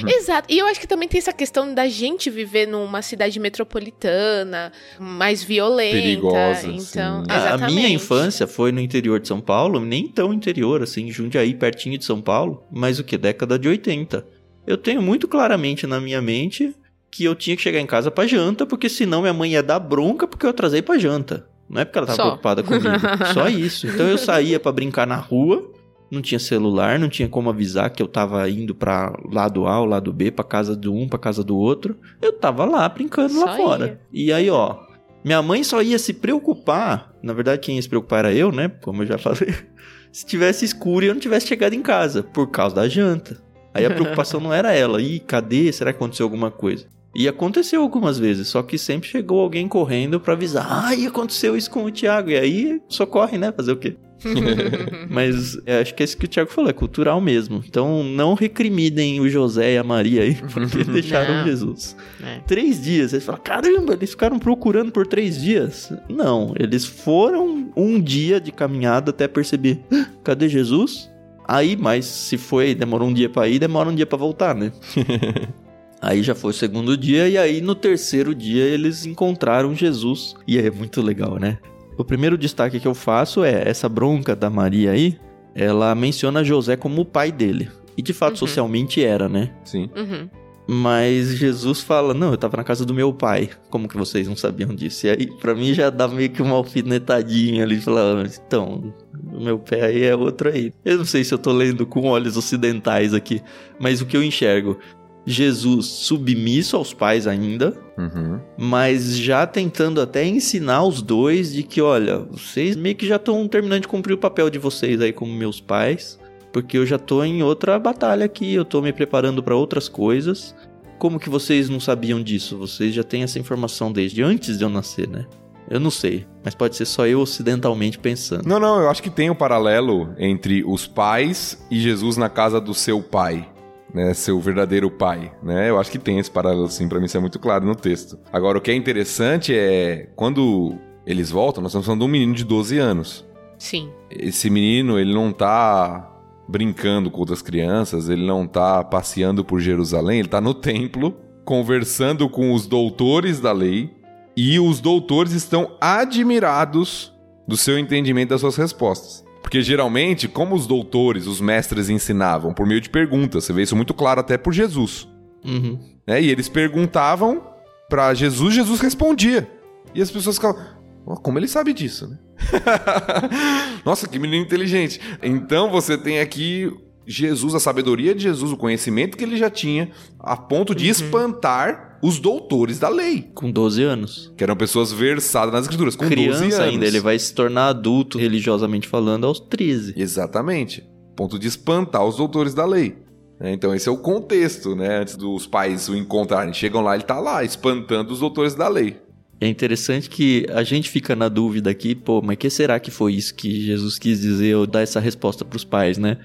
Exato. 0.07 0.47
E 0.51 0.57
eu 0.59 0.65
acho 0.67 0.79
que 0.79 0.87
também 0.87 1.07
tem 1.07 1.17
essa 1.17 1.33
questão 1.33 1.73
da 1.73 1.87
gente 1.87 2.29
viver 2.29 2.67
numa 2.67 3.01
cidade 3.01 3.39
metropolitana, 3.39 4.71
mais 4.99 5.43
violenta. 5.43 5.95
Perigosa, 5.97 6.67
Então, 6.67 6.79
sim. 6.79 6.99
A- 7.29 7.33
A 7.33 7.37
exatamente. 7.47 7.75
minha 7.75 7.89
infância 7.89 8.47
foi 8.47 8.71
no 8.71 8.79
interior 8.79 9.19
de 9.19 9.27
São 9.27 9.39
Paulo, 9.41 9.79
nem 9.79 10.07
tão 10.07 10.33
interior, 10.33 10.81
assim, 10.81 11.11
Jundiaí, 11.11 11.53
pertinho 11.53 11.97
de 11.97 12.05
São 12.05 12.21
Paulo, 12.21 12.63
mas 12.71 12.99
o 12.99 13.03
que? 13.03 13.17
Década 13.17 13.57
de 13.59 13.67
80. 13.67 14.25
Eu 14.65 14.77
tenho 14.77 15.01
muito 15.01 15.27
claramente 15.27 15.85
na 15.85 15.99
minha 15.99 16.21
mente 16.21 16.73
que 17.11 17.23
eu 17.25 17.35
tinha 17.35 17.55
que 17.55 17.61
chegar 17.61 17.79
em 17.79 17.85
casa 17.85 18.09
pra 18.09 18.25
janta, 18.25 18.65
porque 18.65 18.89
senão 18.89 19.21
minha 19.21 19.33
mãe 19.33 19.51
ia 19.51 19.61
dar 19.63 19.79
bronca 19.79 20.27
porque 20.27 20.45
eu 20.45 20.49
atrasei 20.49 20.81
pra 20.81 20.97
janta. 20.97 21.45
Não 21.69 21.81
é 21.81 21.85
porque 21.85 21.97
ela 21.97 22.07
tava 22.07 22.17
Só. 22.17 22.23
preocupada 22.23 22.63
comigo. 22.63 22.87
Só 23.33 23.47
isso. 23.47 23.87
Então 23.87 24.07
eu 24.07 24.17
saía 24.17 24.59
pra 24.59 24.71
brincar 24.71 25.05
na 25.07 25.15
rua, 25.15 25.71
não 26.13 26.21
tinha 26.21 26.39
celular, 26.39 26.99
não 26.99 27.09
tinha 27.09 27.27
como 27.27 27.49
avisar 27.49 27.89
que 27.89 28.01
eu 28.01 28.07
tava 28.07 28.47
indo 28.49 28.75
pra 28.75 29.13
lado 29.31 29.65
A 29.65 29.79
ou 29.79 29.85
lado 29.85 30.13
B, 30.13 30.31
pra 30.31 30.45
casa 30.45 30.75
do 30.75 30.93
um, 30.93 31.07
pra 31.07 31.19
casa 31.19 31.43
do 31.43 31.57
outro. 31.57 31.97
Eu 32.21 32.33
tava 32.33 32.65
lá 32.65 32.87
brincando 32.87 33.39
lá 33.39 33.47
Só 33.47 33.57
fora. 33.57 33.99
E 34.11 34.31
aí, 34.31 34.49
ó, 34.49 34.77
minha 35.23 35.41
mãe 35.41 35.63
só 35.63 35.81
ia 35.81 35.97
se 35.97 36.13
preocupar, 36.13 37.13
na 37.21 37.33
verdade 37.33 37.61
quem 37.61 37.75
ia 37.75 37.81
se 37.81 37.89
preocupar 37.89 38.19
era 38.19 38.33
eu, 38.33 38.51
né? 38.51 38.69
Como 38.81 39.03
eu 39.03 39.07
já 39.07 39.17
falei. 39.17 39.53
Se 40.11 40.27
tivesse 40.27 40.63
escuro 40.63 41.03
e 41.03 41.07
eu 41.07 41.13
não 41.15 41.19
tivesse 41.19 41.47
chegado 41.47 41.73
em 41.73 41.81
casa, 41.81 42.21
por 42.21 42.51
causa 42.51 42.75
da 42.75 42.87
janta. 42.87 43.41
Aí 43.73 43.83
a 43.83 43.89
preocupação 43.89 44.37
não 44.39 44.53
era 44.53 44.71
ela. 44.71 45.01
Ih, 45.01 45.19
cadê? 45.19 45.71
Será 45.71 45.91
que 45.91 45.97
aconteceu 45.97 46.23
alguma 46.23 46.51
coisa? 46.51 46.85
E 47.15 47.27
aconteceu 47.27 47.81
algumas 47.81 48.17
vezes, 48.17 48.47
só 48.47 48.63
que 48.63 48.77
sempre 48.77 49.07
chegou 49.07 49.39
alguém 49.39 49.67
correndo 49.67 50.19
pra 50.19 50.33
avisar. 50.33 50.65
Ai, 50.67 51.05
aconteceu 51.05 51.55
isso 51.55 51.69
com 51.69 51.85
o 51.85 51.91
Thiago. 51.91 52.31
E 52.31 52.35
aí 52.37 52.81
socorre, 52.89 53.37
né? 53.37 53.51
Fazer 53.51 53.71
o 53.71 53.77
quê? 53.77 53.95
Mas 55.09 55.57
é, 55.65 55.81
acho 55.81 55.93
que 55.93 56.01
é 56.01 56.05
isso 56.05 56.17
que 56.17 56.25
o 56.25 56.27
Thiago 56.27 56.49
falou, 56.49 56.69
é 56.69 56.73
cultural 56.73 57.19
mesmo. 57.21 57.63
Então 57.67 58.03
não 58.03 58.33
recriminem 58.33 59.19
o 59.19 59.29
José 59.29 59.73
e 59.73 59.77
a 59.77 59.83
Maria 59.83 60.23
aí, 60.23 60.35
porque 60.51 60.83
deixaram 60.83 61.35
Não. 61.35 61.43
Jesus. 61.45 61.95
É. 62.23 62.39
Três 62.47 62.81
dias. 62.81 63.13
Eles 63.13 63.25
falam, 63.25 63.41
caramba, 63.43 63.93
eles 63.93 64.11
ficaram 64.11 64.39
procurando 64.39 64.91
por 64.91 65.05
três 65.05 65.39
dias. 65.41 65.91
Não, 66.09 66.53
eles 66.59 66.85
foram 66.85 67.71
um 67.75 68.01
dia 68.01 68.39
de 68.39 68.51
caminhada 68.51 69.11
até 69.11 69.27
perceber, 69.27 69.81
"Ah, 69.91 70.05
cadê 70.23 70.47
Jesus? 70.49 71.11
Aí, 71.45 71.75
mas 71.75 72.05
se 72.05 72.37
foi, 72.37 72.73
demorou 72.73 73.09
um 73.09 73.13
dia 73.13 73.29
pra 73.29 73.47
ir, 73.49 73.59
demora 73.59 73.89
um 73.89 73.95
dia 73.95 74.05
pra 74.05 74.17
voltar, 74.17 74.55
né? 74.55 74.71
Aí 76.03 76.21
já 76.21 76.35
foi 76.35 76.51
o 76.51 76.53
segundo 76.53 76.97
dia, 76.97 77.29
e 77.29 77.37
aí 77.37 77.61
no 77.61 77.73
terceiro 77.73 78.35
dia 78.35 78.63
eles 78.65 79.05
encontraram 79.05 79.73
Jesus. 79.73 80.35
E 80.45 80.57
é 80.59 80.69
muito 80.69 81.01
legal, 81.01 81.39
né? 81.39 81.57
O 81.97 82.03
primeiro 82.03 82.37
destaque 82.37 82.79
que 82.79 82.87
eu 82.87 82.93
faço 82.93 83.43
é 83.43 83.63
essa 83.67 83.87
bronca 83.87 84.35
da 84.35 84.49
Maria 84.49 84.91
aí. 84.91 85.17
Ela 85.55 85.93
menciona 85.95 86.43
José 86.43 86.75
como 86.75 87.01
o 87.01 87.05
pai 87.05 87.31
dele. 87.31 87.69
E 87.95 88.01
de 88.01 88.11
fato, 88.11 88.31
Uhum. 88.31 88.37
socialmente 88.37 89.03
era, 89.03 89.29
né? 89.29 89.51
Sim. 89.63 89.89
Uhum. 89.95 90.27
Mas 90.67 91.27
Jesus 91.37 91.81
fala: 91.81 92.13
Não, 92.13 92.31
eu 92.31 92.37
tava 92.37 92.57
na 92.57 92.63
casa 92.63 92.85
do 92.85 92.93
meu 92.93 93.13
pai. 93.13 93.49
Como 93.69 93.87
que 93.87 93.95
vocês 93.97 94.27
não 94.27 94.35
sabiam 94.35 94.73
disso? 94.73 95.05
E 95.05 95.09
aí, 95.09 95.27
pra 95.39 95.53
mim, 95.53 95.73
já 95.73 95.89
dá 95.89 96.07
meio 96.07 96.29
que 96.29 96.41
uma 96.41 96.55
alfinetadinha 96.55 97.63
ali. 97.63 97.79
Falando: 97.81 98.29
Então, 98.47 98.93
o 99.31 99.39
meu 99.41 99.59
pé 99.59 99.85
aí 99.85 100.03
é 100.03 100.15
outro 100.15 100.49
aí. 100.49 100.71
Eu 100.85 100.97
não 100.99 101.05
sei 101.05 101.23
se 101.23 101.33
eu 101.33 101.37
tô 101.37 101.51
lendo 101.51 101.85
com 101.85 102.07
olhos 102.07 102.37
ocidentais 102.37 103.13
aqui, 103.13 103.41
mas 103.79 104.01
o 104.01 104.05
que 104.05 104.15
eu 104.17 104.23
enxergo. 104.23 104.79
Jesus 105.25 105.85
submisso 105.85 106.75
aos 106.75 106.93
pais 106.93 107.27
ainda, 107.27 107.73
Uhum. 107.97 108.39
mas 108.57 109.17
já 109.17 109.45
tentando 109.47 110.01
até 110.01 110.25
ensinar 110.25 110.83
os 110.83 111.01
dois 111.01 111.53
de 111.53 111.63
que, 111.63 111.81
olha, 111.81 112.19
vocês 112.19 112.75
meio 112.75 112.95
que 112.95 113.07
já 113.07 113.15
estão 113.15 113.47
terminando 113.47 113.81
de 113.81 113.87
cumprir 113.87 114.13
o 114.13 114.17
papel 114.17 114.49
de 114.49 114.59
vocês 114.59 114.99
aí 114.99 115.13
como 115.13 115.31
meus 115.33 115.61
pais, 115.61 116.19
porque 116.51 116.77
eu 116.77 116.85
já 116.85 116.97
tô 116.99 117.23
em 117.23 117.41
outra 117.41 117.79
batalha 117.79 118.25
aqui, 118.25 118.53
eu 118.53 118.65
tô 118.65 118.81
me 118.81 118.91
preparando 118.91 119.41
para 119.41 119.55
outras 119.55 119.87
coisas. 119.87 120.53
Como 120.99 121.19
que 121.19 121.29
vocês 121.29 121.69
não 121.69 121.79
sabiam 121.79 122.21
disso? 122.21 122.57
Vocês 122.57 122.93
já 122.93 123.03
têm 123.03 123.23
essa 123.23 123.39
informação 123.39 123.91
desde 123.91 124.21
antes 124.21 124.57
de 124.57 124.63
eu 124.63 124.69
nascer, 124.69 125.07
né? 125.07 125.25
Eu 125.69 125.79
não 125.79 125.89
sei, 125.89 126.25
mas 126.43 126.53
pode 126.53 126.75
ser 126.75 126.85
só 126.85 127.07
eu 127.07 127.21
ocidentalmente 127.21 127.97
pensando. 127.97 128.45
Não, 128.47 128.59
não, 128.59 128.81
eu 128.81 128.89
acho 128.89 129.01
que 129.01 129.09
tem 129.09 129.29
um 129.29 129.35
paralelo 129.35 130.13
entre 130.19 130.63
os 130.65 130.85
pais 130.85 131.65
e 131.71 131.79
Jesus 131.79 132.17
na 132.17 132.29
casa 132.29 132.59
do 132.59 132.73
seu 132.73 133.01
pai. 133.01 133.49
Né, 133.93 134.13
seu 134.13 134.39
verdadeiro 134.39 134.89
pai, 134.89 135.31
né? 135.43 135.69
Eu 135.69 135.79
acho 135.79 135.91
que 135.91 135.99
tem 135.99 136.17
esse 136.17 136.31
paralelo 136.31 136.65
assim, 136.65 136.87
para 136.87 136.99
mim 136.99 137.05
isso 137.05 137.17
é 137.17 137.19
muito 137.19 137.39
claro 137.39 137.65
no 137.65 137.75
texto. 137.75 138.17
Agora 138.31 138.57
o 138.57 138.61
que 138.61 138.71
é 138.71 138.75
interessante 138.75 139.53
é 139.55 140.09
quando 140.15 140.77
eles 141.05 141.29
voltam, 141.29 141.61
nós 141.61 141.71
estamos 141.71 141.85
falando 141.85 141.99
de 141.99 142.05
um 142.05 142.09
menino 142.09 142.33
de 142.33 142.43
12 142.43 142.77
anos. 142.77 143.25
Sim. 143.57 143.89
Esse 144.09 144.49
menino, 144.49 144.99
ele 144.99 145.13
não 145.13 145.31
tá 145.31 146.09
brincando 146.47 147.09
com 147.09 147.19
outras 147.19 147.41
crianças, 147.41 148.09
ele 148.09 148.25
não 148.25 148.47
tá 148.47 148.83
passeando 148.83 149.45
por 149.45 149.59
Jerusalém, 149.59 150.19
ele 150.19 150.27
tá 150.27 150.41
no 150.41 150.53
templo 150.53 151.15
conversando 151.45 152.29
com 152.29 152.53
os 152.53 152.65
doutores 152.67 153.39
da 153.39 153.51
lei 153.51 153.91
e 154.35 154.59
os 154.59 154.79
doutores 154.79 155.33
estão 155.33 155.71
admirados 155.79 157.13
do 157.47 157.57
seu 157.57 157.77
entendimento 157.77 158.29
das 158.29 158.41
suas 158.41 158.55
respostas. 158.55 159.22
Porque 159.53 159.61
geralmente, 159.61 160.27
como 160.27 160.55
os 160.55 160.65
doutores, 160.65 161.27
os 161.27 161.39
mestres 161.39 161.87
ensinavam 161.87 162.55
por 162.55 162.65
meio 162.65 162.81
de 162.81 162.89
perguntas, 162.89 163.43
você 163.43 163.53
vê 163.53 163.61
isso 163.61 163.75
muito 163.75 163.93
claro 163.93 164.19
até 164.19 164.35
por 164.35 164.51
Jesus. 164.51 165.07
Uhum. 165.45 165.77
Né? 166.07 166.23
E 166.23 166.31
eles 166.31 166.49
perguntavam 166.49 167.39
para 167.87 168.15
Jesus, 168.15 168.55
Jesus 168.55 168.81
respondia. 168.81 169.47
E 169.93 170.01
as 170.01 170.09
pessoas 170.09 170.37
ficavam, 170.37 170.59
"Oh, 171.05 171.17
como 171.17 171.37
ele 171.37 171.47
sabe 171.47 171.71
disso, 171.71 172.07
né? 172.07 172.17
Nossa, 173.85 174.07
que 174.07 174.17
menino 174.17 174.43
inteligente. 174.43 174.99
Então 175.21 175.69
você 175.69 175.99
tem 175.99 176.19
aqui 176.19 176.71
Jesus, 177.05 177.53
a 177.55 177.59
sabedoria 177.59 178.13
de 178.15 178.23
Jesus, 178.23 178.51
o 178.51 178.57
conhecimento 178.57 179.17
que 179.17 179.23
ele 179.23 179.37
já 179.37 179.49
tinha, 179.49 179.91
a 180.19 180.37
ponto 180.37 180.73
de 180.73 180.87
espantar 180.89 181.99
os 182.01 182.19
doutores 182.19 182.79
da 182.79 182.89
lei, 182.89 183.29
Com 183.33 183.49
12 183.51 183.81
anos. 183.83 184.33
que 184.37 184.43
eram 184.43 184.55
pessoas 184.55 184.91
versadas 184.91 185.53
nas 185.53 185.63
escrituras, 185.63 185.95
com 185.95 186.03
12 186.05 186.15
Criança 186.15 186.43
anos. 186.43 186.59
ainda, 186.59 186.85
ele 186.85 186.99
vai 186.99 187.17
se 187.17 187.33
tornar 187.33 187.67
adulto, 187.69 188.17
religiosamente 188.17 188.87
falando, 188.87 189.25
aos 189.25 189.39
13. 189.39 189.93
Exatamente. 189.95 190.83
Ponto 191.15 191.37
de 191.39 191.47
espantar 191.47 192.05
os 192.05 192.17
doutores 192.17 192.53
da 192.53 192.65
lei. 192.65 192.95
né? 193.39 193.53
Então 193.53 193.73
esse 193.73 193.87
é 193.87 193.91
o 193.91 193.97
contexto, 193.97 194.75
né? 194.75 194.99
Antes 195.01 195.15
dos 195.15 195.45
pais 195.47 195.87
o 195.89 195.95
encontrarem. 195.95 196.53
Chegam 196.53 196.81
lá, 196.81 196.95
ele 196.95 197.03
tá 197.03 197.19
lá, 197.19 197.43
espantando 197.43 198.11
os 198.13 198.19
doutores 198.19 198.55
da 198.55 198.67
lei. 198.67 198.97
É 199.41 199.47
interessante 199.47 200.09
que 200.09 200.45
a 200.51 200.63
gente 200.63 200.89
fica 200.89 201.15
na 201.15 201.27
dúvida 201.27 201.69
aqui, 201.69 201.93
pô, 201.95 202.21
mas 202.21 202.37
que 202.37 202.49
será 202.49 202.79
que 202.79 202.89
foi 202.91 203.13
isso 203.13 203.35
que 203.35 203.61
Jesus 203.61 203.99
quis 203.99 204.21
dizer 204.21 204.55
ou 204.55 204.65
dar 204.65 204.81
essa 204.81 204.99
resposta 205.01 205.43
pros 205.43 205.63
pais, 205.65 205.97
né? 205.97 206.17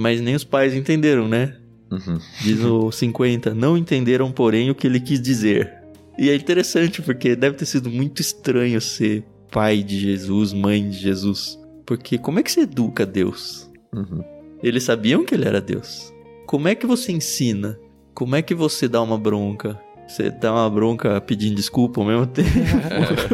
Mas 0.00 0.18
nem 0.18 0.34
os 0.34 0.44
pais 0.44 0.74
entenderam, 0.74 1.28
né? 1.28 1.58
Uhum. 1.90 2.18
Diz 2.40 2.60
o 2.60 2.88
50, 2.90 3.52
não 3.52 3.76
entenderam, 3.76 4.32
porém, 4.32 4.70
o 4.70 4.74
que 4.74 4.86
ele 4.86 4.98
quis 4.98 5.20
dizer. 5.20 5.70
E 6.18 6.30
é 6.30 6.34
interessante, 6.34 7.02
porque 7.02 7.36
deve 7.36 7.56
ter 7.58 7.66
sido 7.66 7.90
muito 7.90 8.22
estranho 8.22 8.80
ser 8.80 9.22
pai 9.50 9.82
de 9.82 10.00
Jesus, 10.00 10.54
mãe 10.54 10.88
de 10.88 10.96
Jesus. 10.96 11.58
Porque 11.84 12.16
como 12.16 12.38
é 12.38 12.42
que 12.42 12.50
você 12.50 12.60
educa 12.60 13.04
Deus? 13.04 13.70
Uhum. 13.94 14.24
Eles 14.62 14.84
sabiam 14.84 15.22
que 15.22 15.34
ele 15.34 15.46
era 15.46 15.60
Deus. 15.60 16.10
Como 16.46 16.66
é 16.66 16.74
que 16.74 16.86
você 16.86 17.12
ensina? 17.12 17.78
Como 18.14 18.34
é 18.34 18.40
que 18.40 18.54
você 18.54 18.88
dá 18.88 19.02
uma 19.02 19.18
bronca? 19.18 19.78
Você 20.10 20.28
dá 20.28 20.52
uma 20.52 20.68
bronca 20.68 21.20
pedindo 21.20 21.54
desculpa 21.54 22.00
ao 22.00 22.06
mesmo 22.06 22.26
tempo? 22.34 22.48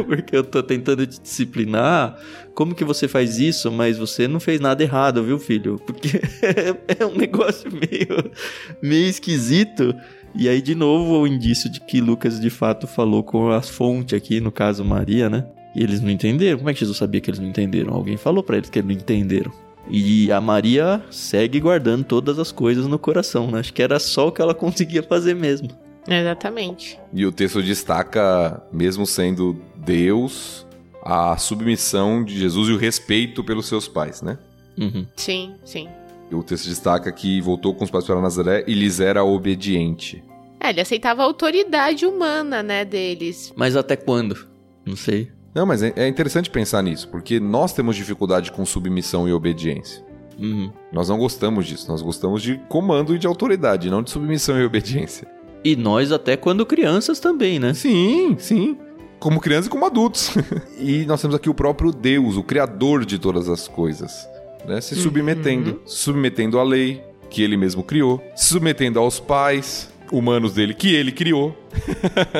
Porque 0.05 0.35
eu 0.35 0.43
tô 0.43 0.61
tentando 0.61 1.07
te 1.07 1.19
disciplinar. 1.19 2.15
Como 2.53 2.75
que 2.75 2.85
você 2.85 3.07
faz 3.07 3.39
isso? 3.39 3.71
Mas 3.71 3.97
você 3.97 4.27
não 4.27 4.39
fez 4.39 4.59
nada 4.59 4.83
errado, 4.83 5.23
viu, 5.23 5.39
filho? 5.39 5.81
Porque 5.87 6.21
é 6.99 7.03
um 7.03 7.17
negócio 7.17 7.71
meio, 7.71 8.31
meio 8.79 9.07
esquisito. 9.07 9.95
E 10.35 10.47
aí, 10.47 10.61
de 10.61 10.75
novo, 10.75 11.19
o 11.19 11.25
indício 11.25 11.67
de 11.67 11.79
que 11.81 11.99
Lucas 11.99 12.39
de 12.39 12.51
fato 12.51 12.85
falou 12.85 13.23
com 13.23 13.49
a 13.49 13.59
fonte 13.59 14.15
aqui, 14.15 14.39
no 14.39 14.51
caso 14.51 14.85
Maria, 14.85 15.27
né? 15.31 15.47
E 15.75 15.81
eles 15.81 15.99
não 15.99 16.11
entenderam. 16.11 16.59
Como 16.59 16.69
é 16.69 16.75
que 16.75 16.79
Jesus 16.81 16.99
sabia 16.99 17.19
que 17.19 17.31
eles 17.31 17.39
não 17.39 17.47
entenderam? 17.47 17.91
Alguém 17.91 18.17
falou 18.17 18.43
pra 18.43 18.55
eles 18.55 18.69
que 18.69 18.77
eles 18.77 18.87
não 18.87 19.01
entenderam. 19.01 19.51
E 19.89 20.31
a 20.31 20.39
Maria 20.39 21.01
segue 21.09 21.59
guardando 21.59 22.03
todas 22.03 22.37
as 22.37 22.51
coisas 22.51 22.85
no 22.85 22.99
coração, 22.99 23.49
né? 23.49 23.61
Acho 23.61 23.73
que 23.73 23.81
era 23.81 23.97
só 23.97 24.27
o 24.27 24.31
que 24.31 24.43
ela 24.43 24.53
conseguia 24.55 25.01
fazer 25.01 25.33
mesmo. 25.33 25.69
Exatamente. 26.07 26.99
E 27.13 27.25
o 27.25 27.31
texto 27.31 27.61
destaca, 27.61 28.61
mesmo 28.71 29.05
sendo 29.05 29.61
Deus, 29.75 30.65
a 31.03 31.37
submissão 31.37 32.23
de 32.23 32.37
Jesus 32.37 32.69
e 32.69 32.73
o 32.73 32.77
respeito 32.77 33.43
pelos 33.43 33.67
seus 33.67 33.87
pais, 33.87 34.21
né? 34.21 34.37
Uhum. 34.77 35.05
Sim, 35.15 35.55
sim. 35.65 35.87
E 36.29 36.35
o 36.35 36.43
texto 36.43 36.67
destaca 36.67 37.11
que 37.11 37.41
voltou 37.41 37.73
com 37.73 37.83
os 37.83 37.89
pais 37.91 38.05
para 38.05 38.21
Nazaré 38.21 38.63
e 38.67 38.73
lhes 38.73 38.99
era 38.99 39.23
obediente. 39.23 40.23
É, 40.59 40.69
ele 40.69 40.81
aceitava 40.81 41.21
a 41.21 41.25
autoridade 41.25 42.05
humana, 42.05 42.61
né, 42.61 42.83
deles. 42.83 43.53
Mas 43.55 43.75
até 43.75 43.95
quando? 43.95 44.47
Não 44.85 44.95
sei. 44.95 45.31
Não, 45.53 45.65
mas 45.65 45.81
é 45.81 45.93
é 45.95 46.07
interessante 46.07 46.49
pensar 46.49 46.83
nisso, 46.83 47.07
porque 47.09 47.39
nós 47.39 47.73
temos 47.73 47.95
dificuldade 47.95 48.51
com 48.51 48.65
submissão 48.65 49.27
e 49.27 49.33
obediência. 49.33 50.05
Uhum. 50.37 50.71
Nós 50.91 51.09
não 51.09 51.17
gostamos 51.17 51.65
disso, 51.65 51.89
nós 51.89 52.01
gostamos 52.01 52.43
de 52.43 52.57
comando 52.69 53.15
e 53.15 53.17
de 53.17 53.25
autoridade, 53.25 53.89
não 53.89 54.03
de 54.03 54.11
submissão 54.11 54.59
e 54.59 54.65
obediência. 54.65 55.27
E 55.63 55.75
nós 55.75 56.11
até 56.11 56.37
quando 56.37 56.65
crianças 56.65 57.19
também, 57.19 57.59
né? 57.59 57.73
Sim, 57.73 58.35
sim. 58.39 58.77
Como 59.19 59.39
crianças 59.39 59.67
e 59.67 59.69
como 59.69 59.85
adultos. 59.85 60.31
e 60.79 61.05
nós 61.05 61.21
temos 61.21 61.35
aqui 61.35 61.49
o 61.49 61.53
próprio 61.53 61.91
Deus, 61.91 62.37
o 62.37 62.43
Criador 62.43 63.05
de 63.05 63.17
todas 63.17 63.49
as 63.49 63.67
coisas, 63.67 64.27
né? 64.65 64.79
se 64.79 64.95
submetendo. 64.95 65.81
Se 65.85 65.97
submetendo 65.97 66.59
à 66.59 66.63
lei 66.63 67.03
que 67.29 67.41
ele 67.41 67.57
mesmo 67.57 67.83
criou, 67.83 68.23
se 68.35 68.45
submetendo 68.49 68.99
aos 68.99 69.19
pais 69.19 69.89
humanos 70.11 70.53
dele 70.53 70.73
que 70.73 70.93
ele 70.93 71.11
criou. 71.11 71.55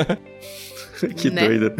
que 1.16 1.30
Né? 1.30 1.46
doido. 1.46 1.74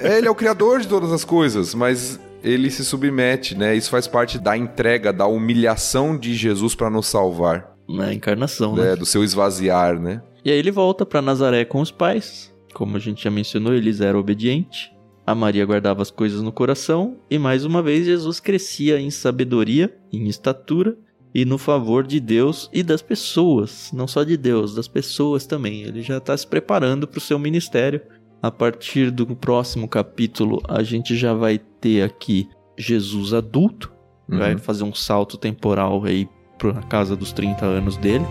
É, 0.00 0.18
ele 0.18 0.26
é 0.26 0.30
o 0.30 0.34
Criador 0.34 0.80
de 0.80 0.88
todas 0.88 1.12
as 1.12 1.24
coisas, 1.24 1.74
mas 1.74 2.18
ele 2.42 2.70
se 2.70 2.84
submete, 2.84 3.54
né? 3.54 3.74
Isso 3.74 3.90
faz 3.90 4.06
parte 4.06 4.38
da 4.38 4.56
entrega, 4.56 5.12
da 5.12 5.26
humilhação 5.26 6.16
de 6.16 6.34
Jesus 6.34 6.74
para 6.74 6.90
nos 6.90 7.06
salvar, 7.06 7.76
Na 7.88 8.12
encarnação, 8.12 8.74
né? 8.74 8.90
né? 8.90 8.96
Do 8.96 9.06
seu 9.06 9.22
esvaziar, 9.22 9.98
né? 9.98 10.22
E 10.44 10.50
aí 10.50 10.58
ele 10.58 10.70
volta 10.70 11.04
pra 11.04 11.20
Nazaré 11.22 11.64
com 11.64 11.80
os 11.80 11.90
pais. 11.90 12.54
Como 12.74 12.96
a 12.96 13.00
gente 13.00 13.24
já 13.24 13.30
mencionou, 13.30 13.74
eles 13.74 14.00
eram 14.00 14.20
obedientes. 14.20 14.90
A 15.26 15.34
Maria 15.34 15.64
guardava 15.66 16.02
as 16.02 16.10
coisas 16.10 16.40
no 16.42 16.50
coração. 16.52 17.16
E 17.30 17.38
mais 17.38 17.64
uma 17.64 17.82
vez, 17.82 18.06
Jesus 18.06 18.40
crescia 18.40 18.98
em 19.00 19.10
sabedoria, 19.10 19.94
em 20.12 20.26
estatura 20.28 20.96
e 21.34 21.44
no 21.44 21.58
favor 21.58 22.04
de 22.06 22.18
Deus 22.18 22.68
e 22.72 22.82
das 22.82 23.02
pessoas. 23.02 23.90
Não 23.92 24.06
só 24.08 24.24
de 24.24 24.36
Deus, 24.36 24.74
das 24.74 24.88
pessoas 24.88 25.46
também. 25.46 25.82
Ele 25.82 26.02
já 26.02 26.16
está 26.18 26.36
se 26.36 26.46
preparando 26.46 27.06
para 27.06 27.18
o 27.18 27.20
seu 27.20 27.38
ministério. 27.38 28.00
A 28.42 28.50
partir 28.50 29.10
do 29.10 29.26
próximo 29.36 29.86
capítulo, 29.86 30.62
a 30.66 30.82
gente 30.82 31.14
já 31.14 31.34
vai 31.34 31.58
ter 31.58 32.02
aqui 32.02 32.48
Jesus 32.78 33.34
adulto. 33.34 33.92
Vai 34.26 34.52
Uhum. 34.54 34.58
fazer 34.58 34.84
um 34.84 34.94
salto 34.94 35.36
temporal 35.36 36.02
aí 36.04 36.26
para 36.56 36.72
casa 36.84 37.14
dos 37.14 37.32
30 37.32 37.66
anos 37.66 37.96
dele. 37.96 38.24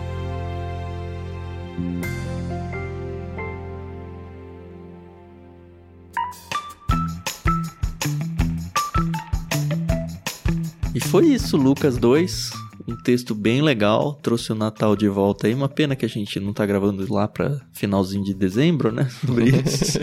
E 10.92 10.98
foi 11.00 11.28
isso, 11.28 11.56
Lucas 11.56 11.96
2. 11.96 12.50
Um 12.88 12.96
texto 12.96 13.34
bem 13.34 13.62
legal, 13.62 14.14
trouxe 14.14 14.50
o 14.50 14.54
Natal 14.54 14.96
de 14.96 15.08
volta 15.08 15.46
aí. 15.46 15.54
Uma 15.54 15.68
pena 15.68 15.94
que 15.94 16.04
a 16.04 16.08
gente 16.08 16.40
não 16.40 16.52
tá 16.52 16.66
gravando 16.66 17.06
lá 17.12 17.28
pra 17.28 17.60
finalzinho 17.72 18.24
de 18.24 18.34
dezembro, 18.34 18.90
né? 18.90 19.08
Sobre 19.24 19.50
isso. 19.50 20.00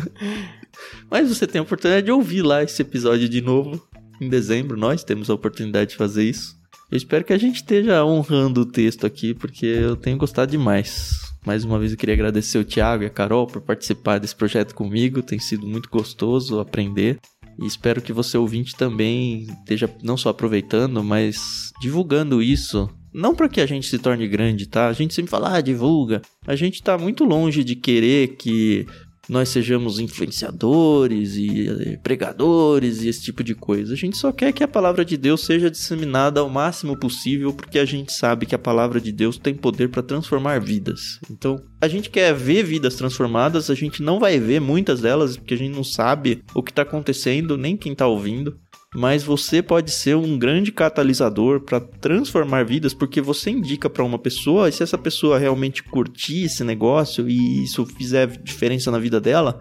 Mas 1.12 1.30
você 1.30 1.46
tem 1.46 1.60
a 1.60 1.64
oportunidade 1.64 2.06
de 2.06 2.12
ouvir 2.12 2.42
lá 2.42 2.64
esse 2.64 2.82
episódio 2.82 3.28
de 3.28 3.42
novo 3.42 3.86
em 4.22 4.30
dezembro. 4.30 4.78
Nós 4.78 5.04
temos 5.04 5.30
a 5.30 5.34
oportunidade 5.34 5.92
de 5.92 5.98
fazer 5.98 6.24
isso. 6.24 6.58
Eu 6.90 6.98
espero 6.98 7.26
que 7.26 7.34
a 7.34 7.38
gente 7.38 7.58
esteja 7.58 8.06
honrando 8.06 8.62
o 8.62 8.66
texto 8.66 9.06
aqui, 9.06 9.34
porque 9.34 9.66
eu 9.66 9.96
tenho 9.98 10.18
gostado 10.18 10.50
demais. 10.50 11.27
Mais 11.48 11.64
uma 11.64 11.80
vez 11.80 11.94
eu 11.94 11.98
queria 11.98 12.14
agradecer 12.14 12.58
o 12.58 12.66
Thiago 12.66 13.04
e 13.04 13.06
a 13.06 13.10
Carol 13.10 13.48
por 13.48 13.62
participar 13.62 14.18
desse 14.18 14.36
projeto 14.36 14.76
comigo. 14.76 15.22
Tem 15.22 15.40
sido 15.40 15.66
muito 15.66 15.90
gostoso 15.90 16.60
aprender. 16.60 17.20
E 17.58 17.66
espero 17.66 18.02
que 18.02 18.12
você 18.12 18.38
ouvinte 18.38 18.76
também 18.76 19.44
esteja 19.44 19.90
não 20.04 20.18
só 20.18 20.28
aproveitando, 20.28 21.02
mas 21.02 21.72
divulgando 21.80 22.44
isso. 22.44 22.90
Não 23.14 23.34
para 23.34 23.48
que 23.48 23.62
a 23.62 23.66
gente 23.66 23.88
se 23.88 23.98
torne 23.98 24.28
grande, 24.28 24.68
tá? 24.68 24.90
A 24.90 24.94
gente 24.94 25.14
sempre 25.14 25.32
fala, 25.32 25.56
ah, 25.56 25.62
divulga. 25.62 26.22
A 26.46 26.54
gente 26.54 26.84
tá 26.84 26.98
muito 26.98 27.24
longe 27.24 27.64
de 27.64 27.78
querer 27.78 28.36
que 28.36 28.86
nós 29.30 29.50
sejamos 29.50 30.00
influenciadores 30.00 31.36
e 31.36 31.68
eh, 31.68 31.98
pregadores 31.98 33.02
e 33.02 33.10
esse 33.10 33.22
tipo 33.22 33.44
de 33.44 33.54
coisa. 33.54 33.94
A 33.94 33.98
gente 33.98 34.18
só 34.18 34.32
quer 34.32 34.54
que 34.54 34.64
a 34.64 34.68
palavra 34.68 35.04
de 35.04 35.18
Deus 35.18 35.46
seja 35.46 35.70
disseminada 35.70 36.40
ao 36.40 36.50
máximo 36.50 36.98
possível, 36.98 37.54
porque 37.54 37.80
a 37.80 37.86
gente 37.86 38.14
sabe 38.14 38.46
que 38.46 38.56
a 38.56 38.60
palavra 38.60 39.02
de 39.02 39.12
Deus 39.12 39.38
tem 39.38 39.54
poder 39.54 39.90
para 39.90 40.04
transformar 40.04 40.60
vidas. 40.60 41.20
Então, 41.30 41.62
a 41.82 41.88
gente 41.88 42.10
quer 42.10 42.34
ver 42.34 42.64
vidas 42.64 42.96
transformadas, 42.96 43.70
a 43.70 43.76
gente 43.76 44.02
não 44.02 44.20
vai 44.20 44.40
ver 44.40 44.60
muitas 44.62 45.02
delas, 45.02 45.38
porque 45.38 45.54
a 45.54 45.58
gente 45.58 45.76
não 45.76 45.84
sabe 45.84 46.44
o 46.54 46.64
que 46.64 46.72
está 46.72 46.82
acontecendo, 46.82 47.58
nem 47.58 47.76
quem 47.76 47.92
está 47.92 48.08
ouvindo. 48.08 48.58
Mas 48.98 49.24
você 49.24 49.62
pode 49.62 49.92
ser 49.92 50.16
um 50.16 50.40
grande 50.40 50.72
catalisador 50.72 51.62
para 51.62 51.80
transformar 51.80 52.66
vidas, 52.66 52.96
porque 52.96 53.22
você 53.22 53.52
indica 53.52 53.88
para 53.88 54.04
uma 54.04 54.18
pessoa, 54.18 54.68
e 54.68 54.72
se 54.72 54.82
essa 54.82 54.98
pessoa 54.98 55.38
realmente 55.38 55.84
curtir 55.84 56.46
esse 56.46 56.64
negócio 56.64 57.30
e 57.30 57.64
isso 57.64 57.86
fizer 57.86 58.26
diferença 58.26 58.90
na 58.90 58.98
vida 58.98 59.22
dela, 59.22 59.60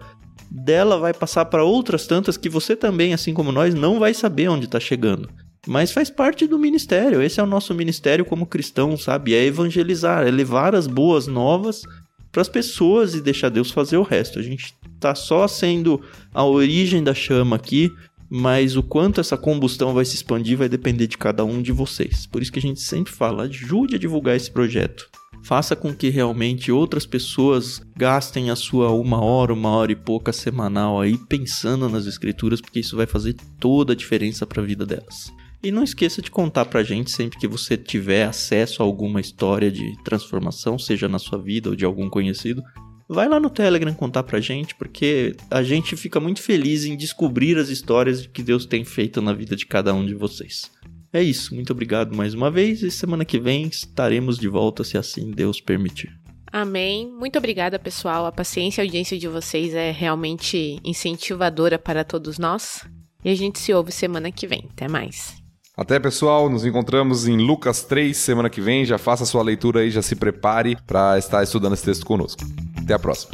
dela 0.49 0.97
vai 0.97 1.13
passar 1.13 1.45
para 1.45 1.63
outras 1.63 2.07
tantas 2.07 2.35
que 2.35 2.49
você 2.49 2.75
também, 2.75 3.13
assim 3.13 3.31
como 3.31 3.51
nós, 3.51 3.75
não 3.75 3.99
vai 3.99 4.11
saber 4.11 4.47
onde 4.49 4.65
está 4.65 4.79
chegando. 4.79 5.29
Mas 5.67 5.91
faz 5.91 6.09
parte 6.09 6.47
do 6.47 6.57
ministério. 6.57 7.21
Esse 7.21 7.39
é 7.39 7.43
o 7.43 7.45
nosso 7.45 7.75
ministério 7.75 8.25
como 8.25 8.47
cristão, 8.47 8.97
sabe? 8.97 9.35
É 9.35 9.45
evangelizar, 9.45 10.25
é 10.25 10.31
levar 10.31 10.73
as 10.73 10.87
boas 10.87 11.27
novas 11.27 11.83
para 12.31 12.41
as 12.41 12.49
pessoas 12.49 13.13
e 13.13 13.21
deixar 13.21 13.49
Deus 13.49 13.69
fazer 13.69 13.97
o 13.97 14.03
resto. 14.03 14.39
A 14.39 14.41
gente 14.41 14.73
tá 14.99 15.13
só 15.13 15.47
sendo 15.47 16.01
a 16.33 16.43
origem 16.43 17.03
da 17.03 17.13
chama 17.13 17.55
aqui, 17.55 17.91
mas 18.29 18.75
o 18.75 18.83
quanto 18.83 19.21
essa 19.21 19.37
combustão 19.37 19.93
vai 19.93 20.05
se 20.05 20.15
expandir 20.15 20.57
vai 20.57 20.69
depender 20.69 21.07
de 21.07 21.17
cada 21.17 21.45
um 21.45 21.61
de 21.61 21.71
vocês. 21.71 22.25
Por 22.25 22.41
isso 22.41 22.51
que 22.51 22.59
a 22.59 22.61
gente 22.61 22.81
sempre 22.81 23.13
fala, 23.13 23.43
ajude 23.43 23.95
a 23.95 23.99
divulgar 23.99 24.35
esse 24.35 24.51
projeto. 24.51 25.09
Faça 25.43 25.75
com 25.75 25.93
que 25.93 26.09
realmente 26.09 26.71
outras 26.71 27.05
pessoas 27.05 27.81
gastem 27.95 28.49
a 28.49 28.55
sua 28.55 28.91
uma 28.91 29.21
hora, 29.21 29.53
uma 29.53 29.69
hora 29.69 29.91
e 29.91 29.95
pouca 29.95 30.33
semanal 30.33 30.99
aí 30.99 31.17
pensando 31.17 31.87
nas 31.87 32.05
escrituras, 32.05 32.59
porque 32.59 32.79
isso 32.79 32.97
vai 32.97 33.05
fazer 33.05 33.35
toda 33.59 33.93
a 33.93 33.95
diferença 33.95 34.45
para 34.45 34.61
a 34.61 34.65
vida 34.65 34.85
delas. 34.85 35.31
E 35.63 35.71
não 35.71 35.83
esqueça 35.83 36.21
de 36.21 36.29
contar 36.29 36.65
pra 36.65 36.83
gente 36.83 37.09
sempre 37.09 37.39
que 37.39 37.47
você 37.47 37.75
tiver 37.75 38.25
acesso 38.25 38.81
a 38.81 38.85
alguma 38.85 39.19
história 39.19 39.71
de 39.71 39.95
transformação, 40.03 40.77
seja 40.77 41.07
na 41.07 41.17
sua 41.17 41.39
vida 41.39 41.69
ou 41.69 41.75
de 41.75 41.83
algum 41.83 42.09
conhecido, 42.09 42.61
vai 43.07 43.27
lá 43.27 43.39
no 43.39 43.49
Telegram 43.49 43.93
contar 43.93 44.23
pra 44.23 44.39
gente, 44.39 44.75
porque 44.75 45.35
a 45.49 45.63
gente 45.63 45.95
fica 45.95 46.19
muito 46.19 46.41
feliz 46.41 46.85
em 46.85 46.97
descobrir 46.97 47.57
as 47.57 47.69
histórias 47.69 48.25
que 48.27 48.43
Deus 48.43 48.65
tem 48.65 48.83
feito 48.83 49.21
na 49.21 49.33
vida 49.33 49.55
de 49.55 49.65
cada 49.65 49.93
um 49.93 50.05
de 50.05 50.13
vocês. 50.13 50.71
É 51.11 51.23
isso, 51.23 51.55
muito 51.55 51.71
obrigado 51.71 52.15
mais 52.15 52.33
uma 52.33 52.51
vez 52.51 52.83
e 52.83 52.91
semana 52.91 53.23
que 53.23 53.39
vem 53.39 53.67
estaremos 53.67 54.37
de 54.37 54.47
volta 54.47 54.83
se 54.83 54.97
assim 54.97 55.31
Deus 55.31 55.61
permitir. 55.61 56.11
Amém. 56.51 57.11
Muito 57.11 57.37
obrigada, 57.37 57.77
pessoal. 57.77 58.25
A 58.25 58.31
paciência 58.31 58.81
e 58.81 58.83
a 58.83 58.85
audiência 58.87 59.17
de 59.17 59.27
vocês 59.27 59.73
é 59.73 59.91
realmente 59.91 60.79
incentivadora 60.83 61.77
para 61.77 62.03
todos 62.03 62.39
nós. 62.39 62.85
E 63.23 63.29
a 63.29 63.35
gente 63.35 63.59
se 63.59 63.73
ouve 63.73 63.91
semana 63.91 64.31
que 64.31 64.47
vem. 64.47 64.67
Até 64.71 64.87
mais. 64.87 65.35
Até 65.75 65.99
pessoal, 65.99 66.49
nos 66.49 66.65
encontramos 66.65 67.27
em 67.27 67.37
Lucas 67.37 67.83
3 67.83 68.15
semana 68.15 68.49
que 68.49 68.61
vem. 68.61 68.85
Já 68.85 68.97
faça 68.97 69.25
sua 69.25 69.43
leitura 69.43 69.81
aí, 69.81 69.91
já 69.91 70.01
se 70.01 70.15
prepare 70.15 70.77
para 70.87 71.17
estar 71.17 71.43
estudando 71.43 71.73
esse 71.73 71.85
texto 71.85 72.05
conosco. 72.05 72.41
Até 72.87 72.93
a 72.93 72.99
próxima. 72.99 73.33